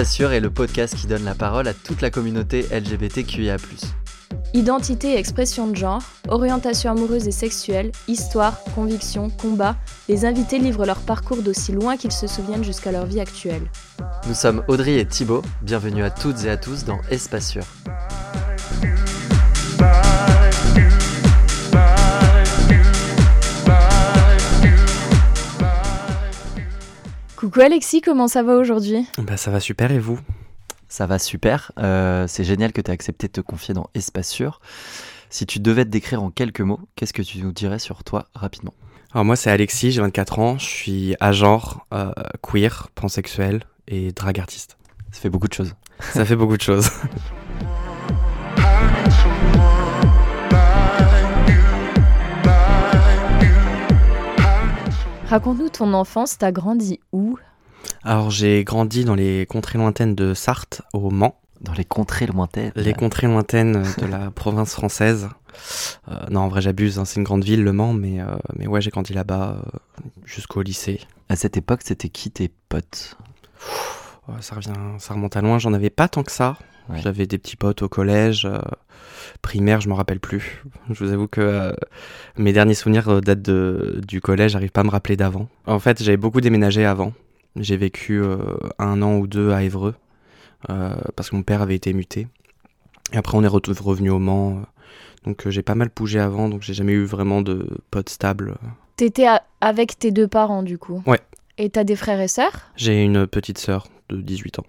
Sûr 0.00 0.32
est 0.32 0.40
le 0.40 0.50
podcast 0.50 0.96
qui 0.96 1.06
donne 1.06 1.24
la 1.24 1.34
parole 1.34 1.68
à 1.68 1.74
toute 1.74 2.00
la 2.00 2.10
communauté 2.10 2.66
LGBTQIA. 2.72 3.56
Identité 4.52 5.12
et 5.12 5.18
expression 5.18 5.68
de 5.68 5.76
genre, 5.76 6.02
orientation 6.28 6.90
amoureuse 6.90 7.28
et 7.28 7.32
sexuelle, 7.32 7.92
histoire, 8.08 8.64
conviction, 8.74 9.30
combat, 9.30 9.76
les 10.08 10.24
invités 10.24 10.58
livrent 10.58 10.86
leur 10.86 10.98
parcours 10.98 11.42
d'aussi 11.42 11.70
loin 11.70 11.96
qu'ils 11.96 12.12
se 12.12 12.26
souviennent 12.26 12.64
jusqu'à 12.64 12.90
leur 12.90 13.06
vie 13.06 13.20
actuelle. 13.20 13.70
Nous 14.26 14.34
sommes 14.34 14.64
Audrey 14.66 14.98
et 14.98 15.06
Thibaut, 15.06 15.42
bienvenue 15.62 16.02
à 16.02 16.10
toutes 16.10 16.44
et 16.44 16.50
à 16.50 16.56
tous 16.56 16.84
dans 16.84 17.00
Espace 17.10 17.54
Coucou 27.42 27.58
Alexis, 27.58 28.02
comment 28.02 28.28
ça 28.28 28.44
va 28.44 28.54
aujourd'hui? 28.54 29.04
Bah 29.18 29.36
ça 29.36 29.50
va 29.50 29.58
super 29.58 29.90
et 29.90 29.98
vous? 29.98 30.16
Ça 30.88 31.06
va 31.06 31.18
super, 31.18 31.72
euh, 31.80 32.28
c'est 32.28 32.44
génial 32.44 32.72
que 32.72 32.80
tu 32.80 32.88
aies 32.88 32.94
accepté 32.94 33.26
de 33.26 33.32
te 33.32 33.40
confier 33.40 33.74
dans 33.74 33.90
Espace 33.94 34.28
Sûr. 34.28 34.60
Si 35.28 35.44
tu 35.44 35.58
devais 35.58 35.84
te 35.84 35.90
décrire 35.90 36.22
en 36.22 36.30
quelques 36.30 36.60
mots, 36.60 36.78
qu'est-ce 36.94 37.12
que 37.12 37.22
tu 37.22 37.38
nous 37.38 37.50
dirais 37.50 37.80
sur 37.80 38.04
toi 38.04 38.28
rapidement? 38.32 38.74
Alors 39.12 39.24
moi 39.24 39.34
c'est 39.34 39.50
Alexis, 39.50 39.90
j'ai 39.90 40.00
24 40.00 40.38
ans, 40.38 40.56
je 40.56 40.66
suis 40.66 41.16
agent, 41.18 41.82
euh, 41.92 42.12
queer, 42.42 42.90
pansexuel 42.94 43.64
et 43.88 44.12
drag 44.12 44.38
artiste. 44.38 44.76
Ça 45.10 45.18
fait 45.18 45.28
beaucoup 45.28 45.48
de 45.48 45.54
choses. 45.54 45.74
Ça 45.98 46.24
fait 46.24 46.36
beaucoup 46.36 46.56
de 46.56 46.62
choses. 46.62 46.90
Raconte-nous 55.32 55.70
ton 55.70 55.94
enfance, 55.94 56.36
t'as 56.36 56.52
grandi 56.52 57.00
où? 57.10 57.38
Alors 58.04 58.30
j'ai 58.30 58.64
grandi 58.64 59.06
dans 59.06 59.14
les 59.14 59.46
contrées 59.46 59.78
lointaines 59.78 60.14
de 60.14 60.34
Sarthe, 60.34 60.82
au 60.92 61.08
Mans. 61.08 61.40
Dans 61.62 61.72
les 61.72 61.86
contrées 61.86 62.26
lointaines 62.26 62.70
Les 62.76 62.92
contrées 62.92 63.28
lointaines 63.28 63.82
de 63.96 64.04
la 64.04 64.30
province 64.34 64.74
française. 64.74 65.30
Euh, 66.10 66.26
non, 66.28 66.40
en 66.40 66.48
vrai 66.48 66.60
j'abuse, 66.60 66.98
hein, 66.98 67.06
c'est 67.06 67.18
une 67.18 67.24
grande 67.24 67.44
ville, 67.44 67.64
le 67.64 67.72
Mans, 67.72 67.94
mais, 67.94 68.20
euh, 68.20 68.26
mais 68.56 68.66
ouais, 68.66 68.82
j'ai 68.82 68.90
grandi 68.90 69.14
là-bas 69.14 69.56
euh, 69.56 69.78
jusqu'au 70.26 70.60
lycée. 70.60 71.00
À 71.30 71.36
cette 71.36 71.56
époque, 71.56 71.80
c'était 71.82 72.10
qui 72.10 72.30
tes 72.30 72.50
potes? 72.68 73.16
Ça, 74.42 74.56
revient, 74.56 74.74
ça 74.98 75.14
remonte 75.14 75.34
à 75.34 75.40
loin, 75.40 75.58
j'en 75.58 75.72
avais 75.72 75.88
pas 75.88 76.08
tant 76.08 76.24
que 76.24 76.32
ça. 76.32 76.58
Ouais. 76.90 77.00
J'avais 77.00 77.26
des 77.26 77.38
petits 77.38 77.56
potes 77.56 77.80
au 77.80 77.88
collège, 77.88 78.44
euh, 78.44 78.60
primaire, 79.42 79.80
je 79.80 79.88
me 79.88 79.94
rappelle 79.94 80.20
plus. 80.20 80.62
Je 80.90 81.04
vous 81.04 81.12
avoue 81.12 81.28
que 81.28 81.40
euh, 81.40 81.72
mes 82.36 82.52
derniers 82.52 82.74
souvenirs 82.74 83.08
euh, 83.08 83.20
datent 83.20 83.42
de, 83.42 84.00
du 84.06 84.20
collège, 84.20 84.52
j'arrive 84.52 84.70
pas 84.70 84.80
à 84.80 84.84
me 84.84 84.90
rappeler 84.90 85.16
d'avant. 85.16 85.48
En 85.66 85.78
fait, 85.78 86.02
j'avais 86.02 86.16
beaucoup 86.16 86.40
déménagé 86.40 86.84
avant. 86.86 87.12
J'ai 87.56 87.76
vécu 87.76 88.22
euh, 88.22 88.38
un 88.78 89.02
an 89.02 89.16
ou 89.18 89.26
deux 89.26 89.50
à 89.52 89.62
Évreux, 89.62 89.94
euh, 90.70 90.94
parce 91.16 91.28
que 91.30 91.36
mon 91.36 91.42
père 91.42 91.60
avait 91.60 91.74
été 91.74 91.92
muté. 91.92 92.28
Et 93.12 93.18
après, 93.18 93.36
on 93.36 93.42
est 93.42 93.48
re- 93.48 93.82
revenu 93.82 94.10
au 94.10 94.18
Mans. 94.18 94.62
donc, 95.26 95.46
euh, 95.46 95.50
j'ai 95.50 95.62
pas 95.62 95.74
mal 95.74 95.90
bougé 95.94 96.18
avant, 96.18 96.48
donc 96.48 96.62
j'ai 96.62 96.72
jamais 96.74 96.92
eu 96.92 97.04
vraiment 97.04 97.42
de 97.42 97.68
potes 97.90 98.08
stables. 98.08 98.54
T'étais 98.96 99.26
avec 99.60 99.98
tes 99.98 100.12
deux 100.12 100.28
parents 100.28 100.62
du 100.62 100.78
coup 100.78 101.02
Ouais. 101.06 101.20
Et 101.58 101.68
t'as 101.68 101.84
des 101.84 101.96
frères 101.96 102.20
et 102.20 102.28
sœurs? 102.28 102.70
J'ai 102.76 103.02
une 103.02 103.26
petite 103.26 103.58
sœur 103.58 103.88
de 104.08 104.20
18 104.20 104.60
ans. 104.60 104.64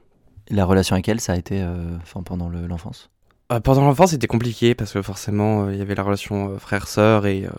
La 0.49 0.65
relation 0.65 0.95
avec 0.95 1.07
elle, 1.07 1.21
ça 1.21 1.33
a 1.33 1.37
été 1.37 1.61
euh, 1.61 1.95
enfin, 2.01 2.21
pendant 2.23 2.49
le- 2.49 2.67
l'enfance? 2.67 3.09
Pendant 3.59 3.81
l'enfance, 3.81 4.11
c'était 4.11 4.27
compliqué 4.27 4.75
parce 4.75 4.93
que 4.93 5.01
forcément, 5.01 5.65
euh, 5.65 5.73
il 5.73 5.79
y 5.79 5.81
avait 5.81 5.95
la 5.95 6.03
relation 6.03 6.51
euh, 6.51 6.57
frère-sœur 6.57 7.25
et 7.25 7.45
euh, 7.45 7.49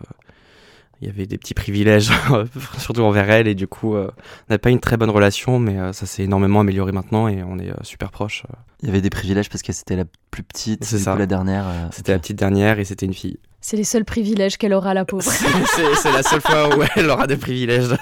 il 1.00 1.08
y 1.08 1.10
avait 1.10 1.26
des 1.26 1.36
petits 1.38 1.54
privilèges, 1.54 2.10
surtout 2.78 3.02
envers 3.02 3.28
elle. 3.30 3.48
Et 3.48 3.54
du 3.54 3.66
coup, 3.66 3.94
euh, 3.96 4.10
on 4.16 4.44
n'avait 4.50 4.58
pas 4.58 4.70
une 4.70 4.80
très 4.80 4.96
bonne 4.96 5.10
relation, 5.10 5.58
mais 5.58 5.78
euh, 5.78 5.92
ça 5.92 6.06
s'est 6.06 6.22
énormément 6.24 6.60
amélioré 6.60 6.92
maintenant 6.92 7.28
et 7.28 7.42
on 7.42 7.58
est 7.58 7.70
euh, 7.70 7.74
super 7.82 8.10
proches. 8.10 8.44
euh. 8.50 8.54
Il 8.82 8.86
y 8.86 8.90
avait 8.90 9.00
des 9.00 9.10
privilèges 9.10 9.48
parce 9.50 9.62
qu'elle 9.62 9.74
c'était 9.74 9.96
la 9.96 10.04
plus 10.30 10.42
petite, 10.42 10.84
C'est 10.84 10.98
ça. 10.98 11.16
la 11.16 11.26
dernière. 11.26 11.66
euh, 11.66 11.86
C'était 11.90 12.12
la 12.12 12.18
petite 12.18 12.38
dernière 12.38 12.78
et 12.78 12.84
c'était 12.84 13.06
une 13.06 13.14
fille. 13.14 13.38
C'est 13.60 13.76
les 13.78 13.84
seuls 13.84 14.04
privilèges 14.04 14.56
qu'elle 14.58 14.74
aura 14.74 14.92
la 14.94 15.04
pauvre. 15.06 15.22
C'est 15.22 15.94
c'est 15.96 16.12
la 16.12 16.22
seule 16.22 16.42
fois 16.42 16.76
où 16.76 16.82
elle 16.96 17.08
aura 17.10 17.26
des 17.26 17.36
privilèges. 17.38 17.88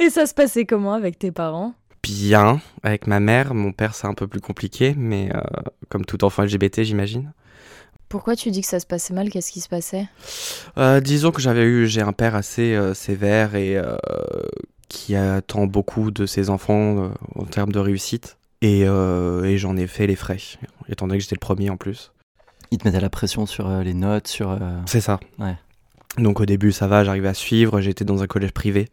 et 0.00 0.08
ça 0.10 0.26
se 0.26 0.34
passait 0.34 0.64
comment 0.64 0.94
avec 0.94 1.18
tes 1.18 1.30
parents? 1.30 1.74
Bien, 2.08 2.60
avec 2.82 3.06
ma 3.06 3.20
mère. 3.20 3.54
Mon 3.54 3.72
père, 3.72 3.94
c'est 3.94 4.06
un 4.06 4.14
peu 4.14 4.26
plus 4.26 4.40
compliqué, 4.40 4.94
mais 4.96 5.30
euh, 5.34 5.40
comme 5.88 6.04
tout 6.04 6.24
enfant 6.24 6.42
LGBT, 6.42 6.82
j'imagine. 6.82 7.32
Pourquoi 8.08 8.36
tu 8.36 8.50
dis 8.50 8.62
que 8.62 8.66
ça 8.66 8.80
se 8.80 8.86
passait 8.86 9.12
mal? 9.12 9.28
Qu'est-ce 9.28 9.52
qui 9.52 9.60
se 9.60 9.68
passait? 9.68 10.06
Euh, 10.78 11.00
disons 11.00 11.30
que 11.30 11.42
j'avais 11.42 11.64
eu, 11.64 11.86
j'ai 11.86 12.00
un 12.00 12.14
père 12.14 12.34
assez 12.34 12.74
euh, 12.74 12.94
sévère 12.94 13.54
et 13.54 13.76
euh, 13.76 13.96
qui 14.88 15.14
attend 15.14 15.66
beaucoup 15.66 16.10
de 16.10 16.24
ses 16.24 16.48
enfants 16.48 17.04
euh, 17.04 17.08
en 17.34 17.44
termes 17.44 17.72
de 17.72 17.78
réussite. 17.78 18.38
Et, 18.62 18.84
euh, 18.86 19.44
et 19.44 19.58
j'en 19.58 19.76
ai 19.76 19.86
fait 19.86 20.06
les 20.06 20.16
frais, 20.16 20.38
étant 20.88 21.06
donné 21.06 21.18
que 21.18 21.22
j'étais 21.22 21.36
le 21.36 21.40
premier 21.40 21.68
en 21.70 21.76
plus. 21.76 22.12
Il 22.70 22.78
te 22.78 22.88
mettait 22.88 23.00
la 23.00 23.10
pression 23.10 23.44
sur 23.46 23.68
euh, 23.68 23.82
les 23.82 23.94
notes, 23.94 24.26
sur. 24.28 24.50
euh, 24.50 24.56
C'est 24.86 25.00
ça. 25.02 25.20
Ouais. 25.38 25.56
Donc 26.16 26.40
au 26.40 26.46
début, 26.46 26.72
ça 26.72 26.88
va, 26.88 27.04
j'arrivais 27.04 27.28
à 27.28 27.34
suivre. 27.34 27.80
J'étais 27.80 28.04
dans 28.04 28.22
un 28.22 28.26
collège 28.26 28.52
privé, 28.52 28.88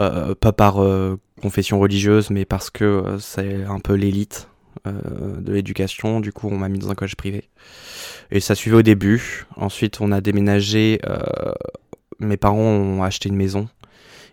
Euh, 0.00 0.34
pas 0.34 0.52
par 0.52 0.82
euh, 0.82 1.18
confession 1.44 1.78
religieuse, 1.78 2.30
mais 2.30 2.46
parce 2.46 2.70
que 2.70 2.84
euh, 2.84 3.18
c'est 3.18 3.64
un 3.64 3.78
peu 3.78 3.92
l'élite 3.94 4.48
euh, 4.86 4.92
de 5.40 5.52
l'éducation. 5.52 6.20
Du 6.20 6.32
coup, 6.32 6.48
on 6.50 6.56
m'a 6.56 6.70
mis 6.70 6.78
dans 6.78 6.90
un 6.90 6.94
collège 6.94 7.16
privé. 7.16 7.50
Et 8.30 8.40
ça 8.40 8.54
suivait 8.54 8.76
au 8.78 8.82
début. 8.82 9.44
Ensuite, 9.56 10.00
on 10.00 10.10
a 10.10 10.20
déménagé. 10.22 11.00
euh, 11.06 11.18
mes 12.18 12.38
parents 12.38 12.56
ont 12.58 13.02
acheté 13.02 13.28
une 13.28 13.36
maison. 13.36 13.68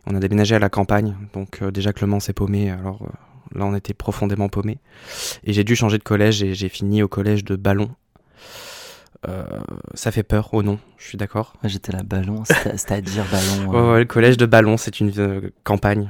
On 0.08 0.16
a 0.16 0.20
déménagé 0.20 0.56
à 0.56 0.60
la 0.60 0.70
campagne. 0.70 1.18
Donc 1.34 1.62
déjà 1.64 1.92
que 1.92 2.00
le 2.00 2.08
Mans 2.08 2.22
s'est 2.22 2.32
paumé, 2.34 2.70
alors 2.72 3.02
là, 3.54 3.66
on 3.66 3.76
était 3.76 3.94
profondément 3.94 4.48
paumé. 4.48 4.78
Et 5.44 5.52
j'ai 5.52 5.66
dû 5.66 5.76
changer 5.76 5.98
de 5.98 6.04
collège 6.04 6.42
et 6.44 6.54
j'ai 6.54 6.70
fini 6.70 7.04
au 7.04 7.10
collège 7.10 7.44
de 7.44 7.58
Ballon. 7.58 7.90
Euh, 9.28 9.44
ça 9.94 10.12
fait 10.12 10.24
peur, 10.24 10.50
oh 10.54 10.64
non, 10.64 10.80
je 10.98 11.06
suis 11.10 11.18
d'accord. 11.18 11.54
J'étais 11.64 11.92
là, 11.92 12.02
ballon, 12.04 12.44
c'est- 12.46 12.54
c'est-à-dire 12.78 13.26
ballon. 13.32 13.70
Ouais, 13.70 13.92
ouais, 13.92 14.00
le 14.00 14.06
collège 14.06 14.38
de 14.38 14.48
Ballon, 14.48 14.78
c'est 14.78 15.00
une 15.00 15.12
euh, 15.20 15.52
campagne 15.64 16.10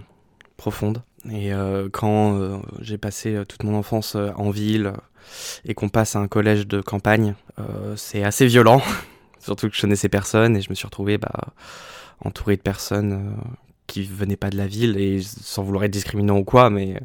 profonde. 0.62 1.02
Et 1.32 1.54
euh, 1.54 1.90
quand 1.92 2.40
euh, 2.40 2.58
j'ai 2.82 3.00
passé 3.00 3.34
euh, 3.34 3.46
toute 3.46 3.64
mon 3.64 3.76
enfance 3.76 4.16
en 4.16 4.52
ville 4.52 4.94
et 5.66 5.74
qu'on 5.74 5.90
passe 5.90 6.16
à 6.16 6.20
un 6.20 6.28
collège 6.28 6.68
de 6.68 6.82
campagne, 6.82 7.36
c'est 7.96 8.24
assez 8.24 8.46
violent. 8.46 8.82
Surtout 9.40 9.70
que 9.70 9.76
je 9.76 9.82
connaissais 9.82 10.10
personne 10.10 10.56
et 10.56 10.62
je 10.62 10.70
me 10.70 10.76
suis 10.76 10.86
retrouvé 10.86 11.18
bah, 11.18 11.54
entouré 12.24 12.58
de 12.58 12.62
personnes 12.62 13.38
qui 13.88 14.04
venaient 14.04 14.36
pas 14.36 14.50
de 14.50 14.58
la 14.58 14.68
ville 14.68 14.98
et 14.98 15.22
sans 15.22 15.64
vouloir 15.64 15.84
être 15.84 15.92
discriminant 15.92 16.38
ou 16.38 16.44
quoi, 16.44 16.70
mais 16.70 17.00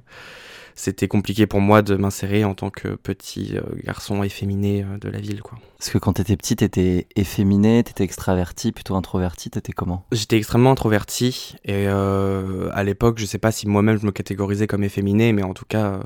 c'était 0.77 1.09
compliqué 1.09 1.47
pour 1.47 1.61
moi 1.61 1.83
de 1.83 1.97
m'insérer 1.97 2.45
en 2.45 2.55
tant 2.55 2.71
que 2.71 2.89
petit 2.89 3.57
euh, 3.57 3.63
garçon 3.85 4.23
efféminé 4.23 4.85
euh, 4.85 4.99
de 4.99 5.09
la 5.09 5.19
ville, 5.19 5.43
quoi. 5.43 5.59
Parce 5.79 5.91
que 5.91 5.99
quand 5.99 6.13
t'étais 6.13 6.37
petit, 6.37 6.55
t'étais 6.55 7.07
efféminé, 7.17 7.83
t'étais 7.83 8.05
extraverti, 8.05 8.73
plutôt 8.73 8.95
introverti, 8.95 9.51
t'étais 9.51 9.73
comment? 9.73 10.05
J'étais 10.13 10.37
extrêmement 10.37 10.71
introverti 10.73 11.57
et 11.65 11.87
euh, 11.89 12.69
à 12.73 12.85
l'époque, 12.85 13.19
je 13.19 13.25
sais 13.27 13.39
pas 13.39 13.53
si 13.53 13.67
moi-même 13.67 13.99
je 13.99 14.07
me 14.07 14.13
catégorisais 14.13 14.67
comme 14.67 14.85
efféminé, 14.85 15.33
mais 15.33 15.43
en 15.43 15.55
tout 15.55 15.65
cas, 15.67 15.87
euh, 15.87 16.03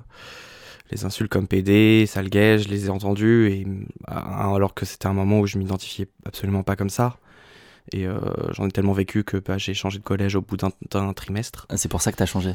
les 0.92 1.04
insultes 1.04 1.30
comme 1.30 1.46
PD, 1.46 2.06
sale 2.06 2.28
gay, 2.30 2.58
je 2.58 2.68
les 2.68 2.86
ai 2.86 2.90
entendus 2.90 3.50
et 3.50 3.66
alors 4.06 4.74
que 4.74 4.86
c'était 4.86 5.06
un 5.06 5.12
moment 5.12 5.40
où 5.40 5.46
je 5.46 5.58
m'identifiais 5.58 6.08
absolument 6.24 6.62
pas 6.62 6.76
comme 6.76 6.90
ça. 6.90 7.18
Et 7.92 8.06
euh, 8.06 8.20
j'en 8.52 8.66
ai 8.66 8.70
tellement 8.70 8.92
vécu 8.92 9.24
que 9.24 9.36
bah, 9.36 9.58
j'ai 9.58 9.74
changé 9.74 9.98
de 9.98 10.04
collège 10.04 10.36
au 10.36 10.42
bout 10.42 10.56
d'un- 10.56 11.12
trimestre. 11.12 11.66
C'est 11.74 11.88
pour 11.90 12.02
ça 12.02 12.12
que 12.12 12.16
t'as 12.16 12.26
changé? 12.26 12.54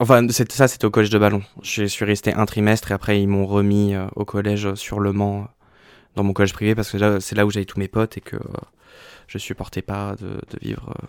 Enfin, 0.00 0.26
c'est- 0.30 0.50
ça, 0.52 0.68
c'était 0.68 0.84
au 0.84 0.90
collège 0.90 1.10
de 1.10 1.18
Ballon. 1.18 1.42
Je 1.62 1.84
suis 1.84 2.04
resté 2.04 2.32
un 2.32 2.46
trimestre 2.46 2.90
et 2.90 2.94
après, 2.94 3.20
ils 3.20 3.26
m'ont 3.26 3.46
remis 3.46 3.94
euh, 3.94 4.06
au 4.14 4.24
collège 4.24 4.66
euh, 4.66 4.74
sur 4.76 5.00
Le 5.00 5.12
Mans, 5.12 5.40
euh, 5.42 5.44
dans 6.14 6.22
mon 6.22 6.32
collège 6.32 6.52
privé, 6.52 6.74
parce 6.74 6.90
que 6.92 7.18
c'est 7.20 7.34
là 7.34 7.46
où 7.46 7.50
j'avais 7.50 7.64
tous 7.66 7.78
mes 7.80 7.88
potes 7.88 8.16
et 8.16 8.20
que 8.20 8.36
euh, 8.36 8.40
je 9.26 9.38
supportais 9.38 9.82
pas 9.82 10.14
de, 10.16 10.26
de 10.28 10.58
vivre. 10.62 10.94
euh. 11.02 11.06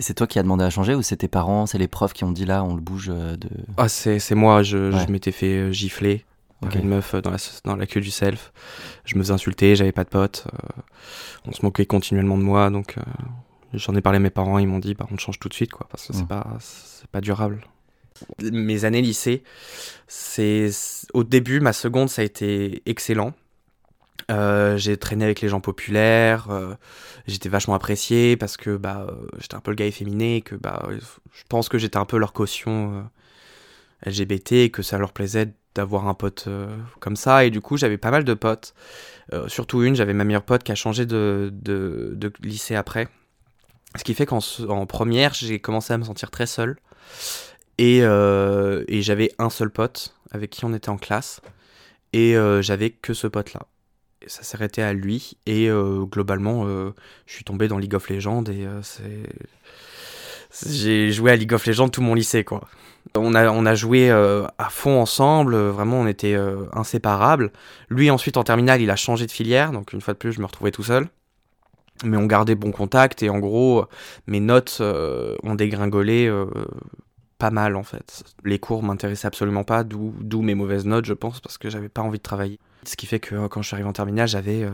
C'est 0.00 0.14
toi 0.14 0.26
qui 0.26 0.38
as 0.38 0.42
demandé 0.42 0.64
à 0.64 0.70
changer 0.70 0.94
ou 0.94 1.02
c'est 1.02 1.16
tes 1.16 1.28
parents, 1.28 1.66
c'est 1.66 1.78
les 1.78 1.88
profs 1.88 2.12
qui 2.12 2.22
ont 2.24 2.30
dit 2.32 2.44
là, 2.44 2.62
on 2.64 2.74
le 2.74 2.80
bouge 2.80 3.06
de. 3.08 3.48
Ah, 3.76 3.88
c'est 3.88 4.18
c'est 4.20 4.36
moi, 4.36 4.62
je, 4.62 4.92
Ouais. 4.92 5.04
je 5.06 5.10
m'étais 5.12 5.32
fait 5.32 5.72
gifler 5.72 6.24
par 6.60 6.74
une 6.76 6.88
meuf 6.88 7.14
dans 7.16 7.30
la, 7.30 7.36
dans 7.64 7.74
la 7.76 7.86
queue 7.86 8.00
du 8.00 8.10
self. 8.10 8.52
Je 9.04 9.16
me 9.16 9.22
faisais 9.22 9.32
insulter, 9.32 9.74
j'avais 9.76 9.90
pas 9.92 10.04
de 10.04 10.08
potes. 10.08 10.46
on 11.46 11.52
se 11.52 11.64
moquait 11.64 11.86
continuellement 11.86 12.36
de 12.38 12.42
moi, 12.44 12.70
donc 12.70 12.94
j'en 13.74 13.94
ai 13.96 14.00
parlé 14.00 14.18
à 14.18 14.20
mes 14.20 14.30
parents, 14.30 14.58
ils 14.58 14.66
m'ont 14.68 14.78
dit, 14.78 14.94
bah, 14.94 15.06
on 15.10 15.16
change 15.18 15.38
tout 15.40 15.48
de 15.48 15.54
suite, 15.54 15.72
quoi, 15.72 15.86
parce 15.90 16.06
que 16.06 16.12
c'est 16.12 16.22
Mm. 16.24 16.28
pas, 16.28 16.46
c'est 16.60 17.08
pas 17.08 17.20
durable. 17.20 17.60
Mes 18.40 18.84
années 18.84 19.02
lycée, 19.02 19.42
c'est 20.06 20.70
au 21.14 21.24
début, 21.24 21.60
ma 21.60 21.72
seconde, 21.72 22.08
ça 22.08 22.22
a 22.22 22.24
été 22.24 22.82
excellent. 22.86 23.32
Euh, 24.30 24.76
j'ai 24.76 24.96
traîné 24.98 25.24
avec 25.24 25.40
les 25.40 25.48
gens 25.48 25.60
populaires, 25.60 26.50
euh, 26.50 26.74
j'étais 27.26 27.48
vachement 27.48 27.74
apprécié 27.74 28.36
parce 28.36 28.58
que 28.58 28.76
bah, 28.76 29.06
euh, 29.08 29.26
j'étais 29.40 29.54
un 29.54 29.60
peu 29.60 29.70
le 29.70 29.74
gars 29.76 29.86
efféminé, 29.86 30.42
que 30.42 30.54
bah, 30.54 30.86
je 30.90 31.42
pense 31.48 31.70
que 31.70 31.78
j'étais 31.78 31.96
un 31.96 32.04
peu 32.04 32.18
leur 32.18 32.34
caution 32.34 33.08
LGBT 34.04 34.70
que 34.70 34.82
ça 34.82 34.98
leur 34.98 35.12
plaisait 35.12 35.54
d'avoir 35.74 36.08
un 36.08 36.14
pote 36.14 36.48
comme 37.00 37.16
ça. 37.16 37.44
Et 37.46 37.50
du 37.50 37.60
coup, 37.60 37.76
j'avais 37.76 37.98
pas 37.98 38.10
mal 38.10 38.24
de 38.24 38.34
potes. 38.34 38.74
Surtout 39.46 39.82
une, 39.82 39.94
j'avais 39.94 40.12
ma 40.12 40.24
meilleure 40.24 40.42
pote 40.42 40.62
qui 40.62 40.72
a 40.72 40.74
changé 40.74 41.06
de, 41.06 41.50
de, 41.52 42.32
lycée 42.42 42.74
après. 42.74 43.08
Ce 43.96 44.04
qui 44.04 44.14
fait 44.14 44.26
qu'en 44.26 44.40
première, 44.86 45.32
j'ai 45.34 45.58
commencé 45.58 45.92
à 45.94 45.98
me 45.98 46.04
sentir 46.04 46.30
très 46.30 46.46
seul. 46.46 46.76
Et, 47.78 48.00
euh, 48.02 48.84
et 48.88 49.02
j'avais 49.02 49.32
un 49.38 49.50
seul 49.50 49.70
pote 49.70 50.14
avec 50.32 50.50
qui 50.50 50.64
on 50.64 50.74
était 50.74 50.90
en 50.90 50.98
classe. 50.98 51.40
Et 52.12 52.36
euh, 52.36 52.60
j'avais 52.60 52.90
que 52.90 53.14
ce 53.14 53.26
pote-là. 53.26 53.62
Ça 54.26 54.42
arrêté 54.56 54.82
à 54.82 54.92
lui. 54.92 55.38
Et 55.46 55.70
euh, 55.70 56.04
globalement, 56.04 56.66
je 56.66 56.92
suis 57.32 57.44
tombé 57.44 57.68
dans 57.68 57.78
League 57.78 57.94
of 57.94 58.10
Legends. 58.10 58.44
Et. 58.44 58.66
J'ai 60.66 61.12
joué 61.12 61.30
à 61.30 61.36
League 61.36 61.52
of 61.52 61.64
Legends 61.66 61.88
tout 61.88 62.02
mon 62.02 62.14
lycée, 62.14 62.42
quoi. 62.42 62.68
On 63.14 63.34
a, 63.34 63.50
on 63.50 63.64
a 63.64 63.74
joué 63.74 64.10
à 64.10 64.68
fond 64.70 65.00
ensemble, 65.00 65.56
vraiment 65.56 66.00
on 66.00 66.06
était 66.06 66.36
inséparables. 66.72 67.52
Lui 67.88 68.10
ensuite 68.10 68.36
en 68.36 68.44
terminale 68.44 68.82
il 68.82 68.90
a 68.90 68.96
changé 68.96 69.26
de 69.26 69.30
filière, 69.30 69.72
donc 69.72 69.92
une 69.92 70.00
fois 70.00 70.12
de 70.12 70.18
plus 70.18 70.32
je 70.32 70.40
me 70.40 70.46
retrouvais 70.46 70.72
tout 70.72 70.82
seul. 70.82 71.08
Mais 72.04 72.16
on 72.16 72.26
gardait 72.26 72.54
bon 72.54 72.70
contact 72.70 73.22
et 73.22 73.30
en 73.30 73.38
gros 73.38 73.86
mes 74.26 74.40
notes 74.40 74.82
ont 74.82 75.54
dégringolé 75.54 76.30
pas 77.38 77.50
mal 77.50 77.76
en 77.76 77.82
fait. 77.82 78.24
Les 78.44 78.58
cours 78.58 78.82
m'intéressaient 78.82 79.26
absolument 79.28 79.64
pas, 79.64 79.84
d'où 79.84 80.42
mes 80.42 80.54
mauvaises 80.54 80.84
notes 80.86 81.04
je 81.04 81.14
pense 81.14 81.40
parce 81.40 81.56
que 81.58 81.70
j'avais 81.70 81.88
pas 81.88 82.02
envie 82.02 82.18
de 82.18 82.22
travailler. 82.22 82.58
Ce 82.84 82.96
qui 82.96 83.06
fait 83.06 83.20
que 83.20 83.34
euh, 83.34 83.48
quand 83.48 83.62
je 83.62 83.66
suis 83.68 83.74
arrivé 83.74 83.88
en 83.88 83.92
terminale 83.92 84.28
j'avais 84.28 84.62
euh, 84.62 84.70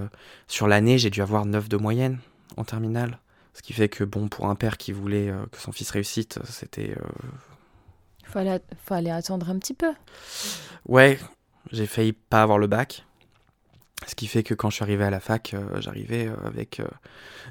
sur 0.48 0.66
l'année 0.68 0.98
j'ai 0.98 1.10
dû 1.10 1.22
avoir 1.22 1.46
9 1.46 1.68
de 1.68 1.76
moyenne 1.76 2.18
en 2.56 2.64
terminale. 2.64 3.18
Ce 3.54 3.62
qui 3.62 3.72
fait 3.72 3.88
que 3.88 4.02
bon 4.04 4.28
pour 4.28 4.48
un 4.48 4.54
père 4.56 4.76
qui 4.78 4.92
voulait 4.92 5.28
euh, 5.30 5.44
que 5.52 5.58
son 5.58 5.72
fils 5.72 5.90
réussite 5.90 6.38
c'était... 6.44 6.90
euh, 6.98 7.06
Fallait, 8.26 8.60
fallait 8.84 9.10
attendre 9.10 9.48
un 9.50 9.58
petit 9.58 9.74
peu. 9.74 9.92
Ouais, 10.88 11.18
j'ai 11.70 11.86
failli 11.86 12.12
pas 12.12 12.42
avoir 12.42 12.58
le 12.58 12.66
bac. 12.66 13.04
Ce 14.06 14.14
qui 14.14 14.26
fait 14.26 14.42
que 14.42 14.54
quand 14.54 14.70
je 14.70 14.76
suis 14.76 14.82
arrivé 14.82 15.04
à 15.04 15.10
la 15.10 15.20
fac, 15.20 15.54
euh, 15.54 15.80
j'arrivais 15.80 16.28
avec 16.44 16.80
euh, 16.80 16.86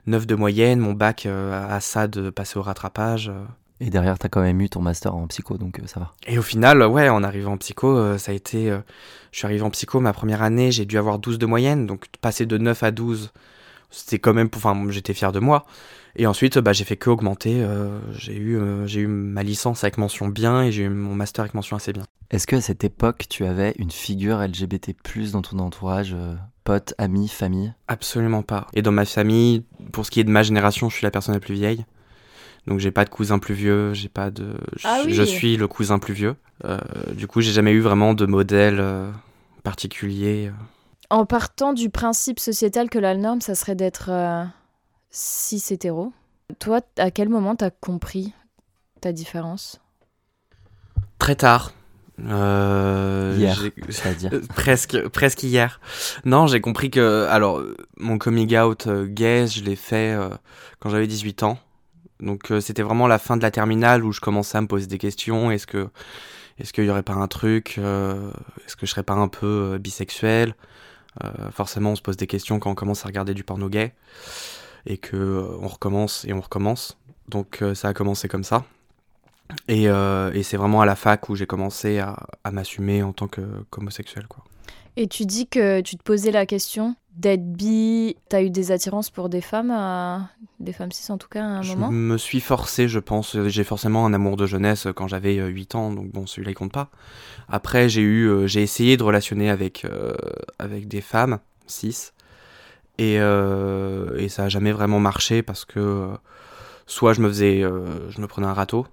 9 0.08 0.28
de 0.28 0.36
moyenne, 0.36 0.80
mon 0.80 0.94
bac 0.94 1.26
à 1.26 1.80
ça 1.80 2.08
de 2.08 2.30
passer 2.30 2.58
au 2.60 2.62
rattrapage. 2.64 3.32
Et 3.86 3.90
derrière, 3.90 4.18
t'as 4.18 4.30
quand 4.30 4.42
même 4.42 4.62
eu 4.62 4.70
ton 4.70 4.82
master 4.82 5.14
en 5.14 5.28
psycho, 5.28 5.58
donc 5.58 5.80
euh, 5.80 5.88
ça 5.88 6.00
va. 6.00 6.14
Et 6.26 6.38
au 6.38 6.42
final, 6.42 6.82
ouais, 6.84 7.10
en 7.10 7.22
arrivant 7.22 7.54
en 7.54 7.58
psycho, 7.58 7.98
euh, 7.98 8.18
ça 8.18 8.32
a 8.32 8.36
été. 8.36 8.72
euh, 8.72 8.80
je 9.32 9.40
suis 9.40 9.46
arrivé 9.46 9.62
en 9.62 9.70
psycho, 9.72 10.00
ma 10.00 10.14
première 10.14 10.42
année, 10.42 10.72
j'ai 10.72 10.86
dû 10.86 10.98
avoir 10.98 11.20
12 11.20 11.38
de 11.38 11.46
moyenne, 11.46 11.86
donc 11.86 12.06
passer 12.22 12.46
de 12.46 12.58
9 12.58 12.82
à 12.84 12.92
12, 12.92 13.34
c'était 13.92 14.20
quand 14.20 14.34
même. 14.34 14.50
Enfin, 14.56 14.86
j'étais 14.90 15.14
fier 15.14 15.34
de 15.34 15.40
moi. 15.40 15.66
Et 16.16 16.28
ensuite, 16.28 16.60
bah, 16.60 16.74
j'ai 16.74 16.86
fait 16.86 16.96
que 16.96 17.10
augmenter. 17.10 17.62
euh, 17.62 18.00
j'ai 18.18 18.38
eu, 18.38 18.58
euh, 18.58 18.86
j'ai 18.86 19.02
eu 19.02 19.08
ma 19.08 19.44
licence 19.44 19.84
avec 19.84 19.98
mention 19.98 20.28
bien 20.28 20.62
et 20.64 20.72
j'ai 20.72 20.84
eu 20.84 20.90
mon 20.90 21.16
master 21.16 21.42
avec 21.42 21.54
mention 21.56 21.76
assez 21.76 21.92
bien. 21.92 22.04
Est-ce 22.30 22.48
que 22.48 22.56
à 22.56 22.62
cette 22.62 22.84
époque, 22.84 23.26
tu 23.30 23.46
avais 23.46 23.74
une 23.80 23.92
figure 23.92 24.40
LGBT+, 24.40 24.96
dans 25.34 25.42
ton 25.42 25.60
entourage, 25.60 26.14
euh, 26.14 26.36
potes, 26.64 26.94
amis, 27.00 27.28
famille? 27.28 27.74
Absolument 27.88 28.44
pas. 28.44 28.68
Et 28.74 28.82
dans 28.82 28.92
ma 28.92 29.06
famille, 29.06 29.66
pour 29.92 30.06
ce 30.06 30.12
qui 30.12 30.20
est 30.20 30.24
de 30.24 30.32
ma 30.32 30.44
génération, 30.44 30.90
je 30.90 30.96
suis 30.96 31.04
la 31.04 31.12
personne 31.12 31.34
la 31.34 31.42
plus 31.42 31.56
vieille. 31.56 31.84
Donc 32.68 32.80
j'ai 32.80 32.92
pas 32.92 33.04
de 33.06 33.10
cousin 33.10 33.40
plus 33.40 33.54
vieux, 33.54 33.94
j'ai 33.94 34.10
pas 34.10 34.32
de. 34.32 34.56
Je, 34.78 34.88
Ah 34.88 35.02
oui. 35.06 35.14
je 35.14 35.24
suis 35.24 35.58
le 35.58 35.68
cousin 35.68 36.00
plus 36.00 36.14
vieux. 36.14 36.36
Euh, 36.64 36.78
du 37.14 37.28
coup, 37.28 37.42
j'ai 37.42 37.52
jamais 37.52 37.72
eu 37.72 37.82
vraiment 37.82 38.14
de 38.14 38.26
modèle 38.26 38.80
euh, 38.80 39.12
particulier. 39.64 40.52
En 41.10 41.26
partant 41.26 41.74
du 41.74 41.90
principe 41.90 42.40
sociétal 42.40 42.90
que 42.90 43.00
la 43.00 43.16
norme, 43.16 43.42
ça 43.42 43.54
serait 43.56 43.76
d'être 43.76 44.10
euh, 44.10 44.44
cis 45.12 45.62
hétéro, 45.72 46.14
toi, 46.60 46.80
à 46.98 47.12
quel 47.12 47.30
moment 47.30 47.56
t'as 47.56 47.70
compris 47.70 48.34
ta 49.02 49.12
différence? 49.12 49.82
Très 51.20 51.36
tard. 51.36 51.74
Euh, 52.20 53.36
Hier, 53.38 53.58
c'est-à-dire 53.90 54.30
Euh, 54.34 54.42
presque, 54.56 55.08
presque 55.10 55.44
hier. 55.44 55.80
Non, 56.26 56.48
j'ai 56.48 56.62
compris 56.62 56.92
que, 56.92 57.26
alors, 57.30 57.60
euh, 57.60 57.76
mon 57.98 58.18
coming 58.18 58.56
out 58.58 58.88
euh, 58.88 59.06
gay, 59.06 59.48
je 59.48 59.64
l'ai 59.64 59.76
fait 59.76 60.14
euh, 60.14 60.30
quand 60.80 60.90
j'avais 60.90 61.08
18 61.08 61.44
ans. 61.44 61.58
Donc, 62.24 62.52
euh, 62.52 62.62
c'était 62.62 62.82
vraiment 62.82 63.08
la 63.08 63.20
fin 63.20 63.38
de 63.38 63.42
la 63.42 63.52
terminale 63.52 64.04
où 64.04 64.12
je 64.12 64.22
commençais 64.22 64.58
à 64.58 64.62
me 64.62 64.68
poser 64.68 64.88
des 64.88 64.98
questions. 64.98 65.52
Est-ce 65.52 65.68
que, 65.68 65.90
est-ce 66.58 66.74
qu'il 66.74 66.86
y 66.86 66.90
aurait 66.90 67.04
pas 67.04 67.14
un 67.14 67.28
truc 67.28 67.76
euh, 67.78 68.32
Est-ce 68.66 68.76
que 68.76 68.86
je 68.86 68.92
serais 68.92 69.04
pas 69.04 69.14
un 69.14 69.28
peu 69.28 69.74
euh, 69.74 69.78
bisexuel? 69.78 70.56
Forcément, 71.52 71.92
on 71.92 71.96
se 71.96 72.02
pose 72.02 72.18
des 72.18 72.26
questions 72.26 72.58
quand 72.58 72.72
on 72.72 72.76
commence 72.76 73.06
à 73.06 73.08
regarder 73.08 73.36
du 73.36 73.44
porno 73.44 73.70
gay 73.70 73.94
et 74.88 74.98
que 74.98 75.48
on 75.62 75.68
recommence 75.68 76.26
et 76.26 76.34
on 76.34 76.42
recommence. 76.42 76.98
Donc, 77.30 77.64
ça 77.76 77.90
a 77.90 77.94
commencé 77.94 78.28
comme 78.28 78.44
ça. 78.44 78.66
Et, 79.68 79.86
c'est 80.42 80.58
vraiment 80.58 80.82
à 80.82 80.88
la 80.88 80.96
fac 80.96 81.30
où 81.30 81.36
j'ai 81.36 81.46
commencé 81.46 82.00
à, 82.00 82.18
à 82.44 82.50
m'assumer 82.50 83.04
en 83.04 83.14
tant 83.14 83.28
que 83.28 83.42
qu'homosexuel, 83.70 84.26
quoi. 84.26 84.44
Et 84.96 85.08
tu 85.08 85.26
dis 85.26 85.48
que 85.48 85.82
tu 85.82 85.98
te 85.98 86.04
posais 86.04 86.32
la 86.32 86.46
question 86.46 86.96
d'être 87.16 87.44
bi, 87.52 88.16
t'as 88.30 88.42
eu 88.42 88.50
des 88.50 88.72
attirances 88.72 89.10
pour 89.10 89.30
des 89.30 89.42
femmes, 89.42 89.72
à- 89.72 90.30
des 90.60 90.74
femmes 90.74 90.92
cis 90.92 91.12
en 91.12 91.18
tout 91.18 91.28
cas 91.28 91.44
à 91.44 91.46
un 91.48 91.62
Je 91.62 91.76
moment 91.76 91.92
me 91.92 92.18
suis 92.18 92.40
forcé, 92.40 92.88
je 92.88 93.00
pense. 93.00 93.38
J'ai 93.48 93.64
forcément 93.64 94.06
un 94.06 94.14
amour 94.14 94.36
de 94.38 94.46
jeunesse 94.46 94.88
quand 94.96 95.08
j'avais 95.08 95.38
euh, 95.40 95.48
8 95.48 95.76
ans, 95.76 95.92
donc 95.92 96.12
bon, 96.12 96.26
celui-là 96.26 96.52
il 96.52 96.56
compte 96.56 96.72
pas. 96.74 96.90
Après, 97.50 97.90
j'ai 97.90 98.02
eu, 98.02 98.28
euh, 98.28 98.48
j'ai 98.48 98.62
essayé 98.64 98.98
de 98.98 99.04
relationner 99.04 99.50
avec 99.50 99.86
euh, 99.86 100.14
avec 100.60 100.88
des 100.88 101.02
femmes 101.02 101.40
cis, 101.68 102.12
et 102.98 103.20
euh, 103.20 104.16
et 104.18 104.30
ça 104.30 104.46
a 104.46 104.50
jamais 104.50 104.72
vraiment 104.72 105.00
marché 105.00 105.44
parce 105.44 105.66
que 105.66 105.80
euh, 105.80 106.08
soit 106.88 107.14
je 107.14 107.22
me 107.22 107.28
faisais, 107.28 107.64
euh, 107.64 108.10
je 108.10 108.22
me 108.22 108.28
prenais 108.28 108.48
un 108.48 108.54
râteau, 108.54 108.88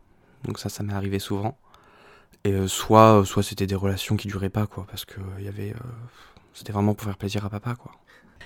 donc 0.45 0.59
ça, 0.59 0.69
ça 0.69 0.83
m'est 0.83 0.95
arrivé 0.95 1.19
souvent, 1.19 1.57
et 2.45 2.53
euh, 2.53 2.69
soit 2.69 3.23
soit 3.25 3.43
c'était 3.43 3.67
des 3.67 3.75
relations 3.75 4.17
qui 4.17 4.29
duraient 4.29 4.51
pas 4.51 4.67
quoi, 4.67 4.87
parce 4.89 5.05
que 5.05 5.21
il 5.39 5.45
y 5.45 5.49
avait, 5.49 5.71
euh, 5.71 5.89
c'était 6.55 6.73
vraiment 6.73 6.95
pour 6.95 7.05
faire 7.07 7.17
plaisir 7.19 7.45
à 7.45 7.51
papa 7.51 7.75
quoi. 7.75 7.93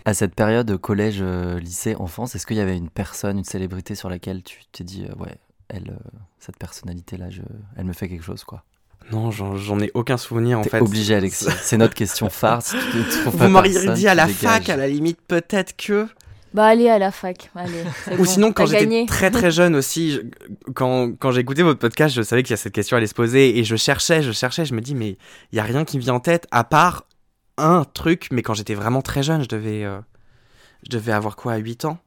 À 0.07 0.13
cette 0.13 0.35
période 0.35 0.77
collège, 0.77 1.19
euh, 1.23 1.59
lycée, 1.59 1.95
enfance, 1.97 2.35
est-ce 2.35 2.47
qu'il 2.47 2.57
y 2.57 2.61
avait 2.61 2.77
une 2.77 2.91
personne, 2.91 3.39
une 3.39 3.45
célébrité 3.45 3.95
sur 3.95 4.11
laquelle 4.11 4.43
tu 4.43 4.61
t'es 4.71 4.85
dit, 4.85 5.07
euh, 5.09 5.15
ouais, 5.23 5.37
elle, 5.69 5.91
euh, 5.99 6.09
cette 6.39 6.59
personnalité-là, 6.59 7.31
je... 7.31 7.41
elle 7.77 7.87
me 7.87 7.95
fait 7.95 8.09
quelque 8.09 8.25
chose, 8.25 8.45
quoi? 8.45 8.65
Non, 9.13 9.31
j'en 9.31 9.57
j'en 9.57 9.81
ai 9.81 9.91
aucun 9.95 10.17
souvenir 10.19 10.59
en 10.59 10.63
fait. 10.63 10.81
obligé, 10.81 11.15
Alexis. 11.15 11.47
C'est 11.63 11.77
notre 11.79 11.95
question 11.95 12.29
phare. 12.29 12.61
Si 12.63 12.77
tu 12.93 13.19
Vous 13.31 13.49
m'auriez 13.49 13.95
dit 13.95 14.09
à 14.09 14.15
la 14.15 14.27
dégages. 14.27 14.41
fac, 14.41 14.69
à 14.69 14.77
la 14.77 14.89
limite, 14.89 15.21
peut-être 15.27 15.77
que. 15.77 16.07
Bah 16.55 16.67
allez 16.67 16.89
à 16.89 16.99
la 17.01 17.11
fac, 17.11 17.51
allez. 17.57 17.83
Ou 18.13 18.17
bon, 18.17 18.25
sinon, 18.25 18.53
quand 18.53 18.65
j'étais 18.67 18.85
très 19.07 19.31
très 19.33 19.51
jeune 19.51 19.75
aussi, 19.75 20.13
je- 20.13 20.21
quand, 20.73 21.11
quand 21.19 21.37
écouté 21.37 21.63
votre 21.65 21.81
podcast, 21.81 22.15
je 22.15 22.23
savais 22.23 22.43
qu'il 22.45 22.53
y 22.53 22.55
a 22.55 22.57
cette 22.57 22.73
question 22.73 22.97
allait 22.97 23.09
se 23.09 23.15
poser 23.15 23.59
et 23.59 23.65
je 23.65 23.75
cherchais, 23.77 24.23
je 24.23 24.31
cherchais, 24.33 24.65
je 24.65 24.73
me 24.73 24.81
dis, 24.81 24.95
mais 24.95 25.19
il 25.53 25.57
y 25.57 25.59
a 25.59 25.65
rien 25.65 25.85
qui 25.85 25.97
me 25.99 26.03
vient 26.03 26.15
en 26.15 26.21
tête 26.21 26.47
à 26.53 26.63
part 26.65 27.07
un 27.59 27.85
truc, 27.85 28.29
mais 28.31 28.43
quand 28.43 28.55
j'étais 28.55 28.75
vraiment 28.75 29.03
très 29.03 29.23
jeune, 29.25 29.43
je 29.43 29.49
devais, 29.49 29.85
euh, 29.85 29.99
je 30.85 30.91
devais 30.97 31.13
avoir 31.13 31.35
quoi, 31.37 31.57
8 31.57 31.85
ans? 31.87 31.99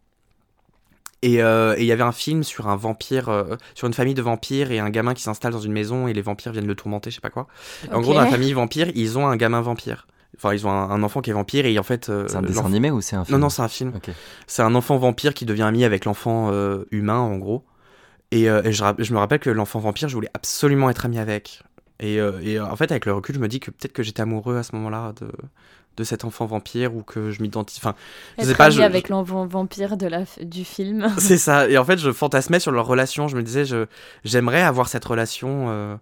Et 1.24 1.42
euh, 1.42 1.76
et 1.78 1.82
il 1.82 1.88
y 1.88 1.92
avait 1.92 2.04
un 2.04 2.12
film 2.12 2.44
sur 2.44 2.68
un 2.70 2.76
vampire, 2.76 3.28
euh, 3.30 3.56
sur 3.74 3.88
une 3.88 3.94
famille 3.94 4.14
de 4.14 4.22
vampires 4.22 4.72
et 4.72 4.80
un 4.80 4.90
gamin 4.92 5.14
qui 5.14 5.24
s'installe 5.24 5.52
dans 5.52 5.60
une 5.60 5.72
maison 5.74 6.08
et 6.08 6.14
les 6.14 6.22
vampires 6.22 6.52
viennent 6.52 6.68
le 6.68 6.76
tourmenter, 6.76 7.10
je 7.10 7.16
sais 7.16 7.22
pas 7.22 7.32
quoi. 7.32 7.48
En 7.92 8.02
gros, 8.02 8.14
dans 8.14 8.22
la 8.22 8.28
famille 8.32 8.54
vampire, 8.54 8.92
ils 8.96 9.18
ont 9.18 9.28
un 9.28 9.36
gamin 9.36 9.62
vampire. 9.62 10.06
Enfin, 10.38 10.54
ils 10.54 10.66
ont 10.68 10.72
un, 10.72 10.90
un 10.92 11.04
enfant 11.04 11.22
qui 11.22 11.32
est 11.32 11.34
vampire 11.34 11.66
et 11.66 11.78
en 11.80 11.84
fait. 11.84 12.10
euh, 12.10 12.26
C'est 12.28 12.38
un 12.38 12.42
dessin 12.42 12.66
animé 12.66 12.92
ou 12.92 13.02
c'est 13.02 13.16
un 13.16 13.26
film 13.26 13.38
Non, 13.38 13.46
non, 13.46 13.50
c'est 13.50 13.62
un 13.64 13.68
film. 13.68 13.94
C'est 14.46 14.62
un 14.62 14.76
enfant 14.76 14.98
vampire 14.98 15.34
qui 15.34 15.46
devient 15.46 15.64
ami 15.64 15.84
avec 15.84 16.06
l'enfant 16.06 16.50
euh, 16.52 16.86
humain, 16.92 17.18
en 17.20 17.38
gros. 17.38 17.64
Et, 18.32 18.50
euh, 18.50 18.62
et 18.64 18.72
je, 18.74 18.84
me 19.14 19.18
rappelle 19.20 19.40
que 19.40 19.50
l'enfant 19.50 19.80
vampire, 19.80 20.10
je 20.10 20.14
voulais 20.16 20.30
absolument 20.34 20.90
être 20.90 21.06
ami 21.06 21.18
avec. 21.18 21.64
Et, 22.00 22.20
euh, 22.20 22.40
et, 22.44 22.60
euh, 22.60 22.66
en 22.66 22.76
fait, 22.76 22.92
avec 22.92 23.06
le 23.06 23.14
recul, 23.14 23.34
je 23.36 23.40
me 23.40 23.48
dis 23.48 23.60
que 23.60 23.72
peut-être 23.72 23.94
que 23.94 24.04
j'étais 24.04 24.22
amoureux 24.22 24.58
à 24.58 24.64
ce 24.64 24.76
moment-là 24.76 25.14
de, 25.20 25.32
de 25.96 26.04
cet 26.04 26.26
enfant 26.26 26.46
vampire 26.46 26.94
ou 26.96 27.02
que 27.02 27.32
je 27.32 27.42
m'identifie. 27.42 27.80
Enfin, 27.82 27.96
je 28.38 28.44
sais 28.44 28.54
pas, 28.54 28.70
je- 28.70 28.82
avec 28.82 29.10
l'enfant 29.10 29.48
vampire 29.48 29.98
de 29.98 30.06
la, 30.08 30.24
du 30.44 30.64
film. 30.66 31.08
c'est 31.18 31.38
ça. 31.40 31.68
Et 31.70 31.78
en 31.78 31.86
fait, 31.86 31.98
je 31.98 32.12
fantasmais 32.12 32.60
sur 32.60 32.72
leur 32.72 32.86
relation. 32.86 33.28
Je 33.30 33.36
me 33.38 33.42
disais, 33.42 33.66
je, 33.66 33.86
j'aimerais 34.26 34.62
avoir 34.62 34.90
cette 34.90 35.06
relation 35.06 35.68
euh, 35.70 35.96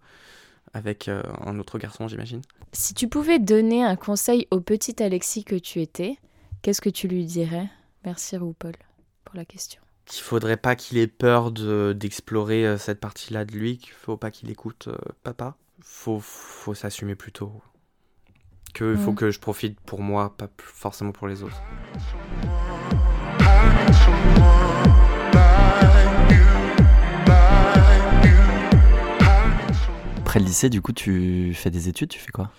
avec 0.75 1.08
euh, 1.08 1.24
un 1.39 1.58
autre 1.58 1.79
garçon, 1.79 2.10
j'imagine. 2.10 2.41
Si 2.74 2.94
tu 2.94 3.08
pouvais 3.08 3.39
donner 3.39 3.82
un 3.82 3.96
conseil 3.96 4.46
au 4.51 4.60
petit 4.60 5.01
Alexis 5.01 5.46
que 5.46 5.55
tu 5.55 5.82
étais, 5.82 6.17
qu'est-ce 6.62 6.82
que 6.82 6.89
tu 6.89 7.08
lui 7.08 7.25
dirais? 7.25 7.70
Merci 8.03 8.36
Paul 8.60 8.74
pour 9.24 9.36
la 9.36 9.46
question. 9.46 9.82
Qu'il 10.05 10.22
faudrait 10.22 10.58
pas 10.58 10.75
qu'il 10.75 10.98
ait 10.98 11.08
peur 11.08 11.51
de, 11.51 11.96
d'explorer 11.98 12.67
euh, 12.67 12.77
cette 12.77 13.00
partie-là 13.00 13.46
de 13.46 13.53
lui, 13.53 13.77
qu'il 13.77 13.94
faut 13.94 14.17
pas 14.17 14.32
qu'il 14.32 14.51
écoute 14.51 14.89
euh, 14.89 14.98
papa. 15.24 15.55
Faut, 15.82 16.20
faut 16.20 16.74
s'assumer 16.74 17.15
plutôt. 17.15 17.53
Que 18.74 18.96
il 18.96 19.01
faut 19.01 19.13
que 19.13 19.32
je 19.32 19.39
profite 19.39 19.79
pour 19.79 20.01
moi, 20.01 20.36
pas 20.36 20.50
forcément 20.58 21.13
pour 21.13 21.29
les 21.29 21.41
autres. 21.41 21.62
Après 30.36 30.44
le 30.44 30.48
lycée, 30.50 30.70
du 30.70 30.82
coup, 30.82 30.92
tu 30.92 31.54
fais 31.56 31.70
des 31.72 31.88
études, 31.88 32.10
tu 32.10 32.20
fais 32.20 32.34
quoi? 32.34 32.50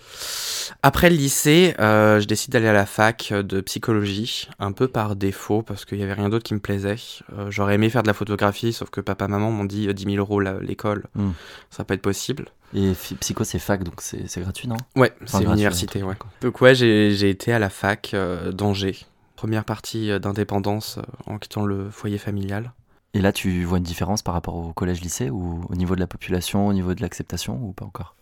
Après 0.81 1.11
le 1.11 1.15
lycée, 1.15 1.75
euh, 1.79 2.19
je 2.19 2.25
décide 2.25 2.51
d'aller 2.53 2.67
à 2.69 2.73
la 2.73 2.87
fac 2.87 3.31
de 3.31 3.61
psychologie, 3.61 4.49
un 4.57 4.71
peu 4.71 4.87
par 4.87 5.15
défaut, 5.15 5.61
parce 5.61 5.85
qu'il 5.85 5.99
y 5.99 6.03
avait 6.03 6.13
rien 6.13 6.29
d'autre 6.29 6.43
qui 6.43 6.55
me 6.55 6.59
plaisait. 6.59 6.95
Euh, 7.37 7.51
J'aurais 7.51 7.75
aimé 7.75 7.91
faire 7.91 8.01
de 8.01 8.07
la 8.07 8.15
photographie, 8.15 8.73
sauf 8.73 8.89
que 8.89 8.99
papa 8.99 9.27
maman 9.27 9.51
m'ont 9.51 9.63
dit 9.63 9.87
euh, 9.87 9.93
10 9.93 10.05
000 10.05 10.15
euros 10.17 10.39
l'école, 10.39 11.03
Mm. 11.13 11.29
ça 11.69 11.77
va 11.77 11.83
pas 11.83 11.93
être 11.93 12.01
possible. 12.01 12.45
Et 12.73 12.93
psycho, 13.19 13.43
c'est 13.43 13.59
fac, 13.59 13.83
donc 13.83 14.01
c'est 14.01 14.41
gratuit, 14.41 14.67
non? 14.67 14.77
Ouais, 14.95 15.13
Enfin, 15.23 15.37
c'est 15.37 15.45
l'université, 15.45 16.01
ouais. 16.01 16.15
quoi. 16.15 16.31
Donc 16.41 16.59
ouais, 16.61 16.73
j'ai 16.73 17.29
été 17.29 17.53
à 17.53 17.59
la 17.59 17.69
fac 17.69 18.09
euh, 18.15 18.51
d'Angers. 18.51 19.05
Première 19.35 19.65
partie 19.65 20.09
euh, 20.09 20.17
d'indépendance 20.17 20.97
euh, 20.97 21.31
en 21.31 21.37
quittant 21.37 21.63
le 21.67 21.91
foyer 21.91 22.17
familial. 22.17 22.71
Et 23.17 23.21
là, 23.21 23.31
tu 23.31 23.63
vois 23.63 23.79
une 23.79 23.83
différence 23.83 24.21
par 24.21 24.35
rapport 24.35 24.53
au 24.53 24.73
collège-lycée 24.73 25.31
ou 25.31 25.61
au 25.67 25.75
niveau 25.75 25.95
de 25.95 25.99
la 25.99 26.05
population, 26.05 26.67
au 26.67 26.73
niveau 26.73 26.93
de 26.93 27.01
l'acceptation 27.01 27.59
ou 27.63 27.73
pas 27.73 27.83
encore? 27.83 28.15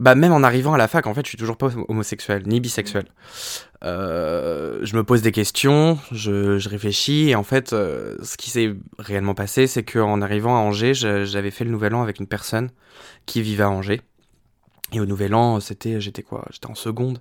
Bah 0.00 0.14
même 0.14 0.32
en 0.32 0.42
arrivant 0.42 0.72
à 0.72 0.78
la 0.78 0.88
fac, 0.88 1.06
en 1.06 1.12
fait, 1.12 1.26
je 1.26 1.28
suis 1.28 1.36
toujours 1.36 1.58
pas 1.58 1.68
homosexuel 1.88 2.42
ni 2.46 2.58
bisexuel. 2.58 3.04
Euh, 3.84 4.78
je 4.82 4.96
me 4.96 5.04
pose 5.04 5.20
des 5.20 5.30
questions, 5.30 5.98
je, 6.10 6.66
réfléchis 6.66 7.28
et 7.28 7.34
en 7.34 7.42
fait, 7.42 7.74
euh, 7.74 8.16
ce 8.22 8.38
qui 8.38 8.48
s'est 8.48 8.74
réellement 8.98 9.34
passé, 9.34 9.66
c'est 9.66 9.84
qu'en 9.84 10.22
arrivant 10.22 10.56
à 10.56 10.60
Angers, 10.60 10.94
j'avais 10.94 11.50
fait 11.50 11.64
le 11.64 11.70
Nouvel 11.70 11.94
An 11.94 12.02
avec 12.02 12.18
une 12.18 12.26
personne 12.26 12.70
qui 13.26 13.42
vivait 13.42 13.64
à 13.64 13.70
Angers. 13.70 14.00
Et 14.92 15.00
au 15.00 15.06
Nouvel 15.06 15.34
An, 15.34 15.60
c'était, 15.60 16.00
j'étais 16.00 16.22
quoi? 16.22 16.46
J'étais 16.50 16.68
en 16.68 16.74
seconde. 16.74 17.20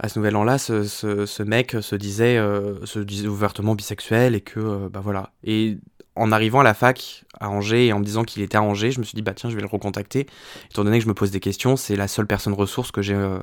À 0.00 0.08
ce 0.08 0.18
Nouvel 0.18 0.34
An-là, 0.34 0.58
ce, 0.58 1.42
mec 1.44 1.76
se 1.80 1.94
disait, 1.94 2.36
euh, 2.36 2.84
se 2.84 2.98
disait 2.98 3.28
ouvertement 3.28 3.76
bisexuel 3.76 4.34
et 4.34 4.40
que, 4.40 4.88
bah 4.88 5.00
voilà. 5.04 5.30
En 6.16 6.32
arrivant 6.32 6.60
à 6.60 6.64
la 6.64 6.74
fac 6.74 7.24
à 7.38 7.50
Angers 7.50 7.86
et 7.86 7.92
en 7.92 8.00
me 8.00 8.04
disant 8.04 8.24
qu'il 8.24 8.42
était 8.42 8.56
à 8.56 8.62
Angers, 8.62 8.90
je 8.90 8.98
me 8.98 9.04
suis 9.04 9.14
dit 9.14 9.22
bah 9.22 9.34
tiens, 9.34 9.50
je 9.50 9.54
vais 9.54 9.60
le 9.60 9.68
recontacter. 9.68 10.26
Étant 10.70 10.82
donné 10.82 10.98
que 10.98 11.04
je 11.04 11.08
me 11.08 11.14
pose 11.14 11.30
des 11.30 11.40
questions, 11.40 11.76
c'est 11.76 11.94
la 11.96 12.08
seule 12.08 12.26
personne 12.26 12.54
ressource 12.54 12.90
que 12.90 13.02
j'ai 13.02 13.14
euh, 13.14 13.38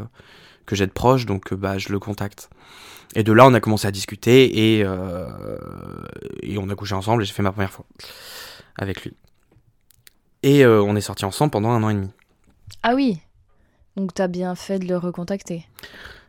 que 0.66 0.76
j'ai 0.76 0.88
de 0.88 0.92
proche, 0.92 1.26
donc 1.26 1.54
euh, 1.54 1.56
bah 1.56 1.78
je 1.78 1.90
le 1.90 2.00
contacte. 2.00 2.50
Et 3.16 3.24
de 3.24 3.32
là, 3.32 3.46
on 3.46 3.54
a 3.54 3.60
commencé 3.60 3.88
à 3.88 3.92
discuter 3.92 4.78
et 4.78 4.84
euh, 4.84 5.28
et 6.42 6.58
on 6.58 6.68
a 6.70 6.76
couché 6.76 6.96
ensemble 6.96 7.22
et 7.22 7.26
j'ai 7.26 7.34
fait 7.34 7.44
ma 7.44 7.52
première 7.52 7.72
fois 7.72 7.86
avec 8.78 9.04
lui. 9.04 9.14
Et 10.42 10.66
on 10.66 10.94
est 10.98 11.02
sortis 11.02 11.24
ensemble 11.24 11.52
pendant 11.52 11.70
un 11.70 11.82
an 11.84 11.90
et 11.90 11.94
demi. 11.94 12.10
Ah 12.82 12.96
oui. 12.96 13.20
Donc 13.96 14.14
t'as 14.14 14.28
bien 14.28 14.56
fait 14.56 14.78
de 14.78 14.88
le 14.88 14.98
recontacter. 14.98 15.66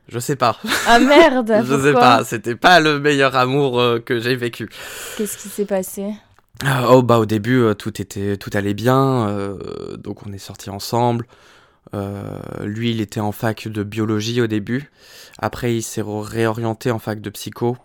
Je 0.06 0.20
sais 0.20 0.36
pas. 0.36 0.56
Ah 0.86 1.00
merde 1.00 1.52
Je 1.64 1.80
sais 1.80 1.92
pas, 1.94 2.22
c'était 2.22 2.54
pas 2.54 2.78
le 2.78 3.00
meilleur 3.00 3.34
amour 3.34 3.82
que 4.04 4.20
j'ai 4.20 4.36
vécu. 4.36 4.70
Qu'est-ce 5.16 5.36
qui 5.36 5.48
s'est 5.48 5.64
passé? 5.64 6.12
Oh 6.62 7.02
bah 7.02 7.18
au 7.18 7.26
début 7.26 7.58
euh, 7.58 7.74
tout 7.74 8.00
était 8.00 8.36
tout 8.36 8.50
allait 8.54 8.74
bien 8.74 9.28
euh, 9.28 9.96
donc 9.96 10.26
on 10.26 10.32
est 10.32 10.38
sortis 10.38 10.70
ensemble. 10.70 11.26
Euh, 11.92 12.38
lui 12.62 12.90
il 12.92 13.00
était 13.00 13.20
en 13.20 13.32
fac 13.32 13.68
de 13.68 13.82
biologie 13.82 14.40
au 14.40 14.46
début. 14.46 14.90
Après 15.38 15.74
il 15.74 15.82
s'est 15.82 16.02
réorienté 16.04 16.90
en 16.90 16.98
fac 16.98 17.20
de 17.20 17.30
psycho 17.30 17.76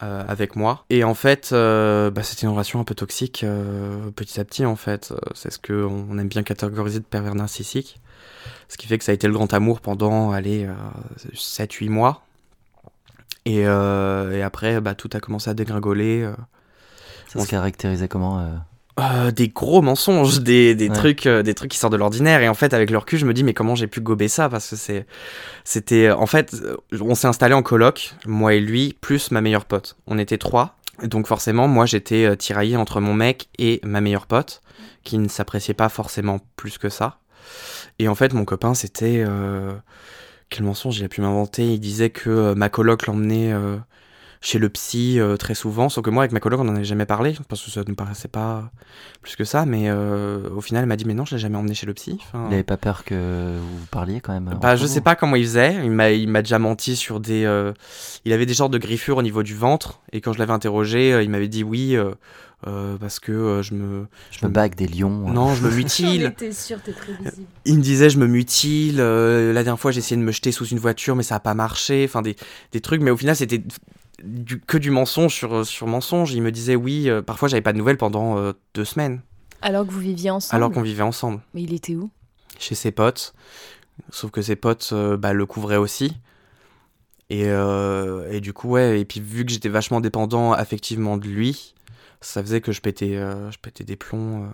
avec 0.00 0.54
moi. 0.54 0.84
Et 0.90 1.02
en 1.02 1.14
fait 1.14 1.52
bah, 1.52 2.22
c'était 2.22 2.42
une 2.42 2.52
relation 2.52 2.78
un 2.78 2.84
peu 2.84 2.94
toxique 2.94 3.46
petit 4.16 4.38
à 4.38 4.44
petit 4.44 4.66
en 4.66 4.76
fait. 4.76 5.14
C'est 5.34 5.50
ce 5.50 5.58
que 5.58 5.72
on 5.72 6.18
aime 6.18 6.28
bien 6.28 6.42
catégoriser 6.42 6.98
de 6.98 7.04
pervers 7.04 7.34
narcissique 7.34 8.00
ce 8.68 8.76
qui 8.76 8.86
fait 8.86 8.98
que 8.98 9.04
ça 9.04 9.12
a 9.12 9.14
été 9.14 9.26
le 9.26 9.32
grand 9.32 9.52
amour 9.54 9.80
pendant 9.80 10.32
allez 10.32 10.68
7 11.32 11.72
8 11.72 11.88
mois. 11.88 12.26
Et, 13.46 13.60
et 13.60 14.42
après 14.42 14.82
bah, 14.82 14.94
tout 14.94 15.08
a 15.14 15.20
commencé 15.20 15.48
à 15.48 15.54
dégringoler 15.54 16.30
ça 17.34 17.40
se 17.40 17.48
caractérisait 17.48 18.08
comment 18.08 18.40
euh 18.40 18.48
euh, 19.00 19.32
des 19.32 19.48
gros 19.48 19.82
mensonges, 19.82 20.38
des, 20.38 20.76
des 20.76 20.88
trucs, 20.88 21.26
euh, 21.26 21.42
des 21.42 21.54
trucs 21.54 21.72
qui 21.72 21.78
sortent 21.78 21.92
de 21.92 21.98
l'ordinaire. 21.98 22.42
Et 22.42 22.48
en 22.48 22.54
fait, 22.54 22.72
avec 22.72 22.90
le 22.90 22.98
recul, 22.98 23.18
je 23.18 23.26
me 23.26 23.34
dis 23.34 23.42
mais 23.42 23.52
comment 23.52 23.74
j'ai 23.74 23.88
pu 23.88 24.00
gober 24.00 24.28
ça? 24.28 24.48
Parce 24.48 24.70
que 24.70 24.76
c'est, 24.76 25.04
c'était, 25.64 26.12
en 26.12 26.26
fait, 26.26 26.54
on 27.00 27.16
s'est 27.16 27.26
installé 27.26 27.54
en 27.54 27.62
coloc, 27.62 28.14
moi 28.24 28.54
et 28.54 28.60
lui, 28.60 28.96
plus 29.00 29.32
ma 29.32 29.40
meilleure 29.40 29.64
pote. 29.64 29.96
On 30.06 30.16
était 30.16 30.38
trois, 30.38 30.76
donc 31.02 31.26
forcément, 31.26 31.66
moi 31.66 31.86
j'étais 31.86 32.36
tiraillé 32.36 32.76
entre 32.76 33.00
mon 33.00 33.14
mec 33.14 33.48
et 33.58 33.80
ma 33.82 34.00
meilleure 34.00 34.26
pote, 34.26 34.62
qui 35.02 35.18
ne 35.18 35.26
s'appréciait 35.26 35.74
pas 35.74 35.88
forcément 35.88 36.38
plus 36.54 36.78
que 36.78 36.88
ça. 36.88 37.18
Et 37.98 38.06
en 38.06 38.14
fait, 38.14 38.32
mon 38.32 38.44
copain, 38.44 38.74
c'était 38.74 39.24
quel 40.50 40.64
mensonge 40.64 40.98
il 40.98 41.04
a 41.04 41.08
pu 41.08 41.20
m'inventer? 41.20 41.64
Il 41.64 41.80
disait 41.80 42.10
que 42.10 42.54
ma 42.54 42.68
coloc 42.68 43.08
l'emmenait 43.08 43.52
chez 44.44 44.58
le 44.58 44.68
psy 44.68 45.18
euh, 45.18 45.38
très 45.38 45.54
souvent, 45.54 45.88
sauf 45.88 46.04
que 46.04 46.10
moi 46.10 46.22
avec 46.22 46.32
ma 46.32 46.38
coloc 46.38 46.60
on 46.60 46.64
n'en 46.64 46.74
avait 46.76 46.84
jamais 46.84 47.06
parlé 47.06 47.34
parce 47.48 47.62
que 47.62 47.70
ça 47.70 47.80
ne 47.86 47.94
paraissait 47.94 48.28
pas 48.28 48.70
plus 49.22 49.36
que 49.36 49.44
ça, 49.44 49.64
mais 49.64 49.84
euh, 49.86 50.50
au 50.54 50.60
final 50.60 50.82
elle 50.82 50.88
m'a 50.88 50.96
dit 50.96 51.06
mais 51.06 51.14
non 51.14 51.24
je 51.24 51.34
l'ai 51.34 51.40
jamais 51.40 51.56
emmené 51.56 51.72
chez 51.72 51.86
le 51.86 51.94
psy. 51.94 52.18
il 52.34 52.40
n'avait 52.50 52.62
pas 52.62 52.76
peur 52.76 53.04
que 53.04 53.56
vous 53.58 53.86
parliez 53.90 54.20
quand 54.20 54.34
même. 54.34 54.54
Bah 54.60 54.76
je 54.76 54.86
sais 54.86 55.00
pas 55.00 55.16
comment 55.16 55.36
il 55.36 55.44
faisait, 55.44 55.82
il 55.82 55.90
m'a 55.90 56.10
il 56.10 56.28
m'a 56.28 56.42
déjà 56.42 56.58
menti 56.58 56.94
sur 56.94 57.20
des, 57.20 57.44
euh, 57.46 57.72
il 58.26 58.34
avait 58.34 58.44
des 58.44 58.52
genres 58.52 58.68
de 58.68 58.76
griffures 58.76 59.16
au 59.16 59.22
niveau 59.22 59.42
du 59.42 59.54
ventre 59.54 60.00
et 60.12 60.20
quand 60.20 60.34
je 60.34 60.38
l'avais 60.38 60.52
interrogé 60.52 61.22
il 61.22 61.30
m'avait 61.30 61.48
dit 61.48 61.64
oui. 61.64 61.96
parce 63.00 63.20
que 63.20 63.62
je 63.62 63.72
me 63.72 64.06
je 64.30 64.44
me 64.44 64.50
bats 64.50 64.60
avec 64.60 64.74
des 64.74 64.86
lions 64.86 65.08
non 65.32 65.54
je 65.54 65.62
me 65.62 65.70
mutile 65.74 66.34
sûr, 66.52 66.82
très 66.82 67.12
visible. 67.12 67.46
il 67.64 67.76
me 67.78 67.82
disait 67.82 68.10
je 68.10 68.18
me 68.18 68.26
mutile 68.26 68.98
la 68.98 69.62
dernière 69.62 69.80
fois 69.80 69.90
j'ai 69.90 70.00
essayé 70.00 70.20
de 70.20 70.26
me 70.26 70.32
jeter 70.32 70.52
sous 70.52 70.66
une 70.66 70.78
voiture 70.78 71.16
mais 71.16 71.22
ça 71.22 71.36
a 71.36 71.40
pas 71.40 71.54
marché 71.54 72.04
enfin 72.06 72.20
des, 72.20 72.36
des 72.72 72.82
trucs 72.82 73.00
mais 73.00 73.10
au 73.10 73.16
final 73.16 73.36
c'était 73.36 73.62
que 74.66 74.78
du 74.78 74.90
mensonge 74.90 75.34
sur, 75.34 75.66
sur 75.66 75.86
mensonge. 75.86 76.32
Il 76.32 76.42
me 76.42 76.52
disait 76.52 76.76
oui, 76.76 77.08
euh, 77.08 77.22
parfois 77.22 77.48
j'avais 77.48 77.62
pas 77.62 77.72
de 77.72 77.78
nouvelles 77.78 77.98
pendant 77.98 78.38
euh, 78.38 78.52
deux 78.74 78.84
semaines. 78.84 79.20
Alors 79.62 79.86
que 79.86 79.92
vous 79.92 80.00
viviez 80.00 80.30
ensemble 80.30 80.56
Alors 80.56 80.70
qu'on 80.70 80.82
vivait 80.82 81.02
ensemble. 81.02 81.40
Mais 81.54 81.62
il 81.62 81.72
était 81.72 81.94
où? 81.94 82.10
Chez 82.58 82.74
ses 82.74 82.92
potes. 82.92 83.34
Sauf 84.10 84.30
que 84.30 84.42
ses 84.42 84.56
potes 84.56 84.90
euh, 84.92 85.16
bah, 85.16 85.32
le 85.32 85.46
couvraient 85.46 85.76
aussi. 85.76 86.16
Et, 87.30 87.46
et, 87.46 88.40
du 88.40 88.52
coup, 88.52 88.68
ouais, 88.68 89.00
et 89.00 89.04
puis 89.06 89.18
vu 89.18 89.46
que 89.46 89.50
j'étais 89.50 89.70
vachement 89.70 90.00
dépendant 90.00 90.52
affectivement 90.52 91.16
de 91.16 91.26
lui, 91.26 91.74
ça 92.20 92.42
faisait 92.42 92.60
que 92.60 92.70
je 92.70 92.82
pétais, 92.82 93.16
je 93.16 93.58
pétais 93.58 93.82
des 93.82 93.96
plombs 93.96 94.52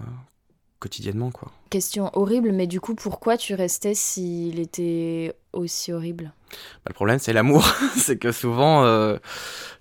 quotidiennement, 0.80 1.30
quoi. 1.30 1.52
Question 1.68 2.10
horrible, 2.14 2.50
mais 2.52 2.66
du 2.66 2.80
coup, 2.80 2.94
pourquoi 2.94 3.36
tu 3.36 3.54
restais 3.54 3.94
s'il 3.94 4.58
était 4.58 5.36
aussi 5.52 5.92
horrible? 5.92 6.32
Bah, 6.50 6.88
Le 6.88 6.94
problème, 6.94 7.18
c'est 7.20 7.32
l'amour. 7.32 7.64
c'est 7.96 8.18
que 8.18 8.32
souvent, 8.32 8.84
euh, 8.84 9.18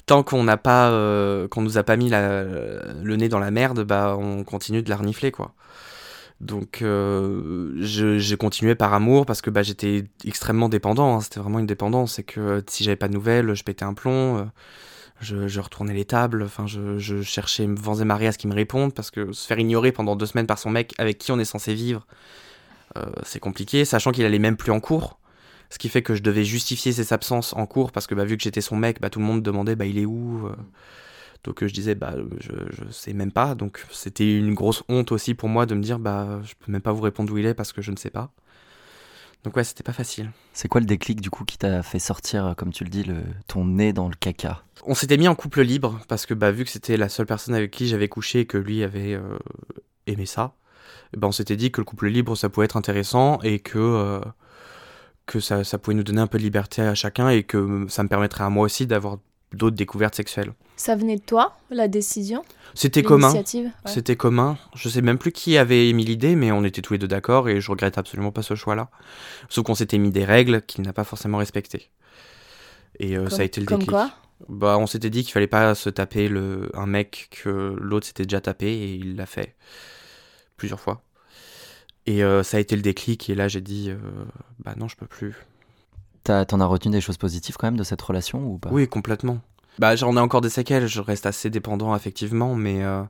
tant 0.05 0.21
qu'on 0.21 0.43
n'a 0.43 0.57
pas, 0.57 0.91
euh, 0.91 1.47
qu'on 1.47 1.61
nous 1.61 1.77
a 1.77 1.83
pas 1.83 1.95
mis 1.95 2.09
le 2.09 3.15
nez 3.15 3.29
dans 3.29 3.39
la 3.39 3.49
merde, 3.49 3.83
bah, 3.83 4.15
on 4.19 4.43
continue 4.43 4.83
de 4.83 4.89
la 4.89 4.97
renifler, 4.97 5.31
quoi. 5.31 5.53
Donc, 6.41 6.81
euh, 6.81 7.73
j'ai 7.79 8.37
continué 8.37 8.75
par 8.75 8.93
amour 8.93 9.25
parce 9.25 9.41
que 9.41 9.49
bah, 9.49 9.63
j'étais 9.63 10.05
extrêmement 10.25 10.69
dépendant. 10.69 11.15
Hein. 11.15 11.21
C'était 11.21 11.39
vraiment 11.39 11.59
une 11.59 11.65
dépendance. 11.65 12.13
C'est 12.13 12.23
que 12.23 12.63
si 12.69 12.83
j'avais 12.83 12.95
pas 12.95 13.09
de 13.09 13.13
nouvelles, 13.13 13.55
je 13.55 13.63
pétais 13.63 13.83
un 13.83 13.93
plomb 13.93 14.49
je, 15.21 15.59
retournais 15.59 15.93
les 15.93 16.05
tables, 16.05 16.47
je, 16.65 17.21
cherchais 17.21 17.67
vents 17.67 17.95
et 17.95 18.05
marées 18.05 18.27
à 18.27 18.31
ce 18.31 18.37
qu'il 18.37 18.49
me 18.49 18.55
répondent, 18.55 18.93
parce 18.93 19.11
que 19.11 19.31
se 19.31 19.45
faire 19.45 19.59
ignorer 19.59 19.91
pendant 19.91 20.15
deux 20.15 20.25
semaines 20.25 20.47
par 20.47 20.59
son 20.59 20.69
mec 20.69 20.93
avec 20.97 21.17
qui 21.17 21.31
on 21.31 21.39
est 21.39 21.45
censé 21.45 21.73
vivre, 21.73 22.05
euh, 22.97 23.05
c'est 23.23 23.39
compliqué, 23.39 23.85
sachant 23.85 24.11
qu'il 24.11 24.25
allait 24.25 24.39
même 24.39 24.57
plus 24.57 24.71
en 24.71 24.79
cours. 24.79 25.19
Ce 25.69 25.77
qui 25.77 25.89
fait 25.89 26.01
que 26.01 26.15
je 26.15 26.23
devais 26.23 26.43
justifier 26.43 26.91
ses 26.91 27.13
absences 27.13 27.53
en 27.53 27.65
cours, 27.67 27.91
parce 27.91 28.07
que 28.07 28.15
bah, 28.15 28.25
vu 28.25 28.37
que 28.37 28.43
j'étais 28.43 28.61
son 28.61 28.75
mec, 28.75 28.99
bah, 29.01 29.09
tout 29.09 29.19
le 29.19 29.25
monde 29.25 29.43
demandait 29.43 29.75
bah, 29.75 29.85
il 29.85 29.99
est 29.99 30.05
où 30.05 30.47
euh. 30.47 30.55
Donc 31.45 31.65
je 31.65 31.73
disais 31.73 31.95
bah 31.95 32.15
je, 32.41 32.51
je 32.69 32.91
sais 32.91 33.13
même 33.13 33.31
pas. 33.31 33.55
Donc 33.55 33.85
c'était 33.91 34.37
une 34.37 34.53
grosse 34.53 34.83
honte 34.89 35.13
aussi 35.13 35.35
pour 35.35 35.47
moi 35.47 35.65
de 35.65 35.73
me 35.73 35.81
dire 35.81 35.97
bah 35.97 36.41
je 36.43 36.53
peux 36.59 36.69
même 36.69 36.81
pas 36.81 36.91
vous 36.91 37.01
répondre 37.01 37.31
où 37.31 37.37
il 37.37 37.45
est 37.45 37.53
parce 37.53 37.71
que 37.71 37.81
je 37.81 37.91
ne 37.91 37.95
sais 37.95 38.09
pas. 38.09 38.33
Donc 39.43 39.55
ouais, 39.55 39.63
c'était 39.63 39.83
pas 39.83 39.93
facile. 39.93 40.31
C'est 40.53 40.67
quoi 40.67 40.81
le 40.81 40.85
déclic 40.85 41.21
du 41.21 41.29
coup 41.29 41.45
qui 41.45 41.57
t'a 41.57 41.81
fait 41.81 41.99
sortir, 41.99 42.55
comme 42.57 42.73
tu 42.73 42.83
le 42.83 42.89
dis, 42.89 43.03
le, 43.03 43.21
ton 43.47 43.63
nez 43.65 43.93
dans 43.93 44.09
le 44.09 44.15
caca? 44.15 44.63
On 44.85 44.93
s'était 44.93 45.17
mis 45.17 45.27
en 45.27 45.35
couple 45.35 45.61
libre 45.61 45.99
parce 46.07 46.25
que 46.25 46.33
bah, 46.33 46.51
vu 46.51 46.65
que 46.65 46.69
c'était 46.69 46.97
la 46.97 47.09
seule 47.09 47.25
personne 47.25 47.55
avec 47.55 47.71
qui 47.71 47.87
j'avais 47.87 48.09
couché 48.09 48.41
et 48.41 48.45
que 48.45 48.57
lui 48.57 48.83
avait 48.83 49.13
euh, 49.13 49.37
aimé 50.07 50.25
ça, 50.25 50.55
bah, 51.15 51.27
on 51.27 51.31
s'était 51.31 51.55
dit 51.55 51.71
que 51.71 51.79
le 51.79 51.85
couple 51.85 52.07
libre 52.07 52.35
ça 52.35 52.49
pouvait 52.49 52.65
être 52.65 52.77
intéressant 52.77 53.39
et 53.41 53.59
que, 53.59 53.79
euh, 53.79 54.19
que 55.25 55.39
ça, 55.39 55.63
ça 55.63 55.77
pouvait 55.77 55.95
nous 55.95 56.03
donner 56.03 56.21
un 56.21 56.27
peu 56.27 56.37
de 56.37 56.43
liberté 56.43 56.81
à 56.81 56.95
chacun 56.95 57.29
et 57.29 57.43
que 57.43 57.85
ça 57.87 58.03
me 58.03 58.09
permettrait 58.09 58.43
à 58.43 58.49
moi 58.49 58.65
aussi 58.65 58.87
d'avoir 58.87 59.19
d'autres 59.53 59.75
découvertes 59.75 60.15
sexuelles. 60.15 60.53
Ça 60.75 60.95
venait 60.95 61.17
de 61.17 61.21
toi, 61.21 61.57
la 61.71 61.87
décision? 61.87 62.43
C'était 62.73 63.03
commun. 63.03 63.33
C'était 63.85 64.15
commun. 64.15 64.57
Je 64.75 64.87
sais 64.87 65.01
même 65.01 65.17
plus 65.17 65.31
qui 65.31 65.57
avait 65.57 65.89
émis 65.89 66.05
l'idée, 66.05 66.35
mais 66.35 66.51
on 66.51 66.63
était 66.63 66.81
tous 66.81 66.93
les 66.93 66.99
deux 66.99 67.07
d'accord 67.07 67.49
et 67.49 67.59
je 67.59 67.69
regrette 67.69 67.97
absolument 67.97 68.31
pas 68.31 68.43
ce 68.43 68.55
choix-là. 68.55 68.89
Sauf 69.49 69.65
qu'on 69.65 69.75
s'était 69.75 69.97
mis 69.97 70.11
des 70.11 70.23
règles 70.23 70.61
qu'il 70.61 70.83
n'a 70.83 70.93
pas 70.93 71.03
forcément 71.03 71.39
respectées. 71.39 71.89
Et 72.99 73.17
euh, 73.17 73.29
ça 73.29 73.41
a 73.41 73.45
été 73.45 73.59
le 73.59 73.67
comme 73.67 73.85
quoi? 73.85 74.11
Bah, 74.47 74.77
on 74.77 74.87
s'était 74.87 75.09
dit 75.09 75.23
qu'il 75.23 75.33
fallait 75.33 75.47
pas 75.47 75.75
se 75.75 75.89
taper 75.89 76.29
le, 76.29 76.69
un 76.73 76.85
mec 76.85 77.27
que 77.31 77.75
l'autre 77.77 78.07
s'était 78.07 78.23
déjà 78.23 78.39
tapé 78.39 78.67
et 78.67 78.93
il 78.93 79.17
l'a 79.17 79.25
fait 79.25 79.55
plusieurs 80.55 80.79
fois. 80.79 81.03
Et 82.05 82.23
euh, 82.23 82.41
ça 82.41 82.57
a 82.57 82.59
été 82.59 82.75
le 82.75 82.81
déclic 82.81 83.29
et 83.29 83.35
là 83.35 83.47
j'ai 83.47 83.61
dit 83.61 83.89
euh, 83.89 83.97
bah 84.59 84.75
non 84.77 84.87
je 84.87 84.95
peux 84.95 85.05
plus. 85.05 85.35
T'en 86.47 86.59
as 86.59 86.65
retenu 86.65 86.91
des 86.91 87.01
choses 87.01 87.17
positives 87.17 87.57
quand 87.57 87.67
même 87.67 87.77
de 87.77 87.83
cette 87.83 88.01
relation 88.01 88.45
ou 88.45 88.57
pas? 88.57 88.69
Oui 88.71 88.87
complètement. 88.87 89.39
Bah, 89.79 89.95
j'en 89.95 90.15
ai 90.17 90.19
encore 90.19 90.41
des 90.41 90.49
séquelles, 90.49 90.87
je 90.87 90.99
reste 90.99 91.25
assez 91.25 91.49
dépendant 91.49 91.95
effectivement, 91.95 92.53
mais, 92.53 92.83
euh, 92.83 93.01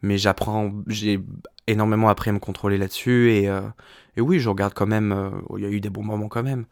mais 0.00 0.16
j'apprends, 0.16 0.72
j'ai 0.86 1.20
énormément 1.66 2.08
appris 2.08 2.30
à 2.30 2.32
me 2.32 2.38
contrôler 2.38 2.78
là-dessus 2.78 3.30
et, 3.30 3.48
euh, 3.48 3.60
et 4.16 4.22
oui, 4.22 4.40
je 4.40 4.48
regarde 4.48 4.72
quand 4.72 4.86
même, 4.86 5.12
euh, 5.12 5.30
il 5.58 5.64
y 5.64 5.66
a 5.66 5.68
eu 5.68 5.80
des 5.80 5.90
bons 5.90 6.02
moments 6.02 6.28
quand 6.28 6.42
même, 6.42 6.64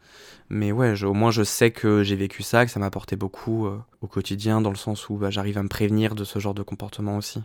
mais 0.49 0.71
ouais, 0.71 1.03
au 1.03 1.13
moins 1.13 1.29
je 1.29 1.43
sais 1.43 1.69
que 1.69 2.01
j'ai 2.01 2.15
vécu 2.15 2.41
ça, 2.41 2.65
que 2.65 2.71
ça 2.71 2.79
m'a 2.79 2.87
apporté 2.87 3.15
beaucoup 3.15 3.69
au 4.01 4.07
quotidien 4.07 4.59
dans 4.59 4.71
le 4.71 4.75
sens 4.75 5.07
où 5.07 5.17
bah, 5.17 5.29
j'arrive 5.29 5.59
à 5.59 5.63
me 5.63 5.69
prévenir 5.69 6.15
de 6.15 6.23
ce 6.23 6.39
genre 6.39 6.55
de 6.55 6.63
comportement 6.63 7.17
aussi. 7.17 7.43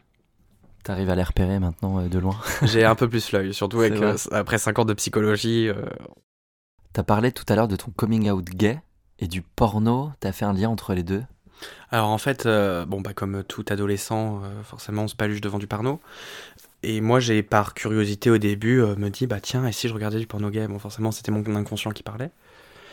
T'arrives 0.84 1.10
à 1.10 1.14
les 1.14 1.22
repérer 1.22 1.58
maintenant 1.58 2.08
de 2.08 2.18
loin? 2.18 2.36
J'ai 2.62 2.86
un 2.86 2.94
peu 2.94 3.06
plus 3.06 3.32
l'œil, 3.32 3.52
surtout 3.52 3.80
avec, 3.82 4.02
après 4.30 4.56
5 4.56 4.78
ans 4.78 4.84
de 4.86 4.94
psychologie. 4.94 5.68
T'as 6.92 7.02
parlé 7.02 7.32
tout 7.32 7.44
à 7.48 7.56
l'heure 7.56 7.68
de 7.68 7.76
ton 7.76 7.90
coming 7.90 8.30
out 8.30 8.44
gay 8.44 8.80
et 9.18 9.26
du 9.28 9.42
porno, 9.42 10.10
t'as 10.20 10.32
fait 10.32 10.44
un 10.44 10.52
lien 10.52 10.68
entre 10.68 10.94
les 10.94 11.02
deux? 11.02 11.22
Alors 11.90 12.08
en 12.08 12.18
fait, 12.18 12.44
euh, 12.46 12.84
bon 12.84 13.00
bah 13.00 13.14
comme 13.14 13.44
tout 13.44 13.64
adolescent, 13.68 14.40
euh, 14.44 14.62
forcément 14.64 15.02
on 15.04 15.08
se 15.08 15.14
paluche 15.14 15.40
devant 15.40 15.58
du 15.58 15.66
porno. 15.66 16.00
Et 16.82 17.00
moi 17.00 17.20
j'ai 17.20 17.42
par 17.42 17.74
curiosité 17.74 18.30
au 18.30 18.38
début 18.38 18.80
euh, 18.80 18.96
me 18.96 19.08
dit 19.10 19.26
bah 19.26 19.40
tiens 19.40 19.66
et 19.66 19.72
si 19.72 19.88
je 19.88 19.94
regardais 19.94 20.18
du 20.18 20.26
porno 20.26 20.50
gay? 20.50 20.66
Bon 20.66 20.78
forcément 20.78 21.12
c'était 21.12 21.30
mon 21.30 21.44
inconscient 21.54 21.92
qui 21.92 22.02
parlait. 22.02 22.30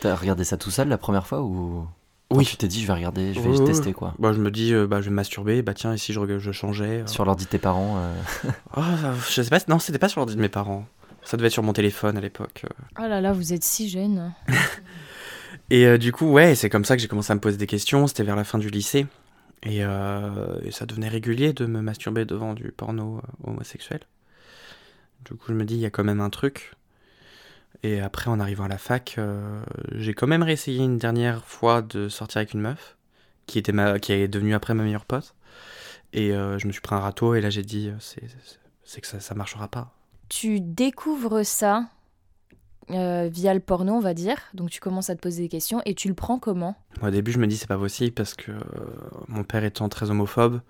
T'as 0.00 0.14
regardé 0.14 0.44
ça 0.44 0.56
tout 0.56 0.70
seul 0.70 0.88
la 0.88 0.98
première 0.98 1.26
fois 1.26 1.42
ou 1.42 1.86
Oui. 2.30 2.46
Tu 2.46 2.56
t'es 2.56 2.68
dit 2.68 2.80
je 2.80 2.86
vais 2.86 2.92
regarder, 2.94 3.34
je 3.34 3.40
vais 3.40 3.52
tester 3.64 3.92
quoi? 3.92 4.14
Bah 4.18 4.32
je 4.32 4.38
me 4.40 4.50
dis 4.50 4.72
euh, 4.72 4.86
bah 4.86 5.00
je 5.00 5.06
vais 5.06 5.10
me 5.10 5.16
masturber, 5.16 5.60
bah 5.62 5.74
tiens 5.74 5.92
et 5.92 5.98
si 5.98 6.12
je, 6.12 6.38
je 6.38 6.52
changeais? 6.52 7.00
euh. 7.02 7.06
Sur 7.06 7.24
l'ordi 7.24 7.44
de 7.46 7.50
tes 7.50 7.58
parents. 7.58 7.96
euh, 7.98 8.14
Oh, 8.76 8.80
je 9.28 9.42
sais 9.42 9.50
pas, 9.50 9.58
non 9.68 9.78
c'était 9.80 9.98
pas 9.98 10.08
sur 10.08 10.20
l'ordi 10.20 10.36
de 10.36 10.40
mes 10.40 10.48
parents. 10.48 10.86
Ça 11.24 11.36
devait 11.36 11.46
être 11.46 11.52
sur 11.52 11.62
mon 11.62 11.72
téléphone 11.72 12.16
à 12.16 12.20
l'époque. 12.20 12.64
Oh 12.98 13.02
là 13.02 13.20
là, 13.20 13.32
vous 13.32 13.52
êtes 13.52 13.64
si 13.64 13.88
jeune. 13.88 14.32
Et 15.70 15.86
euh, 15.86 15.98
du 15.98 16.12
coup, 16.12 16.30
ouais, 16.30 16.54
c'est 16.54 16.68
comme 16.68 16.84
ça 16.84 16.96
que 16.96 17.02
j'ai 17.02 17.08
commencé 17.08 17.30
à 17.32 17.34
me 17.34 17.40
poser 17.40 17.56
des 17.56 17.66
questions. 17.66 18.06
C'était 18.06 18.24
vers 18.24 18.36
la 18.36 18.44
fin 18.44 18.58
du 18.58 18.70
lycée. 18.70 19.06
Et, 19.62 19.84
euh, 19.84 20.58
et 20.62 20.70
ça 20.70 20.86
devenait 20.86 21.08
régulier 21.08 21.52
de 21.52 21.66
me 21.66 21.82
masturber 21.82 22.24
devant 22.24 22.54
du 22.54 22.72
porno 22.72 23.20
homosexuel. 23.44 24.00
Du 25.24 25.34
coup, 25.34 25.46
je 25.48 25.54
me 25.54 25.64
dis, 25.64 25.74
il 25.74 25.80
y 25.80 25.86
a 25.86 25.90
quand 25.90 26.04
même 26.04 26.20
un 26.20 26.30
truc. 26.30 26.72
Et 27.82 28.00
après, 28.00 28.30
en 28.30 28.40
arrivant 28.40 28.64
à 28.64 28.68
la 28.68 28.78
fac, 28.78 29.16
euh, 29.18 29.62
j'ai 29.92 30.14
quand 30.14 30.26
même 30.26 30.42
réessayé 30.42 30.84
une 30.84 30.98
dernière 30.98 31.44
fois 31.44 31.82
de 31.82 32.08
sortir 32.08 32.38
avec 32.38 32.54
une 32.54 32.60
meuf, 32.60 32.96
qui, 33.46 33.58
était 33.58 33.72
ma, 33.72 33.98
qui 33.98 34.12
est 34.12 34.28
devenue 34.28 34.54
après 34.54 34.74
ma 34.74 34.82
meilleure 34.82 35.04
pote. 35.04 35.34
Et 36.12 36.32
euh, 36.32 36.58
je 36.58 36.66
me 36.66 36.72
suis 36.72 36.80
pris 36.80 36.94
un 36.94 37.00
râteau, 37.00 37.34
et 37.34 37.40
là 37.40 37.50
j'ai 37.50 37.62
dit, 37.62 37.92
c'est 38.00 38.24
c'est 38.84 39.00
que 39.00 39.06
ça, 39.06 39.20
ça 39.20 39.34
marchera 39.34 39.68
pas. 39.68 39.94
Tu 40.30 40.60
découvres 40.60 41.44
ça 41.44 41.90
euh, 42.90 43.28
via 43.30 43.52
le 43.52 43.60
porno, 43.60 43.94
on 43.94 44.00
va 44.00 44.14
dire. 44.14 44.36
Donc 44.54 44.70
tu 44.70 44.80
commences 44.80 45.10
à 45.10 45.16
te 45.16 45.20
poser 45.20 45.42
des 45.42 45.48
questions 45.48 45.82
et 45.84 45.94
tu 45.94 46.08
le 46.08 46.14
prends 46.14 46.38
comment? 46.38 46.76
Moi, 47.00 47.08
au 47.08 47.12
début, 47.12 47.32
je 47.32 47.38
me 47.38 47.48
dis 47.48 47.56
c'est 47.56 47.66
pas 47.66 47.76
possible 47.76 48.12
parce 48.12 48.34
que 48.34 48.52
euh, 48.52 48.60
mon 49.26 49.42
père 49.42 49.64
étant 49.64 49.88
très 49.88 50.10
homophobe, 50.10 50.60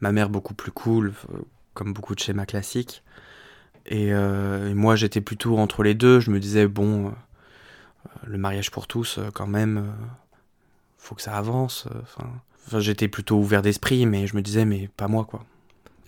ma 0.00 0.12
mère 0.12 0.28
beaucoup 0.28 0.52
plus 0.52 0.72
cool, 0.72 1.14
euh, 1.32 1.38
comme 1.72 1.94
beaucoup 1.94 2.14
de 2.14 2.20
schémas 2.20 2.44
classiques. 2.44 3.02
Et, 3.86 4.12
euh, 4.12 4.68
et 4.68 4.74
moi, 4.74 4.94
j'étais 4.94 5.22
plutôt 5.22 5.56
entre 5.56 5.82
les 5.82 5.94
deux. 5.94 6.20
Je 6.20 6.30
me 6.30 6.38
disais 6.38 6.68
bon, 6.68 7.06
euh, 7.06 7.10
le 8.26 8.36
mariage 8.36 8.70
pour 8.70 8.86
tous, 8.86 9.16
euh, 9.16 9.30
quand 9.32 9.46
même, 9.46 9.78
euh, 9.78 10.06
faut 10.98 11.14
que 11.14 11.22
ça 11.22 11.34
avance. 11.34 11.88
Enfin, 12.02 12.28
enfin, 12.66 12.80
j'étais 12.80 13.08
plutôt 13.08 13.38
ouvert 13.38 13.62
d'esprit, 13.62 14.04
mais 14.04 14.26
je 14.26 14.36
me 14.36 14.42
disais 14.42 14.66
mais 14.66 14.90
pas 14.98 15.08
moi 15.08 15.24
quoi. 15.24 15.46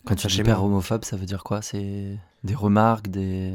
Quand 0.04 0.14
tu 0.16 0.42
père 0.42 0.59
moi. 0.59 0.66
homophobe, 0.66 1.04
ça 1.04 1.16
veut 1.16 1.26
dire 1.26 1.45
quoi? 1.45 1.62
C'est 1.62 2.19
des 2.45 2.55
remarques, 2.55 3.09
des. 3.09 3.55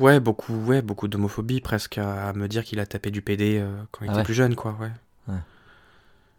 Ouais, 0.00 0.18
beaucoup, 0.20 0.54
ouais, 0.64 0.82
beaucoup 0.82 1.06
d'homophobie 1.08 1.60
presque 1.60 1.98
à, 1.98 2.28
à 2.28 2.32
me 2.32 2.48
dire 2.48 2.64
qu'il 2.64 2.80
a 2.80 2.86
tapé 2.86 3.10
du 3.10 3.22
PD 3.22 3.58
euh, 3.58 3.74
quand 3.92 4.04
il 4.04 4.08
Ah 4.08 4.12
était 4.12 4.18
ouais. 4.18 4.24
plus 4.24 4.34
jeune 4.34 4.54
quoi. 4.56 4.76
Ouais. 4.80 4.90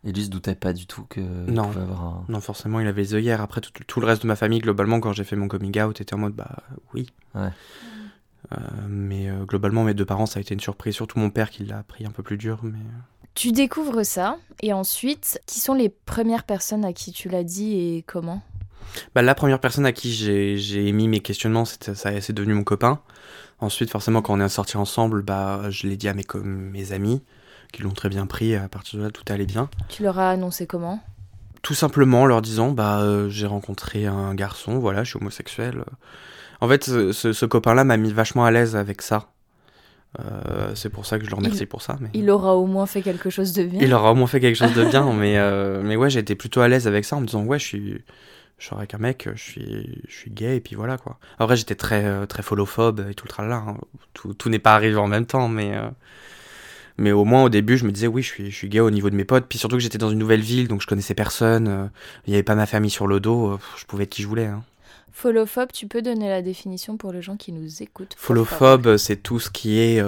Et 0.07 0.11
lui 0.11 0.23
se 0.25 0.29
doutait 0.29 0.53
pas 0.53 0.71
du 0.71 0.85
tout 0.85 1.03
que. 1.09 1.19
Non. 1.19 1.71
il 1.73 1.81
avoir 1.81 2.03
un- 2.03 2.25
Non, 2.29 2.39
forcément, 2.39 2.79
il 2.79 2.85
avait 2.87 3.01
les 3.01 3.15
œillères. 3.15 3.41
Après, 3.41 3.59
tout, 3.59 3.71
tout 3.87 3.99
le 3.99 4.05
reste 4.05 4.21
de 4.21 4.27
ma 4.27 4.35
famille, 4.35 4.59
globalement, 4.59 4.99
quand 4.99 5.13
j'ai 5.13 5.23
fait 5.23 5.35
mon 5.35 5.47
coming 5.47 5.81
out, 5.81 5.99
était 5.99 6.13
en 6.13 6.19
mode, 6.19 6.33
bah 6.35 6.57
oui. 6.93 7.07
Ouais. 7.33 7.49
Euh, 8.51 8.57
mais 8.87 9.29
euh, 9.31 9.45
globalement, 9.45 9.83
mes 9.83 9.95
deux 9.95 10.05
parents, 10.05 10.27
ça 10.27 10.37
a 10.37 10.41
été 10.41 10.53
une 10.53 10.59
surprise. 10.59 10.93
Surtout 10.93 11.17
mon 11.17 11.31
père 11.31 11.49
qui 11.49 11.65
l'a 11.65 11.81
pris 11.81 12.05
un 12.05 12.11
peu 12.11 12.21
plus 12.21 12.37
dur. 12.37 12.59
Mais... 12.61 12.77
Tu 13.33 13.51
découvres 13.51 14.05
ça 14.05 14.37
et 14.61 14.73
ensuite, 14.73 15.41
qui 15.47 15.59
sont 15.59 15.73
les 15.73 15.89
premières 15.89 16.43
personnes 16.43 16.85
à 16.85 16.93
qui 16.93 17.11
tu 17.11 17.27
l'as 17.27 17.43
dit 17.43 17.73
et 17.75 18.03
comment? 18.05 18.43
Bah, 19.13 19.21
la 19.21 19.35
première 19.35 19.59
personne 19.59 19.85
à 19.85 19.91
qui 19.91 20.11
j'ai 20.13 20.87
émis 20.87 21.07
mes 21.07 21.19
questionnements, 21.19 21.65
c'est 21.65 22.31
devenu 22.31 22.53
mon 22.53 22.63
copain. 22.63 22.99
Ensuite, 23.59 23.89
forcément, 23.89 24.21
quand 24.21 24.33
on 24.37 24.41
est 24.41 24.49
sortis 24.49 24.77
ensemble, 24.77 25.21
bah, 25.21 25.61
je 25.69 25.87
l'ai 25.87 25.95
dit 25.97 26.07
à 26.09 26.13
mes, 26.13 26.91
amis, 26.91 27.21
qui 27.71 27.83
l'ont 27.83 27.91
très 27.91 28.09
bien 28.09 28.25
pris. 28.25 28.55
À 28.55 28.67
partir 28.67 28.99
de 28.99 29.05
là, 29.05 29.11
tout 29.11 29.23
allait 29.29 29.45
bien. 29.45 29.69
Tu 29.89 30.03
leur 30.03 30.19
as 30.19 30.29
annoncé 30.31 30.67
comment? 30.67 30.99
Tout 31.61 31.73
simplement 31.73 32.23
en 32.23 32.25
leur 32.25 32.41
disant, 32.41 32.71
bah, 32.71 32.99
euh, 33.01 33.29
j'ai 33.29 33.47
rencontré 33.47 34.05
un 34.05 34.35
garçon, 34.35 34.77
voilà, 34.77 35.03
je 35.03 35.09
suis 35.11 35.19
homosexuel. 35.19 35.83
En 36.61 36.67
fait, 36.67 36.83
ce, 36.83 37.11
ce- 37.11 37.33
ce 37.33 37.45
copain-là 37.45 37.83
m'a 37.83 37.97
mis 37.97 38.11
vachement 38.13 38.45
à 38.45 38.51
l'aise 38.51 38.75
avec 38.75 39.01
ça. 39.01 39.29
Euh, 40.19 40.71
c'est 40.75 40.89
pour 40.89 41.05
ça 41.05 41.17
que 41.19 41.25
je 41.25 41.29
le 41.29 41.35
remercie 41.35 41.61
Il- 41.63 41.67
pour 41.67 41.81
ça. 41.81 41.97
Mais... 41.99 42.09
Il 42.13 42.29
aura 42.29 42.55
au 42.55 42.65
moins 42.65 42.85
fait 42.85 43.01
quelque 43.01 43.29
chose 43.29 43.51
de 43.53 43.63
bien. 43.63 43.79
Il 43.81 43.93
aura 43.93 44.11
au 44.11 44.15
moins 44.15 44.27
fait 44.27 44.39
quelque 44.39 44.55
chose 44.55 44.73
de 44.73 44.85
bien, 44.85 45.11
mais, 45.17 45.37
euh, 45.37 45.81
mais 45.83 45.95
ouais, 45.95 46.09
j'ai 46.09 46.19
été 46.19 46.35
plutôt 46.35 46.61
à 46.61 46.67
l'aise 46.67 46.87
avec 46.87 47.03
ça 47.03 47.15
en 47.17 47.21
me 47.21 47.25
disant, 47.25 47.43
ouais, 47.43 47.59
je 47.59 47.65
suis, 47.65 48.03
je 48.57 48.67
suis 48.67 48.75
avec 48.75 48.93
un 48.93 48.97
mec, 48.97 49.27
je 49.35 49.41
suis, 49.41 50.01
je 50.07 50.13
suis 50.13 50.31
gay, 50.31 50.57
et 50.57 50.59
puis 50.61 50.75
voilà 50.75 50.97
quoi. 50.97 51.19
Après, 51.39 51.57
j'étais 51.57 51.75
très, 51.75 52.05
euh, 52.05 52.25
très 52.25 52.41
followphobe 52.41 53.05
et 53.09 53.13
tout 53.13 53.25
le 53.25 53.29
tralala. 53.29 53.57
hein. 53.57 53.77
Tout, 54.13 54.33
tout 54.33 54.49
n'est 54.49 54.59
pas 54.59 54.73
arrivé 54.75 54.95
en 54.95 55.07
même 55.07 55.25
temps, 55.25 55.49
mais, 55.49 55.75
euh, 55.75 55.89
mais 56.97 57.11
au 57.11 57.25
moins 57.25 57.43
au 57.43 57.49
début, 57.49 57.77
je 57.77 57.85
me 57.85 57.91
disais, 57.91 58.07
oui, 58.07 58.21
je 58.21 58.27
suis, 58.29 58.51
je 58.51 58.55
suis 58.55 58.69
gay 58.69 58.79
au 58.79 58.91
niveau 58.91 59.09
de 59.09 59.15
mes 59.15 59.25
potes, 59.25 59.45
puis 59.49 59.59
surtout 59.59 59.75
que 59.75 59.81
j'étais 59.81 59.97
dans 59.97 60.09
une 60.09 60.19
nouvelle 60.19 60.39
ville, 60.41 60.67
donc 60.69 60.81
je 60.81 60.87
connaissais 60.87 61.13
personne, 61.13 61.67
euh, 61.67 61.85
il 62.25 62.29
n'y 62.29 62.35
avait 62.35 62.43
pas 62.43 62.55
ma 62.55 62.65
famille 62.65 62.89
sur 62.91 63.07
le 63.07 63.19
dos, 63.19 63.51
euh, 63.51 63.59
je 63.77 63.85
pouvais 63.85 64.03
être 64.05 64.09
qui 64.09 64.21
je 64.21 64.27
voulais. 64.27 64.45
Hein. 64.47 64.63
Followphobe, 65.11 65.71
tu 65.73 65.87
peux 65.87 66.01
donner 66.01 66.29
la 66.29 66.41
définition 66.41 66.97
pour 66.97 67.11
les 67.13 67.21
gens 67.21 67.37
qui 67.37 67.51
nous 67.53 67.81
écoutent 67.81 68.15
Followphobe, 68.17 68.97
c'est 68.97 69.17
tout 69.17 69.39
ce 69.39 69.49
qui 69.49 69.79
est 69.79 70.03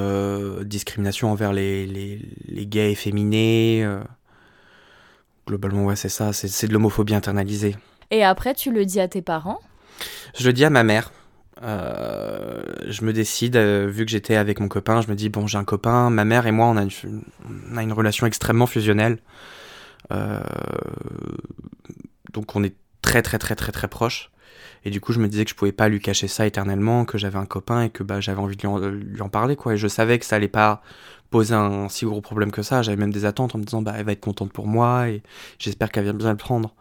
discrimination 0.66 1.32
envers 1.32 1.54
les, 1.54 1.86
les, 1.86 2.22
les 2.48 2.66
gays 2.66 2.92
efféminés. 2.92 3.88
Globalement, 5.48 5.86
ouais, 5.86 5.96
c'est 5.96 6.10
ça, 6.10 6.34
c'est 6.34 6.68
de 6.68 6.74
l'homophobie 6.74 7.16
internalisée. 7.16 7.78
Et 8.12 8.24
après, 8.24 8.54
tu 8.54 8.72
le 8.72 8.86
dis 8.86 9.00
à 9.00 9.08
tes 9.08 9.22
parents? 9.22 9.60
Je 10.38 10.46
le 10.46 10.54
dis 10.54 10.65
à 10.65 10.70
ma 10.70 10.84
mère. 10.84 11.12
euh, 11.63 12.62
je 12.88 13.04
me 13.04 13.13
décide, 13.13 13.56
euh, 13.56 13.88
vu 13.88 14.06
que 14.06 14.12
j'étais 14.12 14.36
avec 14.36 14.60
mon 14.60 14.67
copain, 14.67 15.02
je 15.02 15.10
me 15.10 15.15
dis, 15.15 15.30
bon, 15.30 15.48
j'ai 15.48 15.58
un 15.58 15.63
copain, 15.63 16.10
ma 16.10 16.24
mère 16.24 16.46
et 16.46 16.52
moi, 16.52 16.67
on 16.67 16.78
a 16.78 16.84
une, 17.82 17.93
relation 17.93 18.28
extrêmement 18.28 18.67
fusionnelle. 18.67 19.17
Euh, 20.12 20.39
donc 22.32 22.56
on 22.56 22.63
est 22.63 22.76
très 23.02 23.22
très 23.22 23.39
très 23.39 23.56
très 23.56 23.72
très 23.72 23.88
proches. 23.88 24.32
Et 24.86 24.91
du 24.91 25.02
coup, 25.02 25.12
je 25.12 25.20
me 25.20 25.28
disais 25.28 25.43
que 25.43 25.50
je 25.50 25.56
pouvais 25.56 25.72
pas 25.72 25.89
lui 25.89 26.00
cacher 26.00 26.28
ça 26.28 26.46
éternellement, 26.46 27.04
que 27.06 27.17
j'avais 27.17 27.39
un 27.39 27.46
copain 27.46 27.84
et 27.84 27.89
que 27.89 28.04
bah, 28.04 28.22
j'avais 28.22 28.39
envie 28.39 28.56
de 28.56 28.62
lui 28.62 28.67
en, 28.67 28.78
lui 28.80 29.22
en 29.22 29.30
parler, 29.30 29.56
quoi. 29.56 29.74
Et 29.74 29.78
je 29.78 29.88
savais 29.88 30.20
que 30.20 30.26
ça 30.26 30.36
allait 30.38 30.48
pas 30.48 30.82
poser 31.30 31.56
un 31.56 31.89
si 31.89 32.06
gros 32.06 32.22
problème 32.22 32.52
que 32.52 32.62
ça. 32.62 32.84
J'avais 32.84 32.98
même 32.98 33.12
des 33.12 33.26
attentes 33.26 33.56
en 33.56 33.58
me 33.58 33.63
disant, 33.63 33.82
bah, 33.82 33.93
elle 33.98 34.06
va 34.06 34.12
être 34.12 34.22
contente 34.22 34.54
pour 34.54 34.67
moi 34.67 35.10
et 35.10 35.24
j'espère 35.60 35.91
qu'elle 35.91 36.04
vient 36.04 36.13
bien 36.13 36.32
le 36.32 36.38
prendre. 36.38 36.76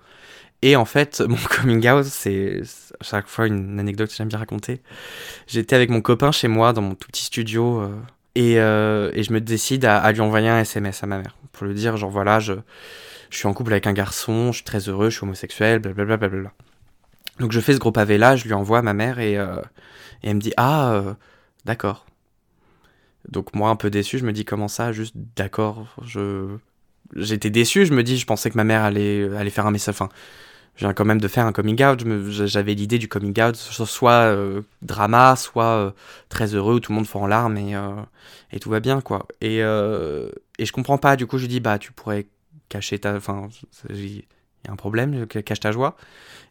Et 0.66 0.74
en 0.74 0.84
fait, 0.84 1.20
mon 1.28 1.36
coming 1.36 1.88
out, 1.88 2.04
c'est 2.04 2.60
à 2.98 3.04
chaque 3.04 3.28
fois 3.28 3.46
une 3.46 3.78
anecdote 3.78 4.10
que 4.10 4.16
j'aime 4.16 4.26
bien 4.26 4.40
raconter. 4.40 4.82
J'étais 5.46 5.76
avec 5.76 5.90
mon 5.90 6.00
copain 6.00 6.32
chez 6.32 6.48
moi 6.48 6.72
dans 6.72 6.82
mon 6.82 6.96
tout 6.96 7.06
petit 7.06 7.22
studio 7.22 7.82
euh, 7.82 7.96
et, 8.34 8.58
euh, 8.58 9.12
et 9.14 9.22
je 9.22 9.32
me 9.32 9.40
décide 9.40 9.84
à, 9.84 10.10
lui 10.10 10.20
envoyer 10.22 10.48
un 10.48 10.58
SMS 10.58 11.04
à 11.04 11.06
ma 11.06 11.18
mère 11.18 11.36
pour 11.52 11.68
lui 11.68 11.74
dire 11.74 11.96
genre 11.96 12.10
voilà, 12.10 12.40
je, 12.40 12.54
suis 13.30 13.46
en 13.46 13.54
couple 13.54 13.74
avec 13.74 13.86
un 13.86 13.92
garçon, 13.92 14.50
je 14.50 14.56
suis 14.56 14.64
très 14.64 14.88
heureux, 14.88 15.08
je 15.08 15.16
suis 15.16 15.24
homosexuel, 15.24 15.78
blablabla. 15.78 16.16
blablabla. 16.16 16.52
Donc 17.38 17.52
je 17.52 17.60
fais 17.60 17.72
ce 17.72 17.78
gros 17.78 17.92
pavé 17.92 18.18
là, 18.18 18.34
je 18.34 18.44
lui 18.44 18.52
envoie 18.52 18.78
à 18.78 18.82
ma 18.82 18.92
mère 18.92 19.20
et, 19.20 19.38
euh, 19.38 19.62
elle 20.24 20.34
me 20.34 20.40
dit 20.40 20.52
ah 20.56 21.14
d'accord. 21.64 22.06
Donc 23.28 23.54
moi 23.54 23.70
un 23.70 23.76
peu 23.76 23.88
déçu, 23.88 24.18
je 24.18 24.24
me 24.24 24.32
dis 24.32 24.44
comment 24.44 24.68
ça, 24.68 24.90
juste 24.90 25.14
d'accord, 25.36 25.86
je 26.02 26.56
j'étais 27.14 27.50
déçu, 27.50 27.86
je 27.86 27.94
me 27.94 28.02
dis 28.02 28.18
je 28.18 28.26
pensais 28.26 28.50
que 28.50 28.56
ma 28.56 28.64
mère 28.64 28.82
allait 28.82 29.30
allait 29.36 29.50
faire 29.50 29.66
un 29.66 29.70
message, 29.70 29.94
je 30.76 30.84
viens 30.84 30.92
quand 30.92 31.04
même 31.06 31.20
de 31.20 31.28
faire 31.28 31.46
un 31.46 31.52
coming 31.52 31.82
out, 31.84 32.02
j'avais 32.30 32.74
l'idée 32.74 32.98
du 32.98 33.08
coming 33.08 33.38
out, 33.42 33.56
so- 33.56 33.86
soit 33.86 34.12
euh, 34.12 34.62
drama, 34.82 35.34
soit 35.36 35.64
euh, 35.64 35.90
très 36.28 36.54
heureux 36.54 36.74
où 36.76 36.80
tout 36.80 36.92
le 36.92 36.96
monde 36.96 37.06
fond 37.06 37.22
en 37.22 37.26
larmes 37.26 37.56
et, 37.56 37.74
euh, 37.74 37.90
et 38.52 38.60
tout 38.60 38.68
va 38.70 38.80
bien 38.80 39.00
quoi. 39.00 39.26
Et, 39.40 39.56
et 39.58 40.64
je 40.66 40.72
comprends 40.72 40.98
pas, 40.98 41.16
du 41.16 41.26
coup 41.26 41.38
je 41.38 41.42
lui 41.42 41.48
dis 41.48 41.60
bah 41.60 41.78
tu 41.78 41.92
pourrais 41.92 42.26
cacher 42.68 42.98
ta, 42.98 43.14
enfin 43.16 43.48
il 43.90 44.06
y 44.16 44.24
a 44.68 44.72
un 44.72 44.76
problème, 44.76 45.26
cache 45.26 45.60
ta 45.60 45.72
joie. 45.72 45.96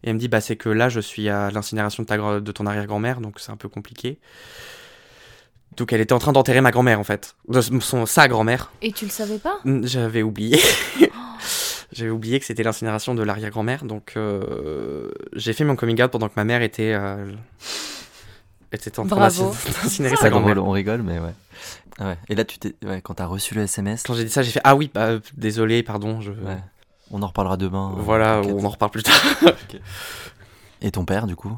Et 0.03 0.09
elle 0.09 0.15
me 0.15 0.19
dit 0.19 0.27
bah 0.27 0.41
c'est 0.41 0.55
que 0.55 0.69
là 0.69 0.89
je 0.89 0.99
suis 0.99 1.29
à 1.29 1.51
l'incinération 1.51 2.03
de 2.03 2.07
ta 2.07 2.39
de 2.39 2.51
ton 2.51 2.65
arrière-grand-mère 2.65 3.21
donc 3.21 3.39
c'est 3.39 3.51
un 3.51 3.57
peu 3.57 3.69
compliqué. 3.69 4.17
Donc 5.77 5.91
elle 5.91 5.99
était 6.01 6.13
en 6.13 6.19
train 6.19 6.31
d'enterrer 6.31 6.61
ma 6.61 6.71
grand-mère 6.71 6.99
en 6.99 7.03
fait, 7.03 7.35
son 7.81 8.05
sa 8.05 8.27
grand-mère. 8.27 8.71
Et 8.81 8.91
tu 8.91 9.05
le 9.05 9.11
savais 9.11 9.38
pas? 9.39 9.59
J'avais 9.83 10.23
oublié. 10.23 10.57
J'avais 11.95 12.12
oublié 12.12 12.39
que 12.41 12.45
c'était 12.45 12.63
l'incinération 12.63 13.15
de 13.15 13.23
l'arrière-grand-mère, 13.23 13.86
donc 13.86 14.13
euh, 14.17 15.10
j'ai 15.34 15.53
fait 15.53 15.63
mon 15.63 15.77
coming 15.77 16.01
out 16.03 16.12
pendant 16.12 16.27
que 16.27 16.34
ma 16.36 16.43
mère 16.43 16.62
était, 16.62 16.93
euh, 16.93 17.31
était 18.73 18.99
en 18.99 19.08
train 19.08 19.17
d'incinérer 19.84 20.17
sa 20.17 20.27
on, 20.27 20.29
grand-mère. 20.31 20.49
rigole, 20.49 20.60
on 20.60 20.71
rigole, 20.71 21.01
mais 21.03 21.19
ouais. 21.19 21.34
Ah 21.97 22.08
ouais. 22.10 22.17
Et 22.27 22.36
là, 22.36 22.43
tu 22.43 22.58
t'es, 22.60 22.75
ouais, 22.86 22.99
quand 23.01 23.13
t'as 23.13 23.25
reçu 23.27 23.55
le 23.55 23.62
SMS, 23.62 24.03
Quand 24.03 24.13
j'ai 24.13 24.25
dit 24.25 24.29
ça, 24.29 24.43
j'ai 24.43 24.51
fait 24.51 24.60
ah 24.65 24.75
oui, 24.75 24.91
bah, 24.93 25.19
désolé, 25.38 25.84
pardon. 25.84 26.19
Je... 26.19 26.31
ouais. 26.31 26.58
on 27.12 27.21
en 27.23 27.27
reparlera 27.27 27.55
demain. 27.55 27.93
euh, 27.97 28.01
Voilà, 28.01 28.41
on 28.41 28.65
en 28.65 28.69
reparle 28.69 28.91
plus 28.91 29.03
tard. 29.03 29.15
Et 30.81 30.91
ton 30.91 31.05
père, 31.05 31.27
du 31.27 31.38
coup? 31.38 31.58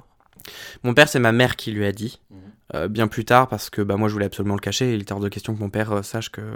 Mon 0.83 0.93
père, 0.93 1.09
c'est 1.09 1.19
ma 1.19 1.31
mère 1.31 1.55
qui 1.55 1.71
lui 1.71 1.85
a 1.87 1.91
dit. 1.91 2.19
Mhm. 2.29 2.37
Euh, 2.75 2.89
bien 2.89 3.07
plus 3.07 3.23
tard, 3.23 3.47
parce 3.47 3.69
que 3.69 3.81
bah, 3.81 3.95
moi 3.95 4.09
je 4.09 4.13
voulais 4.13 4.25
absolument 4.25 4.55
le 4.55 4.59
cacher. 4.59 4.93
Il 4.93 5.01
était 5.01 5.13
hors 5.13 5.21
de 5.21 5.29
question 5.29 5.55
que 5.55 5.59
mon 5.59 5.69
père 5.69 5.91
euh, 5.93 6.01
sache 6.03 6.29
que 6.29 6.41
euh, 6.41 6.55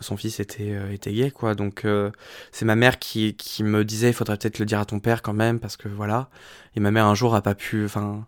son 0.00 0.18
fils 0.18 0.40
était, 0.40 0.74
euh, 0.74 0.92
était 0.92 1.12
gay, 1.12 1.30
quoi. 1.30 1.54
Donc 1.54 1.86
c'est 2.52 2.66
ma 2.66 2.76
mère 2.76 2.98
qui, 2.98 3.34
qui 3.34 3.64
me 3.64 3.82
disait 3.84 4.08
il 4.08 4.12
faudrait 4.12 4.36
peut-être 4.36 4.58
le 4.58 4.66
dire 4.66 4.78
à 4.78 4.84
ton 4.84 5.00
père 5.00 5.22
quand 5.22 5.32
même, 5.32 5.58
parce 5.58 5.78
que 5.78 5.88
voilà. 5.88 6.28
Et 6.74 6.80
ma 6.80 6.90
mère 6.90 7.06
un 7.06 7.14
jour 7.14 7.34
a 7.34 7.40
pas 7.40 7.54
pu. 7.54 7.86
Enfin, 7.86 8.26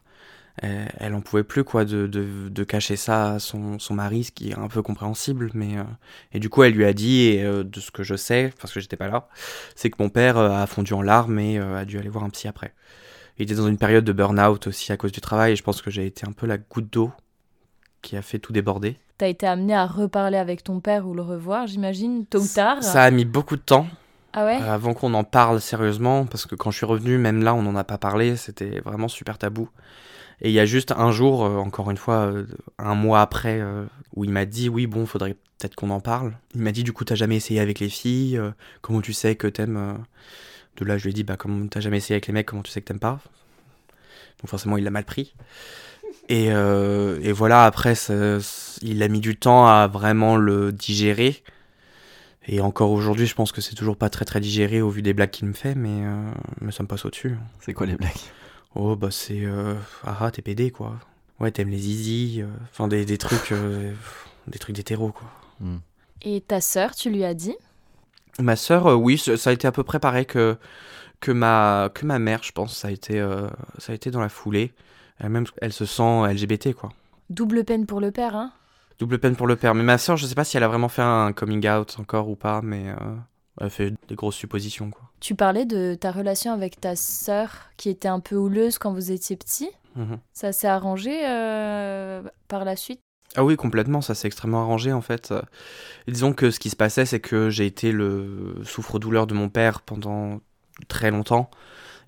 elle, 0.63 0.91
elle 0.99 1.15
en 1.15 1.21
pouvait 1.21 1.45
plus 1.45 1.63
quoi 1.63 1.85
de, 1.85 2.07
de, 2.07 2.49
de 2.49 2.65
cacher 2.65 2.97
ça 2.97 3.35
à 3.35 3.39
son, 3.39 3.79
son 3.79 3.95
mari, 3.95 4.25
ce 4.25 4.33
qui 4.33 4.51
est 4.51 4.59
un 4.59 4.69
peu 4.69 4.81
compréhensible. 4.83 5.51
Mais 5.55 5.75
et 6.33 6.41
du 6.41 6.49
coup, 6.49 6.63
elle 6.63 6.73
lui 6.73 6.87
a 6.87 6.95
dit, 6.95 7.21
et 7.27 7.45
de 7.45 7.81
ce 7.81 7.91
que 7.91 8.03
je 8.03 8.17
sais, 8.17 8.53
parce 8.61 8.73
que 8.73 8.81
j'étais 8.81 8.97
pas 8.97 9.09
là, 9.09 9.29
c'est 9.77 9.91
que 9.91 9.97
mon 10.01 10.09
père 10.09 10.39
a 10.39 10.67
fondu 10.67 10.95
en 10.95 11.03
larmes 11.03 11.39
et 11.39 11.59
a 11.59 11.85
dû 11.85 11.99
aller 11.99 12.09
voir 12.09 12.25
un 12.25 12.31
psy 12.31 12.49
après. 12.49 12.73
Il 13.39 13.45
était 13.45 13.55
dans 13.55 13.69
une 13.69 13.79
période 13.79 14.05
de 14.05 14.13
burn-out 14.13 14.67
aussi 14.67 14.93
à 14.93 14.97
cause 14.97 15.13
du 15.13 15.21
travail. 15.21 15.53
Et 15.53 15.57
je 15.57 15.63
pense 15.63 15.81
que 15.81 15.91
j'ai 15.91 16.07
été 16.07 16.27
un 16.27 16.33
peu 16.33 16.47
la 16.47 16.59
goutte 16.59 16.93
d'eau 16.93 17.13
qui 18.03 18.17
a 18.17 18.23
fait 18.23 18.39
tout 18.39 18.53
déborder. 18.53 18.97
T'as 19.19 19.29
été 19.29 19.47
amené 19.47 19.75
à 19.75 19.87
reparler 19.87 20.39
avec 20.39 20.63
ton 20.63 20.81
père 20.81 21.07
ou 21.07 21.15
le 21.15 21.23
revoir, 21.23 21.67
j'imagine, 21.67 22.25
tôt 22.27 22.41
ou 22.41 22.47
tard? 22.47 22.83
Ça 22.83 23.03
a 23.03 23.11
mis 23.11 23.25
beaucoup 23.25 23.57
de 23.57 23.63
temps. 23.63 23.87
Ah 24.33 24.45
ouais? 24.45 24.61
Euh, 24.61 24.73
avant 24.73 24.95
qu'on 24.95 25.15
en 25.15 25.25
parle 25.25 25.61
sérieusement, 25.61 26.27
parce 26.27 26.47
que 26.47 26.55
quand 26.55 26.71
je 26.71 26.77
suis 26.77 26.87
revenu, 26.87 27.19
même 27.19 27.43
là, 27.43 27.55
on 27.55 27.63
n'en 27.63 27.75
a 27.77 27.85
pas 27.85 27.99
parlé, 27.99 28.37
c'était 28.37 28.81
vraiment 28.81 29.09
super 29.09 29.39
tabou. 29.39 29.69
Et 30.41 30.51
il 30.51 30.53
y 30.53 30.61
a 30.61 30.67
juste 30.67 30.93
un 30.93 31.11
jour, 31.11 31.45
euh, 31.45 31.57
encore 31.57 31.91
une 31.91 31.97
fois, 31.97 32.27
euh, 32.27 32.47
un 32.79 32.95
mois 32.95 33.21
après, 33.21 33.61
où 34.15 34.25
il 34.25 34.31
m'a 34.31 34.45
dit 34.45 34.69
oui, 34.69 34.87
bon, 34.87 35.07
faudrait 35.07 35.35
peut-être 35.59 35.75
qu'on 35.75 35.91
en 35.91 36.01
parle. 36.01 36.35
Il 36.55 36.63
m'a 36.63 36.73
dit 36.73 36.85
du 36.85 36.93
coup, 36.93 37.05
t'as 37.05 37.17
jamais 37.17 37.37
essayé 37.37 37.59
avec 37.59 37.81
les 37.81 37.89
filles 37.89 38.41
Comment 38.83 39.01
tu 39.01 39.13
sais 39.13 39.35
que 39.35 39.49
t'aimes 39.49 39.99
De 40.79 40.85
là, 40.85 40.97
je 40.97 41.05
lui 41.05 41.11
ai 41.11 41.13
dit 41.13 41.25
bah, 41.25 41.37
comme 41.37 41.69
t'as 41.69 41.81
jamais 41.81 41.99
essayé 41.99 42.15
avec 42.15 42.27
les 42.29 42.33
mecs, 42.33 42.47
comment 42.47 42.63
tu 42.63 42.71
sais 42.71 42.81
que 42.81 42.87
t'aimes 42.87 42.99
pas? 43.01 43.21
Donc 44.41 44.49
forcément, 44.49 44.77
il 44.77 44.85
l'a 44.85 44.91
mal 44.91 45.05
pris. 45.05 45.35
Et, 46.29 46.53
euh, 46.53 47.19
et 47.23 47.33
voilà, 47.33 47.65
après, 47.65 47.95
ça- 47.95 48.39
il 48.83 49.03
a 49.03 49.09
mis 49.09 49.21
du 49.21 49.37
temps 49.37 49.67
à 49.67 49.89
vraiment 49.89 50.37
le 50.37 50.73
digérer. 50.73 51.43
Et 52.47 52.61
encore 52.61 52.93
aujourd'hui, 52.93 53.27
je 53.27 53.35
pense 53.35 53.53
que 53.53 53.61
c'est 53.61 53.75
toujours 53.75 53.97
pas 53.97 54.09
très 54.09 54.25
très 54.25 54.41
digéré 54.41 54.81
au 54.81 54.89
vu 54.89 55.03
des 55.03 55.13
blagues 55.13 55.31
qu'il 55.31 55.49
me 55.49 55.53
fait, 55.53 55.75
mais, 55.75 56.05
euh, 56.05 56.31
mais 56.61 56.73
ça 56.73 56.83
me 56.83 56.89
passe 56.89 57.05
au-dessus. 57.05 57.37
C'est 57.61 57.75
quoi 57.75 57.87
les 57.87 57.97
blagues? 57.97 58.13
Oh, 58.75 58.97
bah 58.97 59.09
c'est. 59.11 59.45
Euh, 59.45 59.75
ah 60.05 60.17
ah, 60.21 60.31
t'es 60.31 60.41
pédé 60.43 60.71
quoi. 60.71 60.99
Ouais, 61.41 61.51
t'aimes 61.51 61.71
les 61.71 61.79
zizi. 61.79 62.41
euh, 62.41 62.47
Enfin, 62.71 62.89
des, 62.89 63.05
des 63.05 63.19
trucs. 63.19 63.53
euh, 63.53 63.93
des 64.47 64.59
trucs 64.59 64.77
d'hétéro 64.77 65.11
quoi. 65.13 65.29
Hmm. 65.61 65.79
Et 66.23 66.41
ta 66.41 66.61
sœur, 66.61 66.95
tu 66.95 67.11
lui 67.11 67.25
as 67.25 67.35
dit? 67.35 67.55
Ma 68.41 68.57
sœur, 68.57 68.87
euh, 68.87 68.95
oui, 68.95 69.19
ça 69.19 69.51
a 69.51 69.53
été 69.53 69.67
à 69.67 69.73
peu 69.73 69.83
près 69.83 69.99
pareil 69.99 70.27
que, 70.27 70.57
que, 71.21 71.33
ma, 71.33 71.91
que 71.93 72.07
ma 72.07 72.19
mère, 72.19 72.43
je 72.43 72.53
pense. 72.53 72.77
Ça 72.77 72.89
a 72.89 72.91
été, 72.91 73.19
euh, 73.19 73.49
ça 73.79 73.93
a 73.93 73.95
été 73.95 74.11
dans 74.11 74.21
la 74.21 74.29
foulée. 74.29 74.73
Elle-même, 75.19 75.45
elle 75.61 75.73
se 75.73 75.85
sent 75.85 76.33
LGBT 76.33 76.75
quoi. 76.75 76.91
Double 77.31 77.65
peine 77.65 77.87
pour 77.87 78.01
le 78.01 78.11
père, 78.11 78.37
hein 78.37 78.53
Double 78.99 79.19
peine 79.19 79.37
pour 79.37 79.47
le 79.47 79.57
père. 79.57 79.75
Mais 79.75 79.83
ma 79.83 79.99
sœur, 79.99 80.17
je 80.17 80.27
sais 80.27 80.35
pas 80.35 80.45
si 80.45 80.57
elle 80.57 80.63
a 80.63 80.69
vraiment 80.69 80.89
fait 80.89 81.03
un 81.03 81.33
coming 81.33 81.69
out 81.69 81.97
encore 81.99 82.29
ou 82.29 82.37
pas, 82.37 82.63
mais 82.63 82.89
euh, 82.89 83.17
elle 83.61 83.71
fait 83.71 83.95
des 84.09 84.15
grosses 84.15 84.37
suppositions 84.37 84.91
quoi. 84.91 85.03
Tu 85.21 85.35
parlais 85.35 85.65
de 85.65 85.97
ta 85.99 86.13
relation 86.13 86.53
avec 86.53 86.81
ta 86.81 86.95
sœur 86.95 87.51
qui 87.77 87.89
était 87.89 88.09
un 88.09 88.21
peu 88.21 88.37
houleuse 88.37 88.79
quand 88.79 88.93
vous 88.93 89.11
étiez 89.11 89.37
petit. 89.37 89.71
Mhm. 89.97 90.19
Ça 90.33 90.53
s'est 90.53 90.69
arrangé 90.69 91.21
euh, 91.25 92.23
par 92.47 92.65
la 92.65 92.77
suite? 92.77 93.01
Ah 93.37 93.45
oui, 93.45 93.57
complètement, 93.57 94.01
ça 94.01 94.15
s'est 94.15 94.27
extrêmement 94.27 94.63
arrangé 94.63 94.93
en 94.93 95.03
fait. 95.03 95.35
Disons 96.07 96.33
que 96.33 96.51
ce 96.51 96.59
qui 96.59 96.71
se 96.71 96.77
passait, 96.77 97.05
c'est 97.05 97.21
que 97.21 97.51
j'ai 97.51 97.67
été 97.67 97.93
le 97.93 98.57
souffre-douleur 98.65 99.27
de 99.27 99.35
mon 99.35 99.49
père 99.49 99.83
pendant 99.83 100.41
très 100.89 101.11
longtemps. 101.11 101.51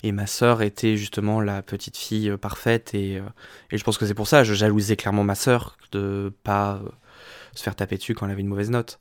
Et 0.03 0.11
ma 0.11 0.25
sœur 0.25 0.61
était 0.61 0.97
justement 0.97 1.41
la 1.41 1.61
petite 1.61 1.97
fille 1.97 2.29
euh, 2.29 2.37
parfaite. 2.37 2.93
Et, 2.93 3.17
euh, 3.17 3.23
et 3.71 3.77
je 3.77 3.83
pense 3.83 3.97
que 3.97 4.05
c'est 4.05 4.13
pour 4.13 4.27
ça, 4.27 4.43
je 4.43 4.53
jalousais 4.53 4.95
clairement 4.95 5.23
ma 5.23 5.35
sœur 5.35 5.77
de 5.91 6.33
pas 6.43 6.81
euh, 6.83 6.89
se 7.53 7.63
faire 7.63 7.75
taper 7.75 7.97
dessus 7.97 8.15
quand 8.15 8.25
elle 8.25 8.31
avait 8.31 8.41
une 8.41 8.47
mauvaise 8.47 8.71
note. 8.71 8.99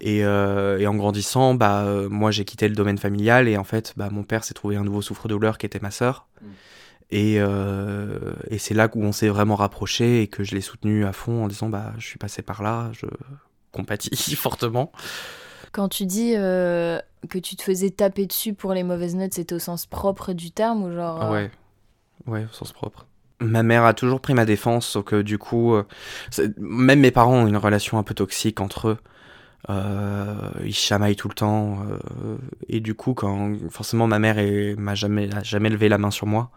Et, 0.00 0.26
en 0.26 0.94
grandissant, 0.96 1.54
bah, 1.54 1.86
moi 2.10 2.30
j'ai 2.30 2.44
quitté 2.44 2.68
le 2.68 2.74
domaine 2.74 2.98
familial 2.98 3.48
et 3.48 3.56
en 3.56 3.64
fait, 3.64 3.94
bah, 3.96 4.10
mon 4.10 4.22
père 4.22 4.44
s'est 4.44 4.52
trouvé 4.52 4.76
un 4.76 4.84
nouveau 4.84 5.00
souffre-douleur 5.00 5.56
qui 5.56 5.64
était 5.64 5.78
ma 5.78 5.92
sœur. 5.92 6.26
Et, 7.16 7.36
euh, 7.38 8.34
et 8.50 8.58
c'est 8.58 8.74
là 8.74 8.88
où 8.92 9.04
on 9.04 9.12
s'est 9.12 9.28
vraiment 9.28 9.54
rapproché 9.54 10.22
et 10.22 10.26
que 10.26 10.42
je 10.42 10.56
l'ai 10.56 10.60
soutenu 10.60 11.04
à 11.04 11.12
fond 11.12 11.44
en 11.44 11.46
disant 11.46 11.68
bah 11.68 11.92
je 11.96 12.04
suis 12.04 12.18
passé 12.18 12.42
par 12.42 12.60
là, 12.60 12.90
je 12.90 13.06
compatis 13.70 14.34
fortement. 14.36 14.90
Quand 15.70 15.88
tu 15.88 16.06
dis 16.06 16.34
euh, 16.36 16.98
que 17.30 17.38
tu 17.38 17.54
te 17.54 17.62
faisais 17.62 17.90
taper 17.90 18.26
dessus 18.26 18.52
pour 18.52 18.74
les 18.74 18.82
mauvaises 18.82 19.14
notes, 19.14 19.34
c'était 19.34 19.54
au 19.54 19.60
sens 19.60 19.86
propre 19.86 20.32
du 20.32 20.50
terme 20.50 20.82
ou 20.82 20.92
genre... 20.92 21.22
Euh, 21.22 21.30
ouais, 21.32 21.50
ouais, 22.26 22.46
au 22.50 22.52
sens 22.52 22.72
propre. 22.72 23.06
Ma 23.38 23.62
mère 23.62 23.84
a 23.84 23.94
toujours 23.94 24.20
pris 24.20 24.34
ma 24.34 24.44
défense, 24.44 24.84
sauf 24.84 25.04
que 25.04 25.22
du 25.22 25.38
coup, 25.38 25.74
euh, 25.74 25.84
même 26.58 26.98
mes 26.98 27.12
parents 27.12 27.44
ont 27.44 27.46
une 27.46 27.56
relation 27.56 27.96
un 27.96 28.02
peu 28.02 28.14
toxique 28.14 28.60
entre 28.60 28.88
eux. 28.88 28.98
Euh, 29.70 30.50
ils 30.64 30.74
chamaillent 30.74 31.14
tout 31.14 31.28
le 31.28 31.34
temps. 31.34 31.78
euh, 31.88 32.38
et 32.68 32.80
du 32.80 32.94
coup, 32.94 33.14
quand 33.14 33.54
forcément 33.70 34.08
ma 34.08 34.18
mère 34.18 34.36
m'a 34.78 34.96
jamais, 34.96 35.32
a 35.32 35.44
jamais 35.44 35.70
levé 35.70 35.88
la 35.88 35.98
main 35.98 36.10
sur 36.10 36.26
moi. 36.26 36.50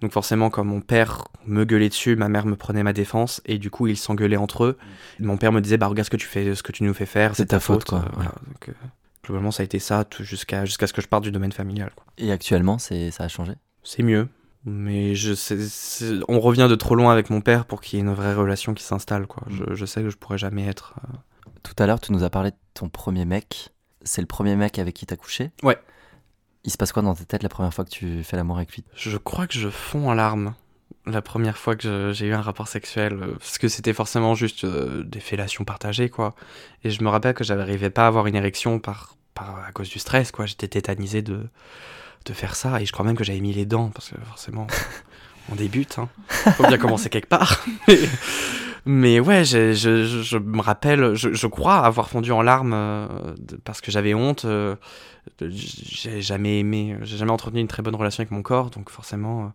Donc 0.00 0.12
forcément, 0.12 0.48
quand 0.50 0.64
mon 0.64 0.80
père 0.80 1.24
me 1.46 1.64
gueulait 1.64 1.88
dessus, 1.90 2.16
ma 2.16 2.28
mère 2.28 2.46
me 2.46 2.56
prenait 2.56 2.82
ma 2.82 2.92
défense. 2.92 3.42
Et 3.46 3.58
du 3.58 3.70
coup, 3.70 3.86
ils 3.86 3.96
s'engueulaient 3.96 4.36
entre 4.36 4.64
eux. 4.64 4.78
Mon 5.18 5.36
père 5.36 5.52
me 5.52 5.60
disait, 5.60 5.76
bah 5.76 5.86
regarde 5.88 6.06
ce 6.06 6.10
que 6.10 6.16
tu 6.16 6.26
fais, 6.26 6.54
ce 6.54 6.62
que 6.62 6.72
tu 6.72 6.84
nous 6.84 6.94
fais 6.94 7.06
faire, 7.06 7.36
C'est 7.36 7.46
ta 7.46 7.60
faute, 7.60 7.84
quoi, 7.84 7.98
Euh. 8.18 8.22
Donc, 8.22 8.68
euh, 8.68 8.72
globalement, 9.24 9.50
ça 9.50 9.62
a 9.62 9.64
été 9.64 9.78
ça 9.78 10.04
jusqu'à 10.20 10.64
jusqu'à 10.64 10.86
ce 10.86 10.92
que 10.92 11.02
je 11.02 11.08
parte 11.08 11.22
du 11.24 11.30
domaine 11.32 11.52
familial. 11.52 11.90
quoi. 11.94 12.04
Et 12.18 12.32
actuellement, 12.32 12.78
c'est 12.78 13.10
ça 13.10 13.24
a 13.24 13.28
changé? 13.28 13.52
C'est 13.82 14.02
mieux. 14.02 14.28
Mais 14.66 15.14
je 15.14 15.32
sais, 15.34 15.56
on 16.28 16.38
revient 16.40 16.66
de 16.68 16.74
trop 16.74 16.94
loin 16.94 17.12
avec 17.12 17.30
mon 17.30 17.40
père 17.40 17.64
pour 17.64 17.80
qu'il 17.80 17.98
y 17.98 18.02
ait 18.02 18.04
une 18.04 18.12
vraie 18.12 18.34
relation 18.34 18.74
qui 18.74 18.84
s'installe. 18.84 19.26
quoi. 19.26 19.42
Je, 19.48 19.74
je 19.74 19.84
sais 19.86 20.02
que 20.02 20.10
je 20.10 20.16
pourrais 20.18 20.36
jamais 20.38 20.66
être. 20.66 20.94
euh, 21.04 21.16
Tout 21.62 21.74
à 21.82 21.86
l'heure, 21.86 21.98
tu 22.00 22.12
nous 22.12 22.24
as 22.24 22.30
parlé 22.30 22.50
de 22.50 22.56
ton 22.74 22.88
premier 22.90 23.24
mec. 23.24 23.70
C'est 24.02 24.20
le 24.20 24.26
premier 24.26 24.56
mec 24.56 24.78
avec 24.78 24.94
qui 24.94 25.06
t'as 25.06 25.16
couché? 25.16 25.50
Ouais. 25.62 25.78
Il 26.64 26.70
se 26.70 26.76
passe 26.76 26.92
quoi 26.92 27.02
dans 27.02 27.14
ta 27.14 27.24
tête 27.24 27.42
la 27.42 27.48
première 27.48 27.72
fois 27.72 27.84
que 27.84 27.90
tu 27.90 28.22
fais 28.22 28.36
l'amour 28.36 28.56
avec 28.58 28.72
lui? 28.74 28.84
Je 28.94 29.16
crois 29.16 29.46
que 29.46 29.54
je 29.54 29.68
fonds 29.68 30.08
en 30.10 30.14
larmes 30.14 30.54
la 31.06 31.22
première 31.22 31.56
fois 31.56 31.76
que 31.76 32.12
j'ai 32.14 32.26
eu 32.26 32.34
un 32.34 32.42
rapport 32.42 32.68
sexuel. 32.68 33.14
euh, 33.14 33.32
Parce 33.38 33.56
que 33.58 33.68
c'était 33.68 33.94
forcément 33.94 34.34
juste 34.34 34.64
euh, 34.64 35.02
des 35.04 35.20
fellations 35.20 35.64
partagées, 35.64 36.10
quoi. 36.10 36.34
Et 36.84 36.90
je 36.90 37.02
me 37.02 37.08
rappelle 37.08 37.32
que 37.34 37.44
j'arrivais 37.44 37.88
pas 37.90 38.04
à 38.04 38.08
avoir 38.08 38.26
une 38.26 38.36
érection 38.36 38.78
par, 38.78 39.16
par, 39.34 39.64
à 39.66 39.72
cause 39.72 39.88
du 39.88 39.98
stress, 39.98 40.30
quoi. 40.30 40.44
J'étais 40.44 40.68
tétanisé 40.68 41.22
de, 41.22 41.48
de 42.26 42.32
faire 42.34 42.54
ça. 42.54 42.82
Et 42.82 42.86
je 42.86 42.92
crois 42.92 43.04
même 43.06 43.16
que 43.16 43.24
j'avais 43.24 43.40
mis 43.40 43.54
les 43.54 43.64
dents, 43.64 43.88
parce 43.88 44.10
que 44.10 44.20
forcément, 44.26 44.66
on 45.50 45.54
débute, 45.54 45.98
hein. 45.98 46.10
Faut 46.56 46.66
bien 46.66 46.76
commencer 46.78 47.08
quelque 47.08 47.28
part. 47.28 47.64
Mais, 47.88 47.98
mais 48.86 49.20
ouais, 49.20 49.44
je, 49.44 49.72
je, 49.72 50.04
je 50.04 50.38
me 50.38 50.60
rappelle, 50.60 51.14
je, 51.14 51.32
je 51.32 51.46
crois 51.46 51.78
avoir 51.78 52.08
fondu 52.08 52.32
en 52.32 52.42
larmes 52.42 52.72
euh, 52.74 53.06
parce 53.64 53.80
que 53.80 53.90
j'avais 53.90 54.14
honte. 54.14 54.44
euh, 54.44 54.76
j'ai 55.40 56.22
jamais 56.22 56.60
aimé, 56.60 56.96
j'ai 57.02 57.16
jamais 57.16 57.30
entretenu 57.30 57.60
une 57.60 57.68
très 57.68 57.82
bonne 57.82 57.94
relation 57.94 58.22
avec 58.22 58.30
mon 58.30 58.42
corps, 58.42 58.70
donc 58.70 58.90
forcément, 58.90 59.44
euh, 59.44 59.48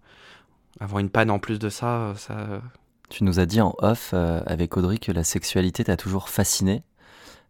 avoir 0.79 0.99
une 0.99 1.09
panne 1.09 1.31
en 1.31 1.39
plus 1.39 1.59
de 1.59 1.69
ça, 1.69 2.13
ça. 2.17 2.61
Tu 3.09 3.23
nous 3.23 3.39
as 3.39 3.45
dit 3.45 3.61
en 3.61 3.75
off 3.79 4.13
avec 4.13 4.77
Audrey 4.77 4.97
que 4.97 5.11
la 5.11 5.23
sexualité 5.23 5.83
t'a 5.83 5.97
toujours 5.97 6.29
fasciné, 6.29 6.83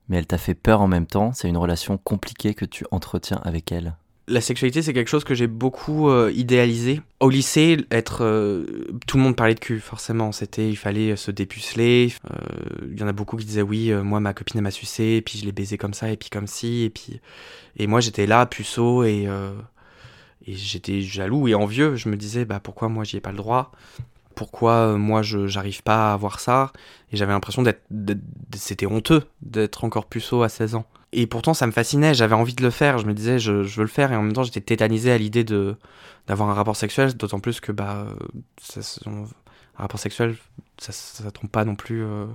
mais 0.09 0.17
elle 0.17 0.27
t'a 0.27 0.37
fait 0.37 0.53
peur 0.53 0.81
en 0.81 0.87
même 0.87 1.07
temps. 1.07 1.31
C'est 1.33 1.47
une 1.47 1.57
relation 1.57 1.97
compliquée 1.97 2.53
que 2.53 2.65
tu 2.65 2.85
entretiens 2.91 3.39
avec 3.43 3.71
elle. 3.71 3.95
La 4.27 4.41
sexualité, 4.41 4.81
c'est 4.81 4.91
quelque 4.93 5.07
chose 5.09 5.23
que 5.23 5.35
j'ai 5.35 5.45
beaucoup 5.45 6.09
euh, 6.09 6.31
idéalisé. 6.33 6.99
Au 7.19 7.29
lycée, 7.29 7.77
être, 7.91 8.23
euh, 8.23 8.65
tout 9.05 9.17
le 9.17 9.23
monde 9.23 9.35
parlait 9.35 9.53
de 9.53 9.59
cul, 9.59 9.79
forcément. 9.79 10.31
C'était, 10.31 10.67
il 10.67 10.75
fallait 10.77 11.15
se 11.15 11.29
dépuceler. 11.29 12.11
Euh, 12.31 12.87
Il 12.91 12.99
y 12.99 13.03
en 13.03 13.07
a 13.07 13.13
beaucoup 13.13 13.37
qui 13.37 13.45
disaient 13.45 13.61
oui, 13.61 13.91
euh, 13.91 14.01
moi 14.03 14.19
ma 14.19 14.33
copine 14.33 14.61
m'a 14.61 14.71
sucé, 14.71 15.03
et 15.03 15.21
puis 15.21 15.37
je 15.37 15.45
l'ai 15.45 15.51
baisé 15.51 15.77
comme 15.77 15.93
ça, 15.93 16.09
et 16.11 16.17
puis 16.17 16.29
comme 16.31 16.47
ci, 16.47 16.83
et 16.83 16.89
puis 16.89 17.19
et 17.77 17.85
moi 17.85 17.99
j'étais 18.01 18.25
là, 18.25 18.47
puceau, 18.47 19.03
et 19.03 19.25
euh, 19.27 19.51
et 20.47 20.53
j'étais 20.53 21.01
jaloux 21.01 21.47
et 21.47 21.53
envieux. 21.55 21.95
Je 21.95 22.09
me 22.09 22.17
disais 22.17 22.45
bah 22.45 22.59
pourquoi 22.59 22.89
moi 22.89 23.03
j'y 23.03 23.17
ai 23.17 23.21
pas 23.21 23.31
le 23.31 23.37
droit? 23.37 23.71
Pourquoi 24.35 24.73
euh, 24.73 24.97
moi 24.97 25.21
je 25.21 25.47
j'arrive 25.47 25.83
pas 25.83 26.09
à 26.11 26.13
avoir 26.13 26.39
ça? 26.39 26.73
Et 27.11 27.17
j'avais 27.17 27.31
l'impression 27.33 27.61
d'être- 27.63 27.83
c'était 28.55 28.85
honteux 28.87 29.23
d'être 29.41 29.83
encore 29.83 30.07
puceau 30.07 30.43
à 30.43 30.49
16 30.49 30.75
ans. 30.75 30.85
Et 31.17 31.27
pourtant, 31.27 31.53
ça 31.53 31.65
me 31.67 31.71
fascinait, 31.71 32.13
j'avais 32.13 32.35
envie 32.35 32.53
de 32.55 32.63
le 32.63 32.69
faire. 32.71 32.97
Je 32.97 33.05
me 33.05 33.13
disais, 33.13 33.39
je, 33.39 33.63
je 33.63 33.75
veux 33.77 33.83
le 33.83 33.87
faire. 33.89 34.11
Et 34.11 34.15
en 34.15 34.21
même 34.21 34.33
temps, 34.33 34.43
j'étais 34.43 34.61
tétanisé 34.61 35.11
à 35.11 35.17
l'idée 35.17 35.43
de 35.43 35.75
d'avoir 36.27 36.49
un 36.49 36.53
rapport 36.55 36.75
sexuel, 36.75 37.15
d'autant 37.15 37.39
plus 37.39 37.59
que 37.61 37.71
bah, 37.71 38.07
ça- 38.61 38.81
un 39.07 39.25
rapport 39.77 39.99
sexuel, 39.99 40.35
ça, 40.79 40.91
ça 40.91 41.29
tombe 41.31 41.49
pas 41.49 41.65
non 41.65 41.75
plus. 41.75 42.03
euh, 42.03 42.25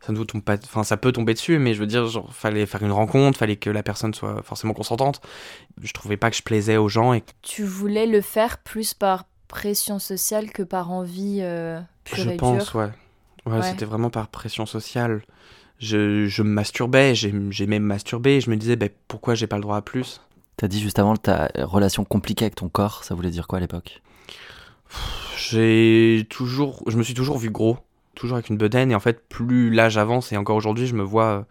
ça 0.00 0.12
ne 0.12 0.18
vous 0.18 0.24
tombe 0.24 0.42
pas. 0.42 0.56
Enfin, 0.64 0.82
ça 0.82 0.96
peut 0.96 1.12
tomber 1.12 1.34
dessus, 1.34 1.58
mais 1.58 1.74
je 1.74 1.80
veux 1.80 1.86
dire, 1.86 2.06
genre, 2.06 2.34
fallait 2.34 2.66
faire 2.66 2.82
une 2.82 2.90
rencontre, 2.92 3.38
fallait 3.38 3.56
que 3.56 3.70
la 3.70 3.82
personne 3.84 4.14
soit 4.14 4.42
forcément 4.42 4.74
consentante. 4.74 5.20
Je 5.80 5.92
trouvais 5.92 6.16
pas 6.16 6.30
que 6.30 6.36
je 6.36 6.42
plaisais 6.42 6.76
aux 6.76 6.88
gens 6.88 7.12
et 7.14 7.22
Tu 7.42 7.64
voulais 7.64 8.06
le 8.06 8.20
faire 8.20 8.58
plus 8.58 8.94
par 8.94 9.26
pression 9.46 9.98
sociale 10.00 10.50
que 10.50 10.62
par 10.64 10.90
envie 10.90 11.38
euh, 11.42 11.80
pure 12.04 12.16
je 12.24 12.30
et 12.30 12.36
pense, 12.36 12.64
dure 12.64 12.76
ouais. 12.80 12.90
ouais. 13.46 13.58
Ouais. 13.58 13.62
c'était 13.62 13.84
vraiment 13.84 14.10
par 14.10 14.26
pression 14.28 14.66
sociale. 14.66 15.22
Je, 15.82 16.28
je 16.28 16.42
me 16.42 16.48
masturbais, 16.48 17.14
j'ai- 17.16 17.34
j'aimais 17.50 17.80
me 17.80 17.86
masturber. 17.86 18.40
Je 18.40 18.48
me 18.50 18.56
disais, 18.56 18.76
ben, 18.76 18.88
pourquoi 19.08 19.34
j'ai 19.34 19.48
pas 19.48 19.56
le 19.56 19.62
droit 19.62 19.76
à 19.76 19.82
plus? 19.82 20.20
T'as 20.56 20.68
dit 20.68 20.80
juste 20.80 21.00
avant 21.00 21.16
ta 21.16 21.50
relation 21.56 22.04
compliquée 22.04 22.44
avec 22.44 22.54
ton 22.54 22.68
corps, 22.68 23.02
ça 23.02 23.16
voulait 23.16 23.30
dire 23.30 23.48
quoi 23.48 23.58
à 23.58 23.60
l'époque? 23.60 24.00
J'ai 25.36 26.24
toujours, 26.30 26.84
je 26.86 26.96
me 26.96 27.02
suis 27.02 27.14
toujours 27.14 27.36
vu 27.36 27.50
gros, 27.50 27.78
toujours 28.14 28.36
avec 28.36 28.48
une 28.48 28.58
bedaine, 28.58 28.92
et 28.92 28.94
en 28.94 29.00
fait, 29.00 29.28
plus 29.28 29.70
l'âge 29.70 29.96
avance, 29.96 30.30
et 30.32 30.36
encore 30.36 30.54
aujourd'hui, 30.54 30.86
je 30.86 30.94
me 30.94 31.02
vois 31.02 31.24
euh, 31.24 31.42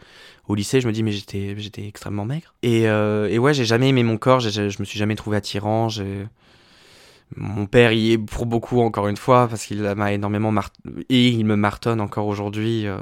au 0.48 0.56
lycée, 0.56 0.80
je 0.80 0.88
me 0.88 0.94
dis, 0.94 1.04
mais 1.04 1.12
j'étais, 1.12 1.56
j'étais 1.58 1.86
extrêmement 1.86 2.24
maigre. 2.24 2.54
Et, 2.64 2.88
euh, 2.88 3.28
et 3.28 3.38
ouais, 3.38 3.54
j'ai 3.54 3.66
jamais 3.66 3.90
aimé 3.90 4.04
mon 4.04 4.18
corps, 4.18 4.40
je 4.40 4.80
me 4.80 4.86
suis 4.86 4.98
jamais 4.98 5.16
trouvé 5.16 5.38
attirant, 5.38 5.90
j'ai... 5.90 6.26
Mon 7.36 7.66
père 7.66 7.94
y 7.94 8.12
est 8.12 8.18
pour 8.18 8.46
beaucoup, 8.46 8.82
encore 8.82 9.08
une 9.08 9.18
fois, 9.18 9.48
parce 9.48 9.66
qu'il 9.66 9.82
m'a 9.82 10.12
énormément 10.12 10.54
et 11.10 11.28
il 11.30 11.46
me 11.46 11.56
martonne 11.56 12.02
encore 12.02 12.28
aujourd'hui, 12.28 12.88
euh, 12.88 12.98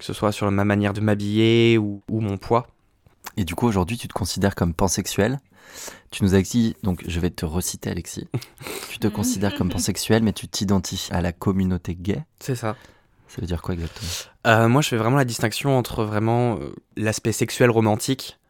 que 0.00 0.06
ce 0.06 0.12
soit 0.12 0.32
sur 0.32 0.50
ma 0.50 0.64
manière 0.64 0.92
de 0.92 1.00
m'habiller 1.00 1.78
ou, 1.78 2.02
mon 2.08 2.38
poids. 2.38 2.66
Et 3.36 3.44
du 3.44 3.54
coup, 3.54 3.66
aujourd'hui, 3.66 3.96
tu 3.96 4.08
te 4.08 4.12
considères 4.12 4.54
comme 4.54 4.74
pansexuel. 4.74 5.38
Tu 6.10 6.24
nous 6.24 6.34
as 6.34 6.42
dit, 6.42 6.74
donc 6.82 7.04
je 7.06 7.20
vais 7.20 7.30
te 7.30 7.44
reciter 7.44 7.90
Alexis, 7.90 8.26
tu 8.90 8.98
te 8.98 9.06
considères 9.06 9.54
comme 9.54 9.68
pansexuel, 9.68 10.22
mais 10.24 10.32
tu 10.32 10.48
t'identifies 10.48 11.12
à 11.12 11.20
la 11.20 11.32
communauté 11.32 11.94
gay. 11.94 12.24
C'est 12.40 12.56
ça. 12.56 12.74
Ça 13.28 13.40
veut 13.40 13.46
dire 13.46 13.62
quoi 13.62 13.74
exactement? 13.74 14.10
Euh, 14.48 14.68
Moi, 14.68 14.82
je 14.82 14.88
fais 14.88 14.96
vraiment 14.96 15.16
la 15.16 15.24
distinction 15.24 15.78
entre 15.78 16.02
vraiment 16.02 16.58
euh, 16.58 16.74
l'aspect 16.96 17.30
sexuel 17.30 17.70
romantique, 17.70 18.40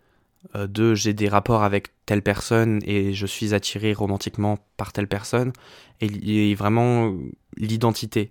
euh, 0.55 0.67
de 0.67 0.95
j'ai 0.95 1.13
des 1.13 1.29
rapports 1.29 1.63
avec 1.63 1.89
telle 2.07 2.23
personne 2.23 2.81
et 2.85 3.13
je 3.13 3.27
suis 3.27 3.53
attiré 3.53 3.93
romantiquement 3.93 4.59
par 4.79 4.95
telle 4.95 5.09
personne, 5.09 5.53
et, 6.01 6.55
vraiment 6.55 7.15
l'identité. 7.59 8.31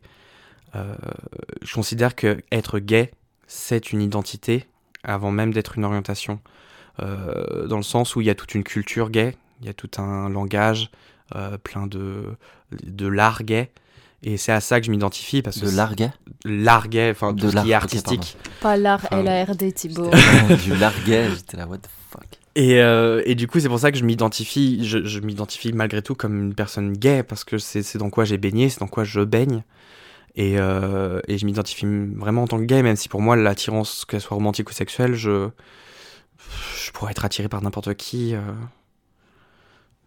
Je 0.73 1.73
considère 1.73 2.15
que 2.15 2.41
être 2.51 2.79
gay, 2.79 3.11
c'est 3.47 3.91
une 3.91 4.01
identité 4.01 4.67
avant 5.03 5.31
même 5.31 5.53
d'être 5.53 5.77
une 5.77 5.85
orientation. 5.85 6.39
dans 6.99 7.77
le 7.77 7.83
sens 7.83 8.15
où 8.15 8.21
il 8.21 8.27
y 8.27 8.29
a 8.29 8.35
toute 8.35 8.53
une 8.55 8.63
culture 8.63 9.09
gay, 9.09 9.35
il 9.61 9.67
y 9.67 9.69
a 9.69 9.73
tout 9.73 9.89
un 9.97 10.29
langage 10.29 10.91
plein 11.63 11.87
de, 11.87 12.23
de 12.71 13.07
l'art 13.07 13.43
gay, 13.43 13.71
et 14.23 14.37
c'est 14.37 14.51
à 14.51 14.59
ça 14.59 14.79
que 14.79 14.85
je 14.85 14.91
m'identifie 14.91 15.41
parce 15.41 15.59
que 15.59 15.65
de 15.65 15.75
larguet 15.75 16.11
larguet 16.43 17.11
enfin 17.11 17.31
de 17.33 17.49
ce 17.49 17.55
qui 17.57 17.71
est 17.71 17.73
artistique. 17.73 18.37
pas 18.61 18.75
l'art 18.75 19.05
L-A-R-D 19.11 19.71
Thibaut. 19.71 20.11
Du 20.63 20.75
larguet 20.75 21.29
j'étais 21.35 21.57
là 21.57 21.67
what 21.67 21.77
the 21.77 21.89
fuck. 22.11 22.25
Et, 22.55 22.81
euh, 22.81 23.21
et 23.25 23.35
du 23.35 23.47
coup 23.47 23.59
c'est 23.61 23.69
pour 23.69 23.79
ça 23.79 23.91
que 23.91 23.97
je 23.97 24.03
m'identifie 24.03 24.85
je, 24.85 25.05
je 25.05 25.19
m'identifie 25.19 25.71
malgré 25.71 26.01
tout 26.01 26.15
comme 26.15 26.37
une 26.37 26.53
personne 26.53 26.93
gay 26.93 27.23
parce 27.23 27.45
que 27.45 27.57
c'est 27.57 27.97
dans 27.97 28.09
quoi 28.09 28.25
j'ai 28.25 28.37
baigné 28.37 28.67
c'est 28.67 28.81
dans 28.81 28.87
quoi 28.87 29.05
je 29.05 29.21
baigne 29.21 29.63
et, 30.35 30.59
euh, 30.59 31.19
et 31.27 31.37
je 31.37 31.45
m'identifie 31.45 31.85
vraiment 32.15 32.43
en 32.43 32.47
tant 32.47 32.57
que 32.57 32.65
gay 32.65 32.83
même 32.83 32.95
si 32.95 33.09
pour 33.09 33.21
moi 33.21 33.35
l'attirance 33.35 34.05
qu'elle 34.05 34.21
soit 34.21 34.35
romantique 34.35 34.69
ou 34.69 34.73
sexuelle 34.73 35.15
je 35.15 35.49
je 36.75 36.91
pourrais 36.91 37.11
être 37.11 37.25
attiré 37.25 37.49
par 37.49 37.61
n'importe 37.61 37.95
qui 37.95 38.35
euh, 38.35 38.41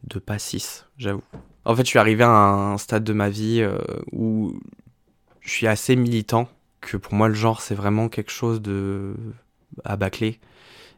de 0.05 0.19
pas 0.19 0.39
6 0.39 0.87
j'avoue 0.99 1.23
en 1.65 1.77
fait, 1.77 1.85
je 1.85 1.89
suis 1.89 1.99
arrivé 1.99 2.25
à 2.25 2.29
un 2.29 2.79
stade 2.79 3.05
de 3.05 3.13
ma 3.13 3.29
vie 3.29 3.61
euh, 3.61 3.79
où 4.11 4.59
je 5.41 5.51
suis 5.51 5.67
assez 5.67 5.95
militant, 5.97 6.49
que 6.81 6.97
pour 6.97 7.15
moi, 7.15 7.29
le 7.29 7.35
genre, 7.35 7.61
c'est 7.61 7.75
vraiment 7.75 8.09
quelque 8.09 8.33
chose 8.33 8.61
de 8.61 9.15
à 9.85 9.97
bâcler. 9.97 10.41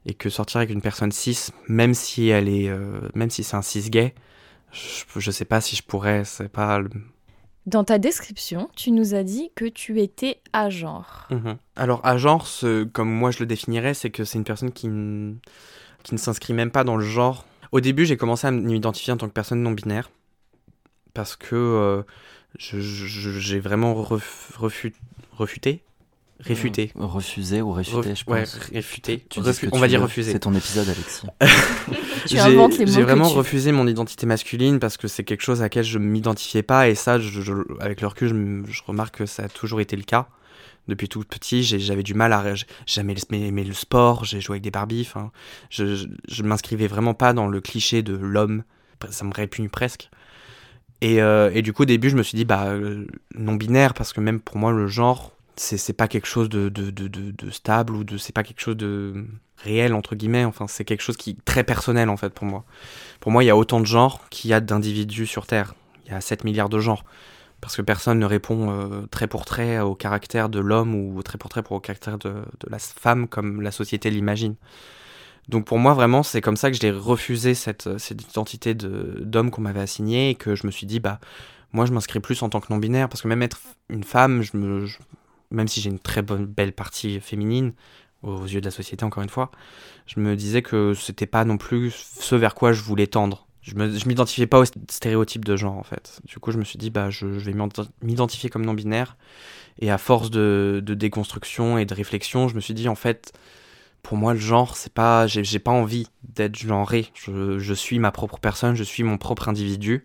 Et 0.06 0.14
que 0.14 0.28
sortir 0.30 0.58
avec 0.58 0.70
une 0.70 0.82
personne 0.82 1.12
cis, 1.12 1.50
même 1.68 1.94
si 1.94 2.28
elle 2.28 2.48
est, 2.48 2.70
même 3.14 3.30
si 3.30 3.42
c'est 3.42 3.56
un 3.56 3.62
cis 3.62 3.88
gay, 3.90 4.14
je, 4.72 5.04
je, 5.18 5.30
sais 5.30 5.46
pas 5.46 5.60
si 5.60 5.76
je 5.76 5.82
pourrais, 5.82 6.24
c'est 6.24 6.48
pas. 6.48 6.80
Dans 7.66 7.84
ta 7.84 7.98
description, 7.98 8.68
tu 8.76 8.90
nous 8.90 9.14
as 9.14 9.22
dit 9.22 9.50
que 9.54 9.64
tu 9.64 10.00
étais 10.00 10.38
à 10.52 10.68
genre. 10.68 11.26
Mhm. 11.30 11.56
Alors, 11.76 12.04
à 12.04 12.18
genre, 12.18 12.46
comme 12.92 13.10
moi 13.10 13.30
je 13.30 13.40
le 13.40 13.46
définirais, 13.46 13.94
c'est 13.94 14.10
que 14.10 14.24
c'est 14.24 14.38
une 14.38 14.44
personne 14.44 14.72
qui, 14.72 14.88
qui 16.02 16.14
ne 16.14 16.18
s'inscrit 16.18 16.52
même 16.52 16.70
pas 16.70 16.84
dans 16.84 16.96
le 16.96 17.04
genre. 17.04 17.46
Au 17.72 17.80
début, 17.80 18.04
j'ai 18.04 18.16
commencé 18.16 18.46
à 18.46 18.50
m'identifier 18.50 19.12
en 19.12 19.16
tant 19.16 19.28
que 19.28 19.32
personne 19.32 19.62
non 19.62 19.72
binaire 19.72 20.10
parce 21.14 21.36
que 21.36 21.54
euh, 21.54 22.02
j'ai 22.58 23.60
vraiment 23.60 23.94
refuté, 23.94 25.82
réfuté. 26.40 26.92
refusé 26.94 27.62
ou 27.62 27.72
réfuté, 27.72 28.14
je 28.14 28.24
pense. 28.24 28.34
Ouais, 28.34 28.44
réfuté. 28.72 29.26
on 29.72 29.78
va 29.78 29.88
dire 29.88 30.02
refusé. 30.02 30.32
C'est 30.32 30.40
ton 30.40 30.54
épisode, 30.54 30.88
Alexis. 30.88 31.26
tu 32.26 32.38
inventes 32.38 32.78
les 32.78 32.86
mots. 32.86 32.92
J'ai 32.92 33.02
vraiment 33.02 33.28
refusé 33.28 33.72
mon 33.72 33.86
identité 33.86 34.26
masculine 34.26 34.78
parce 34.78 34.96
que 34.96 35.08
c'est 35.08 35.24
quelque 35.24 35.42
chose 35.42 35.60
à 35.60 35.64
laquelle 35.64 35.84
je 35.84 35.98
m'identifiais 35.98 36.62
pas 36.62 36.88
et 36.88 36.94
ça, 36.94 37.18
avec 37.80 38.00
le 38.00 38.06
recul, 38.06 38.64
je, 38.68 38.82
remarque 38.86 39.18
que 39.18 39.26
ça 39.26 39.44
a 39.44 39.48
toujours 39.48 39.80
été 39.80 39.96
le 39.96 40.04
cas. 40.04 40.28
Depuis 40.86 41.08
tout 41.08 41.22
petit, 41.22 41.62
j'avais 41.62 42.02
du 42.02 42.12
mal 42.12 42.32
à. 42.32 42.44
Jamais 42.86 43.14
aimé 43.32 43.64
le 43.64 43.72
sport, 43.72 44.24
j'ai 44.24 44.40
joué 44.40 44.54
avec 44.54 44.62
des 44.62 44.70
Barbies. 44.70 45.08
je, 45.70 45.94
je, 45.94 46.06
je 46.28 46.42
m'inscrivais 46.42 46.88
vraiment 46.88 47.14
pas 47.14 47.32
dans 47.32 47.46
le 47.46 47.60
cliché 47.60 48.02
de 48.02 48.14
l'homme. 48.14 48.64
Ça 49.10 49.24
me 49.24 49.32
répugne 49.34 49.68
presque. 49.68 50.10
Euh, 51.04 51.50
et, 51.52 51.62
du 51.62 51.72
coup, 51.72 51.82
au 51.82 51.86
début, 51.86 52.10
je 52.10 52.16
me 52.16 52.22
suis 52.22 52.36
dit, 52.36 52.44
bah, 52.44 52.66
euh, 52.66 53.06
non-binaire, 53.34 53.94
parce 53.94 54.12
que 54.12 54.20
même 54.20 54.40
pour 54.40 54.56
moi, 54.56 54.72
le 54.72 54.86
genre, 54.86 55.32
c'est 55.56 55.92
pas 55.92 56.08
quelque 56.08 56.26
chose 56.26 56.48
de, 56.48 56.68
de, 56.68 56.90
de, 56.90 57.08
de, 57.08 57.50
stable 57.50 57.94
ou 57.94 58.04
de 58.04 58.16
c'est 58.18 58.32
pas 58.32 58.42
quelque 58.42 58.60
chose 58.60 58.76
de 58.76 59.26
réel, 59.58 59.94
entre 59.94 60.14
guillemets. 60.14 60.44
Enfin, 60.44 60.66
c'est 60.66 60.84
quelque 60.84 61.02
chose 61.02 61.16
qui 61.16 61.30
est 61.30 61.44
très 61.44 61.64
personnel, 61.64 62.08
en 62.08 62.16
fait, 62.16 62.30
pour 62.30 62.46
moi. 62.46 62.64
Pour 63.20 63.32
moi, 63.32 63.44
il 63.44 63.46
y 63.46 63.50
a 63.50 63.56
autant 63.56 63.80
de 63.80 63.86
genres 63.86 64.20
qu'il 64.30 64.50
y 64.50 64.54
a 64.54 64.60
d'individus 64.60 65.26
sur 65.26 65.46
Terre. 65.46 65.74
Il 66.06 66.12
y 66.12 66.14
a 66.14 66.20
7 66.20 66.44
milliards 66.44 66.68
de 66.68 66.80
genres. 66.80 67.04
Parce 67.60 67.76
que 67.76 67.82
personne 67.82 68.18
ne 68.18 68.26
répond 68.26 68.70
euh, 68.70 69.06
trait 69.10 69.26
pour 69.26 69.44
trait 69.44 69.80
au 69.80 69.94
caractère 69.94 70.48
de 70.48 70.58
l'homme 70.58 70.94
ou 70.94 71.22
trait 71.22 71.38
pour 71.38 71.48
trait 71.48 71.62
pour 71.62 71.76
au 71.76 71.80
caractère 71.80 72.18
de, 72.18 72.30
de 72.30 72.70
la 72.70 72.78
femme 72.78 73.26
comme 73.26 73.62
la 73.62 73.70
société 73.70 74.10
l'imagine. 74.10 74.56
Donc 75.48 75.64
pour 75.66 75.78
moi, 75.78 75.94
vraiment, 75.94 76.22
c'est 76.22 76.40
comme 76.40 76.56
ça 76.56 76.70
que 76.70 76.76
j'ai 76.78 76.90
refusé 76.90 77.54
cette, 77.54 77.98
cette 77.98 78.22
identité 78.22 78.74
d'homme 78.74 79.50
qu'on 79.50 79.62
m'avait 79.62 79.80
assignée 79.80 80.30
et 80.30 80.34
que 80.34 80.54
je 80.54 80.66
me 80.66 80.72
suis 80.72 80.86
dit, 80.86 81.00
bah, 81.00 81.20
moi, 81.72 81.86
je 81.86 81.92
m'inscris 81.92 82.20
plus 82.20 82.42
en 82.42 82.48
tant 82.48 82.60
que 82.60 82.72
non-binaire 82.72 83.08
parce 83.08 83.22
que 83.22 83.28
même 83.28 83.42
être 83.42 83.60
une 83.88 84.04
femme, 84.04 84.42
je 84.42 84.56
me, 84.56 84.86
même 85.50 85.68
si 85.68 85.80
j'ai 85.80 85.90
une 85.90 85.98
très 85.98 86.22
bonne, 86.22 86.46
belle 86.46 86.72
partie 86.72 87.20
féminine, 87.20 87.72
aux 88.22 88.44
yeux 88.44 88.60
de 88.60 88.64
la 88.64 88.70
société, 88.70 89.04
encore 89.04 89.22
une 89.22 89.28
fois, 89.28 89.50
je 90.06 90.20
me 90.20 90.36
disais 90.36 90.62
que 90.62 90.94
c'était 90.94 91.26
pas 91.26 91.44
non 91.44 91.58
plus 91.58 91.90
ce 91.90 92.34
vers 92.34 92.54
quoi 92.54 92.72
je 92.72 92.82
voulais 92.82 93.06
tendre. 93.06 93.46
Je 93.62 93.74
m'identifiais 93.76 94.46
pas 94.46 94.58
au 94.58 94.64
stéréotype 94.90 95.44
de 95.44 95.56
genre, 95.56 95.78
en 95.78 95.82
fait. 95.82 96.20
Du 96.26 96.38
coup, 96.38 96.52
je 96.52 96.58
me 96.58 96.64
suis 96.64 96.78
dit, 96.78 96.90
bah, 96.90 97.08
je, 97.08 97.26
vais 97.26 97.54
m'identifier 98.02 98.50
comme 98.50 98.64
non-binaire. 98.64 99.16
Et 99.78 99.90
à 99.90 99.96
force 99.96 100.30
de, 100.30 100.82
de 100.84 100.92
déconstruction 100.92 101.78
et 101.78 101.86
de 101.86 101.94
réflexion, 101.94 102.48
je 102.48 102.54
me 102.54 102.60
suis 102.60 102.74
dit, 102.74 102.88
en 102.88 102.94
fait, 102.94 103.32
pour 104.04 104.18
moi, 104.18 104.34
le 104.34 104.38
genre, 104.38 104.76
c'est 104.76 104.92
pas, 104.92 105.26
j'ai 105.26 105.58
pas 105.58 105.72
envie 105.72 106.06
d'être 106.22 106.56
genré. 106.56 107.08
Je, 107.14 107.74
suis 107.74 107.98
ma 107.98 108.12
propre 108.12 108.38
personne, 108.38 108.76
je 108.76 108.84
suis 108.84 109.02
mon 109.02 109.16
propre 109.16 109.48
individu. 109.48 110.04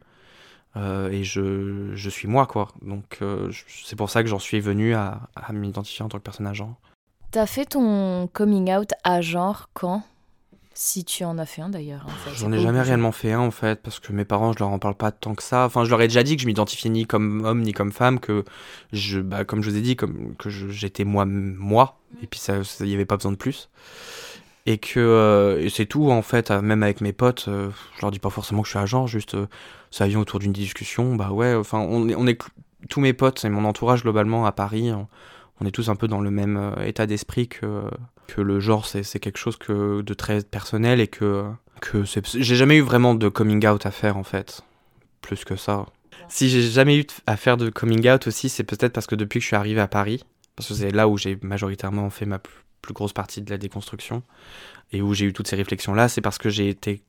Euh, 0.75 1.09
et 1.09 1.23
je, 1.23 1.91
je, 1.95 2.09
suis 2.09 2.27
moi, 2.27 2.45
quoi. 2.45 2.69
Donc, 2.81 3.19
euh, 3.21 3.51
c'est 3.67 3.95
pour 3.95 4.09
ça 4.09 4.21
que 4.21 4.29
j'en 4.29 4.39
suis 4.39 4.59
venu 4.59 4.93
à, 4.93 5.21
à 5.35 5.51
m'identifier 5.51 6.05
en 6.05 6.09
tant 6.09 6.19
que 6.19 6.23
personne 6.23 6.47
à 6.47 6.53
genre. 6.53 6.75
T'as 7.31 7.45
fait 7.45 7.65
ton 7.65 8.27
coming 8.33 8.71
out 8.73 8.91
à 9.03 9.21
genre 9.21 9.69
quand? 9.73 10.03
Si 10.75 11.03
tu 11.03 11.25
en 11.25 11.37
as 11.37 11.45
fait 11.45 11.61
un 11.61 11.67
d'ailleurs. 11.67 12.05
J'en 12.35 12.53
ai 12.53 12.59
jamais 12.59 12.81
réellement 12.81 13.11
fait 13.11 13.33
un 13.33 13.41
en 13.41 13.51
fait, 13.51 13.81
parce 13.81 13.99
que 13.99 14.13
mes 14.13 14.23
parents, 14.23 14.53
je 14.53 14.59
leur 14.59 14.69
en 14.69 14.79
parle 14.79 14.95
pas 14.95 15.11
tant 15.11 15.35
que 15.35 15.43
ça. 15.43 15.65
Enfin, 15.65 15.83
je 15.83 15.89
leur 15.89 16.01
ai 16.01 16.07
déjà 16.07 16.23
dit 16.23 16.37
que 16.37 16.41
je 16.41 16.47
m'identifiais 16.47 16.89
ni 16.89 17.05
comme 17.05 17.43
homme 17.43 17.61
ni 17.61 17.73
comme 17.73 17.91
femme, 17.91 18.19
que 18.19 18.45
je, 18.93 19.19
bah, 19.19 19.43
comme 19.43 19.61
je 19.61 19.69
vous 19.71 19.75
ai 19.75 19.81
dit, 19.81 19.97
comme, 19.97 20.35
que 20.37 20.49
j'étais 20.49 21.03
moi, 21.03 21.25
moi, 21.25 21.99
et 22.23 22.27
puis 22.27 22.39
ça, 22.39 22.61
il 22.79 22.87
y 22.87 22.93
avait 22.93 23.05
pas 23.05 23.17
besoin 23.17 23.33
de 23.33 23.37
plus. 23.37 23.69
Et 24.69 24.77
que 24.77 24.99
euh, 24.99 25.67
c'est 25.69 25.87
tout 25.87 26.11
en 26.11 26.21
fait, 26.21 26.51
même 26.51 26.83
avec 26.83 27.01
mes 27.01 27.11
potes, 27.11 27.45
euh, 27.47 27.71
je 27.95 28.01
leur 28.03 28.11
dis 28.11 28.19
pas 28.19 28.29
forcément 28.29 28.61
que 28.61 28.67
je 28.67 28.73
suis 28.73 28.79
agent, 28.79 29.07
juste 29.07 29.33
euh, 29.33 29.47
ça 29.89 30.05
vient 30.05 30.19
autour 30.19 30.37
d'une 30.37 30.53
discussion, 30.53 31.15
bah 31.15 31.31
ouais, 31.31 31.55
enfin, 31.55 31.79
on 31.79 32.27
est, 32.27 32.37
tous 32.87 32.99
mes 33.01 33.13
potes 33.13 33.43
et 33.43 33.49
mon 33.49 33.65
entourage 33.65 34.03
globalement 34.03 34.45
à 34.45 34.51
Paris, 34.51 34.91
on 35.59 35.65
est 35.65 35.71
tous 35.71 35.89
un 35.89 35.95
peu 35.95 36.07
dans 36.07 36.21
le 36.21 36.29
même 36.29 36.75
état 36.85 37.07
d'esprit 37.07 37.47
que 37.47 37.81
que 38.27 38.41
le 38.41 38.59
genre 38.59 38.85
c'est 38.85 39.19
quelque 39.19 39.39
chose 39.39 39.57
que 39.57 40.01
de 40.01 40.13
très 40.13 40.43
personnel 40.43 40.99
et 40.99 41.07
que 41.07 41.45
que 41.81 42.03
j'ai 42.03 42.55
jamais 42.55 42.77
eu 42.77 42.81
vraiment 42.81 43.15
de 43.15 43.27
coming 43.27 43.65
out 43.65 43.87
à 43.87 43.91
faire 43.91 44.17
en 44.17 44.23
fait. 44.23 44.61
Plus 45.21 45.45
que 45.45 45.55
ça. 45.55 45.87
Si 46.27 46.47
j'ai 46.47 46.61
jamais 46.61 46.95
eu 46.99 47.07
à 47.25 47.37
faire 47.37 47.57
de 47.57 47.71
coming 47.71 48.07
out 48.07 48.27
aussi 48.27 48.49
c'est 48.49 48.63
peut-être 48.63 48.93
parce 48.93 49.07
que 49.07 49.15
depuis 49.15 49.39
que 49.39 49.43
je 49.43 49.47
suis 49.47 49.55
arrivé 49.55 49.81
à 49.81 49.87
Paris 49.87 50.23
parce 50.55 50.69
que 50.69 50.75
c'est 50.75 50.91
là 50.91 51.07
où 51.07 51.17
j'ai 51.17 51.39
majoritairement 51.41 52.11
fait 52.11 52.27
ma 52.27 52.39
grosse 52.91 53.13
partie 53.13 53.41
de 53.41 53.49
la 53.49 53.57
déconstruction 53.57 54.23
et 54.91 55.01
où 55.01 55.13
j'ai 55.13 55.25
eu 55.25 55.33
toutes 55.33 55.47
ces 55.47 55.55
réflexions 55.55 55.93
là 55.93 56.09
c'est 56.09 56.21
parce 56.21 56.37
que 56.37 56.49
j'ai 56.49 56.69
été 56.69 57.03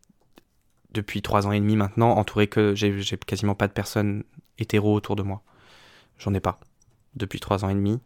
depuis 0.92 1.22
trois 1.22 1.46
ans 1.46 1.52
et 1.52 1.60
demi 1.60 1.76
maintenant 1.76 2.10
entouré 2.10 2.48
que 2.48 2.74
j'ai 2.74 3.00
quasiment 3.26 3.54
pas 3.54 3.68
de 3.68 3.72
personnes 3.72 4.24
hétéro 4.58 4.94
autour 4.94 5.16
de 5.16 5.22
moi 5.22 5.42
j'en 6.18 6.34
ai 6.34 6.40
pas 6.40 6.60
depuis 7.14 7.40
trois 7.40 7.64
ans 7.64 7.68
et 7.68 7.74
demi 7.74 8.00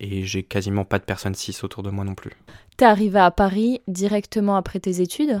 et 0.00 0.24
j'ai 0.24 0.42
quasiment 0.42 0.84
pas 0.84 0.98
de 0.98 1.04
personnes 1.04 1.34
cis 1.34 1.56
autour 1.62 1.82
de 1.82 1.90
moi 1.90 2.04
non 2.04 2.14
plus. 2.14 2.32
T'es 2.76 2.84
arrivé 2.84 3.20
à 3.20 3.30
Paris 3.30 3.80
directement 3.86 4.56
après 4.56 4.80
tes 4.80 5.00
études? 5.00 5.40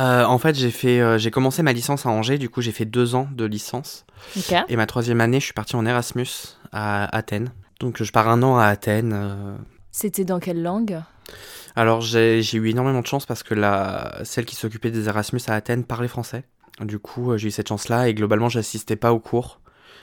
Euh, 0.00 0.24
En 0.24 0.38
fait, 0.38 0.56
j'ai 0.56 0.72
fait, 0.72 1.00
euh, 1.00 1.16
j'ai 1.16 1.30
commencé 1.30 1.62
ma 1.62 1.72
licence 1.72 2.04
à 2.04 2.08
Angers, 2.08 2.38
du 2.38 2.48
coup 2.48 2.60
j'ai 2.60 2.72
fait 2.72 2.86
deux 2.86 3.14
ans 3.14 3.28
de 3.32 3.44
licence. 3.44 4.04
Et 4.68 4.76
ma 4.76 4.86
troisième 4.86 5.20
année, 5.20 5.38
je 5.38 5.44
suis 5.44 5.54
parti 5.54 5.76
en 5.76 5.86
Erasmus 5.86 6.26
à 6.72 7.04
Athènes. 7.16 7.52
Donc 7.78 8.02
je 8.02 8.10
pars 8.10 8.28
un 8.28 8.42
an 8.42 8.56
à 8.56 8.66
Athènes. 8.66 9.12
Euh. 9.14 9.56
C'était 9.96 10.24
dans 10.24 10.40
quelle 10.40 10.60
langue? 10.60 11.00
Alors 11.76 12.00
j'ai 12.00 12.40
eu 12.52 12.68
énormément 12.68 13.00
de 13.00 13.06
chance 13.06 13.26
parce 13.26 13.44
que 13.44 13.54
la, 13.54 14.18
celle 14.24 14.44
qui 14.44 14.56
s'occupait 14.56 14.90
des 14.90 15.06
Erasmus 15.08 15.40
à 15.46 15.54
Athènes 15.54 15.84
parlait 15.84 16.08
français. 16.08 16.42
Du 16.80 16.98
coup, 16.98 17.38
j'ai 17.38 17.46
eu 17.46 17.50
cette 17.52 17.68
chance-là 17.68 18.08
et 18.08 18.14
globalement, 18.14 18.48
j'assistais 18.48 18.96
pas 18.96 19.12
aux 19.12 19.20
cours, 19.20 19.60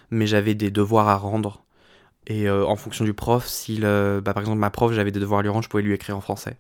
mais 0.10 0.28
j'avais 0.28 0.56
des 0.56 0.72
devoirs 0.72 1.10
à 1.10 1.18
rendre. 1.18 1.66
Et 2.26 2.48
euh, 2.48 2.66
en 2.66 2.78
fonction 2.78 3.04
du 3.04 3.14
prof, 3.14 3.46
si 3.46 3.82
bah, 3.82 4.22
par 4.24 4.40
exemple 4.40 4.60
ma 4.60 4.70
prof, 4.70 4.94
j'avais 4.94 5.12
des 5.12 5.20
devoirs 5.20 5.42
à 5.42 5.44
lui 5.44 5.50
rendre, 5.50 5.66
je 5.66 5.70
pouvais 5.70 5.84
lui 5.84 5.94
écrire 5.94 6.16
en 6.16 6.22
français. 6.22 6.56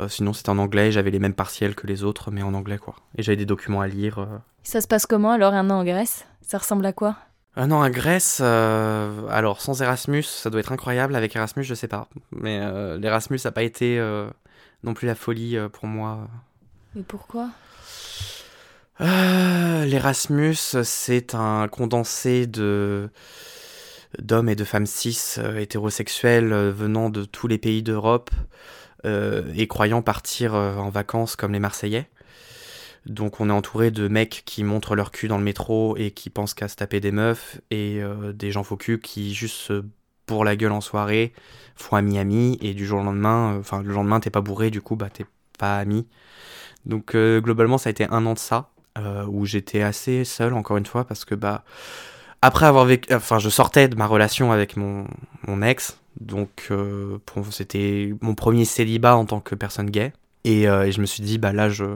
Euh, 0.00 0.08
sinon, 0.08 0.32
c'était 0.32 0.48
en 0.48 0.56
anglais. 0.56 0.90
J'avais 0.90 1.10
les 1.10 1.18
mêmes 1.18 1.34
partiels 1.34 1.74
que 1.74 1.86
les 1.86 2.02
autres, 2.02 2.30
mais 2.30 2.42
en 2.42 2.54
anglais, 2.54 2.78
quoi. 2.78 2.96
Et 3.18 3.22
j'avais 3.22 3.36
des 3.36 3.44
documents 3.44 3.82
à 3.82 3.88
lire. 3.88 4.20
euh. 4.20 4.38
Ça 4.62 4.80
se 4.80 4.88
passe 4.88 5.04
comment 5.04 5.32
alors 5.32 5.52
un 5.52 5.68
an 5.68 5.80
en 5.80 5.84
Grèce? 5.84 6.24
Ça 6.40 6.56
ressemble 6.56 6.86
à 6.86 6.94
quoi? 6.94 7.16
Ah 7.56 7.68
non, 7.68 7.82
à 7.82 7.90
Grèce, 7.90 8.40
euh, 8.42 9.28
alors 9.28 9.60
sans 9.60 9.80
Erasmus, 9.80 10.24
ça 10.24 10.50
doit 10.50 10.58
être 10.58 10.72
incroyable. 10.72 11.14
Avec 11.14 11.36
Erasmus, 11.36 11.62
je 11.62 11.74
sais 11.74 11.86
pas. 11.86 12.08
Mais 12.32 12.58
euh, 12.60 12.98
l'Erasmus 12.98 13.38
n'a 13.44 13.52
pas 13.52 13.62
été 13.62 13.98
euh, 13.98 14.28
non 14.82 14.92
plus 14.92 15.06
la 15.06 15.14
folie 15.14 15.56
pour 15.72 15.86
moi. 15.86 16.28
Mais 16.96 17.02
pourquoi? 17.02 17.50
L'Erasmus, 18.98 20.56
c'est 20.82 21.34
un 21.34 21.68
condensé 21.68 22.46
de 22.46 23.08
d'hommes 24.20 24.48
et 24.48 24.54
de 24.54 24.64
femmes 24.64 24.86
cis 24.86 25.36
hétérosexuels 25.56 26.52
venant 26.70 27.10
de 27.10 27.24
tous 27.24 27.48
les 27.48 27.58
pays 27.58 27.82
d'Europe 27.82 28.30
et 29.04 29.66
croyant 29.66 30.02
partir 30.02 30.54
en 30.54 30.88
vacances 30.90 31.34
comme 31.34 31.52
les 31.52 31.58
Marseillais. 31.58 32.08
Donc 33.06 33.40
on 33.40 33.50
est 33.50 33.52
entouré 33.52 33.90
de 33.90 34.08
mecs 34.08 34.42
qui 34.46 34.64
montrent 34.64 34.96
leur 34.96 35.10
cul 35.10 35.28
dans 35.28 35.36
le 35.36 35.44
métro 35.44 35.96
et 35.96 36.10
qui 36.10 36.30
pensent 36.30 36.54
qu'à 36.54 36.68
se 36.68 36.76
taper 36.76 37.00
des 37.00 37.12
meufs 37.12 37.60
et 37.70 38.02
euh, 38.02 38.32
des 38.32 38.50
gens 38.50 38.64
faux 38.64 38.76
cul 38.76 38.98
qui 38.98 39.34
juste 39.34 39.56
se 39.56 39.84
bourrent 40.26 40.44
la 40.44 40.56
gueule 40.56 40.72
en 40.72 40.80
soirée, 40.80 41.34
font 41.76 41.96
ami-ami 41.96 42.58
et 42.62 42.72
du 42.72 42.86
jour 42.86 43.00
au 43.00 43.04
lendemain, 43.04 43.54
euh, 43.54 43.60
enfin 43.60 43.82
le 43.82 43.92
lendemain 43.92 44.20
t'es 44.20 44.30
pas 44.30 44.40
bourré 44.40 44.70
du 44.70 44.80
coup 44.80 44.96
bah 44.96 45.10
t'es 45.12 45.26
pas 45.58 45.78
ami. 45.78 46.06
Donc 46.86 47.14
euh, 47.14 47.40
globalement 47.40 47.76
ça 47.76 47.90
a 47.90 47.92
été 47.92 48.06
un 48.10 48.24
an 48.26 48.34
de 48.34 48.38
ça 48.38 48.70
où 49.26 49.44
j'étais 49.44 49.82
assez 49.82 50.24
seul 50.24 50.54
encore 50.54 50.76
une 50.76 50.86
fois 50.86 51.04
parce 51.04 51.24
que 51.24 51.34
bah 51.34 51.64
après 52.42 52.66
avoir 52.66 52.84
vécu 52.84 53.12
enfin 53.12 53.40
je 53.40 53.48
sortais 53.48 53.88
de 53.88 53.96
ma 53.96 54.06
relation 54.06 54.52
avec 54.52 54.76
mon, 54.76 55.08
mon 55.48 55.62
ex 55.62 55.98
donc 56.20 56.70
c'était 57.50 58.14
mon 58.20 58.36
premier 58.36 58.64
célibat 58.64 59.16
en 59.16 59.24
tant 59.24 59.40
que 59.40 59.56
personne 59.56 59.90
gay 59.90 60.12
et, 60.44 60.62
et 60.62 60.92
je 60.92 61.00
me 61.00 61.06
suis 61.06 61.24
dit 61.24 61.38
bah 61.38 61.52
là 61.52 61.68
je, 61.70 61.86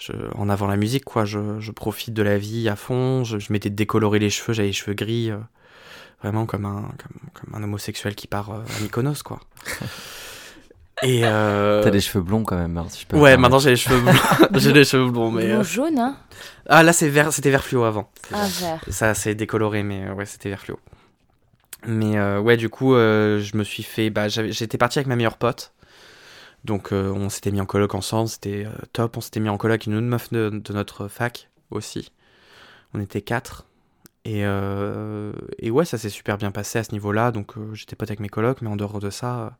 je 0.00 0.12
en 0.34 0.48
avant 0.48 0.66
la 0.66 0.76
musique 0.76 1.04
quoi 1.04 1.24
je, 1.24 1.60
je 1.60 1.70
profite 1.70 2.12
de 2.14 2.22
la 2.22 2.38
vie 2.38 2.68
à 2.68 2.74
fond 2.76 3.22
je, 3.22 3.38
je 3.38 3.52
m'étais 3.52 3.70
décoloré 3.70 4.18
les 4.18 4.30
cheveux 4.30 4.52
j'avais 4.52 4.68
les 4.68 4.72
cheveux 4.74 4.94
gris 4.94 5.30
euh, 5.30 5.36
vraiment 6.22 6.46
comme 6.46 6.64
un 6.64 6.80
comme, 6.98 7.30
comme 7.34 7.54
un 7.54 7.62
homosexuel 7.62 8.14
qui 8.14 8.26
part 8.26 8.50
euh, 8.50 8.60
à 8.78 8.82
Mykonos 8.82 9.22
quoi 9.22 9.40
et 11.02 11.22
euh, 11.24 11.82
T'as 11.82 11.90
des 11.90 12.00
cheveux 12.00 12.22
blonds 12.22 12.42
quand 12.44 12.56
même, 12.58 12.76
hein, 12.76 12.86
si 12.90 13.02
je 13.02 13.06
peux. 13.06 13.16
ouais 13.18 13.36
maintenant 13.36 13.58
j'ai 13.58 13.70
les 13.70 13.76
cheveux 13.76 14.00
blonds 14.00 14.12
j'ai 14.58 14.72
les 14.72 14.84
cheveux 14.84 15.10
blonds 15.10 15.30
mais 15.30 15.46
Blond 15.46 15.60
euh, 15.60 15.64
jaune, 15.64 15.98
hein 15.98 16.16
ah 16.68 16.82
là 16.82 16.92
c'est 16.92 17.08
vert 17.08 17.32
c'était 17.32 17.50
vert 17.50 17.64
fluo 17.64 17.84
avant 17.84 18.10
Ah, 18.32 18.46
vert. 18.60 18.80
ça 18.88 19.14
s'est 19.14 19.34
décoloré, 19.34 19.82
mais 19.82 20.06
euh, 20.06 20.14
ouais, 20.14 20.24
c'était 20.26 20.48
vert 20.50 20.60
fluo. 20.60 20.78
Mais 21.86 22.16
euh, 22.18 22.38
ouais, 22.40 22.56
du 22.58 22.68
coup, 22.68 22.94
euh, 22.94 23.40
je 23.40 23.56
me 23.56 23.64
suis 23.64 23.82
fait. 23.82 24.10
Bah, 24.10 24.28
j'étais 24.28 24.76
parti 24.78 24.98
avec 24.98 25.06
ma 25.08 25.16
meilleure 25.16 25.38
pote. 25.38 25.72
Donc, 26.64 26.92
euh, 26.92 27.10
on 27.10 27.30
s'était 27.30 27.50
mis 27.50 27.60
en 27.60 27.66
coloc 27.66 27.94
ensemble, 27.94 28.28
c'était 28.28 28.66
euh, 28.66 28.72
top. 28.92 29.16
On 29.16 29.20
s'était 29.20 29.40
mis 29.40 29.48
en 29.48 29.56
coloc 29.56 29.86
une 29.86 29.94
autre 29.94 30.06
meuf 30.06 30.30
de, 30.30 30.50
de 30.50 30.72
notre 30.72 31.08
fac 31.08 31.48
aussi. 31.70 32.12
On 32.92 33.00
était 33.00 33.22
quatre. 33.22 33.66
Et, 34.26 34.44
euh, 34.44 35.32
et 35.58 35.70
ouais, 35.70 35.86
ça 35.86 35.96
s'est 35.96 36.10
super 36.10 36.36
bien 36.36 36.50
passé 36.50 36.78
à 36.78 36.84
ce 36.84 36.92
niveau-là. 36.92 37.32
Donc, 37.32 37.54
j'étais 37.72 37.96
pote 37.96 38.10
avec 38.10 38.20
mes 38.20 38.28
colocs, 38.28 38.60
mais 38.60 38.68
en 38.68 38.76
dehors 38.76 38.98
de 39.00 39.08
ça, 39.08 39.56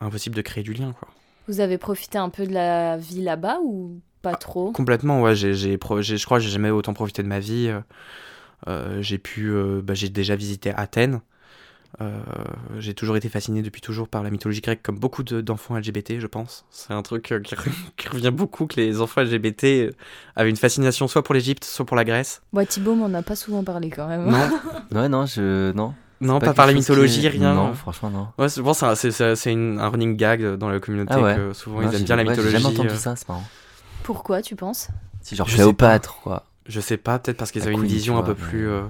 impossible 0.00 0.36
de 0.36 0.42
créer 0.42 0.62
du 0.62 0.72
lien, 0.72 0.92
quoi. 0.92 1.08
Vous 1.48 1.60
avez 1.60 1.78
profité 1.78 2.18
un 2.18 2.28
peu 2.28 2.46
de 2.46 2.52
la 2.52 2.98
vie 2.98 3.22
là-bas 3.22 3.58
ou 3.64 4.00
pas 4.22 4.34
trop? 4.34 4.70
Complètement, 4.70 5.22
ouais. 5.22 5.34
J'ai, 5.34 5.54
je 5.54 5.76
crois 6.24 6.38
que 6.38 6.44
j'ai 6.44 6.50
jamais 6.50 6.70
autant 6.70 6.92
profité 6.92 7.22
de 7.22 7.28
ma 7.28 7.40
vie. 7.40 7.72
J'ai 9.00 9.18
pu, 9.18 9.52
bah, 9.82 9.94
j'ai 9.94 10.10
déjà 10.10 10.36
visité 10.36 10.72
Athènes. 10.74 11.20
Euh, 12.00 12.20
j'ai 12.78 12.94
toujours 12.94 13.16
été 13.16 13.28
fasciné 13.28 13.62
depuis 13.62 13.80
toujours 13.80 14.08
par 14.08 14.22
la 14.22 14.30
mythologie 14.30 14.60
grecque, 14.60 14.82
comme 14.82 14.98
beaucoup 14.98 15.22
de- 15.22 15.40
d'enfants 15.40 15.76
LGBT, 15.76 16.20
je 16.20 16.26
pense. 16.26 16.64
C'est 16.70 16.92
un 16.92 17.02
truc 17.02 17.32
euh, 17.32 17.40
qui, 17.40 17.54
re- 17.54 17.70
qui 17.96 18.08
revient 18.08 18.30
beaucoup 18.30 18.66
que 18.66 18.76
les 18.76 19.00
enfants 19.00 19.22
LGBT 19.22 19.64
euh, 19.64 19.90
avaient 20.36 20.50
une 20.50 20.56
fascination 20.56 21.08
soit 21.08 21.22
pour 21.24 21.34
l'Égypte, 21.34 21.64
soit 21.64 21.84
pour 21.86 21.96
la 21.96 22.04
Grèce. 22.04 22.42
Bah, 22.52 22.64
Thibaut 22.66 22.94
m'en 22.94 23.12
a 23.14 23.22
pas 23.22 23.34
souvent 23.36 23.64
parlé 23.64 23.90
quand 23.90 24.06
même. 24.06 24.26
Non, 24.28 24.48
Ouais, 25.00 25.08
non, 25.08 25.26
je. 25.26 25.72
Non. 25.72 25.94
non, 26.20 26.38
pas, 26.38 26.52
par 26.54 26.66
la 26.66 26.72
qui 26.72 26.78
mythologie, 26.80 27.26
rien. 27.28 27.54
Non, 27.54 27.72
franchement, 27.74 28.10
non. 28.10 28.28
Ouais, 28.38 28.48
c'est- 28.48 28.60
bon, 28.60 28.74
c'est 28.74 28.86
un- 28.86 28.94
c'est 28.94 29.10
c'est- 29.10 29.34
c'est 29.34 29.52
une- 29.52 29.80
un 29.80 29.88
running 29.88 30.16
gag 30.16 30.56
dans 30.56 30.68
la 30.68 30.78
communauté 30.80 31.14
Ah 31.16 31.20
ouais. 31.20 31.36
que 31.36 31.52
souvent 31.52 31.80
Non, 31.80 31.90
ils 31.90 31.96
aiment 31.96 32.02
bien 32.04 32.16
la 32.16 32.22
ouais, 32.22 32.28
mythologie. 32.30 32.56
J'ai 32.56 32.62
jamais 32.62 32.74
entendu 32.78 32.96
ça, 32.96 33.16
c'est 33.16 33.28
marrant. 33.28 33.44
Pourquoi, 34.04 34.40
tu 34.42 34.54
penses? 34.56 34.88
Si, 35.22 35.34
genre 35.36 35.46
Je 35.46 35.52
sais 35.52 35.56
Cléopâtre, 35.58 36.20
quoi. 36.22 36.44
Je 36.66 36.80
sais 36.80 36.96
pas, 36.98 37.18
peut-être 37.18 37.36
parce 37.38 37.50
qu'ils 37.50 37.62
avaient 37.62 37.72
une 37.72 37.84
vision 37.86 38.18
un 38.18 38.22
peu 38.22 38.34
plus 38.34 38.68
euh, 38.68 38.82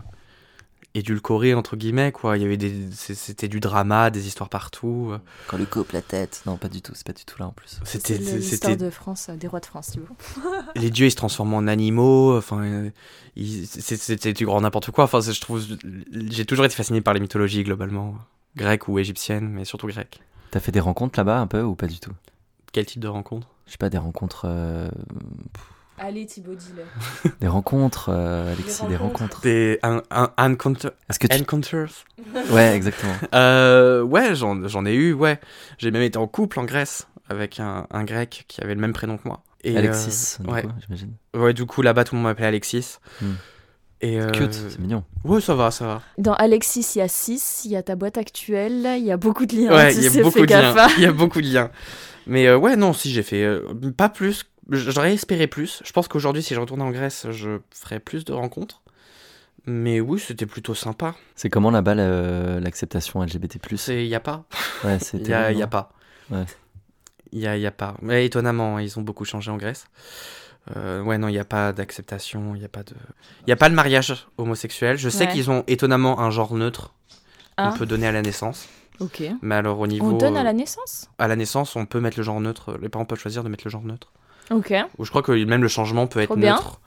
édulcorée 0.98 1.54
entre 1.54 1.76
guillemets 1.76 2.12
quoi. 2.12 2.37
Il 2.37 2.42
y 2.42 2.46
avait 2.46 2.56
des, 2.56 2.74
c'était 2.92 3.48
du 3.48 3.61
drama, 3.61 4.11
des 4.11 4.26
histoires 4.26 4.48
partout. 4.48 5.12
Quand 5.46 5.56
le 5.56 5.66
coupe 5.66 5.92
la 5.92 6.02
tête. 6.02 6.42
Non, 6.46 6.56
pas 6.56 6.68
du 6.68 6.82
tout, 6.82 6.92
c'est 6.94 7.06
pas 7.06 7.12
du 7.12 7.24
tout 7.24 7.37
là 7.38 7.46
en 7.46 7.52
plus. 7.52 7.80
C'était, 7.84 8.18
l'histoire 8.18 8.76
de 8.76 8.90
France, 8.90 9.28
euh, 9.30 9.37
des 9.37 9.46
rois 9.46 9.61
de 9.61 9.66
France, 9.66 9.90
Thibaut. 9.92 10.16
les 10.76 10.90
dieux 10.90 11.06
ils 11.06 11.11
se 11.11 11.16
transforment 11.16 11.54
en 11.54 11.66
animaux. 11.66 12.37
Enfin, 12.37 12.90
c'était 13.37 14.32
du 14.32 14.46
grand 14.46 14.61
n'importe 14.61 14.90
quoi. 14.90 15.04
Enfin, 15.04 15.20
je 15.20 15.40
trouve, 15.40 15.64
j'ai 16.12 16.44
toujours 16.44 16.64
été 16.64 16.74
fasciné 16.74 17.00
par 17.00 17.14
les 17.14 17.20
mythologies 17.20 17.62
globalement, 17.62 18.16
grecques 18.56 18.88
ou 18.88 18.98
égyptiennes, 18.98 19.48
mais 19.48 19.64
surtout 19.64 19.87
grecques. 19.87 20.20
T'as 20.50 20.61
fait 20.61 20.72
des 20.72 20.80
rencontres 20.80 21.18
là-bas 21.18 21.38
un 21.38 21.46
peu 21.46 21.62
ou 21.62 21.74
pas 21.74 21.87
du 21.87 22.00
tout? 22.00 22.12
Quel 22.72 22.87
type 22.87 23.00
de 23.00 23.08
rencontre 23.08 23.48
Je 23.66 23.72
sais 23.72 23.78
pas, 23.78 23.90
des 23.90 23.98
rencontres. 23.98 24.42
euh, 24.46 24.88
Allez, 26.00 26.26
Thibaut, 26.26 26.54
dis-le. 26.54 26.82
Des 27.40 27.48
rencontres, 27.48 28.11
euh, 28.12 28.52
Alexis, 28.52 28.82
des 28.87 28.96
rencontres. 28.96 29.20
rencontres. 29.37 29.40
Des 29.42 29.78
un, 29.82 30.02
un, 30.11 30.30
encounter- 30.37 30.90
Est-ce 31.11 31.18
que 31.18 31.26
tu. 31.26 31.40
encounters? 31.40 31.90
Ouais, 32.50 32.74
exactement. 32.74 33.14
Euh, 33.34 34.02
ouais, 34.02 34.34
j'en, 34.34 34.66
j'en 34.68 34.84
ai 34.87 34.94
eu. 34.94 35.12
Ouais, 35.12 35.40
j'ai 35.78 35.90
même 35.90 36.02
été 36.02 36.18
en 36.18 36.26
couple 36.26 36.61
en 36.61 36.64
Grèce 36.64 37.06
avec 37.28 37.61
un, 37.61 37.87
un 37.90 38.04
grec 38.04 38.44
qui 38.48 38.61
avait 38.62 38.74
le 38.74 38.80
même 38.80 38.92
prénom 38.92 39.16
que 39.18 39.26
moi. 39.28 39.42
Et, 39.64 39.76
Alexis, 39.76 40.37
euh, 40.40 40.44
du 40.44 40.50
ouais. 40.52 40.64
j'imagine. 40.87 41.12
Ouais, 41.37 41.52
du 41.52 41.66
coup, 41.66 41.82
là-bas, 41.82 42.04
tout 42.04 42.14
le 42.14 42.20
monde 42.20 42.28
m'appelait 42.30 42.46
Alexis. 42.46 42.96
Hmm. 43.20 43.32
Et 44.00 44.20
euh, 44.20 44.30
Cute, 44.30 44.52
c'est 44.52 44.78
mignon. 44.78 45.02
Ouais, 45.24 45.40
ça 45.40 45.56
va, 45.56 45.72
ça 45.72 45.84
va. 45.87 46.02
Dans 46.18 46.34
Alexis, 46.34 46.87
il 46.94 46.98
y 46.98 47.02
a 47.02 47.08
6, 47.08 47.62
il 47.64 47.72
y 47.72 47.76
a 47.76 47.82
ta 47.82 47.96
boîte 47.96 48.16
actuelle, 48.16 48.87
il 48.96 49.04
y 49.04 49.11
a 49.11 49.16
beaucoup 49.16 49.44
de 49.46 49.56
liens. 49.56 49.74
Ouais, 49.74 49.92
il 49.94 50.02
y 50.04 50.06
a 50.18 50.22
beaucoup 50.22 50.40
de 50.46 50.46
liens. 50.46 50.74
hein. 50.78 50.87
Il 50.96 51.02
y 51.02 51.06
a 51.06 51.12
beaucoup 51.12 51.40
de 51.40 51.46
liens. 51.52 51.70
Mais 52.28 52.46
euh, 52.46 52.56
ouais, 52.56 52.76
non, 52.76 52.92
si 52.92 53.11
j'ai 53.11 53.24
fait 53.24 53.42
euh, 53.42 53.62
pas 53.96 54.08
plus. 54.08 54.44
J'aurais 54.70 55.14
espéré 55.14 55.46
plus. 55.46 55.83
Je 55.85 55.92
pense 55.92 56.09
qu'aujourd'hui, 56.09 56.42
si 56.42 56.54
je 56.54 56.61
retournais 56.61 56.85
en 56.85 56.90
Grèce, 56.90 57.26
je 57.31 57.59
ferais 57.70 58.00
plus 58.00 58.24
de 58.24 58.33
rencontres. 58.33 58.83
Mais 59.66 60.00
oui, 60.00 60.18
c'était 60.20 60.46
plutôt 60.46 60.74
sympa. 60.74 61.14
C'est 61.35 61.50
comment 61.50 61.70
là-bas 61.70 61.94
l'acceptation 62.61 63.22
LGBT 63.22 63.59
C'est, 63.76 64.07
y 64.07 64.14
a 64.14 64.20
pas. 64.20 64.44
Ouais, 64.85 64.98
Il 65.14 65.26
y 65.28 65.33
a, 65.33 65.52
non 65.52 65.66
pas. 65.68 65.92
Ouais. 66.31 66.44
Il 67.33 67.40
y 67.40 67.46
a, 67.46 67.57
y 67.57 67.66
a 67.66 67.70
pas. 67.70 67.94
Mais 68.02 68.24
étonnamment, 68.24 68.78
ils 68.78 68.98
ont 68.98 69.02
beaucoup 69.02 69.24
changé 69.24 69.50
en 69.50 69.57
Grèce. 69.57 69.87
Euh, 70.76 71.02
ouais, 71.02 71.16
non, 71.18 71.28
il 71.28 71.33
n'y 71.33 71.38
a 71.38 71.44
pas 71.46 71.72
d'acceptation, 71.72 72.54
il 72.54 72.59
n'y 72.59 72.64
a 72.64 72.68
pas 72.68 72.83
de... 72.83 72.92
Il 73.46 73.50
y 73.50 73.52
a 73.52 73.57
pas 73.57 73.68
le 73.70 73.74
mariage 73.74 74.26
homosexuel. 74.37 74.98
Je 74.98 75.09
sais 75.09 75.26
Ouais. 75.26 75.33
qu'ils 75.33 75.50
ont 75.50 75.64
étonnamment 75.66 76.20
un 76.20 76.31
genre 76.31 76.54
neutre 76.54 76.92
qu'on 77.57 77.64
Ah, 77.64 77.74
peut 77.76 77.87
donner 77.87 78.07
à 78.07 78.12
la 78.12 78.20
naissance. 78.22 78.68
ok. 79.00 79.22
Mais 79.40 79.54
alors 79.54 79.78
au 79.81 79.87
niveau... 79.87 80.11
On 80.11 80.18
donne 80.18 80.37
à 80.37 80.40
euh, 80.40 80.44
la 80.44 80.52
naissance? 80.52 81.09
à 81.18 81.26
la 81.26 81.37
naissance, 81.37 81.74
on 81.76 81.87
peut 81.87 82.00
mettre 82.00 82.18
le 82.18 82.22
genre 82.22 82.40
neutre. 82.40 82.76
Les 82.83 82.90
parents 82.90 83.07
peuvent 83.07 83.18
choisir 83.18 83.42
de 83.44 83.48
mettre 83.48 83.64
le 83.64 83.70
genre 83.70 83.83
neutre. 83.85 84.12
Ok. 84.50 84.72
Ou 84.98 85.04
je 85.04 85.11
crois 85.11 85.22
que 85.22 85.32
même 85.44 85.62
le 85.62 85.68
changement 85.68 86.06
peut 86.06 86.20
être 86.20 86.28
Trop 86.30 86.37
bien. 86.37 86.54
neutre. 86.56 86.80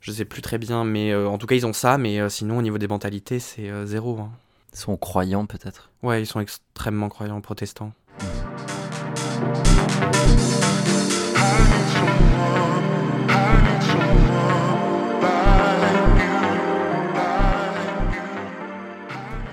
Je 0.00 0.12
sais 0.12 0.24
plus 0.24 0.42
très 0.42 0.58
bien, 0.58 0.84
mais 0.84 1.10
euh, 1.12 1.28
en 1.28 1.38
tout 1.38 1.46
cas 1.46 1.54
ils 1.56 1.66
ont 1.66 1.72
ça. 1.72 1.98
Mais 1.98 2.20
euh, 2.20 2.28
sinon 2.28 2.58
au 2.58 2.62
niveau 2.62 2.78
des 2.78 2.88
mentalités, 2.88 3.38
c'est 3.40 3.68
euh, 3.68 3.86
zéro. 3.86 4.18
hein. 4.20 4.30
Ils 4.72 4.78
sont 4.78 4.96
croyants 4.96 5.46
peut-être. 5.46 5.90
Ouais, 6.02 6.22
ils 6.22 6.26
sont 6.26 6.40
extrêmement 6.40 7.08
croyants 7.08 7.40
protestants. 7.40 7.92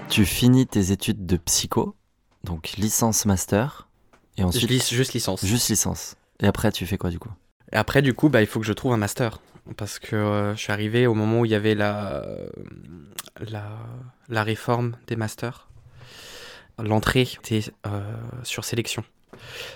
Tu 0.10 0.26
finis 0.26 0.66
tes 0.66 0.92
études 0.92 1.26
de 1.26 1.36
psycho, 1.38 1.96
donc 2.44 2.74
licence 2.78 3.26
master, 3.26 3.88
et 4.38 4.42
Je 4.42 4.48
ensuite 4.48 4.70
lis 4.70 4.88
juste 4.90 5.14
licence. 5.14 5.44
juste 5.46 5.70
licence. 5.70 6.16
Et 6.42 6.48
après, 6.48 6.72
tu 6.72 6.86
fais 6.86 6.98
quoi 6.98 7.10
du 7.10 7.20
coup? 7.20 7.32
Et 7.72 7.76
après, 7.76 8.02
du 8.02 8.14
coup, 8.14 8.30
bah, 8.30 8.42
il 8.42 8.48
faut 8.48 8.60
que 8.60 8.66
je 8.66 8.74
trouve 8.74 8.94
un 8.94 8.98
master. 8.98 9.40
Parce 9.78 9.98
que 9.98 10.16
euh, 10.16 10.56
je 10.56 10.60
suis 10.60 10.72
arrivé 10.72 11.08
au 11.08 11.16
moment 11.16 11.40
où 11.40 11.46
il 11.46 11.52
y 11.52 11.56
avait 11.56 11.74
la, 11.74 12.24
la, 13.50 13.66
la 14.30 14.44
réforme 14.44 14.96
des 15.08 15.16
masters. 15.16 15.68
L'entrée 16.78 17.22
était 17.22 17.62
euh, 17.88 18.14
sur 18.44 18.64
sélection. 18.64 19.04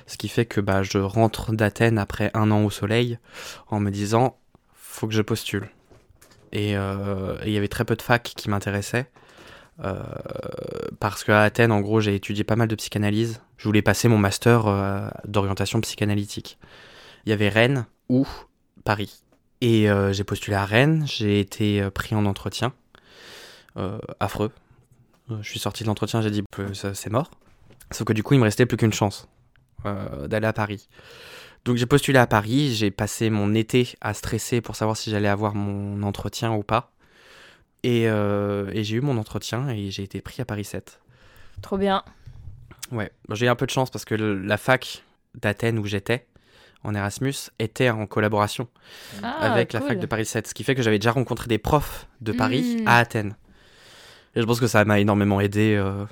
Ce 0.05 0.17
qui 0.17 0.27
fait 0.27 0.45
que 0.45 0.61
bah, 0.61 0.83
je 0.83 0.99
rentre 0.99 1.53
d'Athènes 1.53 1.97
après 1.97 2.29
un 2.33 2.51
an 2.51 2.63
au 2.63 2.69
soleil 2.69 3.17
en 3.67 3.79
me 3.79 3.89
disant 3.89 4.37
faut 4.75 5.07
que 5.07 5.13
je 5.13 5.21
postule. 5.23 5.69
Et 6.51 6.77
euh, 6.77 7.37
il 7.45 7.51
y 7.51 7.57
avait 7.57 7.67
très 7.67 7.85
peu 7.85 7.95
de 7.95 8.01
facs 8.01 8.23
qui 8.35 8.49
m'intéressaient. 8.49 9.09
euh, 9.83 10.03
parce 10.99 11.23
qu'à 11.23 11.41
Athènes, 11.41 11.71
en 11.71 11.79
gros, 11.81 11.99
j'ai 12.01 12.15
étudié 12.15 12.43
pas 12.43 12.55
mal 12.55 12.67
de 12.67 12.75
psychanalyse. 12.75 13.41
Je 13.59 13.65
voulais 13.65 13.81
passer 13.81 14.07
mon 14.07 14.17
master 14.17 14.67
euh, 14.67 15.09
d'orientation 15.27 15.81
psychanalytique. 15.81 16.57
Il 17.25 17.29
y 17.29 17.33
avait 17.33 17.49
Rennes 17.49 17.85
ou 18.07 18.25
Paris. 18.85 19.21
Et 19.59 19.89
euh, 19.89 20.13
j'ai 20.13 20.23
postulé 20.23 20.55
à 20.55 20.63
Rennes, 20.63 21.03
j'ai 21.05 21.41
été 21.41 21.81
euh, 21.81 21.91
pris 21.91 22.15
en 22.15 22.25
entretien. 22.25 22.73
Affreux. 24.19 24.51
Je 25.29 25.49
suis 25.49 25.59
sorti 25.59 25.83
de 25.83 25.87
l'entretien, 25.87 26.21
j'ai 26.21 26.31
dit, 26.31 26.43
ça, 26.73 26.93
c'est 26.93 27.09
mort. 27.09 27.31
Sauf 27.91 28.05
que 28.05 28.11
du 28.11 28.23
coup, 28.23 28.33
il 28.33 28.39
me 28.41 28.43
restait 28.43 28.65
plus 28.65 28.75
qu'une 28.75 28.91
chance. 28.91 29.29
d'aller 29.85 30.47
à 30.47 30.51
Paris. 30.51 30.89
Donc 31.63 31.77
j'ai 31.77 31.85
postulé 31.85 32.19
à 32.19 32.27
Paris, 32.27 32.73
j'ai 32.73 32.91
passé 32.91 33.29
mon 33.29 33.53
été 33.53 33.95
à 34.01 34.13
stresser 34.13 34.59
pour 34.59 34.75
savoir 34.75 34.97
si 34.97 35.11
j'allais 35.11 35.29
avoir 35.29 35.55
mon 35.55 36.03
entretien 36.03 36.51
ou 36.51 36.61
pas. 36.61 36.91
Et 37.83 38.09
j'ai 38.83 38.95
eu 38.97 39.01
mon 39.01 39.17
entretien 39.17 39.69
et 39.69 39.91
j'ai 39.91 40.03
été 40.03 40.19
pris 40.19 40.41
à 40.41 40.45
Paris 40.45 40.65
7. 40.65 40.99
Trop 41.61 41.77
bien. 41.77 42.03
Ouais, 42.91 43.11
j'ai 43.31 43.45
eu 43.45 43.49
un 43.49 43.55
peu 43.55 43.65
de 43.65 43.71
chance 43.71 43.89
parce 43.89 44.05
que 44.05 44.15
le- 44.15 44.39
la 44.41 44.57
fac 44.57 45.03
d'Athènes 45.35 45.77
où 45.79 45.85
j'étais, 45.85 46.25
en 46.83 46.95
Erasmus, 46.95 47.33
était 47.59 47.89
en 47.89 48.05
collaboration 48.07 48.67
Ah, 49.23 49.51
avec 49.51 49.73
la 49.73 49.81
fac 49.81 49.99
de 49.99 50.05
Paris 50.07 50.25
7, 50.25 50.47
ce 50.47 50.53
qui 50.53 50.63
fait 50.63 50.75
que 50.75 50.81
j'avais 50.81 50.97
déjà 50.99 51.11
rencontré 51.11 51.47
des 51.47 51.57
profs 51.59 52.07
de 52.21 52.31
Paris 52.31 52.77
Mm. 52.81 52.87
à 52.87 52.97
Athènes. 52.97 53.35
Et 54.35 54.41
je 54.41 54.45
pense 54.45 54.59
que 54.59 54.67
ça 54.67 54.85
m'a 54.85 54.99
énormément 54.99 55.39
aidé 55.41 55.75
euh, 55.75 56.05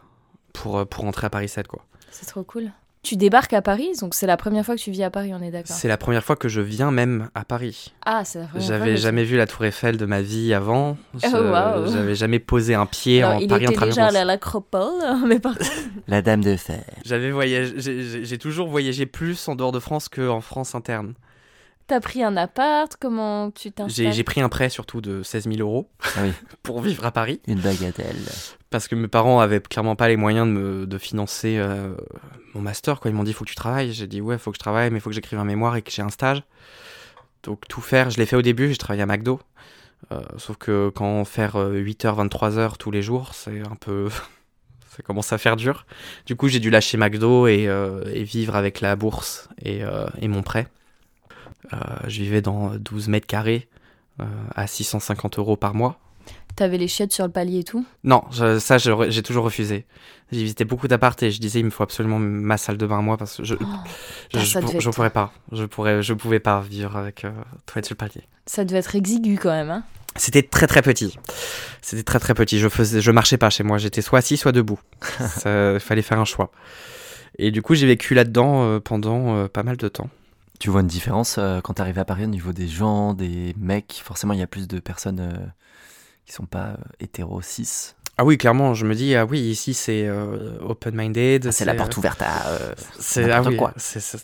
pour, 0.54 0.78
euh, 0.80 0.86
pour 0.86 1.06
entrer 1.06 1.28
à 1.28 1.30
Paris 1.30 1.48
7, 1.50 1.68
quoi. 1.68 1.86
C'est 2.12 2.26
trop 2.26 2.44
cool. 2.44 2.72
Tu 3.08 3.16
débarques 3.16 3.54
à 3.54 3.62
Paris, 3.62 3.92
donc 4.02 4.14
c'est 4.14 4.28
la 4.28 4.36
première 4.36 4.66
fois 4.66 4.76
que 4.76 4.82
tu 4.82 4.92
vis 4.92 5.02
à 5.04 5.10
Paris, 5.10 5.32
on 5.34 5.42
est 5.42 5.50
d'accord. 5.50 5.74
C'est 5.74 5.88
la 5.88 5.96
première 5.96 6.26
fois 6.26 6.36
que 6.36 6.50
je 6.50 6.60
viens 6.60 6.92
même 6.92 7.30
à 7.36 7.46
Paris. 7.46 7.94
Ah, 8.06 8.26
c'est 8.26 8.40
la 8.40 8.46
première 8.48 8.68
fois. 8.68 8.78
J'avais 8.78 8.98
jamais 8.98 9.24
vu 9.24 9.38
la 9.38 9.48
Tour 9.48 9.64
Eiffel 9.64 9.96
de 9.96 10.06
ma 10.06 10.22
vie 10.22 10.54
avant. 10.54 10.98
Je- 11.24 11.28
Oh, 11.34 11.52
waouh. 11.52 11.88
J'avais 11.90 12.16
jamais 12.16 12.40
posé 12.40 12.76
un 12.76 12.86
pied 12.86 13.24
Alors, 13.24 13.38
en 13.38 13.40
il 13.40 13.48
Paris 13.48 13.64
était 13.64 13.72
intramuros. 13.74 13.96
déjà 13.96 14.08
allé 14.08 14.18
à 14.18 14.26
l'Acropole, 14.26 14.92
mais 15.28 15.40
par 15.40 15.58
contre. 15.58 15.72
La 16.10 16.22
dame 16.22 16.44
de 16.44 16.58
fer. 16.58 16.84
J'avais 17.06 17.32
voyagé, 17.32 17.74
j'ai 18.24 18.38
toujours 18.38 18.68
voyagé 18.68 19.06
plus 19.06 19.48
en 19.48 19.56
dehors 19.56 19.72
de 19.72 19.80
France 19.80 20.10
qu'en 20.10 20.42
France 20.42 20.76
interne. 20.76 21.14
T'as 21.88 22.02
pris 22.02 22.22
un 22.22 22.36
appart, 22.36 22.94
comment 23.00 23.50
tu 23.52 23.70
J'ai 23.70 23.72
t'installes 23.72 24.14
j'ai 24.14 24.24
pris 24.24 24.42
un 24.42 24.50
prêt 24.50 24.70
surtout 24.70 25.00
de 25.00 25.24
16 25.24 25.46
000 25.46 25.58
euros 25.60 25.90
Ah 26.04 26.20
oui. 26.24 26.32
pour 26.64 26.82
vivre 26.82 27.06
à 27.06 27.12
Paris. 27.12 27.40
Une 27.48 27.62
bagatelle. 27.62 28.18
Parce 28.70 28.90
que 28.90 28.96
mes 28.96 29.08
parents 29.08 29.40
avaient 29.40 29.62
clairement 29.62 29.96
pas 29.96 30.10
les 30.10 30.18
moyens 30.18 30.48
de, 30.48 30.52
me, 30.52 30.86
de 30.86 30.98
financer 30.98 31.58
euh, 31.58 31.96
mon 32.54 32.62
master. 32.62 33.00
Quoi. 33.00 33.10
Ils 33.10 33.14
m'ont 33.14 33.24
dit, 33.24 33.32
il 33.32 33.34
faut 33.34 33.46
que 33.46 33.50
tu 33.50 33.56
travailles. 33.56 33.94
J'ai 33.94 34.08
dit, 34.08 34.20
ouais, 34.20 34.38
faut 34.38 34.52
que 34.52 34.56
je 34.56 34.60
travaille, 34.60 34.90
mais 34.92 34.98
il 34.98 35.02
faut 35.02 35.10
que 35.10 35.16
j'écrive 35.16 35.40
un 35.40 35.46
mémoire 35.46 35.78
et 35.78 35.82
que 35.82 35.92
j'ai 35.92 36.02
un 36.02 36.10
stage. 36.10 36.44
Donc 37.44 37.68
tout 37.70 37.82
faire, 37.82 38.10
je 38.10 38.18
l'ai 38.18 38.26
fait 38.26 38.36
au 38.36 38.42
début, 38.42 38.70
j'ai 38.70 38.78
travaillé 38.78 39.04
à 39.04 39.06
McDo. 39.06 39.40
Euh, 40.12 40.22
sauf 40.38 40.58
que 40.58 40.90
quand 40.90 41.24
faire 41.24 41.56
euh, 41.56 41.82
8h, 41.82 42.28
23h 42.28 42.78
tous 42.78 42.92
les 42.92 43.02
jours, 43.02 43.34
c'est 43.34 43.62
un 43.62 43.76
peu... 43.80 44.10
ça 44.90 45.04
commence 45.04 45.32
à 45.32 45.38
faire 45.38 45.56
dur. 45.56 45.86
Du 46.26 46.36
coup, 46.36 46.50
j'ai 46.50 46.60
dû 46.60 46.70
lâcher 46.70 46.98
McDo 46.98 47.48
et, 47.48 47.68
euh, 47.68 48.04
et 48.14 48.24
vivre 48.24 48.56
avec 48.56 48.82
la 48.82 48.96
bourse 48.96 49.48
et, 49.62 49.84
euh, 49.84 50.08
et 50.20 50.28
mon 50.28 50.44
prêt. 50.44 50.68
Euh, 51.74 51.78
je 52.08 52.22
vivais 52.22 52.42
dans 52.42 52.76
12 52.76 53.08
mètres 53.10 53.28
carrés 53.28 53.68
euh, 54.20 54.26
à 54.56 54.68
650 54.68 55.38
euros 55.40 55.58
par 55.58 55.74
mois. 55.74 56.00
T'avais 56.56 56.78
les 56.78 56.88
chiottes 56.88 57.12
sur 57.14 57.26
le 57.26 57.32
palier 57.32 57.60
et 57.60 57.64
tout? 57.64 57.86
Non, 58.04 58.24
je- 58.32 58.58
ça 58.60 58.78
j'ai 58.80 59.22
toujours 59.24 59.46
refusé. 59.46 59.86
J'ai 60.32 60.42
visité 60.42 60.66
beaucoup 60.66 60.88
d'appart 60.88 61.22
et 61.22 61.30
je 61.32 61.40
disais 61.40 61.60
il 61.60 61.66
me 61.66 61.70
faut 61.70 61.84
absolument 61.84 62.18
ma 62.20 62.58
salle 62.58 62.78
de 62.78 62.86
bain 62.88 62.98
à 63.00 63.02
moi 63.02 63.16
parce 63.18 63.38
que 63.38 63.44
je 63.44 63.54
Oh, 63.62 63.66
je, 64.34 64.40
je, 64.40 64.46
ça 64.46 64.60
pour- 64.60 64.70
devait 64.72 64.80
je 64.82 64.90
être- 64.90 64.96
pourrais 64.96 65.10
pas. 65.12 65.32
Je 65.52 65.64
pourrais 65.66 66.02
je 66.02 66.14
pouvais 66.14 66.40
pas 66.40 66.60
vivre 66.62 66.98
avec 66.98 67.26
euh, 67.26 67.32
toilette 67.68 67.86
sur 67.86 67.94
le 67.94 67.98
palier. 67.98 68.24
Ça 68.48 68.66
devait 68.66 68.80
être 68.80 68.96
exigu 68.96 69.38
quand 69.38 69.52
même, 69.52 69.70
hein? 69.70 69.84
C'était 70.16 70.42
très 70.42 70.66
très 70.66 70.82
petit. 70.82 71.16
C'était 71.84 72.02
très 72.04 72.18
très 72.20 72.34
petit. 72.34 72.58
Je 72.60 72.70
faisais 72.70 73.02
je 73.02 73.12
marchais 73.12 73.38
pas 73.38 73.52
chez 73.52 73.64
moi. 73.64 73.78
J'étais 73.78 74.02
soit 74.02 74.20
assis 74.20 74.36
soit 74.36 74.52
debout. 74.52 74.80
Il 75.46 75.80
fallait 75.80 76.02
faire 76.02 76.20
un 76.20 76.26
choix. 76.26 76.52
Et 77.38 77.52
du 77.52 77.62
coup 77.62 77.76
j'ai 77.76 77.86
vécu 77.86 78.16
là-dedans 78.16 78.64
euh, 78.66 78.80
pendant 78.80 79.48
pas 79.48 79.62
mal 79.64 79.78
de 79.78 79.88
temps. 79.88 80.10
Tu 80.60 80.70
vois 80.70 80.82
une 80.82 80.88
différence 80.88 81.36
euh, 81.38 81.62
quand 81.62 81.74
t'arrives 81.76 82.00
à 82.00 82.06
Paris 82.06 82.24
au 82.24 82.28
niveau 82.28 82.52
des 82.52 82.68
gens, 82.68 83.14
des 83.14 83.54
mecs 83.60 84.02
Forcément, 84.04 84.34
il 84.34 84.40
y 84.40 84.44
a 84.44 84.48
plus 84.48 84.68
de 84.68 84.80
personnes 84.80 85.20
euh, 85.20 85.46
qui 86.26 86.34
sont 86.34 86.46
pas 86.46 86.70
euh, 86.70 86.76
hétéro 87.00 87.42
cis. 87.42 87.94
Ah 88.20 88.26
oui 88.26 88.40
clairement 88.40 88.74
je 88.74 88.84
me 88.88 88.96
dis 88.96 89.14
ah 89.14 89.26
oui 89.28 89.40
ici 89.40 89.76
c'est 89.76 90.08
euh, 90.08 90.58
open-minded. 90.62 91.46
Ah, 91.48 91.52
c'est 91.52 91.66
la 91.66 91.76
porte 91.76 91.96
ouverte 91.98 92.20
à. 92.24 92.48
euh, 92.48 92.74
C'est 93.00 93.30
ah 93.32 93.44
oui, 93.44 93.56
quoi. 93.58 93.74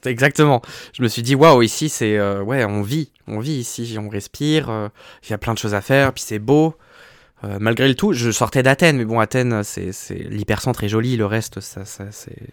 exactement. 0.05 0.63
Je 0.93 1.03
me 1.03 1.07
suis 1.07 1.21
dit 1.21 1.35
waouh 1.35 1.61
ici 1.61 1.89
c'est 1.89 2.17
euh, 2.17 2.41
ouais 2.41 2.65
on 2.65 2.81
vit, 2.81 3.11
on 3.27 3.39
vit 3.39 3.53
ici, 3.53 3.95
on 3.99 4.09
respire. 4.09 4.71
euh, 4.71 4.89
Il 5.23 5.29
y 5.29 5.33
a 5.33 5.37
plein 5.37 5.53
de 5.53 5.59
choses 5.59 5.75
à 5.75 5.81
faire, 5.81 6.11
puis 6.13 6.23
c'est 6.25 6.39
beau. 6.39 6.73
Euh, 7.43 7.57
malgré 7.59 7.87
le 7.87 7.93
tout, 7.93 8.13
je 8.13 8.31
sortais 8.31 8.63
d'Athènes, 8.63 8.97
mais 8.97 9.05
bon 9.05 9.19
Athènes 9.19 9.61
c'est 9.63 9.91
l'hypercentre 10.09 10.83
est 10.83 10.89
joli, 10.89 11.15
le 11.15 11.27
reste 11.27 11.59
ça, 11.59 11.85
ça 11.85 12.05
c'est- 12.11 12.49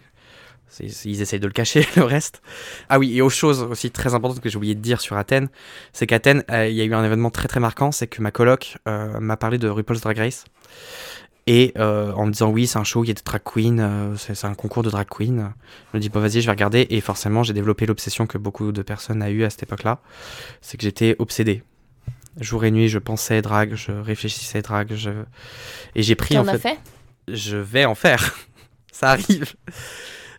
ils 0.79 1.21
essayent 1.21 1.39
de 1.39 1.47
le 1.47 1.53
cacher 1.53 1.85
le 1.95 2.03
reste. 2.03 2.41
Ah 2.89 2.99
oui 2.99 3.15
et 3.15 3.21
autre 3.21 3.35
chose 3.35 3.61
aussi 3.63 3.91
très 3.91 4.13
importante 4.13 4.41
que 4.41 4.49
j'ai 4.49 4.57
oublié 4.57 4.75
de 4.75 4.81
dire 4.81 5.01
sur 5.01 5.17
Athènes, 5.17 5.49
c'est 5.93 6.07
qu'Athènes 6.07 6.43
euh, 6.51 6.67
il 6.67 6.75
y 6.75 6.81
a 6.81 6.85
eu 6.85 6.93
un 6.93 7.03
événement 7.03 7.29
très 7.29 7.47
très 7.47 7.59
marquant, 7.59 7.91
c'est 7.91 8.07
que 8.07 8.21
ma 8.21 8.31
coloc 8.31 8.77
euh, 8.87 9.19
m'a 9.19 9.37
parlé 9.37 9.57
de 9.57 9.67
RuPaul's 9.67 10.01
Drag 10.01 10.17
Race. 10.17 10.45
Et 11.47 11.73
euh, 11.77 12.13
en 12.13 12.27
me 12.27 12.31
disant 12.31 12.49
oui, 12.49 12.67
c'est 12.67 12.77
un 12.77 12.83
show, 12.83 13.03
il 13.03 13.07
y 13.07 13.11
a 13.11 13.15
des 13.15 13.23
drag 13.25 13.41
queens, 13.43 14.15
c'est 14.15 14.45
un 14.45 14.53
concours 14.53 14.83
de 14.83 14.91
drag 14.91 15.07
queen. 15.09 15.51
Je 15.91 15.97
me 15.97 16.01
dis, 16.01 16.09
bon, 16.09 16.19
vas-y, 16.19 16.39
je 16.39 16.45
vais 16.45 16.51
regarder. 16.51 16.85
Et 16.91 17.01
forcément, 17.01 17.41
j'ai 17.41 17.53
développé 17.53 17.87
l'obsession 17.87 18.27
que 18.27 18.37
beaucoup 18.37 18.71
de 18.71 18.83
personnes 18.83 19.23
ont 19.23 19.27
eu 19.27 19.43
à 19.43 19.49
cette 19.49 19.63
époque-là. 19.63 19.99
C'est 20.61 20.77
que 20.77 20.83
j'étais 20.83 21.15
obsédé. 21.17 21.63
Jour 22.39 22.63
et 22.63 22.71
nuit, 22.71 22.87
je 22.89 22.99
pensais 22.99 23.41
drag, 23.41 23.73
je 23.75 23.91
réfléchissais 23.91 24.61
drag. 24.61 24.93
Je... 24.93 25.09
Et 25.95 26.03
j'ai 26.03 26.15
pris, 26.15 26.35
T'en 26.35 26.41
en 26.41 26.47
as 26.47 26.59
fait, 26.59 26.69
fait? 26.69 26.79
je 27.27 27.57
vais 27.57 27.85
en 27.85 27.95
faire. 27.95 28.35
Ça 28.91 29.09
arrive. 29.09 29.55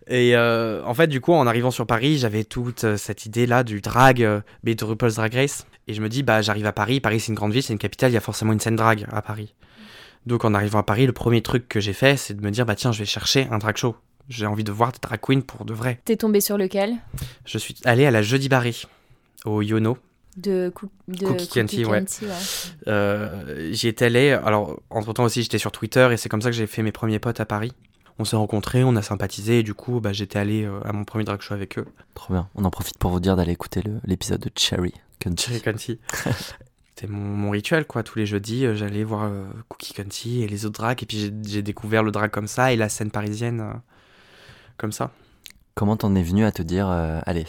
Et 0.09 0.37
euh, 0.37 0.83
en 0.85 0.95
fait, 0.95 1.07
du 1.07 1.21
coup, 1.21 1.33
en 1.33 1.47
arrivant 1.47 1.71
sur 1.71 1.87
Paris, 1.87 2.19
j'avais 2.19 2.45
toute 2.45 2.85
euh, 2.85 2.97
cette 2.97 3.25
idée-là 3.27 3.63
du 3.63 3.81
drag, 3.81 4.23
euh, 4.23 4.41
mais 4.65 4.75
de 4.75 4.85
RuPaul's 4.85 5.15
Drag 5.15 5.33
Race. 5.35 5.67
Et 5.89 5.95
je 5.95 6.03
me 6.03 6.09
dis, 6.09 6.23
bah, 6.23 6.43
j'arrive 6.43 6.67
à 6.67 6.73
Paris. 6.73 7.01
Paris, 7.01 7.21
c'est 7.21 7.29
une 7.29 7.35
grande 7.35 7.53
ville, 7.53 7.63
c'est 7.63 7.73
une 7.73 7.79
capitale, 7.79 8.11
il 8.11 8.15
y 8.15 8.17
a 8.17 8.21
forcément 8.21 8.53
une 8.53 8.61
scène 8.61 8.77
drag 8.77 9.07
à 9.13 9.23
Paris. 9.23 9.55
Donc, 10.27 10.45
en 10.45 10.55
arrivant 10.55 10.81
à 10.81 10.83
Paris, 10.83 11.07
le 11.07 11.13
premier 11.13 11.43
truc 11.43 11.69
que 11.69 11.81
j'ai 11.81 11.93
fait, 11.93 12.17
c'est 12.17 12.35
de 12.35 12.43
me 12.43 12.51
dire, 12.51 12.67
bah, 12.67 12.75
tiens, 12.75 12.93
je 12.93 12.99
vais 12.99 13.05
chercher 13.05 13.49
un 13.51 13.59
drag 13.59 13.77
show. 13.77 13.97
J'ai 14.29 14.47
envie 14.47 14.65
de 14.65 14.73
voir 14.73 14.93
des 14.93 14.99
drag 15.01 15.21
queens 15.21 15.41
pour 15.41 15.65
de 15.65 15.75
vrai. 15.75 16.01
T'es 16.05 16.17
tombé 16.17 16.41
sur 16.41 16.57
lequel? 16.57 16.95
Je 17.45 17.59
suis 17.59 17.75
allé 17.85 18.07
à 18.07 18.11
la 18.11 18.23
Jeudi 18.23 18.49
Barré, 18.49 18.75
au 19.45 19.63
Yono. 19.63 19.99
De, 20.37 20.73
cou- 20.75 20.89
de 21.09 21.27
Cookie 21.27 21.59
ouais. 21.59 21.67
Candy, 21.67 21.85
ouais. 21.85 22.05
Euh, 22.89 23.71
j'y 23.73 23.89
étais 23.89 24.07
allé. 24.07 24.31
Alors, 24.31 24.81
entre 24.91 25.13
temps 25.13 25.25
aussi, 25.25 25.43
j'étais 25.43 25.59
sur 25.59 25.73
Twitter 25.73 26.09
et 26.13 26.17
c'est 26.17 26.29
comme 26.29 26.41
ça 26.41 26.51
que 26.51 26.57
j'ai 26.57 26.67
fait 26.67 26.83
mes 26.83 26.93
premiers 26.93 27.19
potes 27.19 27.41
à 27.41 27.45
Paris. 27.45 27.73
On 28.19 28.25
s'est 28.25 28.37
rencontrés, 28.37 28.85
on 28.85 28.95
a 28.97 29.03
sympathisé 29.03 29.61
et 29.61 29.63
du 29.63 29.75
coup, 29.75 30.01
bah, 30.01 30.13
j'étais 30.13 30.39
allé 30.39 30.65
euh, 30.65 30.81
à 30.85 30.93
mon 30.93 31.05
premier 31.05 31.25
drag 31.25 31.41
show 31.41 31.55
avec 31.55 31.79
eux. 31.79 31.87
Trop 32.15 32.35
bien. 32.35 32.49
On 32.55 32.65
en 32.65 32.71
profite 32.71 32.99
pour 32.99 33.11
vous 33.11 33.21
dire 33.21 33.37
d'aller 33.37 33.53
écouter 33.53 33.83
l'épisode 34.05 34.41
de 34.41 34.51
Cherry. 34.57 34.93
Country. 35.19 35.47
Cherry 35.47 35.63
County. 35.63 35.99
C'était 36.95 37.07
mon, 37.11 37.21
mon 37.21 37.51
rituel, 37.51 37.87
quoi. 37.87 38.03
Tous 38.03 38.19
les 38.19 38.27
jeudis, 38.27 38.67
euh, 38.67 38.75
j'allais 38.77 39.03
voir 39.03 39.25
euh, 39.25 39.45
Cookie 39.69 39.95
County 39.95 40.43
et 40.43 40.49
les 40.49 40.67
autres 40.67 40.79
drags. 40.81 41.03
Et 41.03 41.07
puis 41.07 41.33
j'ai- 41.47 41.63
découvert 41.63 42.03
le 42.03 42.11
drag 42.11 42.31
comme 42.31 42.47
ça 42.47 42.73
et 42.73 42.77
la 42.77 42.89
scène 42.89 43.11
parisienne 43.11 43.61
euh, 43.61 43.73
comme 44.77 44.93
ça. 44.93 45.11
Comment 45.75 45.97
t'en 45.97 46.15
es 46.15 46.23
venu 46.23 46.45
à 46.45 46.53
te 46.53 46.61
dire, 46.63 46.89
euh, 46.91 47.21
allez, 47.25 47.47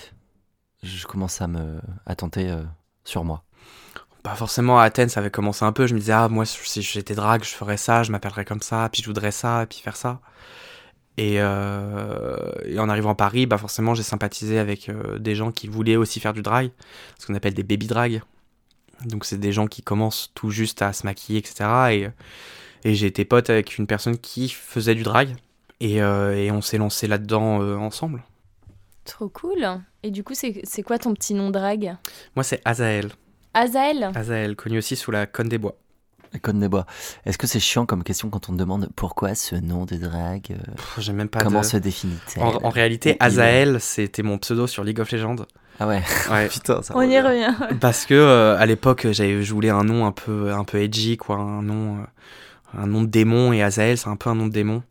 je 0.81 1.05
commence 1.05 1.41
à 1.41 1.47
me 1.47 1.79
à 2.05 2.15
tenter 2.15 2.55
sur 3.03 3.25
moi? 3.25 3.43
Bah 4.23 4.35
forcément, 4.35 4.79
à 4.79 4.83
Athènes, 4.83 5.09
ça 5.09 5.19
avait 5.19 5.31
commencé 5.31 5.65
un 5.65 5.73
peu. 5.73 5.85
Je 5.85 5.93
me 5.93 5.99
disais, 5.99 6.13
ah, 6.13 6.29
moi, 6.29 6.45
si 6.45 6.81
j'étais 6.81 7.13
drague, 7.13 7.43
je 7.43 7.49
ferais 7.49 7.77
ça, 7.77 8.03
je 8.03 8.11
m'appellerais 8.11 8.45
comme 8.45 8.61
ça, 8.61 8.87
puis 8.91 9.01
je 9.01 9.07
voudrais 9.07 9.31
ça, 9.31 9.65
puis 9.69 9.79
faire 9.79 9.97
ça. 9.97 10.21
Et, 11.17 11.35
euh, 11.37 12.51
et 12.65 12.79
en 12.79 12.89
arrivant 12.89 13.11
à 13.11 13.15
Paris, 13.15 13.45
bah 13.45 13.57
forcément, 13.57 13.93
j'ai 13.93 14.03
sympathisé 14.03 14.57
avec 14.57 14.89
euh, 14.89 15.19
des 15.19 15.35
gens 15.35 15.51
qui 15.51 15.67
voulaient 15.67 15.97
aussi 15.97 16.19
faire 16.19 16.33
du 16.33 16.41
drag, 16.41 16.71
ce 17.19 17.27
qu'on 17.27 17.35
appelle 17.35 17.53
des 17.53 17.63
baby 17.63 17.85
drag. 17.85 18.21
Donc, 19.05 19.25
c'est 19.25 19.37
des 19.37 19.51
gens 19.51 19.67
qui 19.67 19.81
commencent 19.81 20.31
tout 20.33 20.49
juste 20.49 20.81
à 20.81 20.93
se 20.93 21.05
maquiller, 21.05 21.39
etc. 21.39 21.65
Et, 21.91 22.07
et 22.89 22.95
j'ai 22.95 23.07
été 23.07 23.25
pote 23.25 23.49
avec 23.49 23.77
une 23.77 23.87
personne 23.87 24.17
qui 24.17 24.47
faisait 24.49 24.95
du 24.95 25.03
drag. 25.03 25.35
Et, 25.81 26.01
euh, 26.01 26.33
et 26.33 26.49
on 26.49 26.61
s'est 26.61 26.77
lancé 26.77 27.07
là-dedans 27.07 27.59
ensemble. 27.77 28.23
Trop 29.03 29.27
cool. 29.27 29.67
Et 30.01 30.11
du 30.11 30.23
coup, 30.23 30.33
c'est 30.33 30.61
c'est 30.63 30.81
quoi 30.81 30.97
ton 30.97 31.13
petit 31.13 31.33
nom 31.33 31.49
drague? 31.49 31.97
Moi, 32.37 32.43
c'est 32.43 32.61
Azael. 32.63 33.11
Azael 33.53 34.11
Azael, 34.15 34.55
connu 34.55 34.77
aussi 34.77 34.95
sous 34.95 35.11
la 35.11 35.25
conne 35.25 35.49
des 35.49 35.57
bois. 35.57 35.75
La 36.33 36.39
Cône 36.39 36.59
des 36.59 36.67
Bois. 36.67 36.87
Est-ce 37.27 37.37
que 37.37 37.45
c'est 37.45 37.59
chiant 37.59 37.85
comme 37.85 38.03
question 38.03 38.31
quand 38.31 38.49
on 38.49 38.53
te 38.53 38.57
demande 38.57 38.89
pourquoi 38.95 39.35
ce 39.35 39.53
nom 39.55 39.85
de 39.85 39.97
drague 39.97 40.47
euh, 40.49 40.71
Pff, 40.75 40.95
J'ai 40.97 41.13
même 41.13 41.29
pas 41.29 41.39
Comment 41.43 41.59
de... 41.61 41.65
se 41.65 41.77
définit-elle 41.77 42.41
En, 42.41 42.55
en 42.63 42.69
réalité, 42.69 43.17
Azael, 43.19 43.79
c'était 43.79 44.23
mon 44.23 44.39
pseudo 44.39 44.65
sur 44.65 44.83
League 44.83 44.99
of 44.99 45.11
Legends. 45.11 45.35
Ah 45.79 45.87
ouais, 45.87 46.01
Ouais. 46.31 46.47
putain, 46.51 46.81
ça 46.81 46.95
On 46.97 47.03
y 47.03 47.19
revient. 47.19 47.53
Parce 47.79 48.07
que 48.07 48.15
euh, 48.15 48.57
à 48.57 48.65
l'époque, 48.65 49.05
j'avais 49.11 49.43
je 49.43 49.53
voulais 49.53 49.69
un 49.69 49.83
nom 49.83 50.07
un 50.07 50.11
peu 50.11 50.51
un 50.51 50.63
peu 50.63 50.79
edgy, 50.81 51.17
quoi, 51.17 51.35
un 51.37 51.61
nom 51.61 51.99
euh, 51.99 52.05
un 52.81 52.87
nom 52.87 53.03
de 53.03 53.07
démon 53.07 53.53
et 53.53 53.61
Azael, 53.61 53.99
c'est 53.99 54.09
un 54.09 54.15
peu 54.15 54.31
un 54.31 54.35
nom 54.35 54.47
de 54.47 54.51
démon, 54.53 54.81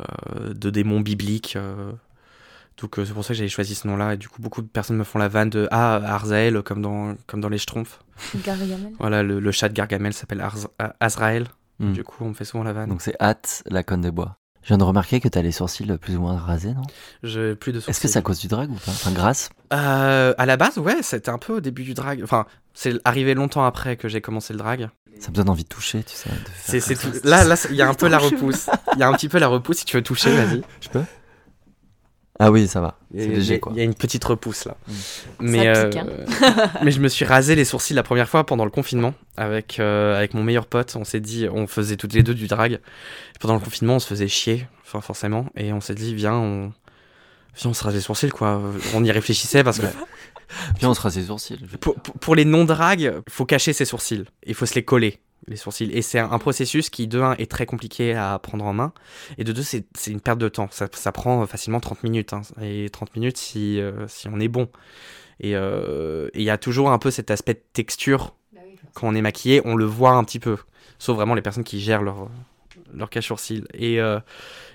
euh, 0.00 0.54
de 0.54 0.70
démon 0.70 1.00
biblique. 1.00 1.58
Donc 2.80 2.98
euh, 2.98 3.04
c'est 3.04 3.12
pour 3.12 3.24
ça 3.24 3.28
que 3.28 3.34
j'avais 3.34 3.48
choisi 3.48 3.74
ce 3.74 3.86
nom-là. 3.86 4.14
Et 4.14 4.16
du 4.16 4.28
coup, 4.28 4.42
beaucoup 4.42 4.62
de 4.62 4.66
personnes 4.66 4.96
me 4.96 5.04
font 5.04 5.18
la 5.18 5.28
vanne 5.28 5.50
de 5.50 5.68
ah 5.70 5.94
Arzael 5.96 6.62
comme 6.62 6.82
dans 6.82 7.14
comme 7.26 7.40
dans 7.40 7.48
les 7.48 7.58
Schtroumpfs. 7.58 8.00
Gargamel. 8.44 8.92
Voilà, 8.98 9.22
le, 9.22 9.40
le 9.40 9.52
chat 9.52 9.68
de 9.68 9.74
Gargamel 9.74 10.12
s'appelle 10.12 10.44
Azrael. 11.00 11.46
Hmm. 11.80 11.92
Du 11.92 12.04
coup, 12.04 12.24
on 12.24 12.28
me 12.28 12.34
fait 12.34 12.44
souvent 12.44 12.62
la 12.64 12.72
vanne. 12.72 12.88
Donc 12.88 13.02
c'est 13.02 13.16
hâte 13.20 13.62
la 13.66 13.82
Cône 13.82 14.00
des 14.02 14.10
Bois. 14.10 14.36
Je 14.62 14.68
viens 14.68 14.78
de 14.78 14.84
remarquer 14.84 15.20
que 15.20 15.28
t'as 15.28 15.42
les 15.42 15.52
sourcils 15.52 15.84
plus 16.00 16.16
ou 16.16 16.20
moins 16.22 16.38
rasés, 16.38 16.72
non? 16.72 16.82
J'ai 17.22 17.54
plus 17.54 17.72
de 17.72 17.78
Est-ce 17.78 17.86
que 17.88 17.92
sourcils. 17.92 18.08
c'est 18.08 18.18
à 18.18 18.22
cause 18.22 18.38
du 18.38 18.48
drag 18.48 18.70
ou 18.70 18.74
pas? 18.76 18.92
Enfin, 18.92 19.10
grâce? 19.12 19.50
Euh, 19.74 20.32
à 20.38 20.46
la 20.46 20.56
base, 20.56 20.78
ouais, 20.78 21.02
c'était 21.02 21.28
un 21.28 21.36
peu 21.36 21.56
au 21.56 21.60
début 21.60 21.82
du 21.82 21.92
drag. 21.92 22.22
Enfin, 22.22 22.46
c'est 22.72 22.94
arrivé 23.04 23.34
longtemps 23.34 23.64
après 23.66 23.96
que 23.96 24.08
j'ai 24.08 24.22
commencé 24.22 24.54
le 24.54 24.58
drag. 24.60 24.88
Ça 25.20 25.28
me 25.30 25.34
donne 25.36 25.50
envie 25.50 25.64
de 25.64 25.68
toucher, 25.68 26.02
tu 26.02 26.14
sais. 26.16 26.30
de 26.30 26.34
faire 26.34 26.40
C'est, 26.56 26.80
c'est 26.80 26.94
comme 26.94 27.12
tout- 27.12 27.18
ça. 27.18 27.28
Là, 27.28 27.44
là, 27.44 27.56
il 27.68 27.76
y 27.76 27.82
a 27.82 27.88
un 27.88 27.94
peu 27.94 28.08
la 28.08 28.16
repousse. 28.18 28.70
Il 28.94 29.00
y 29.00 29.02
a 29.02 29.08
un 29.08 29.12
petit 29.12 29.28
peu 29.28 29.38
la 29.38 29.48
repousse. 29.48 29.78
Si 29.78 29.84
tu 29.84 29.96
veux 29.98 30.02
toucher, 30.02 30.34
vas-y. 30.34 30.62
Je 30.80 30.88
peux? 30.88 31.02
Ah 32.40 32.50
oui, 32.50 32.66
ça 32.66 32.80
va. 32.80 32.98
Il 33.12 33.20
y 33.20 33.22
C'est 33.24 33.28
léger 33.28 33.60
quoi. 33.60 33.72
Il 33.74 33.78
y 33.78 33.80
a 33.80 33.84
une 33.84 33.94
petite 33.94 34.24
repousse 34.24 34.64
là. 34.64 34.76
Mm. 34.88 34.92
Mais, 35.40 35.72
pique, 35.90 35.96
hein. 36.00 36.06
mais 36.82 36.90
je 36.90 37.00
me 37.00 37.08
suis 37.08 37.24
rasé 37.24 37.54
les 37.54 37.64
sourcils 37.64 37.94
la 37.94 38.02
première 38.02 38.28
fois 38.28 38.44
pendant 38.44 38.64
le 38.64 38.70
confinement 38.72 39.14
avec, 39.36 39.78
euh, 39.78 40.16
avec 40.16 40.34
mon 40.34 40.42
meilleur 40.42 40.66
pote. 40.66 40.96
On 40.96 41.04
s'est 41.04 41.20
dit, 41.20 41.46
on 41.52 41.66
faisait 41.68 41.96
toutes 41.96 42.12
les 42.12 42.22
deux 42.24 42.34
du 42.34 42.46
drag. 42.48 42.80
Pendant 43.40 43.54
le 43.54 43.60
confinement, 43.60 43.96
on 43.96 43.98
se 44.00 44.08
faisait 44.08 44.26
chier, 44.28 44.66
enfin, 44.84 45.00
forcément. 45.00 45.46
Et 45.56 45.72
on 45.72 45.80
s'est 45.80 45.94
dit, 45.94 46.12
viens, 46.14 46.34
on, 46.34 46.72
viens, 47.56 47.70
on 47.70 47.74
se 47.74 47.84
rase 47.84 47.94
les 47.94 48.00
sourcils 48.00 48.30
quoi. 48.30 48.60
On 48.94 49.04
y 49.04 49.12
réfléchissait 49.12 49.62
parce 49.62 49.78
que 49.78 49.86
Puis 50.76 50.86
on 50.86 50.94
se 50.94 51.00
rase 51.00 51.16
les 51.16 51.26
sourcils. 51.26 51.58
pour, 51.80 51.94
pour- 51.94 52.14
pour 52.16 52.34
les 52.34 52.44
non-drag, 52.44 53.00
il 53.00 53.32
faut 53.32 53.46
cacher 53.46 53.72
ses 53.72 53.84
sourcils. 53.84 54.24
Il 54.44 54.54
faut 54.54 54.66
se 54.66 54.74
les 54.74 54.84
coller, 54.84 55.20
les 55.48 55.56
sourcils. 55.56 55.90
Et 55.92 56.02
c'est 56.02 56.18
un, 56.18 56.38
processus 56.38 56.90
qui, 56.90 57.06
de 57.06 57.20
un, 57.20 57.34
est 57.34 57.50
très 57.50 57.66
compliqué 57.66 58.14
à 58.14 58.38
prendre 58.38 58.64
en 58.64 58.72
main. 58.72 58.92
Et 59.38 59.44
de 59.44 59.52
deux, 59.52 59.62
c'est 59.62 59.84
c'est 59.96 60.10
une 60.10 60.20
perte 60.20 60.38
de 60.38 60.48
temps. 60.48 60.68
Ça, 60.70 60.88
ça 60.92 61.12
prend 61.12 61.46
facilement 61.46 61.80
30 61.80 62.02
minutes. 62.02 62.32
hein. 62.32 62.42
Et 62.62 62.88
30 62.90 63.14
minutes 63.16 63.36
si, 63.36 63.80
euh, 63.80 64.06
si 64.08 64.28
on 64.28 64.40
est 64.40 64.48
bon. 64.48 64.68
Et 65.40 65.56
euh, 65.56 66.28
et 66.34 66.40
il 66.40 66.44
y 66.44 66.50
a 66.50 66.58
toujours 66.58 66.90
un 66.90 66.98
peu 66.98 67.10
cet 67.10 67.30
aspect 67.30 67.54
de 67.54 67.62
texture. 67.72 68.34
Quand 68.94 69.08
on 69.08 69.14
est 69.14 69.22
maquillé, 69.22 69.60
on 69.64 69.74
le 69.76 69.84
voit 69.84 70.12
un 70.12 70.24
petit 70.24 70.38
peu. 70.38 70.56
Sauf 70.98 71.16
vraiment 71.16 71.34
les 71.34 71.42
personnes 71.42 71.64
qui 71.64 71.80
gèrent 71.80 72.02
leur, 72.02 72.28
leur 72.94 73.10
cache-sourcils. 73.10 73.64
Et, 73.74 74.00
euh, 74.00 74.20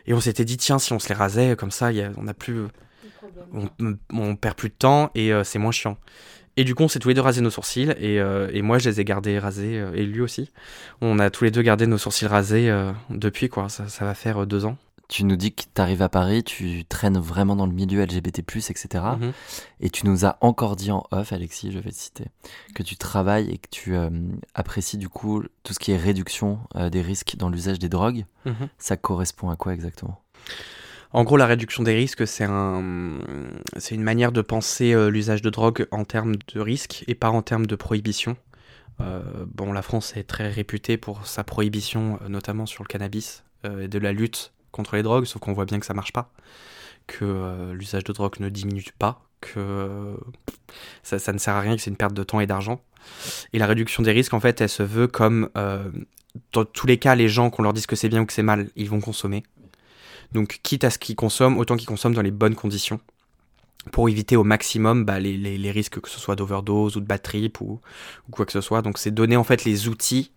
et 0.05 0.13
on 0.13 0.19
s'était 0.19 0.43
dit, 0.43 0.57
tiens, 0.57 0.77
si 0.79 0.91
on 0.91 0.99
se 0.99 1.07
les 1.07 1.15
rasait 1.15 1.55
comme 1.55 1.71
ça, 1.71 1.91
y 1.93 2.01
a- 2.01 2.11
on 2.17 2.27
a 2.27 2.33
plus 2.33 2.65
on, 3.53 3.69
on 4.13 4.35
perd 4.35 4.55
plus 4.55 4.69
de 4.69 4.73
temps 4.75 5.09
et 5.15 5.31
euh, 5.33 5.43
c'est 5.43 5.59
moins 5.59 5.71
chiant. 5.71 5.97
Et 6.57 6.63
du 6.63 6.75
coup, 6.75 6.83
on 6.83 6.87
s'est 6.87 6.99
tous 6.99 7.09
les 7.09 7.13
deux 7.13 7.21
rasé 7.21 7.41
nos 7.41 7.49
sourcils 7.49 7.91
et, 7.99 8.19
euh, 8.19 8.49
et 8.53 8.61
moi, 8.61 8.79
je 8.79 8.89
les 8.89 8.99
ai 8.99 9.05
gardés 9.05 9.39
rasés 9.39 9.79
euh, 9.79 9.93
et 9.93 10.05
lui 10.05 10.21
aussi. 10.21 10.51
On 11.01 11.19
a 11.19 11.29
tous 11.29 11.43
les 11.45 11.51
deux 11.51 11.61
gardé 11.61 11.87
nos 11.87 11.97
sourcils 11.97 12.27
rasés 12.27 12.69
euh, 12.69 12.91
depuis 13.09 13.49
quoi. 13.49 13.69
Ça, 13.69 13.87
ça 13.87 14.05
va 14.05 14.13
faire 14.13 14.43
euh, 14.43 14.45
deux 14.45 14.65
ans. 14.65 14.77
Tu 15.07 15.23
nous 15.23 15.37
dis 15.37 15.53
que 15.53 15.63
tu 15.73 15.81
arrives 15.81 16.03
à 16.03 16.09
Paris, 16.09 16.43
tu 16.43 16.85
traînes 16.85 17.17
vraiment 17.17 17.55
dans 17.55 17.65
le 17.65 17.71
milieu 17.71 18.03
LGBT, 18.03 18.39
etc. 18.39 18.87
Mhm. 19.19 19.31
Et 19.79 19.89
tu 19.89 20.05
nous 20.05 20.23
as 20.23 20.37
encore 20.41 20.75
dit 20.75 20.91
en 20.91 21.03
off, 21.09 21.33
Alexis, 21.33 21.71
je 21.71 21.79
vais 21.79 21.89
te 21.89 21.95
citer, 21.95 22.25
que 22.75 22.83
tu 22.83 22.95
travailles 22.95 23.49
et 23.49 23.57
que 23.57 23.69
tu 23.71 23.95
apprécies 24.53 24.99
du 24.99 25.09
coup 25.09 25.41
tout 25.63 25.73
ce 25.73 25.79
qui 25.79 25.93
est 25.93 25.97
réduction 25.97 26.59
des 26.91 27.01
risques 27.01 27.37
dans 27.39 27.49
l'usage 27.49 27.79
des 27.79 27.89
drogues. 27.89 28.25
Mhm. 28.45 28.69
Ça 28.77 28.97
correspond 28.97 29.49
à 29.49 29.55
quoi 29.55 29.73
exactement? 29.73 30.21
En 31.11 31.23
gros, 31.23 31.37
la 31.37 31.47
réduction 31.47 31.81
des 31.81 31.95
risques, 31.95 32.27
c'est 32.27 32.43
un, 32.43 32.83
c'est 33.77 33.95
une 33.95 34.03
manière 34.03 34.31
de 34.31 34.41
penser 34.41 34.93
euh, 34.93 35.09
l'usage 35.09 35.41
de 35.41 35.49
drogue 35.49 35.87
en 35.89 36.05
termes 36.05 36.35
de 36.53 36.59
risques 36.59 37.03
et 37.07 37.15
pas 37.15 37.29
en 37.31 37.41
termes 37.41 37.65
de 37.65 37.75
prohibition. 37.75 38.37
Euh, 39.01 39.21
bon, 39.47 39.71
la 39.73 39.81
France 39.81 40.15
est 40.17 40.23
très 40.23 40.49
réputée 40.49 40.97
pour 40.97 41.25
sa 41.25 41.43
prohibition, 41.43 42.19
euh, 42.21 42.29
notamment 42.29 42.67
sur 42.67 42.83
le 42.83 42.87
cannabis 42.87 43.43
et 43.65 43.89
de 43.89 43.99
la 43.99 44.13
lutte 44.13 44.53
contre 44.71 44.95
les 44.95 45.03
drogues, 45.03 45.25
sauf 45.25 45.41
qu'on 45.41 45.51
voit 45.51 45.65
bien 45.65 45.81
que 45.81 45.85
ça 45.85 45.93
marche 45.93 46.13
pas, 46.13 46.31
que 47.07 47.73
l'usage 47.73 48.05
de 48.05 48.13
drogue 48.13 48.39
ne 48.39 48.47
diminue 48.47 48.85
pas, 48.97 49.21
que 49.41 50.15
ça, 51.03 51.19
ça 51.19 51.33
ne 51.33 51.37
sert 51.37 51.55
à 51.55 51.59
rien, 51.59 51.75
que 51.75 51.81
c'est 51.81 51.89
une 51.89 51.97
perte 51.97 52.13
de 52.13 52.23
temps 52.23 52.39
et 52.39 52.47
d'argent. 52.47 52.81
Et 53.51 53.59
la 53.59 53.65
réduction 53.65 54.01
des 54.01 54.13
risques, 54.13 54.33
en 54.33 54.39
fait, 54.39 54.61
elle 54.61 54.69
se 54.69 54.81
veut 54.81 55.07
comme 55.07 55.49
dans 56.53 56.63
tous 56.63 56.87
les 56.87 56.97
cas, 56.97 57.15
les 57.15 57.27
gens 57.27 57.49
qu'on 57.49 57.63
leur 57.63 57.73
dise 57.73 57.85
que 57.85 57.97
c'est 57.97 58.07
bien 58.07 58.21
ou 58.21 58.25
que 58.25 58.31
c'est 58.31 58.43
mal, 58.43 58.69
ils 58.77 58.89
vont 58.89 59.01
consommer. 59.01 59.43
Donc, 60.31 60.59
quitte 60.63 60.83
à 60.83 60.89
ce 60.89 60.99
qu'ils 60.99 61.15
consomment, 61.15 61.57
autant 61.57 61.75
qu'ils 61.75 61.87
consomment 61.87 62.13
dans 62.15 62.21
les 62.21 62.31
bonnes 62.31 62.55
conditions 62.55 62.99
pour 63.91 64.09
éviter 64.09 64.35
au 64.35 64.43
maximum 64.43 65.05
bah, 65.05 65.19
les, 65.19 65.37
les- 65.37 65.57
les 65.57 65.71
risques 65.71 65.99
que 66.01 66.09
ce 66.09 66.19
soit 66.19 66.35
d'overdose 66.35 66.97
ou 66.97 66.99
de 66.99 67.05
bad 67.05 67.21
trip 67.21 67.61
ou, 67.61 67.79
ou 68.27 68.31
quoi 68.31 68.45
que 68.45 68.51
ce 68.51 68.61
soit. 68.61 68.81
Donc, 68.81 68.97
c'est 68.97 69.11
donner 69.11 69.37
en 69.37 69.43
fait 69.43 69.63
les 69.65 69.87
outils, 69.87 70.31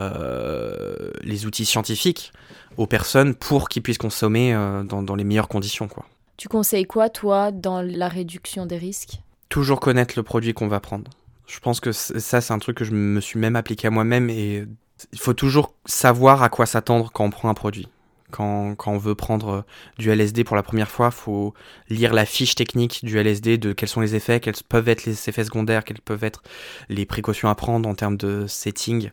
euh, 0.00 1.10
les 1.22 1.46
outils 1.46 1.66
scientifiques 1.66 2.32
aux 2.76 2.86
personnes 2.86 3.34
pour 3.34 3.68
qu'ils 3.68 3.82
puissent 3.82 3.98
consommer 3.98 4.54
euh, 4.54 4.82
dans, 4.82 5.02
dans 5.02 5.14
les 5.14 5.24
meilleures 5.24 5.48
conditions. 5.48 5.86
Quoi. 5.86 6.06
Tu 6.36 6.48
conseilles 6.48 6.86
quoi, 6.86 7.10
toi, 7.10 7.52
dans 7.52 7.82
la 7.82 8.08
réduction 8.08 8.66
des 8.66 8.78
risques? 8.78 9.20
Toujours 9.48 9.80
connaître 9.80 10.14
le 10.16 10.22
produit 10.22 10.54
qu'on 10.54 10.68
va 10.68 10.80
prendre. 10.80 11.10
Je 11.46 11.60
pense 11.60 11.80
que 11.80 11.92
ça, 11.92 12.40
c'est 12.40 12.52
un 12.52 12.58
truc 12.58 12.78
que 12.78 12.84
je 12.84 12.92
me 12.92 13.20
suis 13.20 13.38
même 13.38 13.54
appliqué 13.56 13.86
à 13.86 13.90
moi-même 13.90 14.30
et 14.30 14.64
il 15.12 15.18
faut 15.18 15.34
toujours 15.34 15.74
savoir 15.84 16.42
à 16.42 16.48
quoi 16.48 16.64
s'attendre 16.64 17.10
quand 17.12 17.24
on 17.24 17.30
prend 17.30 17.50
un 17.50 17.54
produit. 17.54 17.88
Quand, 18.32 18.74
quand 18.74 18.90
on 18.90 18.98
veut 18.98 19.14
prendre 19.14 19.48
euh, 19.48 19.62
du 19.98 20.10
LSD 20.10 20.42
pour 20.42 20.56
la 20.56 20.64
première 20.64 20.90
fois, 20.90 21.12
faut 21.12 21.54
lire 21.88 22.12
la 22.12 22.24
fiche 22.24 22.56
technique 22.56 23.04
du 23.04 23.18
LSD, 23.18 23.58
de 23.58 23.72
quels 23.72 23.88
sont 23.88 24.00
les 24.00 24.16
effets, 24.16 24.40
quels 24.40 24.54
peuvent 24.68 24.88
être 24.88 25.04
les 25.04 25.28
effets 25.28 25.44
secondaires, 25.44 25.84
quelles 25.84 26.00
peuvent 26.00 26.24
être 26.24 26.42
les 26.88 27.06
précautions 27.06 27.48
à 27.48 27.54
prendre 27.54 27.88
en 27.88 27.94
termes 27.94 28.16
de 28.16 28.46
setting. 28.48 29.10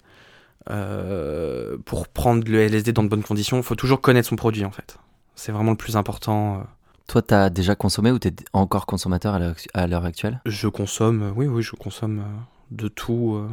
Euh, 0.69 1.77
pour 1.85 2.07
prendre 2.07 2.43
le 2.49 2.59
LSD 2.61 2.91
dans 2.91 3.03
de 3.03 3.09
bonnes 3.09 3.23
conditions, 3.23 3.57
il 3.57 3.63
faut 3.63 3.75
toujours 3.75 4.01
connaître 4.01 4.27
son 4.27 4.35
produit 4.35 4.65
en 4.65 4.71
fait. 4.71 4.97
C'est 5.35 5.51
vraiment 5.51 5.71
le 5.71 5.77
plus 5.77 5.95
important. 5.95 6.59
euh. 6.59 6.63
Toi, 7.07 7.21
tu 7.21 7.33
as 7.33 7.49
déjà 7.49 7.75
consommé 7.75 8.11
ou 8.11 8.19
tu 8.19 8.27
es 8.27 8.33
encore 8.53 8.85
consommateur 8.85 9.39
à 9.73 9.87
l'heure 9.87 10.05
actuelle? 10.05 10.41
Je 10.45 10.67
consomme, 10.67 11.33
oui, 11.35 11.47
oui, 11.47 11.61
je 11.63 11.75
consomme 11.75 12.23
de 12.71 12.87
tout. 12.87 13.35
euh. 13.35 13.49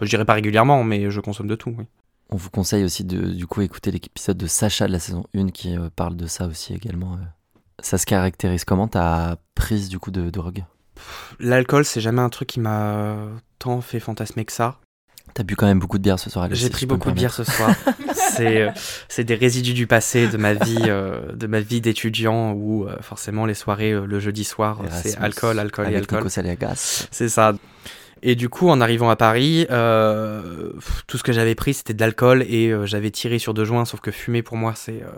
Je 0.00 0.08
dirais 0.08 0.24
pas 0.24 0.34
régulièrement, 0.34 0.84
mais 0.84 1.10
je 1.10 1.20
consomme 1.20 1.46
de 1.48 1.54
tout, 1.56 1.74
oui. 1.78 1.84
On 2.30 2.36
vous 2.36 2.50
conseille 2.50 2.84
aussi 2.84 3.04
de 3.04 3.32
du 3.32 3.46
coup 3.46 3.62
écouter 3.62 3.90
l'épisode 3.90 4.36
de 4.36 4.46
Sacha 4.46 4.86
de 4.86 4.92
la 4.92 4.98
saison 4.98 5.24
1 5.34 5.48
qui 5.48 5.76
euh, 5.76 5.88
parle 5.94 6.16
de 6.16 6.26
ça 6.26 6.46
aussi 6.46 6.74
également. 6.74 7.14
euh. 7.14 7.24
Ça 7.80 7.96
se 7.96 8.06
caractérise 8.06 8.64
comment 8.64 8.88
ta 8.88 9.38
prise 9.54 9.88
du 9.88 9.98
coup 9.98 10.10
de 10.10 10.30
drogue? 10.30 10.64
L'alcool, 11.38 11.84
c'est 11.84 12.00
jamais 12.00 12.20
un 12.22 12.28
truc 12.28 12.48
qui 12.48 12.60
m'a 12.60 13.16
tant 13.58 13.80
fait 13.80 14.00
fantasmer 14.00 14.44
que 14.44 14.52
ça. 14.52 14.78
T'as 15.34 15.42
bu 15.42 15.56
quand 15.56 15.66
même 15.66 15.78
beaucoup 15.78 15.98
de 15.98 16.02
bière 16.02 16.18
ce 16.18 16.30
soir. 16.30 16.48
J'ai 16.50 16.66
si 16.66 16.70
pris 16.70 16.86
beaucoup 16.86 17.10
de 17.10 17.14
bière 17.14 17.32
ce 17.32 17.44
soir. 17.44 17.74
c'est 18.14 18.62
euh, 18.62 18.70
c'est 19.08 19.24
des 19.24 19.34
résidus 19.34 19.74
du 19.74 19.86
passé 19.86 20.26
de 20.26 20.36
ma 20.36 20.54
vie 20.54 20.78
euh, 20.86 21.32
de 21.32 21.46
ma 21.46 21.60
vie 21.60 21.80
d'étudiant 21.80 22.52
où 22.52 22.86
euh, 22.86 22.96
forcément 23.02 23.46
les 23.46 23.54
soirées 23.54 23.92
le 23.92 24.20
jeudi 24.20 24.44
soir 24.44 24.80
c'est 24.90 25.16
alcool, 25.18 25.58
alcool 25.58 25.84
et 25.84 25.88
avec 25.88 26.00
alcool. 26.00 26.18
Nico 26.20 26.28
Saliagas. 26.30 27.06
C'est 27.10 27.28
ça. 27.28 27.52
Et 28.22 28.34
du 28.34 28.48
coup, 28.48 28.68
en 28.68 28.80
arrivant 28.80 29.10
à 29.10 29.16
Paris, 29.16 29.66
euh, 29.70 30.72
tout 31.06 31.18
ce 31.18 31.22
que 31.22 31.32
j'avais 31.32 31.54
pris, 31.54 31.74
c'était 31.74 31.94
de 31.94 32.00
l'alcool 32.00 32.42
et 32.48 32.68
euh, 32.68 32.86
j'avais 32.86 33.10
tiré 33.10 33.38
sur 33.38 33.54
deux 33.54 33.64
joints, 33.64 33.84
sauf 33.84 34.00
que 34.00 34.10
fumer 34.10 34.42
pour 34.42 34.56
moi, 34.56 34.74
c'est... 34.74 35.02
euh, 35.02 35.10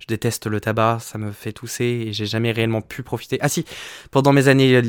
je 0.00 0.06
déteste 0.06 0.46
le 0.46 0.60
tabac, 0.60 0.98
ça 1.00 1.18
me 1.18 1.32
fait 1.32 1.52
tousser 1.52 1.84
et 1.84 2.12
j'ai 2.12 2.26
jamais 2.26 2.52
réellement 2.52 2.80
pu 2.80 3.02
profiter. 3.02 3.38
Ah 3.40 3.48
si, 3.48 3.64
pendant 4.10 4.32
mes 4.32 4.46
années 4.46 4.80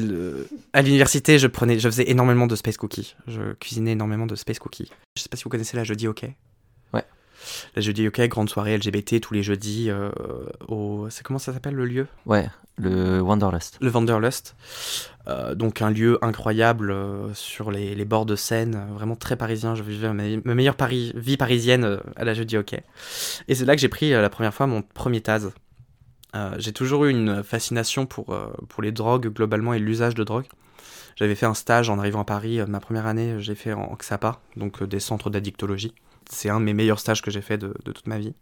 à 0.74 0.82
l'université, 0.82 1.40
je 1.40 1.48
prenais, 1.48 1.80
je 1.80 1.90
faisais 1.90 2.10
énormément 2.12 2.46
de 2.46 2.56
space 2.56 2.78
cookies. 2.78 3.16
Je 3.28 3.54
cuisinais 3.54 3.94
énormément 3.94 4.28
de 4.28 4.36
space 4.36 4.60
cookies. 4.60 4.92
Je 5.18 5.24
sais 5.24 5.30
pas 5.30 5.36
si 5.36 5.44
vous 5.44 5.50
connaissez 5.50 5.76
la 5.76 5.84
jeudi 5.84 6.08
ok. 6.08 6.26
Ouais. 6.94 7.04
La 7.76 7.82
jeudi 7.82 8.08
ok, 8.08 8.22
grande 8.28 8.50
soirée 8.50 8.78
LGBT 8.78 9.20
tous 9.20 9.34
les 9.34 9.42
jeudis 9.42 9.90
au, 10.68 11.08
c'est 11.10 11.24
comment 11.24 11.40
ça 11.40 11.54
s'appelle 11.54 11.74
le 11.76 11.86
lieu? 11.86 12.08
Ouais, 12.28 12.48
le 12.80 13.22
Wanderlust. 13.22 13.78
le 13.82 13.92
Wanderlust. 13.92 14.56
Euh, 15.28 15.54
donc 15.54 15.82
un 15.82 15.92
lieu 15.92 16.18
incroyable 16.24 16.92
euh, 16.92 17.34
sur 17.34 17.70
les, 17.72 17.94
les 17.94 18.06
bords 18.06 18.26
de 18.26 18.36
Seine, 18.36 18.76
euh, 18.76 18.94
vraiment 18.94 19.16
très 19.16 19.36
parisien. 19.36 19.76
Je 19.76 19.84
vivais 19.84 20.12
ma, 20.14 20.24
ma 20.44 20.56
meilleure 20.56 20.76
Paris, 20.76 21.12
vie 21.16 21.38
parisienne 21.38 21.84
euh, 21.84 21.98
à 22.16 22.24
la 22.24 22.34
jeudi 22.34 22.58
hockey. 22.58 22.84
Et 23.48 23.54
c'est 23.56 23.66
là 23.66 23.76
que 23.76 23.82
j'ai 23.82 23.90
pris 23.90 24.14
euh, 24.14 24.22
la 24.22 24.30
première 24.30 24.54
fois 24.54 24.66
mon 24.66 24.82
premier 24.82 25.22
Taz. 25.22 25.52
Euh, 26.36 26.56
j'ai 26.58 26.74
toujours 26.74 27.06
eu 27.06 27.12
une 27.12 27.44
fascination 27.44 28.06
pour, 28.06 28.34
euh, 28.34 28.48
pour 28.70 28.82
les 28.82 28.92
drogues 28.92 29.28
globalement 29.28 29.74
et 29.74 29.80
l'usage 29.80 30.16
de 30.16 30.24
drogue. 30.24 30.46
J'avais 31.16 31.36
fait 31.36 31.48
un 31.48 31.54
stage 31.54 31.90
en 31.90 32.00
arrivant 32.00 32.22
à 32.22 32.26
Paris, 32.26 32.60
euh, 32.60 32.66
ma 32.66 32.80
première 32.80 33.06
année, 33.06 33.36
j'ai 33.40 33.56
fait 33.56 33.74
en 33.74 33.94
XAPA, 33.96 34.40
donc 34.56 34.82
euh, 34.82 34.88
des 34.88 35.00
centres 35.00 35.30
d'addictologie. 35.30 35.94
C'est 36.30 36.50
un 36.50 36.60
de 36.60 36.66
mes 36.66 36.74
meilleurs 36.74 37.00
stages 37.00 37.22
que 37.22 37.30
j'ai 37.30 37.42
fait 37.42 37.58
de, 37.58 37.74
de 37.84 37.92
toute 37.92 38.08
ma 38.08 38.20
vie. 38.20 38.34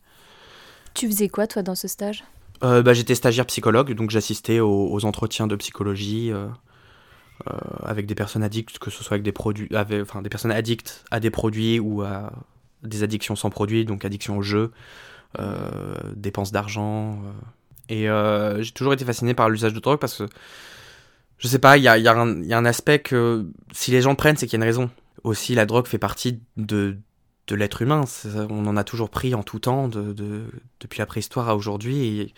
Tu 0.93 1.07
faisais 1.07 1.29
quoi, 1.29 1.47
toi, 1.47 1.63
dans 1.63 1.75
ce 1.75 1.87
stage? 1.87 2.23
Euh, 2.63 2.81
bah, 2.81 2.93
J'étais 2.93 3.15
stagiaire 3.15 3.45
psychologue, 3.45 3.93
donc 3.93 4.09
j'assistais 4.09 4.59
aux, 4.59 5.05
entretiens 5.05 5.47
de 5.47 5.55
psychologie 5.55 6.31
euh, 6.31 6.47
euh, 7.47 7.53
avec 7.83 8.05
des 8.05 8.15
personnes 8.15 8.43
addictes, 8.43 8.79
que 8.79 8.89
ce 8.89 9.03
soit 9.03 9.15
avec 9.15 9.23
des 9.23 9.31
produits, 9.31 9.69
enfin 9.73 10.21
des 10.21 10.29
personnes 10.29 10.51
addictes 10.51 11.05
à 11.11 11.19
des 11.19 11.29
produits 11.29 11.79
ou 11.79 12.01
à 12.01 12.31
des 12.83 13.03
addictions 13.03 13.35
sans 13.35 13.49
produits, 13.49 13.85
donc 13.85 14.05
addiction 14.05 14.37
au 14.37 14.41
jeu, 14.41 14.71
dépenses 16.15 16.51
d'argent. 16.51 17.19
et 17.89 18.07
j'ai 18.59 18.71
toujours 18.71 18.93
été 18.93 19.05
fasciné 19.05 19.33
par 19.33 19.49
l'usage 19.49 19.73
de 19.73 19.79
drogue 19.79 19.99
parce 19.99 20.17
que 20.17 20.25
je 21.37 21.47
sais 21.47 21.59
pas, 21.59 21.77
il 21.77 21.83
y 21.83 21.87
a, 21.87 21.97
y, 21.97 22.07
a 22.07 22.13
un- 22.15 22.65
aspect 22.65 22.99
que 22.99 23.45
si 23.71 23.91
les 23.91 24.01
gens 24.01 24.15
prennent, 24.15 24.37
c'est 24.37 24.47
qu'il 24.47 24.57
y 24.57 24.61
a 24.61 24.63
une 24.63 24.69
raison. 24.69 24.89
Aussi, 25.23 25.53
la 25.53 25.65
drogue 25.65 25.85
fait 25.85 25.99
partie 25.99 26.39
de, 26.57 26.97
de 27.47 27.55
l'être 27.55 27.81
humain. 27.81 28.03
On 28.49 28.65
en 28.67 28.77
a 28.77 28.83
toujours 28.83 29.09
pris 29.09 29.33
en 29.33 29.43
tout 29.43 29.59
temps, 29.59 29.87
de, 29.87 30.13
de- 30.13 30.45
depuis 30.79 30.99
la 30.99 31.05
préhistoire 31.05 31.49
à 31.49 31.55
aujourd'hui. 31.55 32.19
Et, 32.19 32.33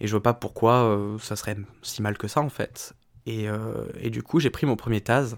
et 0.00 0.06
je 0.06 0.10
vois 0.10 0.22
pas 0.22 0.34
pourquoi 0.34 0.82
euh, 0.84 1.18
ça 1.18 1.36
serait 1.36 1.56
si 1.82 2.02
mal 2.02 2.18
que 2.18 2.28
ça, 2.28 2.40
en 2.40 2.48
fait. 2.50 2.92
Et, 3.26 3.48
euh, 3.48 3.86
et 4.00 4.10
du 4.10 4.22
coup, 4.22 4.40
j'ai 4.40 4.50
pris 4.50 4.66
mon 4.66 4.76
premier 4.76 5.00
Taz. 5.00 5.36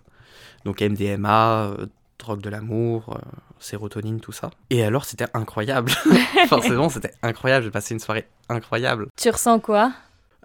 Donc 0.65 0.81
MDMA, 0.81 1.67
euh, 1.67 1.87
drogue 2.19 2.41
de 2.41 2.51
l'amour, 2.51 3.21
sérotonine, 3.61 4.21
tout 4.21 4.33
ça. 4.33 4.51
Et 4.71 4.83
alors, 4.83 5.05
c'était 5.05 5.27
incroyable. 5.35 5.93
Forcément, 6.49 6.89
c'était 6.89 7.13
incroyable. 7.23 7.65
J'ai 7.65 7.71
passé 7.71 7.95
une 7.95 8.01
soirée 8.01 8.27
incroyable. 8.49 9.07
Tu 9.17 9.31
ressens 9.31 9.61
quoi? 9.61 9.93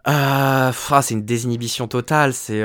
Ah, 0.05 0.71
c'est 1.01 1.13
une 1.13 1.25
désinhibition 1.25 1.87
totale, 1.87 2.33
c'est 2.33 2.63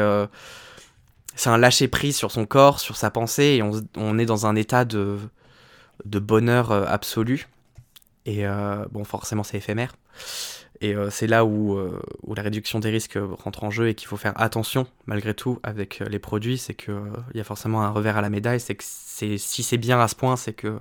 c'est 1.34 1.50
un 1.50 1.58
lâcher 1.58 1.86
prise 1.86 2.16
sur 2.16 2.30
son 2.30 2.46
corps, 2.46 2.80
sur 2.80 2.96
sa 2.96 3.10
pensée, 3.10 3.58
et 3.58 3.62
on 3.96 4.18
est 4.18 4.24
dans 4.24 4.46
un 4.46 4.56
état 4.56 4.86
de, 4.86 5.18
de 6.06 6.18
bonheur 6.18 6.70
euh, 6.70 6.84
absolu. 6.86 7.48
Et 8.24 8.46
euh, 8.46 8.84
bon, 8.90 9.04
forcément, 9.04 9.42
c'est 9.42 9.58
éphémère. 9.58 9.94
Et 10.80 10.94
euh, 10.94 11.10
c'est 11.10 11.26
là 11.26 11.44
où, 11.44 11.78
où 12.22 12.34
la 12.34 12.42
réduction 12.42 12.80
des 12.80 12.90
risques 12.90 13.18
rentre 13.38 13.64
en 13.64 13.70
jeu 13.70 13.88
et 13.88 13.94
qu'il 13.94 14.08
faut 14.08 14.16
faire 14.16 14.38
attention, 14.40 14.86
malgré 15.06 15.32
tout, 15.32 15.58
avec 15.62 16.00
les 16.00 16.18
produits. 16.18 16.58
C'est 16.58 16.74
qu'il 16.74 17.00
il 17.32 17.38
y 17.38 17.40
a 17.40 17.44
forcément 17.44 17.82
un 17.82 17.90
revers 17.90 18.16
à 18.16 18.20
la 18.20 18.30
médaille. 18.30 18.60
C'est 18.60 18.74
que 18.74 18.84
si 18.84 19.38
c'est 19.38 19.78
bien 19.78 20.00
à 20.00 20.08
ce 20.08 20.14
point, 20.14 20.36
c'est 20.36 20.52
que 20.52 20.78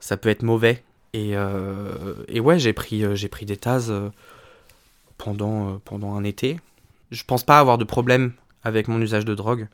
ça 0.00 0.16
peut 0.16 0.28
être 0.28 0.42
mauvais. 0.42 0.82
Et, 1.14 1.34
et 2.28 2.40
ouais, 2.40 2.58
j'ai 2.58 2.72
pris, 2.72 3.04
j'ai 3.16 3.28
pris 3.28 3.46
des 3.46 3.56
tasses 3.56 3.92
pendant, 5.16 5.78
pendant 5.78 6.14
un 6.16 6.24
été. 6.24 6.60
Je 7.10 7.22
pense 7.24 7.44
pas 7.44 7.60
avoir 7.60 7.78
de 7.78 7.84
problème 7.84 8.32
avec 8.64 8.88
mon 8.88 9.00
usage 9.00 9.24
de 9.24 9.34
drogue. 9.34 9.68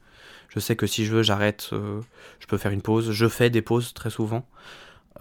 Je 0.51 0.61
sais 0.61 0.77
que 0.77 0.87
si 0.87 1.07
je 1.07 1.15
veux, 1.15 1.23
j'arrête, 1.23 1.71
je 1.71 2.47
peux 2.47 2.59
faire 2.59 2.73
une 2.73 2.83
pause. 2.83 3.13
Je 3.13 3.29
fais 3.29 3.51
des 3.51 3.63
pauses 3.63 3.95
très 3.95 4.11
souvent. 4.11 4.45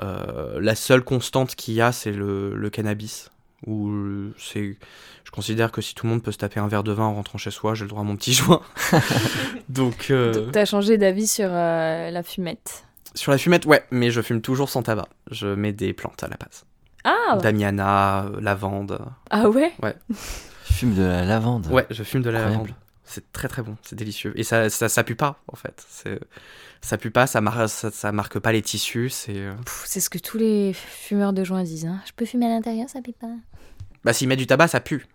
Euh, 0.02 0.60
la 0.62 0.76
seule 0.76 1.04
constante 1.04 1.56
qu'il 1.56 1.74
y 1.74 1.82
a, 1.82 1.92
c'est 1.92 2.12
le, 2.12 2.70
cannabis. 2.72 3.30
Où 3.68 3.92
c'est, 4.38 4.78
je 5.26 5.32
considère 5.32 5.74
que 5.74 5.82
si 5.82 5.94
tout 5.94 6.06
le 6.06 6.14
monde 6.14 6.24
peut 6.24 6.32
se 6.32 6.38
taper 6.38 6.62
un 6.62 6.70
verre 6.70 6.84
de 6.84 6.94
vin 6.94 7.04
en 7.04 7.16
rentrant 7.16 7.38
chez 7.38 7.52
soi, 7.52 7.76
j'ai 7.76 7.84
le 7.84 7.90
droit 7.90 8.02
à 8.02 8.06
mon 8.06 8.16
petit 8.16 8.34
joint. 8.34 8.62
Donc, 9.70 10.12
euh... 10.12 10.50
t'as 10.52 10.64
changé 10.64 10.98
d'avis 10.98 11.28
sur 11.28 11.50
euh, 11.52 12.10
la 12.10 12.24
fumette. 12.24 12.86
Sur 13.16 13.32
la 13.32 13.38
fumette, 13.38 13.66
ouais, 13.66 13.84
mais 13.92 14.12
je 14.12 14.22
fume 14.22 14.42
toujours 14.42 14.70
sans 14.70 14.84
tabac. 14.84 15.10
Je 15.30 15.48
mets 15.48 15.74
des 15.74 15.92
plantes 15.92 16.24
à 16.24 16.30
la 16.30 16.38
base. 16.38 16.64
Ah. 17.04 17.38
Damiana, 17.42 18.26
euh, 18.26 18.40
lavande. 18.40 19.00
Ah 19.30 19.50
ouais? 19.50 19.74
Ouais. 19.84 19.96
Je 20.10 20.74
fume 20.74 20.94
de 20.94 21.04
la 21.04 21.26
lavande. 21.26 21.68
Ouais, 21.68 21.86
je 21.90 22.04
fume 22.04 22.22
de 22.22 22.30
la 22.30 22.44
lavande. 22.44 22.70
C'est 23.10 23.32
très 23.32 23.48
très 23.48 23.64
bon, 23.64 23.76
c'est 23.82 23.96
délicieux. 23.96 24.34
Et 24.36 24.44
ça, 24.44 24.70
ça, 24.70 24.88
ça 24.88 25.04
pue 25.04 25.16
pas, 25.16 25.42
en 25.48 25.56
fait. 25.56 25.84
Ça 26.82 26.98
pue 27.00 27.10
pas, 27.10 27.26
ça, 27.26 27.42
marque, 27.42 27.68
ça, 27.68 28.12
marque 28.12 28.38
pas 28.38 28.52
les 28.52 28.62
tissus. 28.62 29.10
C'est 29.10 29.36
euh, 29.36 29.56
c'est 29.86 30.00
ce 30.00 30.12
que 30.12 30.20
tous 30.20 30.38
les 30.38 30.74
fumeurs 30.74 31.34
de 31.34 31.44
joints 31.44 31.64
disent. 31.64 31.88
Hein. 31.88 32.00
Je 32.06 32.12
peux 32.16 32.26
fumer 32.26 32.46
à 32.46 32.50
l'intérieur, 32.50 32.88
ça 32.88 33.02
pue 33.02 33.14
pas. 33.14 33.32
Bah, 34.04 34.14
s'ils 34.14 34.28
mettent 34.28 34.38
du 34.38 34.46
tabac, 34.46 34.68
ça 34.68 34.80
pue. 34.80 35.08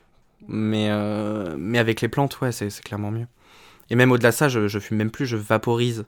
Mais, 0.49 0.88
euh, 0.90 1.55
mais 1.57 1.78
avec 1.78 2.01
les 2.01 2.09
plantes, 2.09 2.40
ouais, 2.40 2.51
c'est 2.51 2.68
clairement 2.80 3.12
mieux. 3.12 3.28
Et 3.90 3.95
même 3.95 4.11
au-delà 4.11 4.30
de 4.30 4.34
ça, 4.34 4.49
je, 4.49 4.66
je 4.66 4.78
fume 4.80 4.97
même 4.97 5.12
plus, 5.12 5.26
je 5.26 5.36
vaporise. 5.36 6.05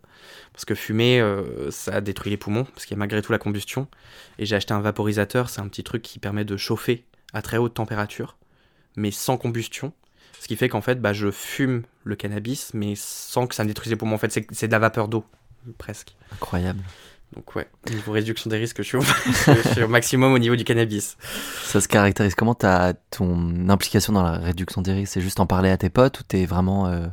Parce 0.53 0.65
que 0.65 0.75
fumer, 0.75 1.21
euh, 1.21 1.71
ça 1.71 2.01
détruit 2.01 2.31
les 2.31 2.37
poumons, 2.37 2.65
parce 2.65 2.85
qu'il 2.85 2.97
y 2.97 2.99
a 2.99 2.99
malgré 2.99 3.23
tout 3.23 3.31
la 3.31 3.39
combustion. 3.39 3.87
Et 4.41 4.45
j'ai 4.45 4.57
acheté 4.57 4.75
un 4.75 4.81
vaporisateur, 4.81 5.51
c'est 5.51 5.61
un 5.61 5.69
petit 5.69 5.85
truc 5.85 6.03
qui 6.03 6.19
permet 6.19 6.45
de 6.45 6.57
chauffer 6.57 7.05
à 7.33 7.43
très 7.43 7.59
haute 7.59 7.75
température, 7.75 8.37
mais 8.97 9.13
sans 9.13 9.37
combustion. 9.37 9.93
Ce 10.41 10.49
qui 10.49 10.57
fait 10.57 10.69
qu'en 10.69 10.81
fait, 10.81 11.01
bah, 11.01 11.13
je 11.13 11.31
fume 11.31 11.83
le 12.05 12.17
cannabis, 12.17 12.73
mais 12.75 12.95
sans 12.97 13.47
que 13.47 13.55
ça 13.55 13.65
me 13.65 13.69
détruise 13.69 13.91
les 13.91 13.97
poumons. 13.97 14.15
En 14.15 14.19
fait, 14.19 14.47
c'est 14.51 14.67
de 14.67 14.73
la 14.73 14.79
vapeur 14.79 15.09
d'eau 15.09 15.25
presque. 15.79 16.15
Incroyable. 16.33 16.81
Donc 17.35 17.57
ouais, 17.57 17.69
niveau 17.91 18.13
réduction 18.13 18.49
des 18.49 18.57
risques, 18.57 18.83
je 18.83 18.83
suis, 18.87 19.83
au, 19.83 19.89
maximum 19.89 20.33
au 20.33 20.39
niveau 20.39 20.55
du 20.55 20.65
cannabis. 20.65 21.17
Ça 21.65 21.81
se 21.81 21.89
caractérise 21.89 22.37
comment 22.37 22.55
ta, 22.55 22.95
ton 23.11 23.69
implication 23.69 24.13
dans 24.13 24.23
la 24.23 24.39
réduction 24.39 24.81
des 24.81 24.93
risques? 24.93 25.13
C'est 25.15 25.21
juste 25.21 25.41
en 25.41 25.47
parler 25.47 25.71
à 25.71 25.77
tes 25.77 25.91
potes 25.91 26.21
ou 26.21 26.23
t'es 26.23 26.47
vraiment... 26.47 26.87
Euh, 26.87 27.07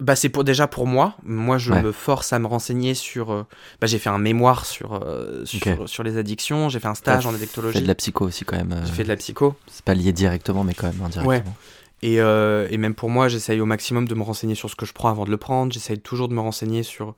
bah 0.00 0.14
c'est 0.14 0.28
pour 0.28 0.44
déjà 0.44 0.68
pour 0.68 0.86
moi. 0.86 1.16
Moi 1.24 1.58
je 1.58 1.72
me 1.72 1.90
force 1.90 2.32
à 2.32 2.38
me 2.38 2.46
renseigner 2.46 2.94
sur. 2.94 3.32
Euh, 3.32 3.46
bah 3.80 3.88
j'ai 3.88 3.98
fait 3.98 4.10
un 4.10 4.18
mémoire 4.18 4.64
sur 4.64 4.92
euh, 4.92 5.44
sur, 5.44 6.04
les 6.04 6.18
addictions. 6.18 6.68
J'ai 6.68 6.78
fait 6.78 6.86
un 6.86 6.94
stage 6.94 7.26
en 7.26 7.34
addictologie. 7.34 7.72
J'ai 7.72 7.78
fait 7.80 7.82
de 7.82 7.88
la 7.88 7.96
psycho 7.96 8.24
aussi 8.24 8.44
quand 8.44 8.56
même. 8.56 8.80
J'ai 8.86 8.92
fait 8.92 9.02
de 9.02 9.08
la 9.08 9.16
psycho. 9.16 9.56
C'est 9.66 9.84
pas 9.84 9.94
lié 9.94 10.12
directement 10.12 10.62
mais 10.62 10.74
quand 10.74 10.86
même 10.86 11.02
indirectement. 11.02 11.28
Ouais. 11.28 11.42
Et, 12.02 12.16
et 12.16 12.76
même 12.76 12.94
pour 12.94 13.10
moi 13.10 13.28
j'essaye 13.28 13.60
au 13.60 13.66
maximum 13.66 14.06
de 14.06 14.14
me 14.14 14.22
renseigner 14.22 14.54
sur 14.54 14.70
ce 14.70 14.76
que 14.76 14.86
je 14.86 14.92
prends 14.92 15.08
avant 15.08 15.24
de 15.24 15.30
le 15.30 15.36
prendre. 15.36 15.72
J'essaye 15.72 15.98
toujours 15.98 16.28
de 16.28 16.34
me 16.34 16.40
renseigner 16.40 16.82
sur 16.82 17.14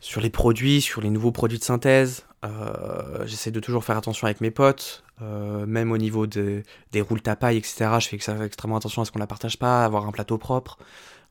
sur 0.00 0.20
les 0.20 0.30
produits, 0.30 0.80
sur 0.80 1.00
les 1.00 1.10
nouveaux 1.10 1.32
produits 1.32 1.58
de 1.58 1.64
synthèse. 1.64 2.24
Euh, 2.44 3.26
j'essaie 3.26 3.50
de 3.50 3.60
toujours 3.60 3.84
faire 3.84 3.96
attention 3.96 4.26
avec 4.26 4.40
mes 4.40 4.50
potes, 4.50 5.02
euh, 5.22 5.66
même 5.66 5.90
au 5.90 5.98
niveau 5.98 6.26
des 6.26 6.64
roules 7.00 7.22
tapaille, 7.22 7.56
etc. 7.56 7.90
Je 8.00 8.08
fais 8.08 8.44
extrêmement 8.44 8.76
attention 8.76 9.02
à 9.02 9.04
ce 9.04 9.10
qu'on 9.10 9.18
la 9.18 9.26
partage 9.26 9.58
pas, 9.58 9.84
avoir 9.84 10.06
un 10.06 10.12
plateau 10.12 10.38
propre. 10.38 10.78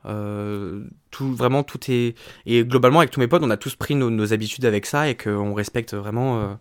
Euh, 0.05 0.85
tout, 1.11 1.33
vraiment, 1.33 1.63
tout 1.63 1.79
est. 1.89 2.15
Et 2.45 2.63
globalement, 2.63 2.99
avec 2.99 3.11
tous 3.11 3.19
mes 3.19 3.27
potes, 3.27 3.43
on 3.43 3.49
a 3.49 3.57
tous 3.57 3.75
pris 3.75 3.95
nos, 3.95 4.33
habitudes 4.33 4.65
avec 4.65 4.85
ça 4.85 5.09
et 5.09 5.15
qu'on 5.15 5.53
respecte 5.53 5.93
vraiment 5.93 6.57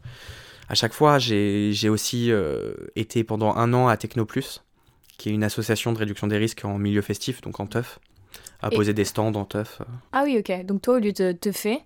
à 0.68 0.74
chaque 0.74 0.92
fois. 0.92 1.18
J'ai 1.18 1.88
aussi 1.88 2.30
été 2.94 3.24
pendant 3.24 3.54
un 3.56 3.72
an 3.74 3.88
à 3.88 3.96
Technoplus, 3.96 4.62
qui 5.18 5.30
est 5.30 5.32
une 5.32 5.44
association 5.44 5.92
de 5.92 5.98
réduction 5.98 6.26
des 6.26 6.38
risques 6.38 6.64
en 6.64 6.78
milieu 6.78 7.02
festif, 7.02 7.40
donc 7.40 7.60
en 7.60 7.66
teuf, 7.66 7.98
à 8.60 8.70
poser 8.70 8.92
des 8.94 9.04
stands 9.04 9.34
en 9.34 9.44
teuf. 9.44 9.80
Ah 10.12 10.22
oui, 10.24 10.38
ok. 10.38 10.64
Donc 10.64 10.82
toi, 10.82 10.96
au 10.96 10.98
lieu 10.98 11.12
de 11.12 11.32
te 11.32 11.52
faire, 11.52 11.78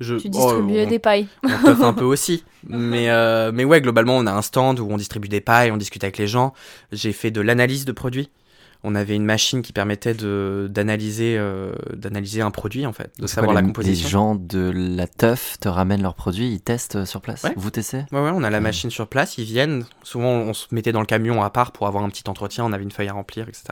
je... 0.00 0.16
Tu 0.16 0.28
distribues 0.28 0.86
des 0.86 0.98
pailles. 0.98 1.28
On 1.44 1.82
un 1.82 1.92
peu 1.94 2.04
aussi. 2.04 2.44
Mais, 2.66 3.10
euh, 3.10 3.52
mais 3.52 3.64
ouais, 3.64 3.80
globalement, 3.80 4.16
on 4.16 4.26
a 4.26 4.32
un 4.32 4.42
stand 4.42 4.80
où 4.80 4.88
on 4.90 4.96
distribue 4.96 5.28
des 5.28 5.40
pailles, 5.40 5.70
on 5.70 5.76
discute 5.76 6.04
avec 6.04 6.18
les 6.18 6.26
gens. 6.26 6.52
J'ai 6.90 7.12
fait 7.12 7.30
de 7.30 7.40
l'analyse 7.40 7.84
de 7.84 7.92
produits. 7.92 8.30
On 8.84 8.94
avait 8.96 9.14
une 9.14 9.24
machine 9.24 9.62
qui 9.62 9.72
permettait 9.72 10.14
d'analyser 10.14 11.36
euh, 11.38 11.72
d'analyser 11.94 12.40
un 12.40 12.50
produit, 12.50 12.84
en 12.84 12.92
fait, 12.92 13.12
de 13.18 13.26
savoir 13.28 13.54
la 13.54 13.62
composition. 13.62 14.04
Les 14.04 14.10
gens 14.10 14.34
de 14.34 14.72
la 14.74 15.06
teuf 15.06 15.58
te 15.60 15.68
ramènent 15.68 16.02
leurs 16.02 16.16
produits, 16.16 16.48
ils 16.48 16.60
testent 16.60 17.04
sur 17.04 17.20
place 17.20 17.46
Vous 17.56 17.70
testez? 17.70 18.04
Ouais, 18.10 18.20
ouais, 18.20 18.32
on 18.34 18.42
a 18.42 18.50
la 18.50 18.60
machine 18.60 18.90
sur 18.90 19.06
place, 19.06 19.38
ils 19.38 19.44
viennent. 19.44 19.84
Souvent, 20.02 20.30
on 20.30 20.52
se 20.52 20.66
mettait 20.72 20.92
dans 20.92 21.00
le 21.00 21.06
camion 21.06 21.42
à 21.42 21.50
part 21.50 21.70
pour 21.72 21.86
avoir 21.86 22.02
un 22.02 22.08
petit 22.08 22.28
entretien, 22.28 22.64
on 22.64 22.72
avait 22.72 22.82
une 22.82 22.90
feuille 22.90 23.08
à 23.08 23.12
remplir, 23.12 23.48
etc. 23.48 23.64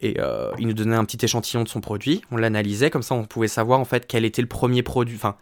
Et 0.00 0.16
euh, 0.20 0.52
il 0.58 0.68
nous 0.68 0.74
donnait 0.74 0.96
un 0.96 1.04
petit 1.04 1.24
échantillon 1.24 1.64
de 1.64 1.68
son 1.68 1.80
produit, 1.80 2.22
on 2.30 2.36
l'analysait, 2.36 2.90
comme 2.90 3.02
ça 3.02 3.14
on 3.14 3.24
pouvait 3.24 3.48
savoir 3.48 3.80
en 3.80 3.84
fait 3.84 4.06
quel 4.06 4.24
était 4.24 4.42
le 4.42 4.48
premier 4.48 4.82
produit. 4.82 5.16
Enfin, 5.16 5.36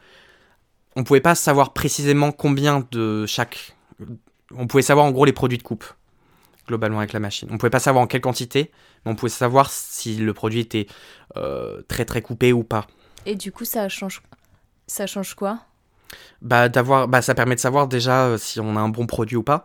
on 0.94 1.04
pouvait 1.04 1.20
pas 1.20 1.34
savoir 1.34 1.72
précisément 1.74 2.32
combien 2.32 2.86
de 2.90 3.26
chaque. 3.26 3.76
On 4.56 4.66
pouvait 4.66 4.82
savoir 4.82 5.04
en 5.04 5.10
gros 5.10 5.26
les 5.26 5.32
produits 5.32 5.58
de 5.58 5.62
coupe, 5.62 5.84
globalement 6.66 6.98
avec 6.98 7.12
la 7.12 7.20
machine. 7.20 7.48
On 7.50 7.58
pouvait 7.58 7.70
pas 7.70 7.80
savoir 7.80 8.04
en 8.04 8.06
quelle 8.06 8.20
quantité, 8.20 8.70
mais 9.04 9.12
on 9.12 9.14
pouvait 9.14 9.30
savoir 9.30 9.70
si 9.70 10.16
le 10.16 10.32
produit 10.34 10.60
était 10.60 10.86
euh, 11.36 11.82
très 11.88 12.04
très 12.04 12.22
coupé 12.22 12.52
ou 12.52 12.62
pas. 12.64 12.86
Et 13.24 13.34
du 13.34 13.52
coup, 13.52 13.64
ça 13.64 13.88
change, 13.88 14.22
ça 14.86 15.06
change 15.06 15.34
quoi? 15.34 15.60
Bah, 16.42 16.68
d'avoir, 16.68 17.08
bah, 17.08 17.22
ça 17.22 17.34
permet 17.34 17.54
de 17.54 17.60
savoir 17.60 17.88
déjà 17.88 18.26
euh, 18.26 18.38
si 18.38 18.60
on 18.60 18.76
a 18.76 18.80
un 18.80 18.88
bon 18.88 19.06
produit 19.06 19.36
ou 19.36 19.42
pas. 19.42 19.64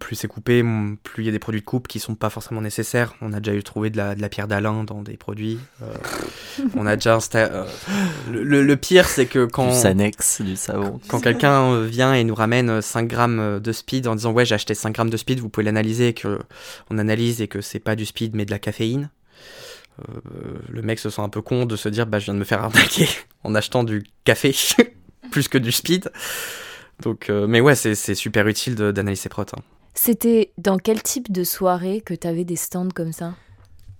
Plus 0.00 0.16
c'est 0.16 0.28
coupé, 0.28 0.64
plus 1.02 1.22
il 1.22 1.26
y 1.26 1.28
a 1.28 1.32
des 1.32 1.38
produits 1.38 1.60
de 1.60 1.66
coupe 1.66 1.86
qui 1.86 2.00
sont 2.00 2.14
pas 2.14 2.30
forcément 2.30 2.60
nécessaires. 2.60 3.14
On 3.20 3.32
a 3.32 3.40
déjà 3.40 3.56
eu 3.56 3.62
trouvé 3.62 3.90
de 3.90 3.96
la, 3.96 4.14
de 4.14 4.20
la 4.20 4.28
pierre 4.28 4.48
d'Alain 4.48 4.84
dans 4.84 5.02
des 5.02 5.16
produits. 5.16 5.58
Euh, 5.82 5.92
on 6.76 6.86
a 6.86 6.96
déjà 6.96 7.18
euh, 7.34 7.66
le, 8.30 8.62
le, 8.62 8.76
pire, 8.76 9.06
c'est 9.06 9.26
que 9.26 9.44
quand. 9.44 9.68
Du 9.68 9.74
Sanex, 9.74 10.40
du 10.40 10.56
savon. 10.56 11.00
Quand 11.08 11.20
quelqu'un 11.20 11.72
euh, 11.72 11.86
vient 11.86 12.14
et 12.14 12.24
nous 12.24 12.34
ramène 12.34 12.80
5 12.80 13.06
grammes 13.06 13.60
de 13.60 13.72
speed 13.72 14.06
en 14.06 14.14
disant 14.14 14.32
Ouais, 14.32 14.46
j'ai 14.46 14.54
acheté 14.54 14.74
5 14.74 14.94
grammes 14.94 15.10
de 15.10 15.16
speed, 15.16 15.40
vous 15.40 15.48
pouvez 15.48 15.64
l'analyser, 15.64 16.14
que 16.14 16.38
on 16.90 16.98
analyse 16.98 17.42
et 17.42 17.48
que 17.48 17.60
c'est 17.60 17.80
pas 17.80 17.94
du 17.94 18.06
speed 18.06 18.34
mais 18.34 18.44
de 18.44 18.50
la 18.50 18.58
caféine. 18.58 19.10
le 20.68 20.82
mec 20.82 20.98
se 20.98 21.10
sent 21.10 21.22
un 21.22 21.28
peu 21.28 21.42
con 21.42 21.66
de 21.66 21.76
se 21.76 21.88
dire 21.88 22.06
Bah, 22.06 22.18
je 22.18 22.26
viens 22.26 22.34
de 22.34 22.38
me 22.38 22.44
faire 22.44 22.62
arnaquer 22.62 23.08
en 23.44 23.54
achetant 23.54 23.84
du 23.84 24.04
café 24.24 24.54
plus 25.30 25.48
que 25.48 25.58
du 25.58 25.70
speed. 25.70 26.10
Donc, 27.02 27.30
mais 27.30 27.60
ouais, 27.60 27.74
c'est 27.74 28.14
super 28.14 28.46
utile 28.46 28.74
d'analyser 28.74 29.22
ses 29.22 29.28
protes. 29.28 29.54
Hein. 29.54 29.62
C'était 29.94 30.52
dans 30.58 30.78
quel 30.78 31.02
type 31.02 31.30
de 31.30 31.44
soirée 31.44 32.00
que 32.00 32.14
tu 32.14 32.26
avais 32.26 32.44
des 32.44 32.56
stands 32.56 32.88
comme 32.88 33.12
ça? 33.12 33.34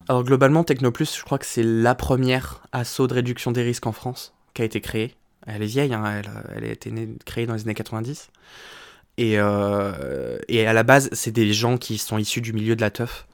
Alors 0.09 0.25
globalement, 0.25 0.65
Technoplus, 0.65 1.17
je 1.17 1.23
crois 1.23 1.39
que 1.39 1.47
c'est 1.47 1.63
la 1.63 1.95
première 1.95 2.63
assaut 2.73 3.07
de 3.07 3.15
réduction 3.15 3.53
des 3.53 3.63
risques 3.63 3.87
en 3.87 3.93
France 3.93 4.35
qui 4.55 4.63
a 4.63 4.65
été 4.65 4.81
créée. 4.81 5.15
Elle 5.47 5.63
est 5.63 5.67
vieille, 5.67 5.95
hein, 5.95 6.23
elle, 6.55 6.65
a 6.65 6.69
été 6.69 6.93
créée 7.25 7.47
dans 7.47 7.55
les 7.55 7.63
années 7.63 7.75
90. 7.75 8.31
Et, 9.19 9.35
euh, 9.39 10.39
et 10.49 10.67
à 10.67 10.73
la 10.73 10.83
base, 10.83 11.09
c'est 11.13 11.31
des 11.33 11.53
gens 11.53 11.77
qui 11.77 11.99
sont 11.99 12.19
issus 12.19 12.41
du 12.41 12.53
milieu 12.53 12.77
de 12.77 12.81
la 12.81 12.91
teuf. 12.91 13.27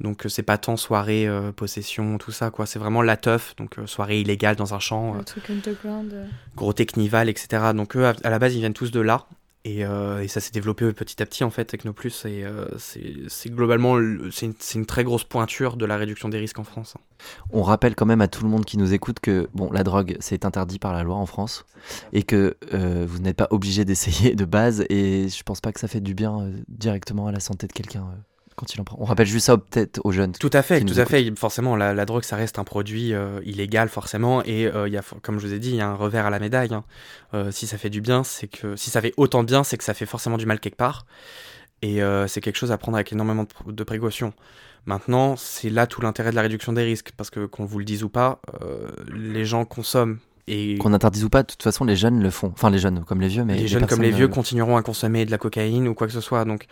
Donc 0.00 0.24
c'est 0.28 0.42
pas 0.42 0.58
tant 0.58 0.76
soirée, 0.76 1.26
euh, 1.26 1.52
possession, 1.52 2.18
tout 2.18 2.32
ça, 2.32 2.50
quoi. 2.50 2.66
C'est 2.66 2.78
vraiment 2.78 3.00
la 3.00 3.16
teuf, 3.16 3.56
donc 3.56 3.78
euh, 3.78 3.86
soirée 3.86 4.20
illégale 4.20 4.54
dans 4.54 4.74
un 4.74 4.78
champ. 4.78 5.16
truc 5.24 5.48
underground. 5.48 6.12
Gros 6.54 6.74
technival, 6.74 7.30
etc. 7.30 7.72
Donc 7.74 7.96
eux, 7.96 8.04
à 8.06 8.30
la 8.30 8.38
base, 8.38 8.54
ils 8.54 8.60
viennent 8.60 8.74
tous 8.74 8.90
de 8.90 9.00
là. 9.00 9.26
Euh, 9.66 10.20
et, 10.20 10.28
ça 10.28 10.40
s'est 10.40 10.52
développé 10.52 10.92
petit 10.92 11.22
à 11.22 11.26
petit 11.26 11.44
en 11.44 11.50
fait, 11.50 11.64
Technoplus. 11.64 12.24
Et 12.24 12.44
euh, 12.44 12.66
c'est 12.78 13.50
globalement 13.50 13.96
c'est 14.30 14.74
une, 14.74 14.86
très 14.86 15.04
grosse 15.04 15.24
pointure 15.24 15.76
de 15.76 15.84
la 15.86 15.96
réduction 15.96 16.28
des 16.28 16.38
risques 16.38 16.58
en 16.58 16.64
France. 16.64 16.94
On 17.50 17.62
rappelle 17.62 17.94
quand 17.94 18.06
même 18.06 18.20
à 18.20 18.28
tout 18.28 18.44
le 18.44 18.50
monde 18.50 18.64
qui 18.64 18.78
nous 18.78 18.92
écoute 18.92 19.20
que 19.20 19.48
bon, 19.54 19.70
la 19.72 19.84
drogue 19.84 20.16
c'est 20.20 20.44
interdit 20.44 20.78
par 20.78 20.92
la 20.92 21.02
loi 21.02 21.16
en 21.16 21.26
France 21.26 21.64
et 22.12 22.22
que 22.22 22.56
euh, 22.72 23.06
vous 23.08 23.18
n'êtes 23.18 23.36
pas 23.36 23.48
obligé 23.50 23.84
d'essayer 23.84 24.34
de 24.34 24.44
base. 24.44 24.84
Et 24.90 25.28
je 25.28 25.42
pense 25.42 25.60
pas 25.60 25.72
que 25.72 25.80
ça 25.80 25.88
fait 25.88 26.00
du 26.00 26.14
bien 26.14 26.50
directement 26.68 27.26
à 27.26 27.32
la 27.32 27.40
santé 27.40 27.66
de 27.66 27.72
quelqu'un 27.72 28.06
quand 28.56 28.74
il 28.74 28.80
en 28.80 28.84
prend. 28.84 28.96
On 28.98 29.04
rappelle 29.04 29.26
juste 29.26 29.46
ça 29.46 29.56
peut-être 29.58 30.00
aux 30.04 30.12
jeunes. 30.12 30.32
Tout 30.32 30.50
à 30.52 30.62
fait, 30.62 30.80
tout 30.80 30.98
à 30.98 31.04
fait. 31.04 31.38
Forcément, 31.38 31.76
la, 31.76 32.04
drogue, 32.06 32.24
ça 32.24 32.36
reste 32.36 32.58
un 32.58 32.64
produit 32.64 33.12
euh, 33.12 33.40
illégal, 33.44 33.88
forcément. 33.88 34.42
Et 34.44 34.66
euh, 34.66 34.88
il 34.88 34.94
y 34.94 34.96
a, 34.96 35.02
comme 35.22 35.38
je 35.38 35.46
vous 35.46 35.52
ai 35.52 35.58
dit, 35.58 35.70
il 35.70 35.76
y 35.76 35.80
a 35.80 35.88
un 35.88 35.94
revers 35.94 36.26
à 36.26 36.30
la 36.30 36.38
médaille. 36.38 36.72
Hein. 36.72 36.84
Euh, 37.34 37.50
si 37.50 37.66
ça 37.66 37.78
fait 37.78 37.90
du 37.90 38.00
bien, 38.00 38.24
c'est 38.24 38.48
que. 38.48 38.74
Si 38.74 38.90
ça 38.90 39.00
fait 39.00 39.14
autant 39.16 39.42
de 39.42 39.48
bien, 39.48 39.62
c'est 39.62 39.76
que 39.76 39.84
ça 39.84 39.94
fait 39.94 40.06
forcément 40.06 40.38
du 40.38 40.46
mal 40.46 40.58
quelque 40.58 40.76
part. 40.76 41.06
Et 41.82 42.00
c'est 42.26 42.40
quelque 42.40 42.56
chose 42.56 42.72
à 42.72 42.78
prendre 42.78 42.96
avec 42.96 43.12
énormément 43.12 43.46
de, 43.66 43.84
précautions. 43.84 44.32
Maintenant, 44.86 45.36
c'est 45.36 45.68
là 45.68 45.86
tout 45.86 46.00
l'intérêt 46.00 46.30
de 46.30 46.34
la 46.34 46.42
réduction 46.42 46.72
des 46.72 46.82
risques. 46.82 47.12
Parce 47.16 47.28
que, 47.30 47.44
qu'on 47.44 47.66
vous 47.66 47.78
le 47.78 47.84
dise 47.84 48.02
ou 48.02 48.08
pas, 48.08 48.40
les 49.12 49.44
gens 49.44 49.64
consomment 49.66 50.18
Et 50.48 50.78
Qu'on 50.78 50.92
interdise 50.92 51.24
ou 51.24 51.28
pas, 51.28 51.42
de 51.42 51.48
toute 51.48 51.62
façon, 51.62 51.84
les 51.84 51.96
jeunes 51.96 52.22
le 52.22 52.30
font. 52.30 52.52
Enfin, 52.54 52.70
les 52.70 52.78
jeunes, 52.78 53.04
comme 53.04 53.20
les 53.20 53.28
vieux, 53.28 53.44
mais. 53.44 53.56
les, 53.56 53.66
jeunes 53.66 53.86
comme 53.86 54.02
les 54.02 54.12
vieux 54.12 54.26
euh, 54.26 54.28
continueront 54.28 54.76
à 54.76 54.82
consommer 54.82 55.24
de 55.24 55.32
la 55.32 55.38
cocaïne 55.38 55.88
ou 55.88 55.94
quoi 55.94 56.06
que 56.06 56.12
ce 56.12 56.20
soit. 56.20 56.44
Donc 56.44 56.66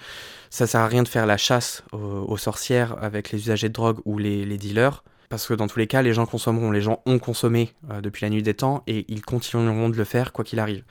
ça 0.50 0.66
sert 0.68 0.80
à 0.80 0.86
rien 0.86 1.02
de 1.02 1.08
faire 1.08 1.26
la 1.26 1.36
chasse 1.36 1.82
aux, 1.92 1.98
aux 1.98 2.36
sorcières 2.36 2.96
avec 3.02 3.32
les 3.32 3.38
usagers 3.38 3.68
de 3.68 3.74
drogue 3.74 3.98
ou 4.04 4.18
les, 4.18 4.44
les 4.44 4.58
dealers. 4.58 5.02
Parce 5.28 5.48
que 5.48 5.54
dans 5.54 5.66
tous 5.66 5.80
les 5.80 5.88
cas, 5.88 6.02
les 6.02 6.12
gens 6.12 6.26
consommeront, 6.26 6.70
les 6.70 6.80
gens 6.80 7.02
ont 7.06 7.18
consommé 7.18 7.72
euh, 7.90 8.00
depuis 8.00 8.24
la 8.24 8.30
nuit 8.30 8.42
des 8.42 8.54
temps 8.54 8.84
et 8.86 9.04
ils 9.08 9.22
continueront 9.22 9.88
de 9.88 9.96
le 9.96 10.04
faire 10.04 10.32
quoi 10.32 10.44
qu'il 10.44 10.60
arrive. 10.60 10.84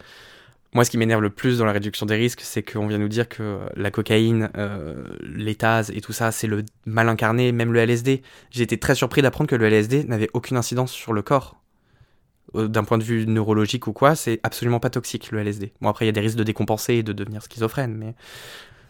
Moi, 0.74 0.84
ce 0.84 0.90
qui 0.90 0.98
m'énerve 0.98 1.22
le 1.22 1.30
plus 1.30 1.60
dans 1.60 1.66
la 1.66 1.72
réduction 1.72 2.06
des 2.08 2.16
risques, 2.16 2.42
c'est 2.42 2.64
qu'on 2.64 2.88
vient 2.88 2.98
nous 2.98 3.08
dire 3.08 3.30
que 3.30 3.60
la 3.76 3.92
cocaïne, 3.92 4.50
euh, 4.58 5.06
les 5.22 5.54
TAS 5.54 5.92
et 5.94 6.02
tout 6.02 6.14
ça, 6.14 6.32
c'est 6.32 6.48
le 6.48 6.66
mal 6.86 7.10
incarné, 7.10 7.52
même 7.52 7.72
le 7.72 7.80
LSD. 7.80 8.24
J'ai 8.50 8.64
été 8.64 8.80
très 8.80 8.96
surpris 8.96 9.22
d'apprendre 9.22 9.50
que 9.50 9.56
le 9.56 9.68
LSD 9.68 10.06
n'avait 10.06 10.30
aucune 10.34 10.58
incidence 10.58 10.92
sur 10.92 11.14
le 11.14 11.22
corps. 11.22 11.63
Euh, 12.56 12.68
D'un 12.68 12.84
point 12.84 12.98
de 12.98 13.04
vue 13.04 13.26
neurologique 13.28 13.88
ou 13.88 13.94
quoi, 13.94 14.16
c'est 14.16 14.40
absolument 14.44 14.80
pas 14.80 14.90
toxique 14.90 15.32
le 15.32 15.40
LSD. 15.40 15.74
Bon, 15.82 15.90
après, 15.90 16.06
il 16.06 16.08
y 16.08 16.10
a 16.10 16.14
des 16.14 16.22
risques 16.22 16.38
de 16.38 16.44
décompenser 16.44 16.96
et 16.96 17.04
de 17.04 17.14
devenir 17.14 17.42
schizophrène, 17.42 17.96
mais 17.98 18.14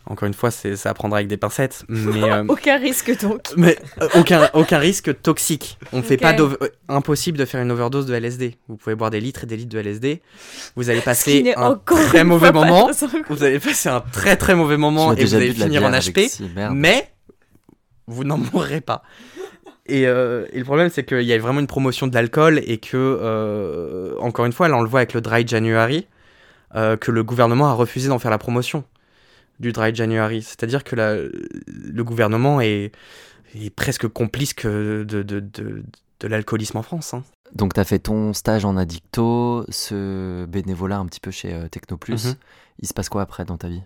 encore 0.06 0.28
une 0.28 0.34
fois, 0.34 0.52
c'est 0.52 0.76
ça 0.76 0.90
à 0.90 0.94
prendre 0.94 1.16
avec 1.16 1.30
des 1.30 1.38
pincettes. 1.38 1.86
Mais, 1.88 2.24
euh, 2.24 2.44
Aucun 2.50 2.78
risque 2.78 3.18
donc. 3.22 3.42
mais 3.56 3.78
euh, 4.02 4.10
aucun, 4.16 4.50
aucun 4.54 4.78
risque 4.78 5.22
toxique. 5.22 5.78
On 5.94 6.02
fait 6.02 6.16
Ok. 6.16 6.20
pas 6.22 6.36
impossible 6.90 7.38
de 7.38 7.46
faire 7.46 7.62
une 7.62 7.72
overdose 7.72 8.06
de 8.06 8.14
LSD. 8.14 8.58
Vous 8.68 8.76
pouvez 8.76 8.96
boire 8.96 9.12
des 9.12 9.22
litres 9.22 9.44
et 9.46 9.48
des 9.48 9.56
litres 9.56 9.74
de 9.74 9.80
LSD. 9.80 10.22
Vous 10.76 10.90
allez 10.90 11.00
passer 11.00 11.54
un 11.56 11.76
très 11.86 12.26
mauvais 12.26 12.52
moment. 12.52 12.90
Vous 13.30 13.44
allez 13.46 13.60
passer 13.60 13.88
un 13.88 14.02
très 14.02 14.36
très 14.36 14.56
mauvais 14.56 14.76
moment 14.78 15.14
et 15.14 15.24
vous 15.24 15.36
allez 15.36 15.54
finir 15.54 15.84
en 15.86 15.92
HP. 15.92 16.42
Mais 16.74 17.14
vous 18.08 18.26
n'en 18.26 18.38
mourrez 18.54 18.82
pas. 18.82 19.04
Et, 19.86 20.08
euh, 20.08 20.46
et 20.54 20.60
le 20.60 20.64
problème, 20.64 20.90
c'est 20.90 21.04
qu'il 21.04 21.24
y 21.24 21.34
a 21.34 21.38
vraiment 21.38 21.60
une 21.60 21.68
promotion 21.68 22.08
de 22.08 22.14
l'alcool 22.14 22.62
et 22.66 22.78
que, 22.78 22.96
euh, 22.96 24.16
encore 24.20 24.46
une 24.46 24.54
fois, 24.54 24.70
là, 24.70 24.78
on 24.78 24.82
le 24.82 24.88
voit 24.90 25.02
avec 25.02 25.14
le 25.14 25.20
Dry 25.22 25.46
January, 25.46 26.08
euh, 26.76 26.96
que 26.96 27.12
le 27.12 27.24
gouvernement 27.24 27.68
a 27.68 27.74
refusé 27.74 28.08
d'en 28.08 28.18
faire 28.20 28.32
la 28.32 28.38
promotion 28.38 28.86
du 29.60 29.72
Dry 29.74 29.94
January. 29.94 30.42
C'est-à-dire 30.42 30.84
que 30.86 30.96
la- 30.96 31.16
le 31.18 32.04
gouvernement 32.04 32.62
est, 32.62 32.92
est 33.56 33.70
presque 33.76 34.08
complice 34.08 34.54
que 34.54 35.04
de, 35.04 35.22
de, 35.22 35.40
de, 35.42 35.84
de 36.22 36.28
l'alcoolisme 36.28 36.78
en 36.78 36.84
France. 36.84 37.14
hein. 37.14 37.24
Donc, 37.54 37.74
tu 37.74 37.80
as 37.80 37.84
fait 37.84 38.00
ton 38.00 38.34
stage 38.34 38.64
en 38.66 38.78
addicto, 38.78 39.66
ce 39.70 40.46
bénévolat 40.46 40.98
un 40.98 41.06
petit 41.06 41.20
peu 41.20 41.30
chez 41.30 41.54
Technoplus. 41.70 42.26
Mhm. 42.26 42.36
Il 42.80 42.88
se 42.88 42.94
passe 42.94 43.10
quoi 43.10 43.22
après 43.22 43.44
dans 43.46 43.58
ta 43.58 43.68
vie? 43.68 43.84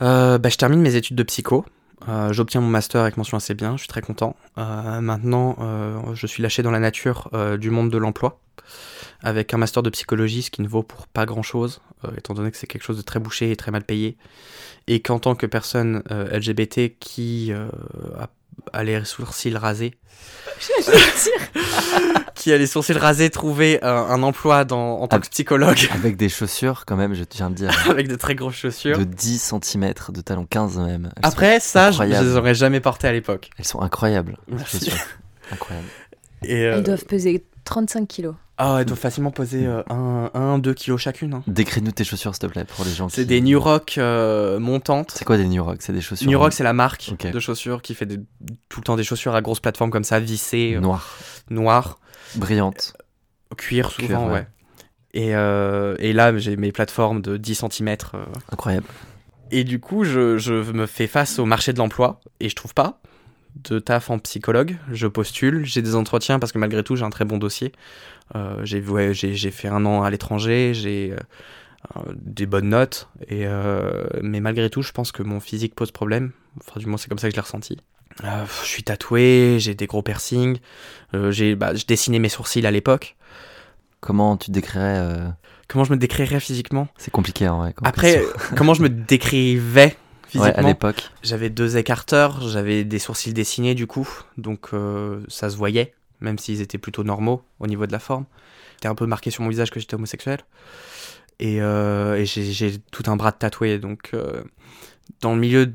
Bah, 0.00 0.38
je 0.48 0.56
termine 0.56 0.80
mes 0.80 0.96
études 0.96 1.16
de 1.16 1.22
psycho. 1.22 1.64
Euh, 2.08 2.32
J'obtiens 2.32 2.60
mon 2.60 2.68
master 2.68 3.02
avec 3.02 3.16
mention 3.16 3.36
assez 3.36 3.54
bien, 3.54 3.72
je 3.76 3.82
suis 3.82 3.88
très 3.88 4.02
content. 4.02 4.36
Euh, 4.58 5.00
maintenant, 5.00 5.56
euh, 5.60 6.14
je 6.14 6.26
suis 6.26 6.42
lâché 6.42 6.62
dans 6.62 6.70
la 6.70 6.80
nature 6.80 7.30
du 7.58 7.70
monde 7.70 7.90
de 7.90 7.98
l'emploi, 7.98 8.40
avec 9.22 9.54
un 9.54 9.58
master 9.58 9.82
de 9.82 9.90
psychologie, 9.90 10.42
ce 10.42 10.50
qui 10.50 10.62
ne 10.62 10.68
vaut 10.68 10.82
pour 10.82 11.06
pas 11.06 11.26
grand-chose, 11.26 11.80
étant 12.16 12.34
donné 12.34 12.50
que 12.50 12.56
c'est 12.56 12.66
quelque 12.66 12.82
chose 12.84 12.96
de 12.96 13.02
très 13.02 13.20
bouché 13.20 13.50
et 13.50 13.56
très 13.56 13.70
mal 13.70 13.84
payé. 13.84 14.16
Et 14.88 15.00
qu'en 15.00 15.18
tant 15.18 15.34
que 15.36 15.46
personne 15.46 16.02
LGBT 16.10 16.98
qui 16.98 17.52
a, 17.52 18.28
a 18.72 18.84
les 18.84 19.04
sourcils 19.04 19.56
rasés, 19.56 19.94
qui 22.34 22.52
a 22.52 22.58
les 22.58 22.66
sourcils 22.66 22.92
rasés, 22.92 23.30
trouver 23.30 23.82
un, 23.82 23.88
un 23.90 24.22
emploi 24.22 24.64
dans, 24.64 25.00
en 25.00 25.08
tant 25.08 25.20
que 25.20 25.28
psychologue 25.28 25.88
Avec 25.94 26.16
des 26.16 26.28
chaussures, 26.28 26.84
quand 26.86 26.96
même, 26.96 27.14
je 27.14 27.24
viens 27.34 27.50
de 27.50 27.54
dire, 27.54 27.70
avec 27.88 28.08
de 28.08 28.16
très 28.16 28.34
grosses 28.34 28.56
chaussures. 28.56 28.98
de 28.98 29.04
10 29.04 29.54
cm, 29.62 29.92
de 30.08 30.20
talons 30.20 30.46
15 30.48 30.78
même. 30.78 31.12
Elles 31.16 31.22
Après, 31.26 31.60
ça, 31.60 31.90
je, 31.90 31.96
je 31.98 32.02
incroyables. 32.02 32.28
les 32.28 32.36
aurais 32.36 32.54
jamais 32.54 32.80
portés 32.80 33.08
à 33.08 33.12
l'époque. 33.12 33.50
elles 33.58 33.64
sont 33.64 33.80
incroyables. 33.80 34.38
ces 34.48 34.54
Merci. 34.54 34.78
chaussures. 34.78 35.04
Incroyable. 35.52 35.88
Et, 36.44 36.64
euh, 36.64 36.76
Elles 36.76 36.82
doivent 36.82 37.04
peser 37.04 37.44
35 37.64 38.06
kilos. 38.08 38.34
Ah, 38.58 38.78
elles 38.80 38.84
doivent 38.86 38.98
facilement 38.98 39.30
peser 39.30 39.66
1-2 39.88 40.74
kilos 40.74 41.00
chacune. 41.00 41.34
hein. 41.34 41.42
Décris-nous 41.46 41.90
tes 41.90 42.04
chaussures, 42.04 42.34
s'il 42.34 42.40
te 42.40 42.46
plaît, 42.46 42.64
pour 42.64 42.84
les 42.84 42.90
gens 42.92 43.08
C'est 43.08 43.22
qui- 43.22 43.26
des 43.28 43.40
New 43.40 43.58
Rock 43.58 43.94
euh, 43.98 44.58
montantes. 44.60 45.12
C'est 45.16 45.24
quoi 45.24 45.36
des 45.36 45.46
New 45.46 45.64
Rock? 45.64 45.78
C'est 45.80 45.92
des 45.92 46.00
chaussures 46.00 46.28
New 46.28 46.38
Rock, 46.38 46.52
c'est 46.52 46.62
la 46.64 46.72
marque 46.72 47.12
de 47.32 47.40
chaussures 47.40 47.82
qui 47.82 47.94
fait 47.94 48.06
des- 48.06 48.20
tout 48.68 48.80
le 48.80 48.84
temps 48.84 48.96
des 48.96 49.04
chaussures 49.04 49.34
à 49.34 49.40
grosses 49.40 49.60
plateformes 49.60 49.90
comme 49.90 50.04
ça, 50.04 50.20
vissées, 50.20 50.74
euh, 50.76 50.80
noires, 50.80 51.08
noires, 51.50 51.98
brillantes. 52.36 52.92
cuir 53.56 53.90
souvent, 53.90 54.06
Cuir, 54.06 54.20
ouais. 54.26 54.32
ouais. 54.32 54.46
Et, 55.14 55.34
euh, 55.34 55.94
et 55.98 56.12
là, 56.12 56.36
j'ai 56.38 56.56
mes 56.56 56.72
plateformes 56.72 57.20
de 57.20 57.36
10 57.36 57.54
cm. 57.56 57.96
Incroyable. 58.50 58.86
Et 59.50 59.64
du 59.64 59.78
coup, 59.80 60.04
je, 60.04 60.38
je 60.38 60.54
me 60.72 60.86
fais 60.86 61.06
face 61.06 61.38
au 61.38 61.44
marché 61.44 61.72
de 61.74 61.78
l'emploi 61.78 62.20
et 62.40 62.48
je 62.48 62.54
trouve 62.56 62.72
pas 62.74 63.00
de 63.56 63.78
taf 63.78 64.10
en 64.10 64.18
psychologue. 64.18 64.76
Je 64.90 65.06
postule, 65.06 65.64
j'ai 65.64 65.82
des 65.82 65.94
entretiens 65.94 66.38
parce 66.38 66.52
que 66.52 66.58
malgré 66.58 66.82
tout, 66.82 66.96
j'ai 66.96 67.04
un 67.04 67.10
très 67.10 67.24
bon 67.24 67.38
dossier. 67.38 67.72
Euh, 68.34 68.64
j'ai 68.64 68.80
ouais, 68.80 69.14
fait 69.14 69.68
un 69.68 69.84
an 69.84 70.02
à 70.02 70.10
l'étranger, 70.10 70.72
j'ai 70.74 71.12
euh, 71.96 72.00
des 72.14 72.46
bonnes 72.46 72.70
notes. 72.70 73.08
Et, 73.28 73.46
euh, 73.46 74.04
mais 74.22 74.40
malgré 74.40 74.70
tout, 74.70 74.82
je 74.82 74.92
pense 74.92 75.12
que 75.12 75.22
mon 75.22 75.40
physique 75.40 75.74
pose 75.74 75.90
problème. 75.90 76.32
Enfin, 76.60 76.80
du 76.80 76.86
moins, 76.86 76.96
c'est 76.98 77.08
comme 77.08 77.18
ça 77.18 77.28
que 77.28 77.32
je 77.32 77.36
l'ai 77.36 77.42
ressenti. 77.42 77.78
Euh, 78.24 78.44
je 78.62 78.68
suis 78.68 78.82
tatoué, 78.82 79.56
j'ai 79.58 79.74
des 79.74 79.86
gros 79.86 80.02
piercings, 80.02 80.58
euh, 81.14 81.30
j'ai 81.30 81.54
bah, 81.54 81.74
je 81.74 81.86
dessinais 81.86 82.18
mes 82.18 82.28
sourcils 82.28 82.66
à 82.66 82.70
l'époque. 82.70 83.16
Comment 84.00 84.36
tu 84.36 84.50
décrirais 84.50 84.98
euh, 84.98 85.28
Comment 85.68 85.84
je 85.84 85.92
me 85.92 85.96
décrirais 85.96 86.40
physiquement? 86.40 86.88
C'est 86.98 87.10
compliqué, 87.10 87.46
hein, 87.46 87.58
ouais. 87.58 87.72
comme 87.72 87.86
Après, 87.86 88.22
comment 88.56 88.74
je 88.74 88.82
me 88.82 88.90
décrivais? 88.90 89.96
Ouais, 90.34 90.52
à 90.54 90.62
physiquement 90.62 90.68
l'époque. 90.68 91.10
J'avais 91.22 91.50
deux 91.50 91.76
écarteurs, 91.76 92.40
j'avais 92.48 92.84
des 92.84 92.98
sourcils 92.98 93.32
dessinés 93.32 93.74
du 93.74 93.86
coup, 93.86 94.08
donc 94.38 94.70
euh, 94.72 95.20
ça 95.28 95.50
se 95.50 95.56
voyait, 95.56 95.94
même 96.20 96.38
s'ils 96.38 96.60
étaient 96.60 96.78
plutôt 96.78 97.04
normaux 97.04 97.42
au 97.60 97.66
niveau 97.66 97.86
de 97.86 97.92
la 97.92 97.98
forme. 97.98 98.24
C'était 98.74 98.88
un 98.88 98.94
peu 98.96 99.06
marqué 99.06 99.30
sur 99.30 99.42
mon 99.42 99.48
visage 99.50 99.70
que 99.70 99.80
j'étais 99.80 99.94
homosexuel. 99.94 100.40
Et, 101.38 101.60
euh, 101.60 102.16
et 102.16 102.26
j'ai- 102.26 102.52
j'ai 102.52 102.78
tout 102.78 103.04
un 103.06 103.16
bras 103.16 103.32
de 103.32 103.36
tatoué, 103.38 103.78
donc 103.78 104.10
euh, 104.14 104.42
dans 105.22 105.34
le 105.34 105.40
milieu 105.40 105.74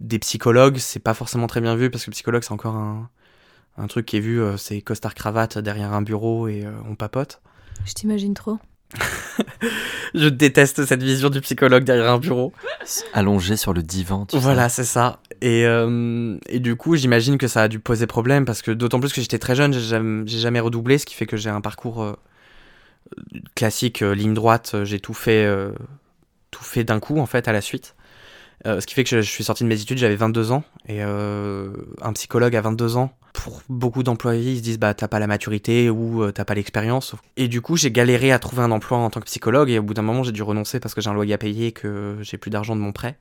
des 0.00 0.18
psychologues, 0.20 0.78
c'est 0.78 1.00
pas 1.00 1.14
forcément 1.14 1.46
très 1.48 1.60
bien 1.60 1.76
vu 1.76 1.90
parce 1.90 2.04
que 2.04 2.10
le 2.10 2.14
psychologue 2.14 2.42
c'est 2.44 2.52
encore 2.52 2.76
un, 2.76 3.10
un 3.78 3.86
truc 3.88 4.06
qui 4.06 4.18
est 4.18 4.20
vu, 4.20 4.40
euh, 4.42 4.56
c'est 4.58 4.80
costard 4.82 5.14
cravate 5.14 5.58
derrière 5.58 5.92
un 5.94 6.02
bureau 6.02 6.48
et 6.48 6.64
euh, 6.66 6.72
on 6.88 6.96
papote. 6.96 7.42
Je 7.84 7.92
t'imagine 7.92 8.34
trop. 8.34 8.58
Je 10.14 10.28
déteste 10.28 10.86
cette 10.86 11.02
vision 11.02 11.30
du 11.30 11.40
psychologue 11.40 11.84
derrière 11.84 12.10
un 12.10 12.18
bureau. 12.18 12.52
Allongé 13.12 13.56
sur 13.56 13.72
le 13.72 13.82
divan. 13.82 14.26
tu. 14.26 14.38
Voilà, 14.38 14.68
c'est 14.68 14.84
ça. 14.84 15.20
Et, 15.40 15.66
euh, 15.66 16.36
et 16.48 16.58
du 16.58 16.76
coup, 16.76 16.96
j'imagine 16.96 17.38
que 17.38 17.46
ça 17.46 17.62
a 17.62 17.68
dû 17.68 17.78
poser 17.78 18.06
problème 18.06 18.44
parce 18.44 18.62
que 18.62 18.70
d'autant 18.70 19.00
plus 19.00 19.12
que 19.12 19.20
j'étais 19.20 19.38
très 19.38 19.54
jeune, 19.54 19.72
j'ai 19.72 19.80
jamais, 19.80 20.26
jamais 20.26 20.60
redoublé, 20.60 20.98
ce 20.98 21.06
qui 21.06 21.14
fait 21.14 21.26
que 21.26 21.36
j'ai 21.36 21.50
un 21.50 21.60
parcours 21.60 22.02
euh, 22.02 22.14
classique, 23.54 24.02
euh, 24.02 24.14
ligne 24.14 24.34
droite. 24.34 24.76
J'ai 24.84 25.00
tout 25.00 25.14
fait, 25.14 25.46
tout 26.50 26.64
fait 26.64 26.84
d'un 26.84 27.00
coup 27.00 27.18
en 27.18 27.26
fait 27.26 27.46
à 27.48 27.52
la 27.52 27.60
suite. 27.60 27.94
Euh, 28.66 28.80
ce 28.80 28.86
qui 28.86 28.94
fait 28.94 29.04
que 29.04 29.10
je, 29.10 29.20
suis 29.20 29.44
sorti 29.44 29.62
de 29.62 29.68
mes 29.68 29.80
études, 29.80 29.98
j'avais 29.98 30.16
22 30.16 30.50
ans 30.50 30.64
et 30.86 31.02
euh, 31.02 31.72
un 32.02 32.12
psychologue 32.12 32.56
à 32.56 32.60
22 32.60 32.96
ans. 32.96 33.12
Pour 33.32 33.62
beaucoup 33.68 34.02
d'employés, 34.02 34.52
ils 34.52 34.58
se 34.58 34.62
disent 34.62 34.78
bah 34.80 34.94
t'as 34.94 35.06
pas 35.06 35.20
la 35.20 35.28
maturité 35.28 35.90
ou 35.90 36.24
euh, 36.24 36.32
t'as 36.32 36.44
pas 36.44 36.54
l'expérience. 36.54 37.14
Et 37.36 37.46
du 37.46 37.60
coup, 37.60 37.76
j'ai 37.76 37.92
galéré 37.92 38.32
à 38.32 38.38
trouver 38.38 38.62
un 38.62 38.70
emploi 38.72 38.98
en 38.98 39.10
tant 39.10 39.20
que 39.20 39.26
psychologue 39.26 39.70
et 39.70 39.78
au 39.78 39.82
bout 39.82 39.94
d'un 39.94 40.02
moment, 40.02 40.24
j'ai 40.24 40.32
dû 40.32 40.42
renoncer 40.42 40.80
parce 40.80 40.94
que 40.94 41.00
j'ai 41.00 41.08
un 41.08 41.14
loyer 41.14 41.34
à 41.34 41.38
payer, 41.38 41.70
que 41.70 42.18
j'ai 42.22 42.36
plus 42.36 42.50
d'argent 42.50 42.74
de 42.74 42.80
mon 42.80 42.92
prêt. 42.92 43.16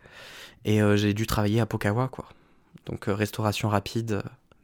Et 0.65 0.81
euh, 0.81 0.97
j'ai 0.97 1.13
dû 1.13 1.27
travailler 1.27 1.59
à 1.59 1.65
Pokawa, 1.65 2.07
quoi. 2.09 2.25
Donc 2.85 3.07
euh, 3.07 3.13
restauration 3.13 3.69
rapide 3.69 4.21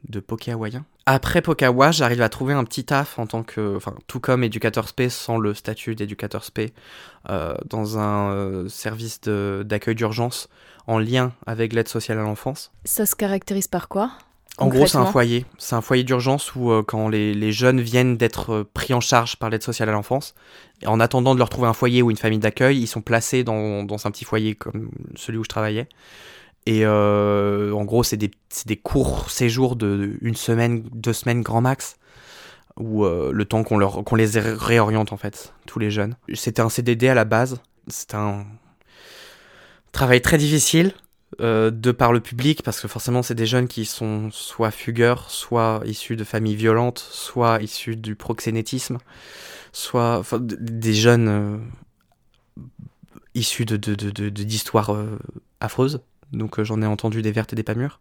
de 0.08 0.20
poké 0.20 0.52
hawaïen. 0.52 0.84
Après 1.06 1.42
Pokawa, 1.42 1.90
j'arrive 1.90 2.22
à 2.22 2.28
trouver 2.28 2.54
un 2.54 2.64
petit 2.64 2.84
taf 2.84 3.18
en 3.18 3.26
tant 3.26 3.42
que, 3.42 3.76
enfin, 3.76 3.94
tout 4.06 4.20
comme 4.20 4.42
éducateur 4.42 4.88
spé 4.88 5.08
sans 5.08 5.36
le 5.36 5.52
statut 5.52 5.94
d'éducateur 5.94 6.44
spé, 6.44 6.72
euh, 7.28 7.54
dans 7.66 7.98
un 7.98 8.32
euh, 8.32 8.68
service 8.68 9.20
d'accueil 9.20 9.94
d'urgence 9.94 10.48
en 10.86 10.98
lien 10.98 11.32
avec 11.46 11.72
l'aide 11.72 11.88
sociale 11.88 12.18
à 12.18 12.22
l'enfance. 12.22 12.72
Ça 12.84 13.06
se 13.06 13.16
caractérise 13.16 13.68
par 13.68 13.88
quoi 13.88 14.12
En 14.58 14.68
gros, 14.68 14.86
c'est 14.86 14.98
un 14.98 15.06
foyer. 15.06 15.46
C'est 15.58 15.74
un 15.74 15.80
foyer 15.80 16.04
d'urgence 16.04 16.54
où, 16.54 16.70
euh, 16.70 16.82
quand 16.82 17.08
les, 17.08 17.34
les 17.34 17.52
jeunes 17.52 17.80
viennent 17.80 18.16
d'être 18.16 18.52
euh, 18.52 18.70
pris 18.72 18.94
en 18.94 19.00
charge 19.00 19.36
par 19.36 19.50
l'aide 19.50 19.62
sociale 19.62 19.88
à 19.88 19.92
l'enfance, 19.92 20.34
en 20.86 21.00
attendant 21.00 21.34
de 21.34 21.38
leur 21.38 21.48
trouver 21.48 21.68
un 21.68 21.72
foyer 21.74 22.02
ou 22.02 22.10
une 22.10 22.16
famille 22.16 22.38
d'accueil, 22.38 22.78
ils 22.78 22.86
sont 22.86 23.02
placés 23.02 23.44
dans, 23.44 23.82
dans 23.82 24.06
un 24.06 24.10
petit 24.10 24.24
foyer 24.24 24.54
comme 24.54 24.90
celui 25.16 25.38
où 25.38 25.44
je 25.44 25.48
travaillais. 25.48 25.88
Et 26.66 26.80
euh, 26.86 27.72
en 27.72 27.84
gros, 27.84 28.02
c'est 28.02 28.16
des, 28.16 28.30
des 28.66 28.76
courts 28.76 29.30
séjours 29.30 29.76
de 29.76 30.16
une 30.22 30.34
semaine, 30.34 30.82
deux 30.92 31.12
semaines 31.12 31.42
grand 31.42 31.60
max, 31.60 31.96
où 32.78 33.04
euh, 33.04 33.32
le 33.32 33.44
temps 33.44 33.62
qu'on 33.64 34.16
les 34.16 34.26
ré- 34.38 34.54
réoriente 34.54 35.12
en 35.12 35.16
fait, 35.18 35.52
tous 35.66 35.78
les 35.78 35.90
jeunes. 35.90 36.16
C'était 36.32 36.62
un 36.62 36.70
CDD 36.70 37.08
à 37.08 37.14
la 37.14 37.24
base. 37.26 37.60
C'était 37.88 38.16
un 38.16 38.46
travail 39.92 40.22
très 40.22 40.38
difficile 40.38 40.92
euh, 41.40 41.70
de 41.70 41.92
par 41.92 42.12
le 42.12 42.20
public, 42.20 42.62
parce 42.62 42.80
que 42.80 42.88
forcément, 42.88 43.22
c'est 43.22 43.34
des 43.34 43.46
jeunes 43.46 43.68
qui 43.68 43.84
sont 43.84 44.30
soit 44.32 44.70
fugueurs, 44.70 45.30
soit 45.30 45.82
issus 45.84 46.16
de 46.16 46.24
familles 46.24 46.56
violentes, 46.56 46.98
soit 46.98 47.60
issus 47.62 47.96
du 47.96 48.16
proxénétisme, 48.16 48.96
soit 49.72 50.22
des 50.40 50.94
jeunes 50.94 51.60
issus 53.34 53.66
de, 53.66 53.76
de, 53.76 53.94
de, 53.94 54.10
de- 54.10 54.28
d'histoires 54.30 54.96
affreuses. 55.60 56.00
Donc 56.34 56.58
euh, 56.58 56.64
j'en 56.64 56.82
ai 56.82 56.86
entendu 56.86 57.22
des 57.22 57.32
vertes 57.32 57.52
et 57.52 57.56
des 57.56 57.62
pas 57.62 57.74
mûres. 57.74 58.00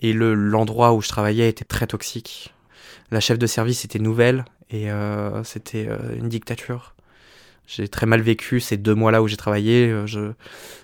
Et 0.00 0.12
le, 0.12 0.34
l'endroit 0.34 0.92
où 0.92 1.00
je 1.00 1.08
travaillais 1.08 1.48
était 1.48 1.64
très 1.64 1.86
toxique. 1.86 2.54
La 3.10 3.20
chef 3.20 3.38
de 3.38 3.46
service 3.46 3.84
était 3.84 3.98
nouvelle 3.98 4.44
Et 4.70 4.90
euh, 4.90 5.44
c'était 5.44 5.86
euh, 5.88 6.16
une 6.16 6.28
dictature. 6.28 6.94
J'ai 7.66 7.88
très 7.88 8.06
mal 8.06 8.20
vécu 8.20 8.60
ces 8.60 8.76
deux 8.76 8.94
mois-là 8.94 9.22
où 9.22 9.28
j'ai 9.28 9.36
travaillé. 9.36 9.90
Je, 10.04 10.32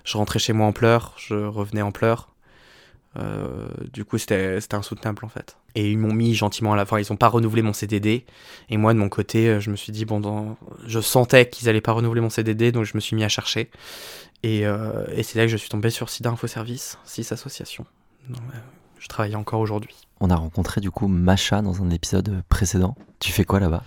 je 0.05 0.17
rentrais 0.17 0.39
chez 0.39 0.55
moi 0.55 0.67
en 0.67 0.73
pleurs, 0.73 1.15
je 1.19 1.35
revenais 1.35 1.83
en 1.83 1.93
pleurs. 1.93 2.31
Du 3.93 4.07
coup, 4.07 4.17
c'était 4.17 4.59
insoutenable 4.73 5.27
en 5.27 5.29
fait. 5.29 5.59
Et 5.75 5.91
ils 5.91 5.99
m'ont 5.99 6.15
mis 6.15 6.35
gentiment 6.35 6.73
à 6.73 6.77
la 6.77 6.87
fin. 6.87 6.99
Ils 6.99 7.05
n'ont 7.11 7.19
pas 7.19 7.29
renouvelé 7.29 7.61
mon 7.61 7.75
CDD. 7.75 8.25
Et 8.71 8.79
moi, 8.79 8.95
de 8.95 8.99
mon 8.99 9.11
côté, 9.11 9.61
je 9.61 9.71
me 9.71 9.77
suis 9.77 9.93
dit, 9.93 10.07
bon, 10.07 10.57
je 10.87 11.01
sentais 11.01 11.51
qu'ils 11.51 11.69
allaient 11.69 11.83
pas 11.83 11.93
renouveler 11.93 12.23
mon 12.23 12.31
CDD, 12.31 12.73
donc 12.73 12.85
je 12.85 12.93
me 12.95 13.01
suis 13.01 13.15
mis 13.15 13.25
à 13.25 13.29
chercher. 13.29 13.69
Et, 14.43 14.67
euh, 14.67 15.05
et 15.15 15.23
c'est 15.23 15.39
là 15.39 15.45
que 15.45 15.51
je 15.51 15.57
suis 15.57 15.69
tombé 15.69 15.91
sur 15.91 16.09
SIDA 16.09 16.31
Info 16.31 16.47
Service, 16.47 16.99
6 17.05 17.33
associations. 17.33 17.85
Donc, 18.29 18.41
euh, 18.55 18.59
je 18.99 19.07
travaille 19.09 19.37
encore 19.37 19.61
aujourd'hui. 19.61 19.97
On 20.23 20.29
a 20.31 20.37
rencontré 20.37 20.81
du 20.83 20.91
coup 20.91 21.09
Macha 21.09 21.63
dans 21.63 21.83
un 21.83 21.91
épisode 21.91 22.43
précédent. 22.51 22.95
Tu 23.21 23.33
fais 23.33 23.45
quoi 23.45 23.61
là-bas? 23.61 23.83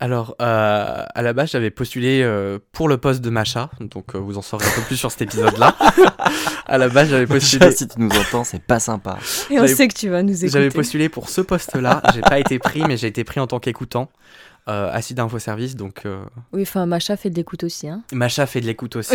Alors, 0.00 0.36
euh, 0.40 1.04
à 1.14 1.22
la 1.22 1.32
base, 1.32 1.50
j'avais 1.50 1.70
postulé 1.70 2.22
euh, 2.22 2.58
pour 2.72 2.88
le 2.88 2.98
poste 2.98 3.20
de 3.20 3.30
Macha, 3.30 3.70
donc 3.80 4.14
euh, 4.14 4.18
vous 4.18 4.38
en 4.38 4.42
saurez 4.42 4.64
un 4.66 4.70
peu 4.76 4.80
plus 4.82 4.96
sur 4.96 5.10
cet 5.12 5.22
épisode-là. 5.22 5.76
à 6.66 6.78
la 6.78 6.88
base, 6.88 7.08
j'avais 7.10 7.26
postulé, 7.26 7.70
Si 7.72 7.86
tu 7.88 8.00
nous 8.00 8.10
entends, 8.10 8.42
c'est 8.44 8.62
pas 8.62 8.80
sympa. 8.80 9.18
Et 9.50 9.54
on 9.54 9.62
J'avais- 9.62 9.74
sait 9.74 9.88
que 9.88 9.94
tu 9.94 10.08
vas 10.08 10.22
nous 10.22 10.34
j'avais 10.34 10.66
écouter. 10.66 10.70
postulé 10.70 11.08
pour 11.08 11.28
ce 11.28 11.40
poste-là. 11.40 12.02
J'ai 12.14 12.20
pas 12.20 12.38
été 12.40 12.58
pris, 12.58 12.82
mais 12.82 12.96
j'ai 12.96 13.06
été 13.08 13.22
pris 13.24 13.38
en 13.40 13.46
tant 13.48 13.58
qu'écoutant. 13.60 14.08
Euh, 14.68 14.90
à 14.92 15.00
Sida 15.00 15.22
Info 15.22 15.38
Service, 15.38 15.76
donc 15.76 16.02
euh, 16.06 16.24
Oui, 16.52 16.62
enfin, 16.62 16.86
Macha 16.86 17.16
fait 17.16 17.30
de 17.30 17.36
l'écoute 17.36 17.62
aussi. 17.62 17.88
Hein. 17.88 18.02
Macha 18.12 18.46
fait 18.46 18.60
de 18.60 18.66
l'écoute 18.66 18.96
aussi. 18.96 19.14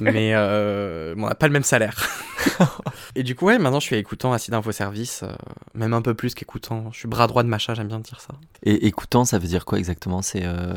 Mais 0.00 0.32
euh, 0.34 1.14
bon, 1.16 1.24
on 1.24 1.28
n'a 1.28 1.34
pas 1.34 1.46
le 1.46 1.54
même 1.54 1.62
salaire. 1.62 2.06
et 3.16 3.22
du 3.22 3.34
coup, 3.34 3.46
ouais, 3.46 3.58
maintenant 3.58 3.80
je 3.80 3.86
suis 3.86 3.96
écoutant 3.96 4.32
à 4.34 4.38
Sida 4.38 4.58
Info 4.58 4.70
Service, 4.70 5.22
euh, 5.22 5.32
même 5.74 5.94
un 5.94 6.02
peu 6.02 6.12
plus 6.12 6.34
qu'écoutant. 6.34 6.90
Je 6.92 6.98
suis 6.98 7.08
bras 7.08 7.26
droit 7.28 7.42
de 7.42 7.48
Macha, 7.48 7.72
j'aime 7.72 7.88
bien 7.88 8.00
dire 8.00 8.20
ça. 8.20 8.34
Et 8.62 8.86
écoutant, 8.86 9.24
ça 9.24 9.38
veut 9.38 9.48
dire 9.48 9.64
quoi 9.64 9.78
exactement? 9.78 10.20
C'est 10.20 10.42
euh, 10.44 10.74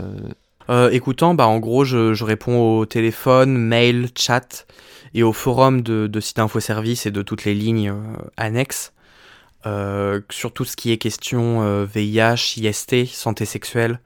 Euh, 0.70 0.90
écoutant, 0.92 1.36
bah 1.36 1.48
en 1.48 1.60
gros, 1.60 1.84
je, 1.84 2.14
je 2.14 2.24
réponds 2.24 2.58
au 2.80 2.86
téléphone, 2.86 3.58
mail, 3.58 4.08
chat 4.18 4.66
et 5.14 5.22
au 5.22 5.34
forum 5.34 5.82
de, 5.82 6.08
de 6.08 6.20
Sida 6.20 6.44
Info 6.44 6.60
Service 6.60 7.06
et 7.06 7.12
de 7.12 7.22
toutes 7.22 7.44
les 7.46 7.54
lignes 7.54 7.90
euh, 7.92 8.02
annexes 8.38 8.94
euh, 9.66 10.22
sur 10.30 10.54
tout 10.54 10.66
ce 10.66 10.76
qui 10.76 10.92
est 10.92 10.98
question 10.98 11.62
euh, 11.64 11.86
VIH, 11.86 12.58
IST, 12.58 13.06
santé 13.08 13.46
sexuelle. 13.46 14.00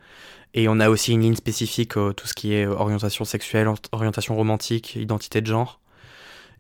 Et 0.54 0.68
on 0.68 0.80
a 0.80 0.90
aussi 0.90 1.12
une 1.14 1.22
ligne 1.22 1.36
spécifique, 1.36 1.96
euh, 1.98 2.12
tout 2.14 2.28
ce 2.28 2.34
qui 2.34 2.54
est 2.54 2.66
orientation 2.66 3.26
sexuelle, 3.26 3.68
or- 3.68 3.78
orientation 3.92 4.36
romantique, 4.36 4.96
identité 4.96 5.42
de 5.42 5.48
genre. 5.48 5.80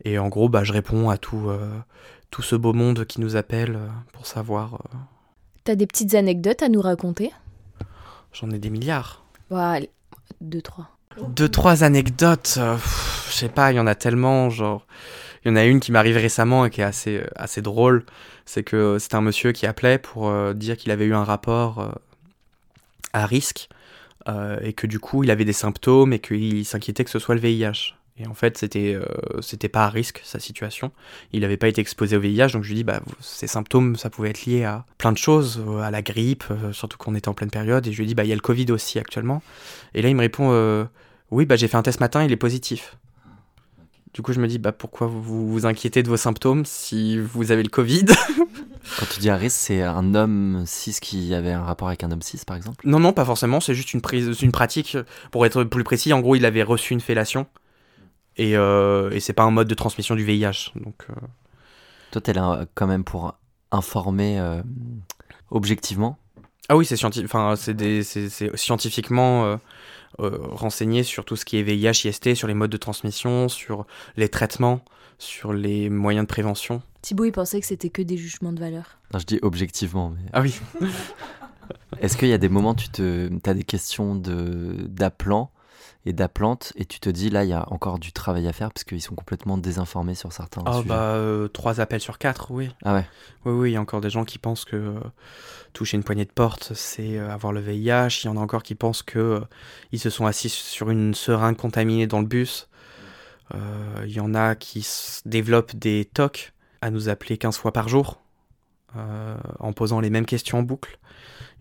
Et 0.05 0.19
en 0.19 0.27
gros, 0.29 0.47
bah, 0.49 0.63
je 0.63 0.73
réponds 0.73 1.09
à 1.09 1.17
tout, 1.17 1.49
euh, 1.49 1.69
tout 2.31 2.41
ce 2.41 2.55
beau 2.55 2.73
monde 2.73 3.05
qui 3.05 3.19
nous 3.19 3.35
appelle 3.35 3.75
euh, 3.75 3.87
pour 4.13 4.27
savoir. 4.27 4.75
euh, 4.75 4.97
T'as 5.63 5.75
des 5.75 5.87
petites 5.87 6.13
anecdotes 6.15 6.61
à 6.61 6.69
nous 6.69 6.81
raconter? 6.81 7.31
J'en 8.33 8.49
ai 8.51 8.59
des 8.59 8.69
milliards. 8.69 9.23
Ouais, 9.49 9.59
allez, 9.61 9.89
deux, 10.39 10.61
trois. 10.61 10.89
Deux, 11.27 11.49
trois 11.49 11.83
anecdotes, 11.83 12.55
euh, 12.57 12.77
je 13.27 13.33
sais 13.33 13.49
pas, 13.49 13.71
il 13.71 13.75
y 13.75 13.79
en 13.79 13.87
a 13.87 13.95
tellement, 13.95 14.49
genre... 14.49 14.85
Il 15.43 15.49
y 15.49 15.51
en 15.51 15.55
a 15.55 15.65
une 15.65 15.79
qui 15.79 15.91
m'arrive 15.91 16.17
récemment 16.17 16.65
et 16.65 16.69
qui 16.69 16.81
est 16.81 16.83
assez, 16.83 17.21
euh, 17.21 17.61
drôle, 17.61 18.05
c'est 18.45 18.63
que 18.63 18.97
c'était 18.99 19.15
un 19.15 19.21
monsieur 19.21 19.51
qui 19.51 19.65
appelait 19.65 19.97
pour 19.97 20.29
euh, 20.29 20.53
dire 20.53 20.77
qu'il 20.77 20.91
avait 20.91 21.05
eu 21.05 21.13
un 21.13 21.23
rapport 21.23 21.79
euh, 21.79 21.91
à 23.13 23.25
risque 23.25 23.69
et 24.61 24.73
que 24.73 24.85
du 24.85 24.99
coup 24.99 25.23
il 25.23 25.31
avait 25.31 25.45
des 25.45 25.53
symptômes 25.53 26.13
et 26.13 26.19
qu'il 26.19 26.63
s'inquiétait 26.63 27.03
que 27.03 27.09
ce 27.09 27.17
soit 27.17 27.33
le 27.33 27.41
VIH. 27.41 27.95
Et 28.19 28.27
en 28.27 28.35
fait, 28.35 28.57
c'était 28.57 28.93
euh, 28.95 29.69
pas 29.69 29.85
à 29.85 29.89
risque 29.89 30.21
sa 30.23 30.39
situation. 30.39 30.91
Il 31.31 31.41
n'avait 31.41 31.57
pas 31.57 31.67
été 31.67 31.81
exposé 31.81 32.15
au 32.15 32.19
VIH, 32.19 32.49
donc 32.49 32.63
je 32.63 32.69
lui 32.69 32.75
dis 32.75 32.83
bah 32.83 33.01
ces 33.21 33.47
symptômes 33.47 33.95
ça 33.95 34.11
pouvait 34.11 34.29
être 34.29 34.45
lié 34.45 34.65
à 34.65 34.85
plein 34.99 35.13
de 35.13 35.17
choses, 35.17 35.63
à 35.81 35.89
la 35.89 36.03
grippe, 36.03 36.43
surtout 36.73 36.97
qu'on 36.97 37.15
était 37.15 37.29
en 37.29 37.33
pleine 37.33 37.49
période. 37.49 37.87
Et 37.87 37.91
je 37.91 37.97
lui 37.97 38.05
dis 38.05 38.13
bah 38.13 38.25
il 38.25 38.27
y 38.29 38.33
a 38.33 38.35
le 38.35 38.41
Covid 38.41 38.71
aussi 38.71 38.99
actuellement. 38.99 39.41
Et 39.95 40.03
là 40.03 40.09
il 40.09 40.15
me 40.15 40.21
répond 40.21 40.87
oui 41.31 41.45
bah 41.45 41.55
j'ai 41.55 41.67
fait 41.67 41.77
un 41.77 41.81
test 41.81 42.01
matin, 42.01 42.23
il 42.23 42.31
est 42.31 42.37
positif. 42.37 42.97
Du 44.13 44.21
coup 44.21 44.33
je 44.33 44.39
me 44.39 44.47
dis 44.47 44.57
bah 44.57 44.71
pourquoi 44.71 45.07
vous 45.07 45.47
vous, 45.49 45.65
inquiétez 45.65 46.01
de 46.03 46.09
vos 46.09 46.17
symptômes 46.17 46.65
si 46.65 47.19
vous 47.19 47.51
avez 47.51 47.63
le 47.63 47.69
Covid 47.69 48.05
quand 48.99 49.05
tu 49.13 49.19
dis 49.19 49.29
risque, 49.29 49.57
c'est 49.57 49.83
un 49.83 50.15
homme 50.15 50.63
cis 50.65 50.97
qui 50.99 51.33
avait 51.35 51.51
un 51.51 51.63
rapport 51.63 51.87
avec 51.89 52.03
un 52.03 52.11
homme 52.11 52.21
cis, 52.21 52.39
par 52.45 52.57
exemple? 52.57 52.87
Non 52.87 52.99
non 52.99 53.13
pas 53.13 53.23
forcément, 53.23 53.59
c'est 53.59 53.75
juste 53.75 53.93
une 53.93 54.01
prise, 54.01 54.41
une 54.41 54.51
pratique. 54.51 54.97
Pour 55.31 55.45
être 55.45 55.63
plus 55.63 55.83
précis, 55.83 56.11
en 56.11 56.21
gros 56.21 56.35
il 56.35 56.45
avait 56.45 56.63
reçu 56.63 56.93
une 56.93 57.01
fellation. 57.01 57.45
Et, 58.37 58.55
euh, 58.55 59.11
et 59.11 59.19
c'est 59.19 59.33
pas 59.33 59.43
un 59.43 59.51
mode 59.51 59.67
de 59.67 59.75
transmission 59.75 60.15
du 60.15 60.23
VIH. 60.23 60.71
Donc, 60.75 60.95
euh, 61.09 61.13
Toi, 62.11 62.21
t'es 62.21 62.33
là 62.33 62.51
euh, 62.51 62.65
quand 62.73 62.87
même 62.87 63.03
pour 63.03 63.35
informer 63.71 64.39
euh, 64.39 64.61
objectivement? 65.51 66.17
Ah 66.69 66.77
oui, 66.77 66.85
c'est 66.85 66.95
scienti- 66.95 67.23
enfin, 67.25 67.55
scientifiquement 68.55 69.57
euh, 70.21 70.39
renseigné 70.41 71.03
sur 71.03 71.25
tout 71.25 71.35
ce 71.35 71.45
qui 71.45 71.57
est 71.57 71.63
VIH, 71.63 72.07
IST, 72.07 72.35
sur 72.35 72.47
les 72.47 72.53
modes 72.53 72.71
de 72.71 72.77
transmission, 72.77 73.49
sur 73.49 73.85
les 74.17 74.29
traitements, 74.29 74.81
sur 75.17 75.53
les 75.53 75.89
moyens 75.89 76.25
de 76.25 76.29
prévention. 76.29 76.81
Thibaut, 77.01 77.25
il 77.25 77.31
pensait 77.31 77.59
que 77.59 77.65
c'était 77.65 77.89
que 77.89 78.01
des 78.01 78.17
jugements 78.17 78.53
de 78.53 78.59
valeur. 78.59 78.99
Non, 79.13 79.19
je 79.19 79.25
dis 79.25 79.39
objectivement. 79.41 80.09
Mais... 80.09 80.29
Ah 80.33 80.41
oui. 80.41 80.59
Est-ce 82.01 82.17
qu'il 82.17 82.29
y 82.29 82.33
a 82.33 82.37
des 82.37 82.49
moments 82.49 82.71
où 82.71 82.75
tu 82.75 82.89
te, 82.89 83.29
as 83.45 83.53
des 83.53 83.63
questions 83.63 84.15
de 84.15 84.75
d'appelants 84.87 85.51
et 86.05 86.13
d'appelantes 86.13 86.71
et 86.75 86.85
tu 86.85 86.99
te 86.99 87.09
dis 87.09 87.29
là 87.29 87.43
il 87.43 87.49
y 87.49 87.53
a 87.53 87.65
encore 87.73 87.99
du 87.99 88.13
travail 88.13 88.47
à 88.47 88.53
faire 88.53 88.71
parce 88.71 88.85
qu'ils 88.85 89.01
sont 89.01 89.15
complètement 89.15 89.57
désinformés 89.57 90.15
sur 90.15 90.31
certains 90.31 90.63
Ah 90.65 90.73
sujets. 90.77 90.87
bah, 90.87 90.95
euh, 91.15 91.47
trois 91.49 91.81
appels 91.81 91.99
sur 91.99 92.17
quatre, 92.17 92.51
oui. 92.51 92.69
Ah 92.85 92.93
ouais. 92.93 93.05
Oui, 93.45 93.51
oui, 93.53 93.69
il 93.71 93.73
y 93.73 93.77
a 93.77 93.81
encore 93.81 93.99
des 94.01 94.09
gens 94.09 94.23
qui 94.23 94.37
pensent 94.39 94.63
que 94.63 94.77
euh, 94.77 94.99
toucher 95.73 95.97
une 95.97 96.03
poignée 96.03 96.23
de 96.25 96.31
porte, 96.31 96.73
c'est 96.73 97.17
euh, 97.17 97.29
avoir 97.29 97.51
le 97.51 97.59
VIH. 97.59 98.21
Il 98.23 98.25
y 98.25 98.29
en 98.29 98.37
a 98.37 98.39
encore 98.39 98.63
qui 98.63 98.75
pensent 98.75 99.03
que 99.03 99.41
ils 99.91 99.99
se 99.99 100.09
sont 100.09 100.25
assis 100.25 100.49
sur 100.49 100.89
une 100.89 101.13
seringue 101.13 101.57
contaminée 101.57 102.07
dans 102.07 102.19
le 102.21 102.27
bus. 102.27 102.67
Il 104.05 104.11
y 104.11 104.19
en 104.19 104.35
a 104.35 104.53
qui 104.55 104.87
développent 105.25 105.75
des 105.75 106.05
TOC 106.13 106.53
à 106.81 106.91
nous 106.91 107.09
appeler 107.09 107.37
15 107.37 107.57
fois 107.57 107.73
par 107.73 107.89
jour 107.89 108.21
en 108.95 109.73
posant 109.73 109.99
les 109.99 110.09
mêmes 110.09 110.25
questions 110.27 110.59
en 110.59 110.63
boucle. 110.63 110.99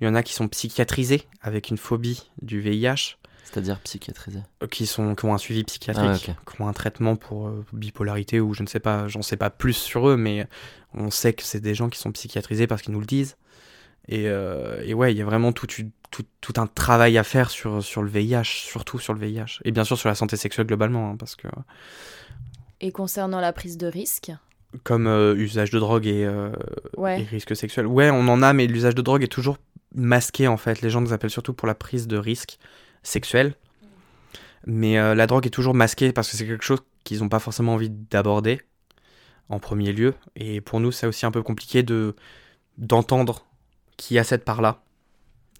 Il 0.00 0.04
y 0.04 0.08
en 0.08 0.14
a 0.14 0.22
qui 0.22 0.32
sont 0.34 0.48
psychiatrisés 0.48 1.26
avec 1.40 1.70
une 1.70 1.78
phobie 1.78 2.30
du 2.42 2.60
VIH, 2.60 3.16
C'est-à-dire 3.50 3.78
psychiatrisé. 3.80 4.40
euh, 4.62 4.66
qui, 4.66 4.84
sont, 4.86 5.14
qui 5.14 5.24
ont 5.24 5.32
un 5.34 5.38
suivi 5.38 5.64
psychiatrique, 5.64 6.30
Ah 6.30 6.50
qui 6.50 6.60
ont 6.60 6.68
un 6.68 6.72
traitement 6.74 7.16
pour 7.16 7.48
euh, 7.48 7.64
bipolarité 7.72 8.40
ou 8.40 8.52
je 8.52 8.62
ne 8.62 8.68
sais 8.68 8.80
pas, 8.80 9.08
j'en 9.08 9.22
sais 9.22 9.36
pas 9.38 9.48
plus 9.48 9.72
sur 9.72 10.08
eux, 10.08 10.16
mais 10.18 10.46
on 10.92 11.10
sait 11.10 11.32
que 11.32 11.42
c'est 11.42 11.60
des 11.60 11.74
gens 11.74 11.88
qui 11.88 11.98
sont 11.98 12.12
psychiatrisés 12.12 12.66
parce 12.66 12.82
qu'ils 12.82 12.92
nous 12.92 13.00
le 13.00 13.06
disent. 13.06 13.36
Et, 14.08 14.24
euh, 14.28 14.82
et 14.84 14.92
ouais, 14.94 15.12
il 15.14 15.18
y 15.18 15.22
a 15.22 15.24
vraiment 15.24 15.52
tout, 15.52 15.66
tout, 15.66 16.24
tout 16.40 16.52
un 16.56 16.66
travail 16.66 17.16
à 17.18 17.24
faire 17.24 17.48
sur, 17.50 17.82
sur 17.82 18.02
le 18.02 18.08
VIH, 18.10 18.44
surtout 18.44 18.98
sur 18.98 19.14
le 19.14 19.20
VIH. 19.20 19.60
Et 19.64 19.70
bien 19.70 19.84
sûr 19.84 19.98
sur 19.98 20.08
la 20.08 20.14
santé 20.14 20.36
sexuelle 20.36 20.66
globalement, 20.66 21.10
hein, 21.10 21.16
parce 21.18 21.34
que 21.36 21.48
Et 22.80 22.92
concernant 22.92 23.40
la 23.40 23.52
prise 23.52 23.76
de 23.78 23.86
risque? 23.86 24.30
Comme 24.82 25.06
euh, 25.06 25.34
usage 25.36 25.70
de 25.70 25.78
drogue 25.78 26.06
et, 26.06 26.24
euh, 26.26 26.50
risque 27.30 27.56
sexuel, 27.56 27.86
ouais, 27.86 28.10
on 28.10 28.28
en 28.28 28.42
a, 28.42 28.52
mais 28.52 28.66
l'usage 28.66 28.94
de 28.94 29.02
drogue 29.02 29.22
est 29.22 29.28
toujours 29.28 29.56
masqué 29.94 30.46
en 30.48 30.58
fait. 30.58 30.82
Les 30.82 30.90
gens 30.90 31.00
nous 31.00 31.12
appellent 31.14 31.30
surtout 31.30 31.54
pour 31.54 31.66
la 31.66 31.74
prise 31.74 32.06
de 32.06 32.18
risque 32.18 32.58
sexuel. 33.02 33.54
Mais 34.66 34.98
euh, 34.98 35.14
la 35.14 35.26
drogue 35.26 35.46
est 35.46 35.50
toujours 35.50 35.74
masquée 35.74 36.12
parce 36.12 36.30
que 36.30 36.36
c'est 36.36 36.46
quelque 36.46 36.64
chose 36.64 36.80
qu'ils 37.04 37.20
n'ont 37.20 37.28
pas 37.28 37.38
forcément 37.38 37.74
envie 37.74 37.90
d'aborder 37.90 38.60
en 39.48 39.58
premier 39.58 39.92
lieu. 39.92 40.14
Et 40.36 40.60
pour 40.60 40.80
nous, 40.80 40.92
c'est 40.92 41.06
aussi 41.06 41.24
un 41.26 41.30
peu 41.30 41.42
compliqué 41.42 41.82
de 41.82 42.14
d'entendre 42.76 43.44
qui 43.96 44.18
a 44.18 44.24
cette 44.24 44.44
part-là 44.44 44.82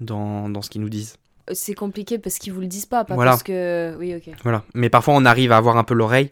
dans, 0.01 0.49
dans 0.49 0.63
ce 0.63 0.71
qu'ils 0.71 0.81
nous 0.81 0.89
disent. 0.89 1.17
C'est 1.53 1.75
compliqué 1.75 2.19
parce 2.19 2.39
qu'ils 2.39 2.53
vous 2.53 2.61
le 2.61 2.67
disent 2.67 2.87
pas, 2.87 3.05
pas 3.05 3.15
Voilà. 3.15 3.33
parce 3.33 3.43
que. 3.43 3.97
Oui, 3.99 4.15
ok. 4.15 4.35
Voilà. 4.43 4.63
Mais 4.75 4.91
parfois, 4.91 5.15
on 5.15 5.25
arrive 5.25 5.51
à 5.53 5.57
avoir 5.57 5.77
un 5.79 5.85
peu 5.85 5.95
l'oreille 5.95 6.31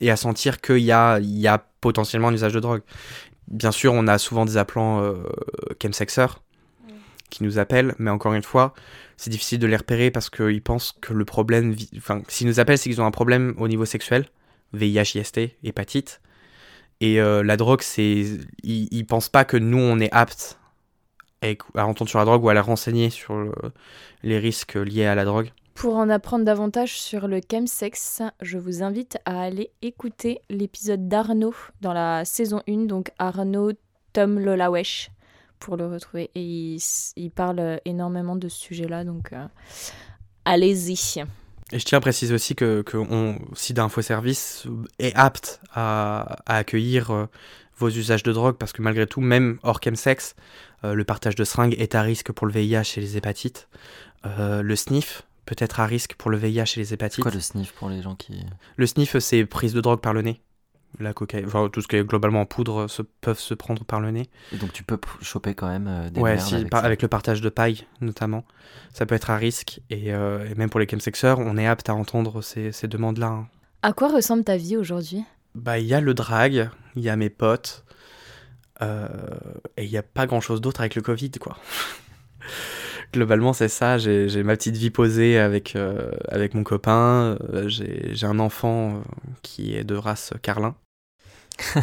et 0.00 0.10
à 0.10 0.16
sentir 0.16 0.60
qu'il 0.60 0.78
y 0.78 0.92
a, 0.92 1.18
il 1.18 1.38
y 1.38 1.48
a 1.48 1.58
potentiellement 1.80 2.28
un 2.28 2.34
usage 2.34 2.52
de 2.52 2.60
drogue. 2.60 2.82
Bien 3.48 3.72
sûr, 3.72 3.92
on 3.94 4.06
a 4.06 4.18
souvent 4.18 4.44
des 4.44 4.56
appelants 4.56 5.02
euh, 5.02 5.14
chemsexeurs 5.82 6.42
qui 7.30 7.42
nous 7.42 7.58
appellent, 7.58 7.94
mais 7.98 8.10
encore 8.10 8.34
une 8.34 8.42
fois, 8.42 8.74
c'est 9.18 9.28
difficile 9.28 9.58
de 9.58 9.66
les 9.66 9.76
repérer 9.76 10.10
parce 10.10 10.30
qu'ils 10.30 10.62
pensent 10.62 10.92
que 11.00 11.12
le 11.12 11.26
problème. 11.26 11.76
Enfin, 11.98 12.22
s'ils 12.28 12.46
nous 12.46 12.60
appellent, 12.60 12.78
c'est 12.78 12.88
qu'ils 12.88 13.02
ont 13.02 13.06
un 13.06 13.10
problème 13.10 13.54
au 13.58 13.68
niveau 13.68 13.84
sexuel, 13.84 14.24
VIH, 14.72 15.18
IST, 15.18 15.40
hépatite. 15.62 16.22
Et 17.00 17.20
euh, 17.20 17.42
la 17.42 17.56
drogue, 17.58 17.82
c'est. 17.82 18.24
Ils, 18.62 18.88
ils 18.90 19.04
pensent 19.04 19.28
pas 19.28 19.44
que 19.44 19.56
nous, 19.58 19.78
on 19.78 20.00
est 20.00 20.10
aptes 20.12 20.58
à, 21.42 21.86
entendre 21.86 22.08
sur 22.08 22.18
la 22.18 22.24
drogue 22.24 22.42
ou 22.44 22.48
à 22.48 22.54
la 22.54 22.62
renseigner 22.62 23.10
sur 23.10 23.36
le- 23.36 23.52
les 24.22 24.38
risques 24.38 24.74
liés 24.74 25.04
à 25.06 25.14
la 25.14 25.24
drogue. 25.24 25.50
Pour 25.74 25.94
en 25.96 26.08
apprendre 26.08 26.44
davantage 26.44 27.00
sur 27.00 27.28
le 27.28 27.40
chemsex, 27.48 28.22
je 28.40 28.58
vous 28.58 28.82
invite 28.82 29.18
à 29.24 29.42
aller 29.42 29.70
écouter 29.80 30.40
l'épisode 30.50 31.06
d'Arnaud 31.08 31.54
dans 31.80 31.92
la 31.92 32.24
saison 32.24 32.62
1, 32.68 32.86
donc 32.86 33.12
Arnaud 33.20 33.72
Tom 34.12 34.40
Lolawesh, 34.40 35.10
pour 35.58 35.76
le 35.76 35.86
retrouver. 35.86 36.30
Et 36.34 36.42
il, 36.42 36.80
il 37.16 37.30
parle 37.30 37.80
énormément 37.84 38.36
de 38.36 38.48
ce 38.48 38.58
sujet-là, 38.58 39.04
donc 39.04 39.32
euh, 39.32 39.46
allez-y. 40.44 41.20
Et 41.70 41.78
je 41.78 41.84
tiens 41.84 41.98
à 41.98 42.00
préciser 42.00 42.34
aussi 42.34 42.54
que, 42.54 42.82
que 42.82 42.96
on, 42.96 43.38
SIDA 43.54 43.84
Info 43.84 44.00
Service 44.00 44.66
est 44.98 45.14
apte 45.14 45.60
à, 45.74 46.38
à 46.46 46.56
accueillir 46.56 47.10
euh, 47.10 47.26
vos 47.76 47.90
usages 47.90 48.22
de 48.22 48.32
drogue 48.32 48.56
parce 48.56 48.72
que 48.72 48.80
malgré 48.82 49.06
tout, 49.06 49.20
même 49.20 49.58
hors 49.62 49.80
chemsex, 49.82 50.34
euh, 50.84 50.94
le 50.94 51.04
partage 51.04 51.34
de 51.34 51.44
seringues 51.44 51.74
est 51.78 51.94
à 51.94 52.02
risque 52.02 52.32
pour 52.32 52.46
le 52.46 52.52
VIH 52.52 52.94
et 52.96 53.00
les 53.00 53.16
hépatites. 53.18 53.68
Euh, 54.24 54.62
le 54.62 54.76
sniff 54.76 55.22
peut 55.44 55.56
être 55.58 55.80
à 55.80 55.86
risque 55.86 56.14
pour 56.14 56.30
le 56.30 56.38
VIH 56.38 56.74
et 56.76 56.80
les 56.80 56.84
C'est 56.86 56.94
hépatites. 56.94 57.22
quoi 57.22 57.30
le 57.32 57.40
sniff 57.40 57.72
pour 57.72 57.88
les 57.90 58.00
gens 58.02 58.14
qui. 58.14 58.44
Le 58.76 58.86
sniff, 58.86 59.18
c'est 59.18 59.44
prise 59.44 59.74
de 59.74 59.80
drogue 59.80 60.00
par 60.00 60.14
le 60.14 60.22
nez. 60.22 60.40
La 61.00 61.12
cocaïne, 61.12 61.46
enfin, 61.46 61.68
tout 61.72 61.80
ce 61.80 61.86
qui 61.88 61.96
est 61.96 62.04
globalement 62.04 62.40
en 62.40 62.46
poudre 62.46 62.88
se, 62.88 63.02
peuvent 63.02 63.38
se 63.38 63.54
prendre 63.54 63.84
par 63.84 64.00
le 64.00 64.10
nez. 64.10 64.28
Et 64.52 64.56
donc 64.56 64.72
tu 64.72 64.82
peux 64.82 64.98
choper 65.22 65.54
quand 65.54 65.68
même 65.68 65.86
euh, 65.86 66.10
des 66.10 66.20
ouais, 66.20 66.34
merdes 66.34 66.48
si, 66.48 66.54
avec 66.56 66.70
par- 66.70 66.80
ça. 66.80 66.86
avec 66.86 67.02
le 67.02 67.08
partage 67.08 67.40
de 67.40 67.48
paille 67.48 67.86
notamment, 68.00 68.44
ça 68.92 69.06
peut 69.06 69.14
être 69.14 69.30
à 69.30 69.36
risque. 69.36 69.80
Et, 69.90 70.12
euh, 70.14 70.48
et 70.50 70.54
même 70.54 70.70
pour 70.70 70.80
les 70.80 70.88
chemsexeurs, 70.88 71.38
on 71.38 71.56
est 71.56 71.66
apte 71.66 71.88
à 71.88 71.94
entendre 71.94 72.42
ces, 72.42 72.72
ces 72.72 72.88
demandes-là. 72.88 73.26
hein. 73.28 73.48
À 73.82 73.92
quoi 73.92 74.08
ressemble 74.08 74.42
ta 74.44 74.56
vie 74.56 74.76
aujourd'hui? 74.76 75.22
Bah, 75.54 75.78
il 75.78 75.86
y 75.86 75.94
a 75.94 76.00
le 76.00 76.14
drag, 76.14 76.68
il 76.96 77.02
y 77.02 77.08
a 77.08 77.16
mes 77.16 77.30
potes, 77.30 77.84
euh, 78.82 79.08
et 79.76 79.84
il 79.84 79.90
n'y 79.90 79.98
a 79.98 80.02
pas 80.02 80.26
grand-chose 80.26 80.60
d'autre 80.60 80.80
avec 80.80 80.94
le 80.94 81.02
Covid, 81.02 81.30
quoi. 81.32 81.56
Globalement, 83.12 83.52
c'est 83.52 83.68
ça. 83.68 83.96
J'ai 83.98 84.42
ma 84.42 84.56
petite 84.56 84.76
vie 84.76 84.90
posée 84.90 85.38
avec, 85.38 85.76
euh, 85.76 86.10
avec 86.28 86.54
mon 86.54 86.62
copain. 86.64 87.36
euh, 87.52 87.68
J'ai 87.68 88.10
j'ai 88.14 88.26
un 88.26 88.38
enfant 88.38 88.96
euh, 88.96 89.00
qui 89.42 89.74
est 89.74 89.84
de 89.84 89.94
race 89.94 90.32
carlin. 90.42 90.74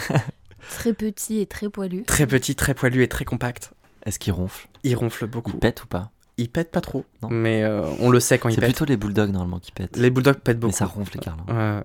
Très 0.69 0.93
petit 0.93 1.39
et 1.39 1.45
très 1.45 1.69
poilu. 1.69 2.03
Très 2.03 2.25
petit, 2.25 2.55
très 2.55 2.73
poilu 2.73 3.03
et 3.03 3.07
très 3.07 3.25
compact. 3.25 3.71
Est-ce 4.05 4.17
qu'il 4.19 4.33
ronfle? 4.33 4.67
Il 4.83 4.95
ronfle 4.95 5.27
beaucoup. 5.27 5.51
Il 5.53 5.59
pète 5.59 5.83
ou 5.83 5.87
pas? 5.87 6.11
Il 6.37 6.49
pète 6.49 6.71
pas 6.71 6.81
trop, 6.81 7.05
Non. 7.21 7.29
mais 7.29 7.63
euh, 7.63 7.83
on 7.99 8.09
le 8.09 8.19
sait 8.19 8.37
quand 8.39 8.49
il 8.49 8.55
C'est 8.55 8.61
pète. 8.61 8.71
plutôt 8.71 8.85
les 8.85 8.97
bulldogs 8.97 9.31
normalement 9.31 9.59
qui 9.59 9.71
pètent. 9.71 9.95
Les 9.95 10.09
bulldogs 10.09 10.37
pètent 10.39 10.57
Mais 10.57 10.61
beaucoup. 10.61 10.73
ça 10.73 10.85
ronfle 10.85 11.13
les 11.15 11.19
carlins. 11.21 11.45
Ouais. 11.47 11.83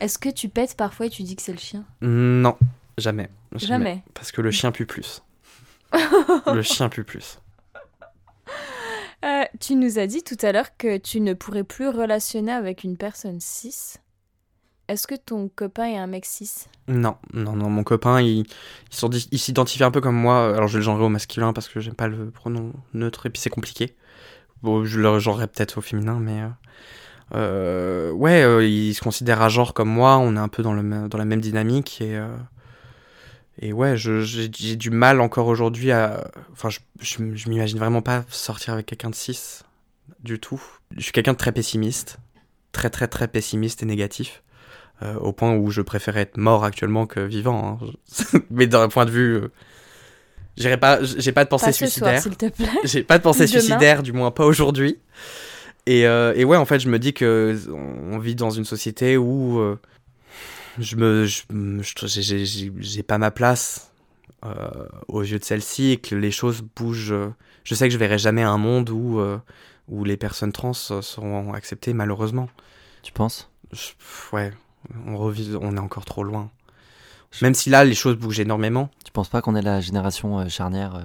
Est-ce 0.00 0.18
que 0.18 0.28
tu 0.28 0.48
pètes 0.48 0.76
parfois 0.76 1.06
et 1.06 1.10
tu 1.10 1.22
dis 1.22 1.34
que 1.36 1.42
c'est 1.42 1.52
le 1.52 1.58
chien? 1.58 1.84
Non, 2.02 2.56
jamais. 2.98 3.30
Jamais. 3.56 4.02
Parce 4.14 4.32
que 4.32 4.40
le 4.42 4.50
chien 4.50 4.70
pue 4.72 4.86
plus. 4.86 5.22
le 6.52 6.62
chien 6.62 6.88
pue 6.88 7.04
plus. 7.04 7.38
Euh, 9.24 9.44
tu 9.60 9.74
nous 9.74 9.98
as 9.98 10.06
dit 10.06 10.22
tout 10.22 10.38
à 10.42 10.52
l'heure 10.52 10.76
que 10.76 10.96
tu 10.96 11.20
ne 11.20 11.34
pourrais 11.34 11.64
plus 11.64 11.88
relationner 11.88 12.52
avec 12.52 12.84
une 12.84 12.96
personne 12.96 13.40
cis. 13.40 13.96
Est-ce 14.88 15.06
que 15.06 15.14
ton 15.14 15.48
copain 15.48 15.84
est 15.84 15.98
un 15.98 16.06
mec 16.06 16.24
cis? 16.24 16.50
Non, 16.88 17.16
non, 17.32 17.54
non, 17.54 17.70
mon 17.70 17.84
copain, 17.84 18.20
il, 18.20 18.44
s'identifie 18.90 19.84
un 19.84 19.90
peu 19.90 20.00
comme 20.00 20.16
moi. 20.16 20.54
Alors 20.56 20.68
je 20.68 20.78
le 20.78 20.82
genrer 20.82 21.04
au 21.04 21.08
masculin 21.08 21.52
parce 21.52 21.68
que 21.68 21.80
j'aime 21.80 21.94
pas 21.94 22.08
le 22.08 22.30
pronom 22.30 22.72
neutre 22.94 23.26
et 23.26 23.30
puis 23.30 23.40
c'est 23.40 23.50
compliqué. 23.50 23.94
Bon, 24.62 24.84
je 24.84 24.98
le 24.98 25.18
genrerais 25.18 25.46
peut-être 25.46 25.78
au 25.78 25.80
féminin, 25.80 26.18
mais. 26.18 26.42
euh, 26.42 26.48
euh, 27.34 28.10
ouais, 28.12 28.42
euh, 28.42 28.66
il 28.66 28.94
se 28.94 29.00
considère 29.00 29.42
à 29.42 29.48
genre 29.48 29.74
comme 29.74 29.88
moi, 29.88 30.18
on 30.18 30.34
est 30.36 30.40
un 30.40 30.48
peu 30.48 30.62
dans, 30.62 30.72
le, 30.72 31.08
dans 31.08 31.18
la 31.18 31.24
même 31.24 31.40
dynamique 31.40 32.00
et. 32.00 32.20
Et 33.60 33.72
ouais, 33.72 33.96
j'ai 33.96 34.48
du 34.76 34.90
mal 34.90 35.20
encore 35.20 35.46
aujourd'hui 35.46 35.92
à. 35.92 36.30
Enfin, 36.52 36.70
je, 36.70 36.78
je, 37.00 37.18
je 37.34 37.48
m'imagine 37.48 37.78
vraiment 37.78 38.02
pas 38.02 38.24
sortir 38.30 38.72
avec 38.74 38.86
quelqu'un 38.86 39.10
de 39.10 39.14
cis 39.14 39.60
du 40.24 40.38
tout. 40.38 40.60
Je 40.96 41.02
suis 41.02 41.12
quelqu'un 41.12 41.32
de 41.32 41.38
très 41.38 41.52
pessimiste, 41.52 42.18
très 42.72 42.90
très 42.90 43.06
très 43.06 43.28
pessimiste 43.28 43.82
et 43.82 43.86
négatif. 43.86 44.42
euh, 45.02 45.14
au 45.16 45.32
point 45.32 45.54
où 45.54 45.70
je 45.70 45.80
préférais 45.82 46.22
être 46.22 46.36
mort 46.36 46.64
actuellement 46.64 47.06
que 47.06 47.20
vivant. 47.20 47.78
hein. 47.82 48.38
Mais 48.50 48.66
d'un 48.66 48.88
point 48.88 49.04
de 49.06 49.10
vue. 49.10 49.36
euh, 49.36 50.76
pas, 50.76 50.98
j'ai 51.02 51.32
pas 51.32 51.44
de 51.44 51.48
pensée 51.48 51.66
Pas 51.66 51.72
suicidaire. 51.72 52.22
s'il 52.22 52.36
te 52.36 52.48
plaît. 52.50 52.68
J'ai 52.84 53.02
pas 53.02 53.18
de 53.18 53.22
pensée 53.22 53.46
Demain. 53.46 53.60
suicidaire, 53.60 54.02
du 54.02 54.12
moins 54.12 54.30
pas 54.30 54.44
aujourd'hui. 54.44 54.98
Et, 55.86 56.06
euh, 56.06 56.34
et 56.36 56.44
ouais, 56.44 56.56
en 56.58 56.66
fait, 56.66 56.80
je 56.80 56.88
me 56.88 56.98
dis 56.98 57.14
que 57.14 57.56
on 58.12 58.18
vit 58.18 58.34
dans 58.34 58.50
une 58.50 58.64
société 58.66 59.16
où 59.16 59.58
euh, 59.58 59.78
je 60.78 60.96
me, 60.96 61.26
je- 61.26 61.42
j'ai- 62.80 63.02
pas 63.02 63.18
ma 63.18 63.30
place 63.30 63.92
euh, 64.44 64.70
aux 65.08 65.22
yeux 65.22 65.38
de 65.38 65.44
celle-ci 65.44 65.90
et 65.92 65.96
que 65.98 66.14
les 66.14 66.30
choses 66.30 66.62
bougent. 66.76 67.14
Je 67.64 67.74
sais 67.74 67.88
que 67.88 67.92
je 67.92 67.98
verrai 67.98 68.18
jamais 68.18 68.42
un 68.42 68.56
monde 68.58 68.90
où 68.90 69.18
euh, 69.20 69.38
où 69.88 70.04
les 70.04 70.16
personnes 70.16 70.52
trans 70.52 70.72
seront 70.72 71.52
acceptées, 71.52 71.92
malheureusement. 71.92 72.48
Tu 73.02 73.12
penses? 73.12 73.50
Je- 73.72 73.90
ouais, 74.32 74.52
on 75.06 75.16
revit, 75.16 75.56
on 75.60 75.76
est 75.76 75.80
encore 75.80 76.04
trop 76.04 76.22
loin. 76.24 76.50
Même 77.42 77.54
si 77.54 77.70
là, 77.70 77.84
les 77.84 77.94
choses 77.94 78.16
bougent 78.16 78.40
énormément. 78.40 78.90
Tu 79.04 79.12
penses 79.12 79.28
pas 79.28 79.40
qu'on 79.42 79.54
est 79.54 79.62
la 79.62 79.80
génération 79.80 80.40
euh, 80.40 80.48
charnière 80.48 80.96
euh, 80.96 81.02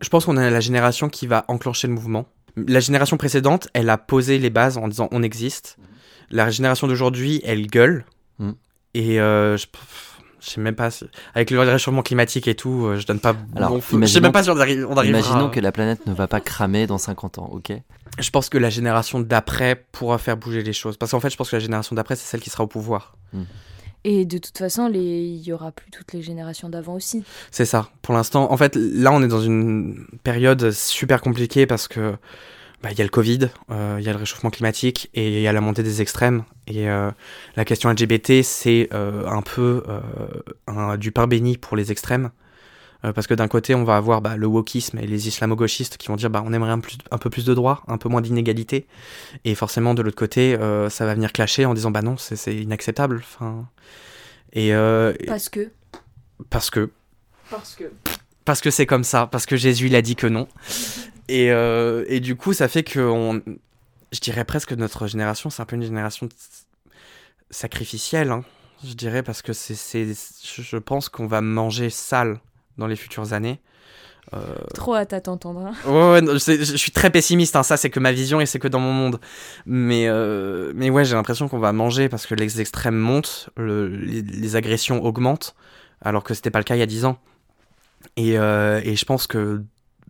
Je 0.00 0.08
pense 0.08 0.24
qu'on 0.24 0.36
est 0.36 0.50
la 0.50 0.60
génération 0.60 1.08
qui 1.08 1.26
va 1.26 1.44
enclencher 1.48 1.86
le 1.86 1.94
mouvement. 1.94 2.26
La 2.56 2.80
génération 2.80 3.16
précédente, 3.16 3.68
elle 3.72 3.88
a 3.88 3.98
posé 3.98 4.38
les 4.38 4.50
bases 4.50 4.78
en 4.78 4.88
disant 4.88 5.08
on 5.12 5.22
existe. 5.22 5.76
La 6.30 6.50
génération 6.50 6.86
d'aujourd'hui, 6.86 7.40
elle 7.44 7.66
gueule. 7.66 8.04
Et 8.94 9.20
euh, 9.20 9.56
je, 9.56 9.66
je 10.40 10.50
sais 10.50 10.60
même 10.60 10.74
pas. 10.74 10.90
si- 10.90 11.06
Avec 11.34 11.50
le 11.50 11.60
réchauffement 11.60 12.02
climatique 12.02 12.48
et 12.48 12.54
tout, 12.54 12.86
euh, 12.86 12.98
je 12.98 13.06
donne 13.06 13.20
pas 13.20 13.34
Alors, 13.56 13.70
mon 13.70 13.80
feu. 13.80 13.98
Je 14.00 14.06
sais 14.06 14.20
même 14.20 14.32
pas 14.32 14.42
si 14.42 14.50
on, 14.50 14.56
arrive, 14.58 14.86
on 14.88 14.96
arrivera. 14.96 15.20
Imaginons 15.20 15.50
que 15.50 15.60
la 15.60 15.72
planète 15.72 16.06
ne 16.06 16.12
va 16.14 16.26
pas 16.28 16.40
cramer 16.40 16.86
dans 16.86 16.98
50 16.98 17.38
ans, 17.38 17.48
ok? 17.52 17.72
Je 18.18 18.30
pense 18.30 18.48
que 18.50 18.58
la 18.58 18.68
génération 18.70 19.20
d'après 19.20 19.84
pourra 19.92 20.18
faire 20.18 20.36
bouger 20.36 20.62
les 20.62 20.72
choses. 20.74 20.96
Parce 20.98 21.12
qu'en 21.12 21.20
fait, 21.20 21.30
je 21.30 21.36
pense 21.36 21.50
que 21.50 21.56
la 21.56 21.60
génération 21.60 21.96
d'après, 21.96 22.16
c'est 22.16 22.26
celle 22.26 22.40
qui 22.40 22.50
sera 22.50 22.64
au 22.64 22.66
pouvoir. 22.66 23.16
Et 24.04 24.24
de 24.26 24.36
toute 24.38 24.58
façon, 24.58 24.88
les... 24.88 24.98
il 25.00 25.42
y 25.42 25.52
aura 25.52 25.70
plus 25.70 25.90
toutes 25.90 26.12
les 26.12 26.22
générations 26.22 26.68
d'avant 26.68 26.94
aussi. 26.94 27.22
C'est 27.52 27.64
ça. 27.64 27.88
Pour 28.02 28.14
l'instant, 28.14 28.50
en 28.52 28.56
fait, 28.56 28.74
là, 28.76 29.12
on 29.12 29.22
est 29.22 29.28
dans 29.28 29.40
une 29.40 30.06
période 30.24 30.72
super 30.72 31.20
compliquée 31.22 31.66
parce 31.66 31.86
que 31.88 32.14
bah, 32.82 32.90
il 32.92 32.98
y 32.98 33.00
a 33.00 33.04
le 33.04 33.10
Covid, 33.10 33.48
euh, 33.70 33.96
il 34.00 34.04
y 34.04 34.08
a 34.08 34.12
le 34.12 34.18
réchauffement 34.18 34.50
climatique 34.50 35.08
et 35.14 35.28
il 35.36 35.40
y 35.42 35.46
a 35.48 35.52
la 35.52 35.60
montée 35.60 35.82
des 35.82 36.02
extrêmes. 36.02 36.44
Et 36.66 36.88
euh, 36.90 37.10
la 37.56 37.64
question 37.64 37.90
LGBT, 37.90 38.42
c'est 38.42 38.88
euh, 38.92 39.26
un 39.26 39.42
peu 39.42 39.82
un, 40.66 40.96
du 40.96 41.12
pain 41.12 41.26
béni 41.26 41.56
pour 41.58 41.76
les 41.76 41.90
extrêmes. 41.92 42.30
Parce 43.16 43.26
que 43.26 43.34
d'un 43.34 43.48
côté, 43.48 43.74
on 43.74 43.82
va 43.82 43.96
avoir 43.96 44.20
bah, 44.22 44.36
le 44.36 44.46
wokisme 44.46 44.96
et 44.98 45.06
les 45.08 45.26
islamo-gauchistes 45.26 45.96
qui 45.96 46.06
vont 46.06 46.14
dire 46.14 46.30
bah, 46.30 46.40
on 46.46 46.52
aimerait 46.52 46.70
un, 46.70 46.78
plus- 46.78 46.98
un 47.10 47.18
peu 47.18 47.30
plus 47.30 47.44
de 47.44 47.52
droits, 47.52 47.82
un 47.88 47.98
peu 47.98 48.08
moins 48.08 48.20
d'inégalité. 48.20 48.86
Et 49.44 49.56
forcément, 49.56 49.94
de 49.94 50.02
l'autre 50.02 50.16
côté, 50.16 50.56
ça 50.88 51.04
va 51.04 51.14
venir 51.14 51.32
clasher 51.32 51.64
en 51.66 51.74
disant 51.74 51.90
bah 51.90 52.02
non, 52.02 52.16
c'est- 52.16 52.54
inacceptable. 52.54 53.16
Enfin, 53.24 53.66
et- 54.52 54.72
Parce 55.26 55.48
que. 55.48 55.70
parce 56.48 56.70
que 56.70 56.90
Parce 57.50 57.74
que. 57.74 57.90
Parce 58.44 58.60
que 58.60 58.70
c'est 58.70 58.86
comme 58.86 59.04
ça, 59.04 59.26
parce 59.26 59.46
que 59.46 59.56
Jésus 59.56 59.86
il 59.86 59.94
a 59.96 60.02
dit 60.02 60.16
que 60.16 60.26
non. 60.26 60.48
Et, 61.28 61.50
euh, 61.52 62.04
et 62.08 62.20
du 62.20 62.36
coup, 62.36 62.52
ça 62.52 62.68
fait 62.68 62.82
que 62.82 63.00
on, 63.00 63.40
je 64.12 64.20
dirais 64.20 64.44
presque 64.44 64.70
que 64.70 64.74
notre 64.74 65.06
génération, 65.06 65.50
c'est 65.50 65.62
un 65.62 65.66
peu 65.66 65.76
une 65.76 65.84
génération 65.84 66.28
sacrificielle, 67.50 68.30
hein, 68.30 68.44
je 68.84 68.94
dirais, 68.94 69.22
parce 69.22 69.42
que 69.42 69.52
c'est, 69.52 69.74
je 69.76 70.76
pense 70.78 71.08
qu'on 71.08 71.26
va 71.26 71.40
manger 71.40 71.90
sale 71.90 72.40
dans 72.78 72.86
les 72.86 72.96
futures 72.96 73.32
années. 73.32 73.60
Euh, 74.34 74.54
Trop 74.74 74.94
hâte 74.94 75.12
à 75.12 75.20
t'entendre. 75.20 75.60
hein. 75.66 75.74
Ouais, 75.84 76.12
ouais, 76.12 76.20
non, 76.22 76.32
je 76.38 76.76
suis 76.76 76.92
très 76.92 77.10
pessimiste, 77.10 77.56
hein, 77.56 77.62
ça 77.64 77.76
c'est 77.76 77.90
que 77.90 77.98
ma 78.00 78.12
vision 78.12 78.40
et 78.40 78.46
c'est 78.46 78.58
que 78.60 78.68
dans 78.68 78.78
mon 78.78 78.92
monde. 78.92 79.20
Mais, 79.66 80.06
euh, 80.08 80.72
mais 80.76 80.90
ouais, 80.90 81.04
j'ai 81.04 81.14
l'impression 81.14 81.48
qu'on 81.48 81.58
va 81.58 81.72
manger 81.72 82.08
parce 82.08 82.26
que 82.26 82.34
les 82.34 82.60
extrêmes 82.60 82.96
montent, 82.96 83.50
le- 83.56 83.88
les, 83.88 84.22
les 84.22 84.56
agressions 84.56 85.04
augmentent, 85.04 85.54
alors 86.00 86.22
que 86.24 86.34
c'était 86.34 86.50
pas 86.50 86.60
le 86.60 86.64
cas 86.64 86.76
il 86.76 86.78
y 86.78 86.82
a 86.82 86.86
10 86.86 87.04
ans. 87.04 87.18
Et, 88.16 88.38
euh, 88.38 88.80
et 88.84 88.96
je 88.96 89.04
pense 89.04 89.26
que, 89.26 89.62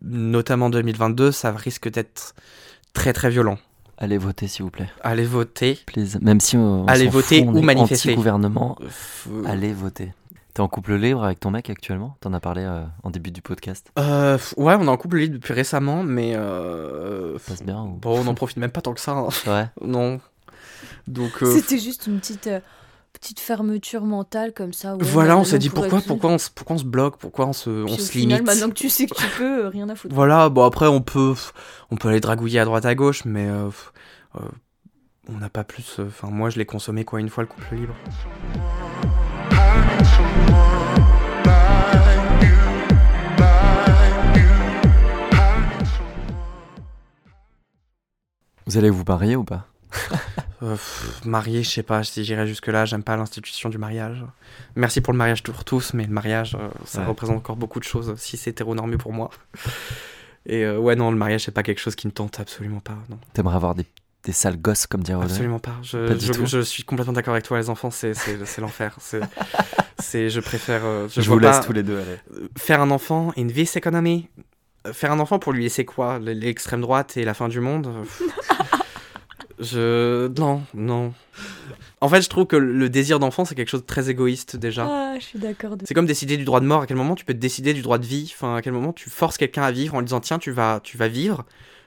notamment 0.03 0.71
2022, 0.71 1.33
ça 1.33 1.53
risque 1.53 1.91
d'être 1.91 2.35
très 2.93 3.13
très 3.13 3.31
violent. 3.31 3.59
Allez 3.99 4.19
voter, 4.19 4.49
s'il 4.49 4.65
vous 4.65 4.71
plaît. 4.71 4.89
Allez 5.03 5.25
voter. 5.25 5.79
Please. 5.87 6.19
Même 6.21 6.41
si 6.41 6.57
on, 6.57 6.83
on 6.83 6.87
Allez 6.87 7.07
voter 7.09 7.45
on 7.47 7.55
ou 7.55 7.59
est 7.59 7.63
manifester. 7.63 8.09
anti-gouvernement, 8.11 8.77
Euh, 9.31 9.45
allez 9.47 9.73
voter. 9.73 10.13
T'es 10.55 10.61
en 10.61 10.69
couple 10.69 10.95
libre 10.97 11.25
avec 11.25 11.41
ton 11.41 11.51
mec 11.51 11.71
actuellement? 11.71 12.17
T'en 12.21 12.33
as 12.35 12.41
parlé 12.41 12.63
euh, 12.63 12.83
en 13.05 13.11
début 13.11 13.31
du 13.31 13.41
podcast. 13.43 13.91
euh, 13.99 14.37
ouais, 14.57 14.75
on 14.79 14.85
est 14.85 14.89
en 14.89 14.97
couple 14.97 15.19
libre 15.19 15.35
depuis 15.35 15.55
récemment, 15.55 16.03
mais 16.03 16.33
euh, 16.35 17.39
Ça 17.39 17.53
passe 17.53 17.63
bien 17.63 17.81
ou... 17.83 17.89
bon, 17.95 18.21
on 18.21 18.25
n'en 18.25 18.35
profite 18.35 18.57
même 18.59 18.71
pas 18.73 18.83
tant 18.83 18.93
que 18.93 19.01
ça. 19.01 19.13
hein. 19.13 19.29
Ouais. 19.47 19.67
Non. 19.87 20.21
Donc, 21.07 21.43
euh, 21.43 21.55
C'était 21.55 21.79
juste 21.79 22.07
une 22.07 22.19
petite, 22.19 22.47
euh, 22.49 22.61
petite 23.13 23.41
fermeture 23.41 24.05
mentale 24.05 24.53
comme 24.53 24.73
ça. 24.73 24.97
ouais, 24.97 25.05
Voilà, 25.05 25.37
on 25.37 25.45
s'est 25.45 25.59
dit 25.59 25.71
pourquoi, 25.71 26.01
pourquoi, 26.01 26.31
on, 26.31 26.39
se- 26.39 26.51
pourquoi 26.51 26.77
on 26.77 26.79
se 26.79 26.85
bloque, 26.85 27.17
pourquoi 27.19 27.47
on 27.47 27.53
se, 27.53 27.71
on 27.71 27.85
au 27.85 27.89
se 27.89 28.11
final, 28.11 28.39
limite. 28.39 28.47
Maintenant 28.47 28.69
que 28.69 28.75
tu 28.75 28.89
sais 28.89 29.07
que 29.07 29.15
tu 29.15 29.27
peux, 29.39 29.65
euh, 29.65 29.69
rien 29.69 29.89
à 29.89 29.95
foutre. 29.95 30.15
Voilà, 30.15 30.49
bon 30.49 30.65
après 30.65 30.87
on 30.87 31.01
peut, 31.01 31.35
on 31.91 31.97
peut 31.97 32.09
aller 32.09 32.21
dragouiller 32.21 32.61
à 32.61 32.65
droite 32.65 32.85
à 32.87 32.95
gauche, 32.95 33.25
mais 33.25 33.47
euh, 33.49 33.69
euh, 34.37 34.41
on 35.29 35.39
n'a 35.39 35.49
pas 35.51 35.65
plus. 35.65 35.97
euh, 35.99 36.07
Enfin, 36.09 36.29
moi 36.31 36.51
je 36.51 36.59
l'ai 36.59 36.67
consommé 36.67 37.05
quoi 37.05 37.21
une 37.21 37.29
fois 37.29 37.43
le 37.45 37.49
couple 37.49 37.75
libre. 37.75 37.95
Vous 48.67 48.77
allez 48.77 48.91
vous 48.91 49.05
marier 49.07 49.37
ou 49.37 49.45
pas? 49.45 49.67
Euh, 50.63 50.73
pff, 50.73 51.23
marié, 51.25 51.63
je 51.65 51.71
sais 51.71 51.83
pas 51.83 52.05
si 52.05 52.25
j'irai 52.25 52.47
jusque 52.47 52.69
là. 52.69 52.85
J'aime 52.85 53.03
pas 53.03 53.17
l'institution 53.17 53.69
du 53.69 53.79
mariage. 53.79 54.25
Merci 54.77 55.01
pour 55.01 55.13
le 55.13 55.19
mariage 55.19 55.43
pour 55.43 55.65
tous, 55.65 55.93
mais 55.95 56.05
le 56.05 56.13
mariage, 56.13 56.55
euh, 56.59 56.69
ça 56.85 57.01
Ouais. 57.01 57.07
représente 57.07 57.37
encore 57.39 57.57
beaucoup 57.57 57.81
de 57.81 57.85
choses 57.85 58.15
si 58.17 58.37
c'est 58.37 58.51
hétéronormé 58.51 58.97
pour 58.97 59.13
moi. 59.13 59.31
Et 60.47 60.65
euh, 60.65 60.79
ouais 60.79 60.95
non, 60.97 61.11
le 61.11 61.17
mariage 61.17 61.43
c'est 61.45 61.53
pas 61.53 61.63
quelque 61.63 61.81
chose 61.81 61.95
qui 61.97 62.07
me 62.07 62.13
tente 62.13 62.39
absolument 62.41 62.81
pas. 62.81 62.97
Non. 63.11 63.19
T'aimerais 63.33 63.57
avoir 63.57 63.75
des 63.75 63.87
des 64.25 64.31
sales 64.33 64.57
gosses, 64.57 64.87
comme 64.87 65.03
dirait 65.03 65.17
Audrey 65.19 65.33
Absolument 65.33 65.59
pas. 65.59 65.75
Je, 65.83 66.07
Pas 66.07 66.15
du 66.15 66.27
je- 66.27 66.33
tout. 66.33 66.47
je 66.47 66.61
suis 66.61 66.85
complètement 66.85 67.13
d'accord 67.13 67.35
avec 67.35 67.45
toi. 67.45 67.59
Les 67.59 67.69
enfants, 67.69 67.91
c'est 67.91 68.13
l'enfer. 68.59 68.97
C'est- 69.99 70.31
je 70.31 70.39
préfère. 70.41 70.83
euh, 70.85 71.09
Je, 71.09 71.21
vous 71.23 71.41
laisse 71.41 71.59
pas- 71.59 71.65
tous 71.65 71.73
les 71.73 71.83
deux 71.83 71.99
aller. 72.01 72.19
euh, 72.37 72.47
faire 72.57 72.81
un 72.81 72.93
enfant 72.93 73.33
une 73.37 73.51
vis 73.51 73.75
économie. 73.77 74.29
Euh, 74.87 74.93
Faire 74.93 75.11
un 75.11 75.19
enfant 75.19 75.41
pour 75.41 75.53
lui 75.53 75.65
laisser 75.65 75.85
quoi? 75.85 76.21
L'extrême 76.21 76.81
droite 76.83 77.17
et 77.17 77.25
la 77.25 77.35
fin 77.35 77.49
du 77.49 77.59
monde? 77.61 77.93
Pff. 78.03 78.23
Je. 79.63 80.29
Non, 80.39 80.63
non. 80.75 81.13
En 82.01 82.09
fait, 82.09 82.21
je 82.21 82.29
trouve 82.29 82.47
que 82.47 82.57
le 82.57 82.89
désir 82.89 83.19
d'enfant, 83.21 83.45
c'est 83.45 83.55
quelque 83.55 83.69
chose 83.69 83.83
de 83.83 83.87
très 83.87 84.11
égoïste 84.11 84.57
déjà. 84.57 84.87
Ah, 84.91 85.15
je 85.19 85.25
suis 85.25 85.39
d'accord. 85.39 85.77
de- 85.77 85.87
C'est 85.87 85.95
comme 85.95 86.07
décider 86.07 86.37
du 86.37 86.45
droit 86.45 86.61
de 86.61 86.67
mort. 86.67 86.83
À 86.83 86.87
quel 86.87 86.97
moment 86.97 87.15
tu 87.15 87.25
peux 87.25 87.33
te 87.35 87.39
décider 87.39 87.73
du 87.75 87.83
droit 87.83 87.99
de 87.99 88.07
vie? 88.07 88.31
Enfin, 88.35 88.57
à 88.57 88.63
quel 88.63 88.73
moment 88.73 88.93
tu 88.93 89.09
forces 89.09 89.37
quelqu'un 89.39 89.63
à 89.63 89.71
vivre 89.73 89.95
en 89.95 90.01
lui 90.01 90.07
disant 90.07 90.21
tiens, 90.21 90.39
tu 90.39 90.51
vas, 90.51 90.81
tu 90.83 90.97
vas 90.97 91.07
vivre, 91.09 91.45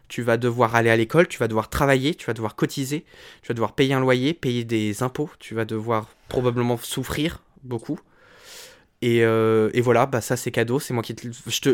tu 0.07 0.21
vas 0.21 0.37
devoir 0.37 0.73
aller 0.75 0.89
à 0.89 0.95
l'école, 0.95 1.27
tu 1.27 1.37
vas 1.37 1.47
devoir 1.49 1.69
travailler, 1.69 2.15
tu 2.15 2.25
vas 2.27 2.33
devoir 2.33 2.55
cotiser, 2.55 3.03
tu 3.41 3.49
vas 3.49 3.53
devoir 3.53 3.73
payer 3.73 3.93
un 3.93 3.99
loyer, 3.99 4.33
payer 4.33 4.63
des 4.63 5.03
impôts, 5.03 5.29
tu 5.39 5.53
vas 5.53 5.65
devoir 5.65 6.07
probablement 6.29 6.77
souffrir 6.77 7.41
beaucoup. 7.63 7.99
Et, 9.01 9.23
euh, 9.25 9.69
et 9.73 9.81
voilà, 9.81 10.05
bah 10.05 10.21
ça 10.21 10.37
c'est 10.37 10.51
cadeau, 10.51 10.79
c'est 10.79 10.93
moi 10.93 11.03
qui 11.03 11.13
te, 11.13 11.27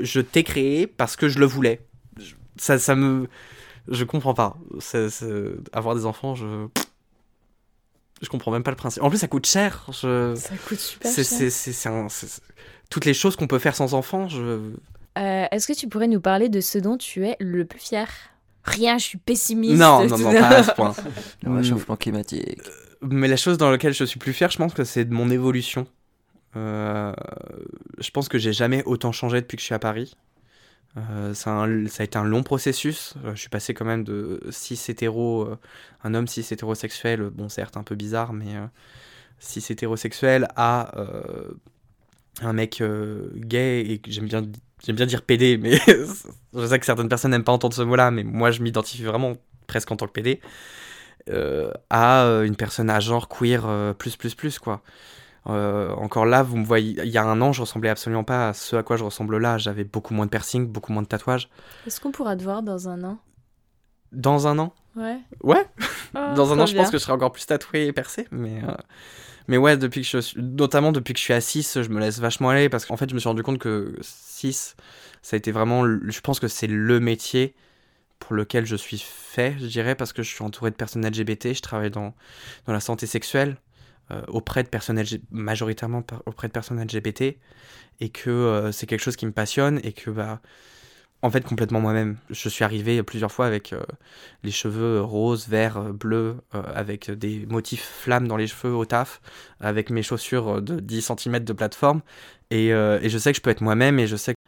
je 0.03 0.19
t'ai 0.19 0.43
créé 0.43 0.87
parce 0.87 1.15
que 1.15 1.29
je 1.29 1.37
le 1.39 1.45
voulais. 1.45 1.79
Ça, 2.57 2.77
ça 2.79 2.95
me, 2.95 3.27
je 3.87 4.03
comprends 4.03 4.33
pas. 4.33 4.57
C'est- 4.79 5.07
avoir 5.73 5.95
des 5.95 6.05
enfants, 6.05 6.35
je, 6.35 6.67
je 8.21 8.29
comprends 8.29 8.51
même 8.51 8.63
pas 8.63 8.71
le 8.71 8.77
principe. 8.77 9.03
En 9.03 9.09
plus, 9.09 9.17
ça 9.19 9.27
coûte 9.27 9.45
cher. 9.47 9.85
Je... 9.91 10.35
Ça 10.35 10.55
coûte 10.67 10.79
super 10.79 11.11
cher. 11.11 11.25
c'est, 11.25 11.87
un- 11.89 12.07
toutes 12.89 13.05
les 13.05 13.13
choses 13.13 13.35
qu'on 13.35 13.47
peut 13.47 13.59
faire 13.59 13.75
sans 13.75 13.93
enfant. 13.93 14.27
Je... 14.27 14.71
Euh, 15.17 15.45
Est-ce 15.51 15.67
que 15.67 15.73
tu 15.73 15.87
pourrais 15.87 16.07
nous 16.07 16.21
parler 16.21 16.47
de 16.49 16.61
ce 16.61 16.77
dont 16.77 16.97
tu 16.97 17.25
es 17.25 17.35
le 17.39 17.65
plus 17.65 17.79
fier? 17.79 18.07
Rien, 18.63 18.97
je 18.99 19.05
suis 19.05 19.17
pessimiste. 19.17 19.79
Non, 19.79 20.05
non, 20.07 20.17
non, 20.19 20.31
pas 20.31 20.47
à 20.49 20.63
ce 20.63 20.71
point. 20.73 20.93
Le 21.43 21.51
réchauffement 21.55 21.95
climatique. 21.95 22.59
Mais 23.01 23.27
la 23.27 23.35
chose 23.35 23.57
dans 23.57 23.71
laquelle 23.71 23.93
je 23.95 24.03
suis 24.03 24.19
plus 24.19 24.33
fier, 24.33 24.51
je 24.51 24.57
pense 24.59 24.75
que 24.75 24.83
c'est 24.83 25.03
de 25.05 25.13
mon 25.13 25.31
évolution. 25.31 25.87
Euh, 26.55 27.11
je 27.97 28.11
pense 28.11 28.29
que 28.29 28.37
j'ai 28.37 28.53
jamais 28.53 28.83
autant 28.85 29.11
changé 29.11 29.41
depuis 29.41 29.55
que 29.57 29.61
je 29.61 29.65
suis 29.65 29.73
à 29.73 29.79
Paris. 29.79 30.15
Euh, 30.97 31.33
c'est 31.33 31.49
un- 31.49 31.87
ça 31.87 32.03
a 32.03 32.05
été 32.05 32.17
un 32.17 32.23
long 32.25 32.43
processus. 32.43 33.13
Euh, 33.25 33.33
je 33.35 33.39
suis 33.39 33.49
passé 33.49 33.73
quand 33.73 33.85
même 33.85 34.03
de 34.03 34.41
6 34.49 34.89
hétéro, 34.89 35.43
euh, 35.43 35.57
un 36.03 36.13
homme 36.13 36.27
6 36.27 36.51
hétérosexuel, 36.51 37.21
bon 37.29 37.47
certes 37.49 37.77
un 37.77 37.83
peu 37.83 37.95
bizarre, 37.95 38.33
mais 38.33 38.55
6 39.39 39.71
hétérosexuel 39.71 40.47
à 40.55 40.97
euh, 40.99 41.51
un 42.41 42.53
mec 42.53 42.81
euh, 42.81 43.29
gay, 43.35 43.81
et 43.81 44.01
j'aime 44.07 44.27
bien, 44.27 44.43
j'aime 44.85 44.95
bien 44.95 45.05
dire 45.05 45.21
PD, 45.23 45.57
mais 45.57 45.77
je 45.87 46.65
sais 46.67 46.79
que 46.79 46.85
certaines 46.85 47.09
personnes 47.09 47.31
n'aiment 47.31 47.43
pas 47.43 47.51
entendre 47.53 47.75
ce 47.75 47.81
mot-là, 47.83 48.11
mais 48.11 48.23
moi 48.23 48.51
je 48.51 48.61
m'identifie 48.61 49.03
vraiment 49.03 49.33
presque 49.67 49.91
en 49.91 49.95
tant 49.97 50.07
que 50.07 50.13
PD, 50.13 50.41
euh, 51.29 51.71
à 51.89 52.23
euh, 52.25 52.43
une 52.43 52.55
personne 52.55 52.89
à 52.89 52.99
genre 52.99 53.29
queer 53.29 53.65
euh, 53.67 53.93
plus 53.93 54.15
plus 54.17 54.35
plus 54.35 54.59
quoi. 54.59 54.81
Euh, 55.47 55.91
encore 55.93 56.25
là, 56.25 56.43
vous 56.43 56.57
me 56.57 56.65
voyez, 56.65 56.95
il 57.03 57.09
y 57.09 57.17
a 57.17 57.23
un 57.23 57.41
an, 57.41 57.51
je 57.51 57.61
ressemblais 57.61 57.89
absolument 57.89 58.23
pas 58.23 58.49
à 58.49 58.53
ce 58.53 58.75
à 58.75 58.83
quoi 58.83 58.95
je 58.97 59.03
ressemble 59.03 59.37
là. 59.37 59.57
J'avais 59.57 59.83
beaucoup 59.83 60.13
moins 60.13 60.25
de 60.25 60.29
piercing, 60.31 60.67
beaucoup 60.67 60.93
moins 60.93 61.01
de 61.01 61.07
tatouages. 61.07 61.49
Est-ce 61.87 61.99
qu'on 61.99 62.11
pourra 62.11 62.35
te 62.35 62.43
voir 62.43 62.61
dans 62.61 62.87
un 62.89 63.03
an? 63.03 63.17
Dans 64.11 64.47
un 64.47 64.59
an? 64.59 64.73
Ouais. 64.95 65.17
Ouais, 65.41 65.65
Ah, 66.13 66.33
dans 66.35 66.51
un 66.53 66.59
an, 66.59 66.65
je 66.65 66.75
pense 66.75 66.89
que 66.91 66.97
je 66.97 67.03
serai 67.03 67.13
encore 67.13 67.31
plus 67.31 67.45
tatoué 67.45 67.87
et 67.87 67.93
percé, 67.93 68.27
mais. 68.31 68.61
euh, 68.67 68.73
Mais 69.47 69.57
ouais, 69.57 69.77
depuis 69.77 70.01
que 70.01 70.07
je 70.07 70.17
suis, 70.19 70.41
notamment 70.41 70.91
depuis 70.91 71.13
que 71.13 71.19
je 71.19 71.23
suis 71.23 71.33
à 71.33 71.41
6, 71.41 71.81
je 71.81 71.89
me 71.89 71.99
laisse 71.99 72.19
vachement 72.19 72.49
aller 72.49 72.69
parce 72.69 72.85
qu'en 72.85 72.97
fait, 72.97 73.09
je 73.09 73.15
me 73.15 73.19
suis 73.19 73.29
rendu 73.29 73.41
compte 73.41 73.57
que 73.57 73.95
6, 74.01 74.75
ça 75.21 75.35
a 75.35 75.37
été 75.37 75.51
vraiment, 75.51 75.85
je 75.85 76.21
pense 76.21 76.39
que 76.39 76.47
c'est 76.47 76.67
le 76.67 76.99
métier 76.99 77.55
pour 78.19 78.35
lequel 78.35 78.65
je 78.65 78.75
suis 78.75 78.99
fait, 78.99 79.55
je 79.59 79.65
dirais, 79.65 79.95
parce 79.95 80.13
que 80.13 80.21
je 80.23 80.29
suis 80.29 80.43
entouré 80.43 80.69
de 80.71 80.75
personnes 80.75 81.03
LGBT, 81.05 81.53
je 81.55 81.61
travaille 81.61 81.89
dans, 81.89 82.13
dans 82.67 82.73
la 82.73 82.79
santé 82.81 83.07
sexuelle, 83.07 83.57
auprès 84.27 84.63
de 84.63 84.69
personnes 84.69 85.03
majoritairement 85.31 86.03
auprès 86.25 86.47
de 86.47 86.53
personnes 86.53 86.81
LGBT, 86.81 87.37
et 87.99 88.09
que 88.09 88.29
euh, 88.29 88.71
c'est 88.71 88.87
quelque 88.87 89.01
chose 89.01 89.15
qui 89.15 89.25
me 89.25 89.31
passionne, 89.31 89.79
et 89.83 89.93
que, 89.93 90.09
bah, 90.09 90.41
en 91.23 91.29
fait, 91.29 91.45
complètement 91.45 91.79
moi-même. 91.79 92.17
Je 92.29 92.49
suis 92.49 92.63
arrivé 92.63 93.03
plusieurs 93.03 93.31
fois 93.31 93.45
avec 93.45 93.73
euh, 93.73 93.83
les 94.43 94.51
cheveux 94.51 95.01
roses, 95.01 95.47
verts, 95.47 95.77
euh, 95.77 95.91
bleus, 95.91 96.37
euh, 96.55 96.63
avec 96.73 97.11
des 97.11 97.45
motifs 97.47 97.83
flammes 97.83 98.27
dans 98.27 98.37
les 98.37 98.47
cheveux 98.47 98.73
au 98.73 98.85
taf, 98.85 99.21
avec 99.59 99.91
mes 99.91 100.01
chaussures 100.01 100.57
euh, 100.57 100.61
de 100.61 100.79
10 100.79 101.13
cm 101.17 101.39
de 101.39 101.53
plateforme. 101.53 102.01
Et, 102.49 102.73
euh, 102.73 102.99
et 103.01 103.09
je 103.09 103.17
sais 103.17 103.31
que 103.31 103.37
je 103.37 103.41
peux 103.41 103.51
être 103.51 103.61
moi-même 103.61 103.99
et 103.99 104.07
je 104.07 104.15
sais 104.15 104.33
que 104.33 104.39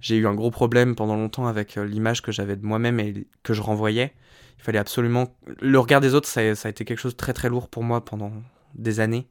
j'ai 0.00 0.16
eu 0.16 0.26
un 0.26 0.34
gros 0.34 0.50
problème 0.50 0.94
pendant 0.94 1.16
longtemps 1.16 1.46
avec 1.46 1.76
euh, 1.76 1.84
l'image 1.84 2.22
que 2.22 2.32
j'avais 2.32 2.56
de 2.56 2.64
moi-même 2.64 3.00
et 3.00 3.26
que 3.42 3.52
je 3.52 3.60
renvoyais. 3.60 4.14
Il 4.58 4.62
fallait 4.64 4.78
absolument... 4.78 5.36
Le 5.60 5.78
regard 5.78 6.00
des 6.00 6.14
autres, 6.14 6.28
ça, 6.28 6.54
ça 6.54 6.68
a 6.68 6.70
été 6.70 6.84
quelque 6.84 6.98
chose 6.98 7.12
de 7.12 7.18
très 7.18 7.34
très 7.34 7.48
lourd 7.48 7.68
pour 7.68 7.84
moi 7.84 8.04
pendant 8.04 8.32
des 8.74 9.00
années. 9.00 9.28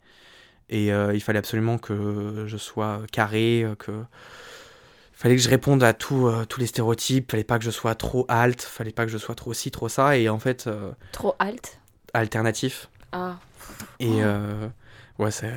Et 0.70 0.92
euh, 0.92 1.14
il 1.14 1.22
fallait 1.22 1.40
absolument 1.40 1.78
que 1.78 2.44
je 2.46 2.58
sois 2.58 3.02
carré, 3.12 3.64
euh, 3.64 3.76
que... 3.76 3.92
Il 3.92 5.20
fallait 5.20 5.36
que 5.36 5.42
je 5.42 5.50
réponde 5.50 5.82
à 5.82 5.94
tout, 5.94 6.28
euh, 6.28 6.46
tous 6.46 6.60
les 6.60 6.68
stéréotypes, 6.68 7.32
fallait 7.32 7.44
pas 7.44 7.58
que 7.58 7.64
je 7.64 7.72
sois 7.72 7.96
trop 7.96 8.26
alt, 8.28 8.62
fallait 8.62 8.92
pas 8.92 9.06
que 9.06 9.12
je 9.12 9.18
sois 9.18 9.34
trop 9.34 9.54
ci, 9.54 9.72
trop 9.72 9.90
ça, 9.90 10.18
et 10.18 10.30
en 10.30 10.40
fait, 10.40 10.68
euh, 10.68 10.92
Trop 11.12 11.36
alt 11.40 11.80
alternatif. 12.14 12.90
Ah. 13.14 13.38
Et 14.00 14.22
ouais, 15.18 15.32
c'est. 15.32 15.54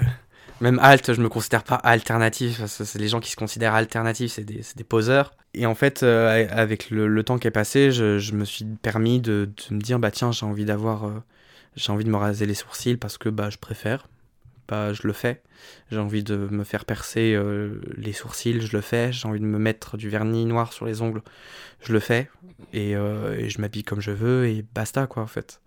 Même 0.60 0.78
alt, 0.78 1.12
je 1.12 1.20
me 1.20 1.28
considère 1.28 1.64
pas 1.64 1.74
alternatif, 1.74 2.60
parce 2.60 2.78
que 2.78 2.84
c'est 2.84 2.98
les 2.98 3.08
gens 3.08 3.20
qui 3.20 3.30
se 3.30 3.36
considèrent 3.36 3.74
alternatifs, 3.74 4.32
c'est 4.32 4.44
des, 4.44 4.62
des 4.76 4.84
poseurs. 4.84 5.34
Et 5.54 5.66
en 5.66 5.74
fait, 5.74 6.02
avec 6.04 6.90
le, 6.90 7.08
le 7.08 7.22
temps 7.22 7.38
qui 7.38 7.48
est 7.48 7.50
passé, 7.50 7.90
je, 7.92 8.18
je 8.18 8.32
me 8.32 8.44
suis 8.44 8.64
permis 8.64 9.20
de, 9.20 9.50
de 9.68 9.74
me 9.74 9.80
dire, 9.80 9.98
bah 9.98 10.10
tiens, 10.10 10.32
j'ai 10.32 10.46
envie 10.46 10.64
d'avoir. 10.64 11.10
J'ai 11.76 11.92
envie 11.92 12.04
de 12.04 12.10
me 12.10 12.16
raser 12.16 12.46
les 12.46 12.54
sourcils 12.54 12.96
parce 12.96 13.18
que 13.18 13.28
bah, 13.28 13.50
je 13.50 13.58
préfère. 13.58 14.08
Bah, 14.68 14.92
je 14.92 15.06
le 15.06 15.12
fais. 15.12 15.42
J'ai 15.90 15.98
envie 15.98 16.22
de 16.22 16.36
me 16.36 16.62
faire 16.64 16.84
percer 16.84 17.34
euh, 17.34 17.80
les 17.96 18.12
sourcils, 18.12 18.60
je 18.60 18.76
le 18.76 18.80
fais. 18.80 19.12
J'ai 19.12 19.26
envie 19.26 19.40
de 19.40 19.44
me 19.44 19.58
mettre 19.58 19.96
du 19.96 20.08
vernis 20.08 20.46
noir 20.46 20.72
sur 20.72 20.86
les 20.86 21.02
ongles, 21.02 21.22
je 21.82 21.92
le 21.92 22.00
fais. 22.00 22.30
Et, 22.72 22.94
euh, 22.94 23.36
et 23.36 23.50
je 23.50 23.60
m'habille 23.60 23.82
comme 23.82 24.00
je 24.00 24.12
veux 24.12 24.46
et 24.46 24.64
basta, 24.74 25.06
quoi, 25.06 25.22
en 25.22 25.26
fait. 25.26 25.60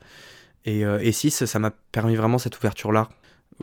Et, 0.65 0.85
euh, 0.85 0.99
et 1.01 1.11
si, 1.11 1.31
ça 1.31 1.59
m'a 1.59 1.71
permis 1.91 2.15
vraiment 2.15 2.37
cette 2.37 2.57
ouverture-là. 2.57 3.09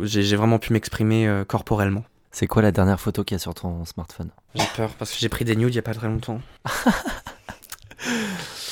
J'ai 0.00 0.22
j'ai 0.22 0.36
vraiment 0.36 0.58
pu 0.58 0.72
m'exprimer 0.72 1.26
euh, 1.26 1.44
corporellement. 1.44 2.04
C'est 2.30 2.46
quoi 2.46 2.62
la 2.62 2.70
dernière 2.70 3.00
photo 3.00 3.24
qu'il 3.24 3.34
y 3.34 3.36
a 3.36 3.38
sur 3.40 3.54
ton 3.54 3.84
smartphone? 3.84 4.30
J'ai 4.54 4.66
peur 4.76 4.90
parce 4.98 5.10
que 5.12 5.18
j'ai 5.18 5.28
pris 5.28 5.44
des 5.44 5.56
nudes 5.56 5.72
il 5.72 5.76
y 5.76 5.80
a 5.80 5.82
pas 5.82 5.94
très 5.94 6.06
longtemps. 6.06 6.40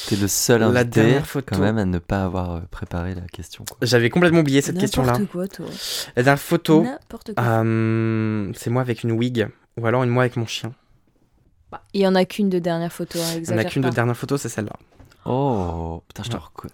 T'es 0.08 0.16
le 0.16 0.26
seul 0.28 0.60
La 0.60 0.66
invité 0.68 0.84
dernière 1.02 1.26
photo. 1.26 1.54
quand 1.54 1.60
même 1.60 1.76
à 1.78 1.84
ne 1.84 1.98
pas 1.98 2.24
avoir 2.24 2.52
euh, 2.56 2.60
préparé 2.70 3.14
la 3.14 3.20
question. 3.32 3.64
quoi. 3.68 3.76
J'avais 3.82 4.08
complètement 4.10 4.40
oublié 4.40 4.60
cette 4.62 4.78
question-là. 4.78 5.12
N'importe 5.12 5.30
quoi, 5.30 5.48
toi. 5.48 5.66
La 6.16 6.22
dernière 6.22 6.40
photo, 6.42 6.82
N'importe 6.82 7.34
quoi. 7.34 7.44
euh, 7.44 8.52
c'est 8.56 8.70
moi 8.70 8.80
avec 8.82 9.02
une 9.04 9.12
wig. 9.12 9.48
Ou 9.76 9.86
alors 9.86 10.02
une 10.04 10.10
moi 10.10 10.22
avec 10.24 10.36
mon 10.36 10.46
chien. 10.46 10.72
Bah, 11.70 11.82
Il 11.92 12.00
y 12.00 12.06
en 12.06 12.14
a 12.14 12.24
qu'une 12.24 12.48
de 12.48 12.58
dernière 12.58 12.92
photo, 12.92 13.18
hein, 13.18 13.22
Il 13.36 13.42
n'y 13.42 13.48
en 13.48 13.50
a 13.50 13.54
exagère 13.54 13.70
qu'une 13.72 13.82
de 13.82 13.88
pas. 13.88 13.94
dernière 13.94 14.16
photo, 14.16 14.36
c'est 14.38 14.48
celle-là. 14.48 14.72
Oh 15.26 16.02
putain, 16.08 16.22
je 16.22 16.30
te 16.30 16.36
Ouais. 16.36 16.42
reconnais. 16.42 16.72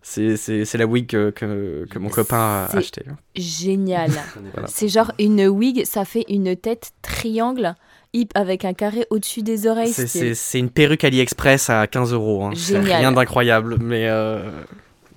C'est, 0.00 0.36
c'est, 0.38 0.64
c'est 0.64 0.78
la 0.78 0.86
wig 0.86 1.06
que, 1.06 1.30
que, 1.30 1.86
que 1.90 1.98
mon 1.98 2.08
copain 2.08 2.64
a 2.64 2.68
C'est- 2.70 2.78
acheté. 2.78 3.04
Génial. 3.36 4.10
Voilà. 4.54 4.68
C'est 4.68 4.88
genre 4.88 5.12
une 5.18 5.46
wig, 5.48 5.84
ça 5.84 6.04
fait 6.06 6.24
une 6.30 6.56
tête 6.56 6.92
triangle 7.02 7.74
hip 8.14 8.28
avec 8.34 8.64
un 8.64 8.72
carré 8.72 9.06
au-dessus 9.10 9.42
des 9.42 9.66
oreilles. 9.66 9.92
C'est, 9.92 10.58
une 10.58 10.70
perruque 10.70 11.04
AliExpress 11.04 11.68
à 11.68 11.86
15 11.86 12.12
euros. 12.14 12.44
hein. 12.44 12.50
Génial. 12.54 13.00
rien 13.00 13.12
d'incroyable, 13.12 13.76
mais 13.80 14.08
euh, 14.08 14.50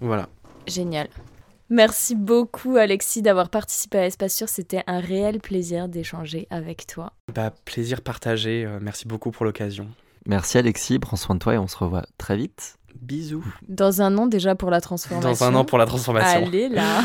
voilà. 0.02 0.28
Génial. 0.68 1.08
Merci 1.70 2.16
beaucoup 2.16 2.78
Alexis 2.78 3.22
d'avoir 3.22 3.50
participé 3.50 3.98
à 3.98 4.06
Espace 4.06 4.36
Sûr. 4.36 4.50
C'était 4.50 4.84
un 4.88 5.00
réel 5.00 5.40
plaisir 5.40 5.90
d'échanger 5.90 6.48
avec 6.50 6.88
toi. 6.88 7.12
Bah, 7.34 7.52
plaisir 7.66 8.02
partagé. 8.02 8.66
euh, 8.66 8.80
merci 8.82 9.08
beaucoup 9.08 9.32
pour 9.32 9.46
l'occasion. 9.46 9.88
Merci 10.26 10.58
Alexis, 10.58 11.00
prends 11.00 11.18
soin 11.18 11.36
de 11.36 11.40
toi 11.40 11.54
et 11.56 11.58
on 11.58 11.68
se 11.68 11.78
revoit 11.78 12.04
très 12.18 12.36
vite. 12.38 12.78
Bisous. 13.02 13.46
Dans 13.68 14.02
un 14.02 14.18
an 14.18 14.28
déjà 14.28 14.56
pour 14.56 14.72
la 14.72 14.82
transformation. 14.82 15.30
Dans 15.30 15.44
un 15.44 15.56
an 15.56 15.66
pour 15.66 15.78
la 15.78 15.86
transformation. 15.86 16.46
Allez 16.48 16.68
là. 16.70 17.02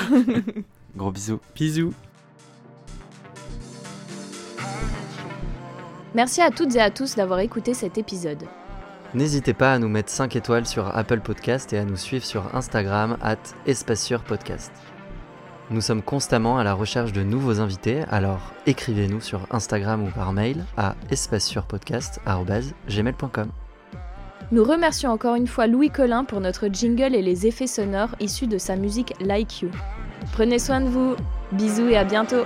Gros 0.97 1.11
bisous. 1.11 1.41
Bisous. 1.55 1.93
Merci 6.15 6.43
à 6.43 6.51
toutes 6.51 6.77
et 6.77 6.81
à 6.81 6.91
tous 6.91 7.17
d'avoir 7.17 7.41
écouté 7.41 7.73
cet 7.73 7.97
épisode. 7.97 8.45
N'hésitez 9.15 9.55
pas 9.55 9.73
à 9.73 9.79
nous 9.79 9.89
mettre 9.89 10.11
5 10.11 10.37
étoiles 10.37 10.67
sur 10.67 10.95
Apple 10.97 11.21
Podcast 11.21 11.73
et 11.73 11.79
à 11.79 11.85
nous 11.85 11.97
suivre 11.97 12.25
sur 12.25 12.55
Instagram 12.55 13.17
at 13.23 13.39
Podcast. 14.27 14.73
Nous 15.71 15.81
sommes 15.81 16.03
constamment 16.03 16.59
à 16.59 16.65
la 16.65 16.75
recherche 16.75 17.13
de 17.13 17.23
nouveaux 17.23 17.61
invités, 17.61 18.03
alors 18.11 18.53
écrivez-nous 18.67 19.23
sur 19.23 19.47
Instagram 19.51 20.05
ou 20.05 20.11
par 20.11 20.35
mail 20.35 20.67
à 20.77 20.95
espaceurpodcast.gmail.com 21.11 23.49
Nous 24.51 24.65
remercions 24.65 25.11
encore 25.11 25.37
une 25.37 25.47
fois 25.47 25.67
Louis 25.67 25.89
Collin 25.91 26.25
pour 26.25 26.41
notre 26.41 26.69
jingle 26.69 27.15
et 27.15 27.23
les 27.23 27.47
effets 27.47 27.67
sonores 27.67 28.15
issus 28.21 28.49
de 28.49 28.59
sa 28.59 28.77
musique 28.77 29.15
Like 29.21 29.63
You. 29.63 29.71
Prenez 30.33 30.59
soin 30.59 30.83
de 30.83 30.89
vous, 30.89 31.17
bisous 31.53 31.89
et 31.89 31.97
à 31.97 32.05
bientôt 32.05 32.45